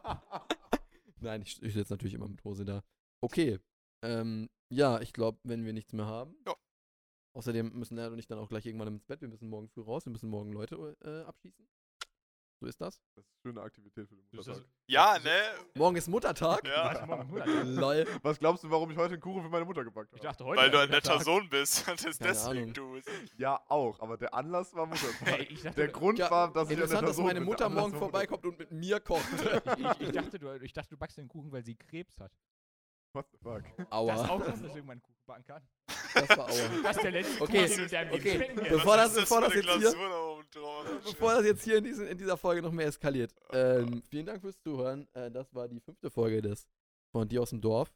Nein, 1.20 1.40
ich, 1.40 1.62
ich 1.62 1.72
sitze 1.72 1.94
natürlich 1.94 2.12
immer 2.12 2.28
mit 2.28 2.44
Hose 2.44 2.66
da. 2.66 2.84
Okay. 3.22 3.58
Ähm, 4.02 4.50
ja, 4.68 5.00
ich 5.00 5.14
glaube, 5.14 5.38
wenn 5.44 5.64
wir 5.64 5.72
nichts 5.72 5.94
mehr 5.94 6.04
haben. 6.04 6.36
Ja. 6.46 6.54
Außerdem 7.32 7.72
müssen 7.72 7.96
Lennart 7.96 8.12
und 8.12 8.18
ich 8.18 8.26
dann 8.26 8.38
auch 8.38 8.50
gleich 8.50 8.66
irgendwann 8.66 8.88
ins 8.88 9.06
Bett. 9.06 9.22
Wir 9.22 9.28
müssen 9.28 9.48
morgen 9.48 9.70
früh 9.70 9.80
raus. 9.80 10.04
Wir 10.04 10.12
müssen 10.12 10.28
morgen 10.28 10.52
Leute 10.52 10.76
äh, 11.02 11.26
abschießen. 11.26 11.66
So 12.60 12.66
ist 12.66 12.80
das. 12.80 13.00
Das 13.14 13.24
ist 13.24 13.30
eine 13.30 13.40
schöne 13.52 13.60
Aktivität 13.62 14.08
für 14.08 14.16
den 14.16 14.24
Muttertag. 14.32 14.64
Ja, 14.88 15.16
ne? 15.20 15.30
Morgen 15.74 15.94
ist 15.96 16.08
Muttertag. 16.08 16.66
Ja. 16.66 16.92
Was? 16.92 17.06
Morgen 17.06 17.30
Muttertag? 17.30 17.64
Lol. 17.66 18.06
Was 18.22 18.38
glaubst 18.40 18.64
du, 18.64 18.70
warum 18.70 18.90
ich 18.90 18.96
heute 18.96 19.12
einen 19.14 19.22
Kuchen 19.22 19.42
für 19.44 19.48
meine 19.48 19.64
Mutter 19.64 19.84
gebackt 19.84 20.10
Ich 20.12 20.18
habe? 20.18 20.28
dachte 20.30 20.44
heute. 20.44 20.60
Weil 20.62 20.70
du 20.72 20.78
ein 20.80 20.88
netter 20.90 21.12
Muttertag. 21.18 21.24
Sohn 21.24 21.48
bist 21.48 21.88
und 21.88 22.04
das 22.04 22.18
Keine 22.18 22.32
deswegen 22.32 22.62
Ahnung. 22.62 22.74
tust. 22.74 23.08
Ja, 23.36 23.60
auch, 23.68 24.00
aber 24.00 24.16
der 24.16 24.34
Anlass 24.34 24.74
war 24.74 24.86
Muttertag. 24.86 25.14
Hey, 25.28 25.44
ich 25.44 25.62
dachte, 25.62 25.76
Der 25.76 25.88
Grund 25.88 26.18
Ja, 26.18 26.30
war, 26.32 26.52
dass 26.52 26.64
ich 26.68 26.76
ein 26.76 26.82
Interessant, 26.82 27.00
netter 27.02 27.06
dass 27.06 27.16
Sohn 27.16 27.26
meine 27.26 27.38
bin. 27.38 27.48
Mutter 27.48 27.66
Anlass 27.66 27.80
morgen 27.80 27.92
war 27.92 27.98
vorbeikommt 28.00 28.44
und 28.44 28.58
mit 28.58 28.72
mir 28.72 28.98
kocht. 28.98 29.22
ich, 29.32 30.00
ich, 30.00 30.12
dachte, 30.12 30.38
du, 30.40 30.52
ich 30.60 30.72
dachte, 30.72 30.90
du 30.90 30.96
backst 30.96 31.16
den 31.18 31.28
Kuchen, 31.28 31.52
weil 31.52 31.62
sie 31.64 31.76
Krebs 31.76 32.18
hat. 32.18 32.32
What 33.18 33.26
the 33.32 33.38
fuck? 33.38 33.62
Das 33.76 33.86
ist 33.86 33.92
Aua. 33.92 34.14
auch 34.14 34.40
Grund, 34.44 34.64
dass 34.64 34.74
irgendwann 34.76 34.90
einen 34.90 35.02
Kuchen 35.02 35.26
backen 35.26 35.44
kann. 35.44 35.62
Das 36.14 36.28
war 36.30 36.38
Aua. 36.48 36.82
Das 36.82 36.96
ist 36.96 37.02
der 37.02 37.10
letzte 37.10 37.42
Okay, 37.42 37.62
Kuchen, 37.62 37.68
den 37.68 37.76
du 37.76 37.82
in 37.84 37.90
deinem 37.90 38.10
Leben 38.22 38.58
okay. 38.60 38.68
Bevor 38.70 38.96
das- 38.96 39.14
bevor 39.14 39.40
das 39.40 39.52
eine 39.52 39.60
jetzt 39.62 39.78
hier- 39.78 39.92
da? 39.92 41.00
Bevor 41.04 41.32
das 41.34 41.44
jetzt 41.44 41.62
hier 41.64 41.76
in, 41.78 41.84
diesen, 41.84 42.06
in 42.06 42.16
dieser 42.18 42.36
Folge 42.36 42.62
noch 42.62 42.72
mehr 42.72 42.86
eskaliert. 42.86 43.34
Ähm, 43.50 44.02
vielen 44.08 44.26
Dank 44.26 44.40
fürs 44.40 44.58
Zuhören. 44.60 45.08
Äh, 45.14 45.30
das 45.30 45.52
war 45.54 45.68
die 45.68 45.80
fünfte 45.80 46.10
Folge 46.10 46.40
des 46.42 46.66
von 47.12 47.28
dir 47.28 47.42
aus 47.42 47.50
dem 47.50 47.60
Dorf. 47.60 47.92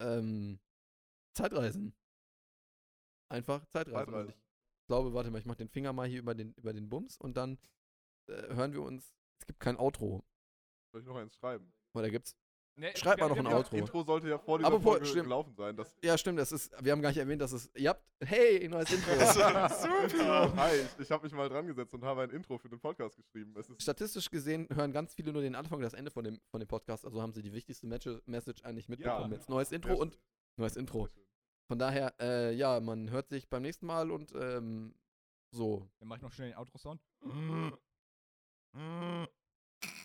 Ähm, 0.00 0.58
Zeitreisen. 1.34 1.94
Einfach 3.28 3.64
Zeitreisen. 3.66 3.98
Und 3.98 4.06
Zeitreisen. 4.06 4.34
ich 4.80 4.86
glaube, 4.88 5.14
warte 5.14 5.30
mal, 5.30 5.38
ich 5.38 5.46
mache 5.46 5.58
den 5.58 5.68
Finger 5.68 5.92
mal 5.92 6.06
hier 6.08 6.18
über 6.18 6.34
den, 6.34 6.52
über 6.54 6.72
den 6.72 6.88
Bums 6.88 7.16
und 7.16 7.36
dann 7.36 7.58
äh, 8.28 8.54
hören 8.54 8.72
wir 8.72 8.82
uns. 8.82 9.14
Es 9.40 9.46
gibt 9.46 9.60
kein 9.60 9.78
Outro. 9.78 10.24
Soll 10.92 11.00
ich 11.00 11.06
noch 11.06 11.16
eins 11.16 11.34
schreiben? 11.36 11.72
Da 11.94 12.08
gibt's. 12.08 12.36
Nee, 12.74 12.90
Schreib 12.96 13.20
mal 13.20 13.28
noch 13.28 13.36
ein 13.36 13.46
Outro. 13.46 13.76
Intro 13.76 14.02
sollte 14.02 14.28
ja 14.30 14.38
vor 14.38 14.58
dieser 14.58 14.68
Apropos, 14.68 14.92
Folge 14.92 15.06
stimmt. 15.06 15.24
gelaufen 15.24 15.54
sein. 15.54 15.76
Das 15.76 15.94
Ja, 16.02 16.16
stimmt, 16.16 16.38
das 16.38 16.52
ist. 16.52 16.72
Wir 16.82 16.92
haben 16.92 17.02
gar 17.02 17.10
nicht 17.10 17.18
erwähnt, 17.18 17.42
dass 17.42 17.52
es. 17.52 17.70
Ihr 17.76 17.90
habt. 17.90 18.02
Hey, 18.24 18.66
neues 18.66 18.90
Intro. 18.94 19.10
Super. 19.12 20.56
Hi, 20.56 20.76
ich, 20.76 20.98
ich 21.00 21.10
habe 21.10 21.22
mich 21.24 21.32
mal 21.34 21.48
dran 21.50 21.66
gesetzt 21.66 21.92
und 21.92 22.02
habe 22.02 22.22
ein 22.22 22.30
Intro 22.30 22.56
für 22.56 22.70
den 22.70 22.80
Podcast 22.80 23.16
geschrieben. 23.16 23.54
Es 23.58 23.68
ist 23.68 23.82
Statistisch 23.82 24.30
gesehen 24.30 24.66
hören 24.74 24.90
ganz 24.92 25.12
viele 25.14 25.32
nur 25.32 25.42
den 25.42 25.54
Anfang 25.54 25.76
und 25.78 25.82
das 25.82 25.92
Ende 25.92 26.10
von 26.10 26.24
dem, 26.24 26.40
von 26.50 26.60
dem 26.60 26.66
Podcast. 26.68 27.04
Also 27.04 27.20
haben 27.20 27.34
sie 27.34 27.42
die 27.42 27.52
wichtigste 27.52 27.86
Message 27.86 28.62
eigentlich 28.64 28.88
mitbekommen. 28.88 29.32
Ja. 29.32 29.36
Jetzt 29.36 29.50
neues 29.50 29.70
Intro 29.70 29.94
und 29.94 30.18
neues 30.56 30.76
Intro. 30.76 31.08
Von 31.68 31.78
daher, 31.78 32.14
äh, 32.20 32.54
ja, 32.54 32.80
man 32.80 33.10
hört 33.10 33.28
sich 33.28 33.48
beim 33.50 33.62
nächsten 33.62 33.86
Mal 33.86 34.10
und 34.10 34.32
ähm, 34.34 34.94
so. 35.50 35.88
Dann 35.98 36.08
mach 36.08 36.16
ich 36.16 36.22
noch 36.22 36.32
schnell 36.32 36.48
den 36.48 36.56
Outro-Sound. 36.58 37.00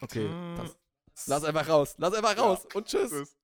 Okay, 0.01 0.29
das, 0.57 0.77
lass 1.25 1.43
einfach 1.43 1.67
raus. 1.67 1.95
Lass 1.97 2.13
einfach 2.13 2.35
Ja. 2.37 2.43
raus 2.43 2.67
und 2.73 2.87
tschüss. 2.87 3.09
Tschüss. 3.09 3.37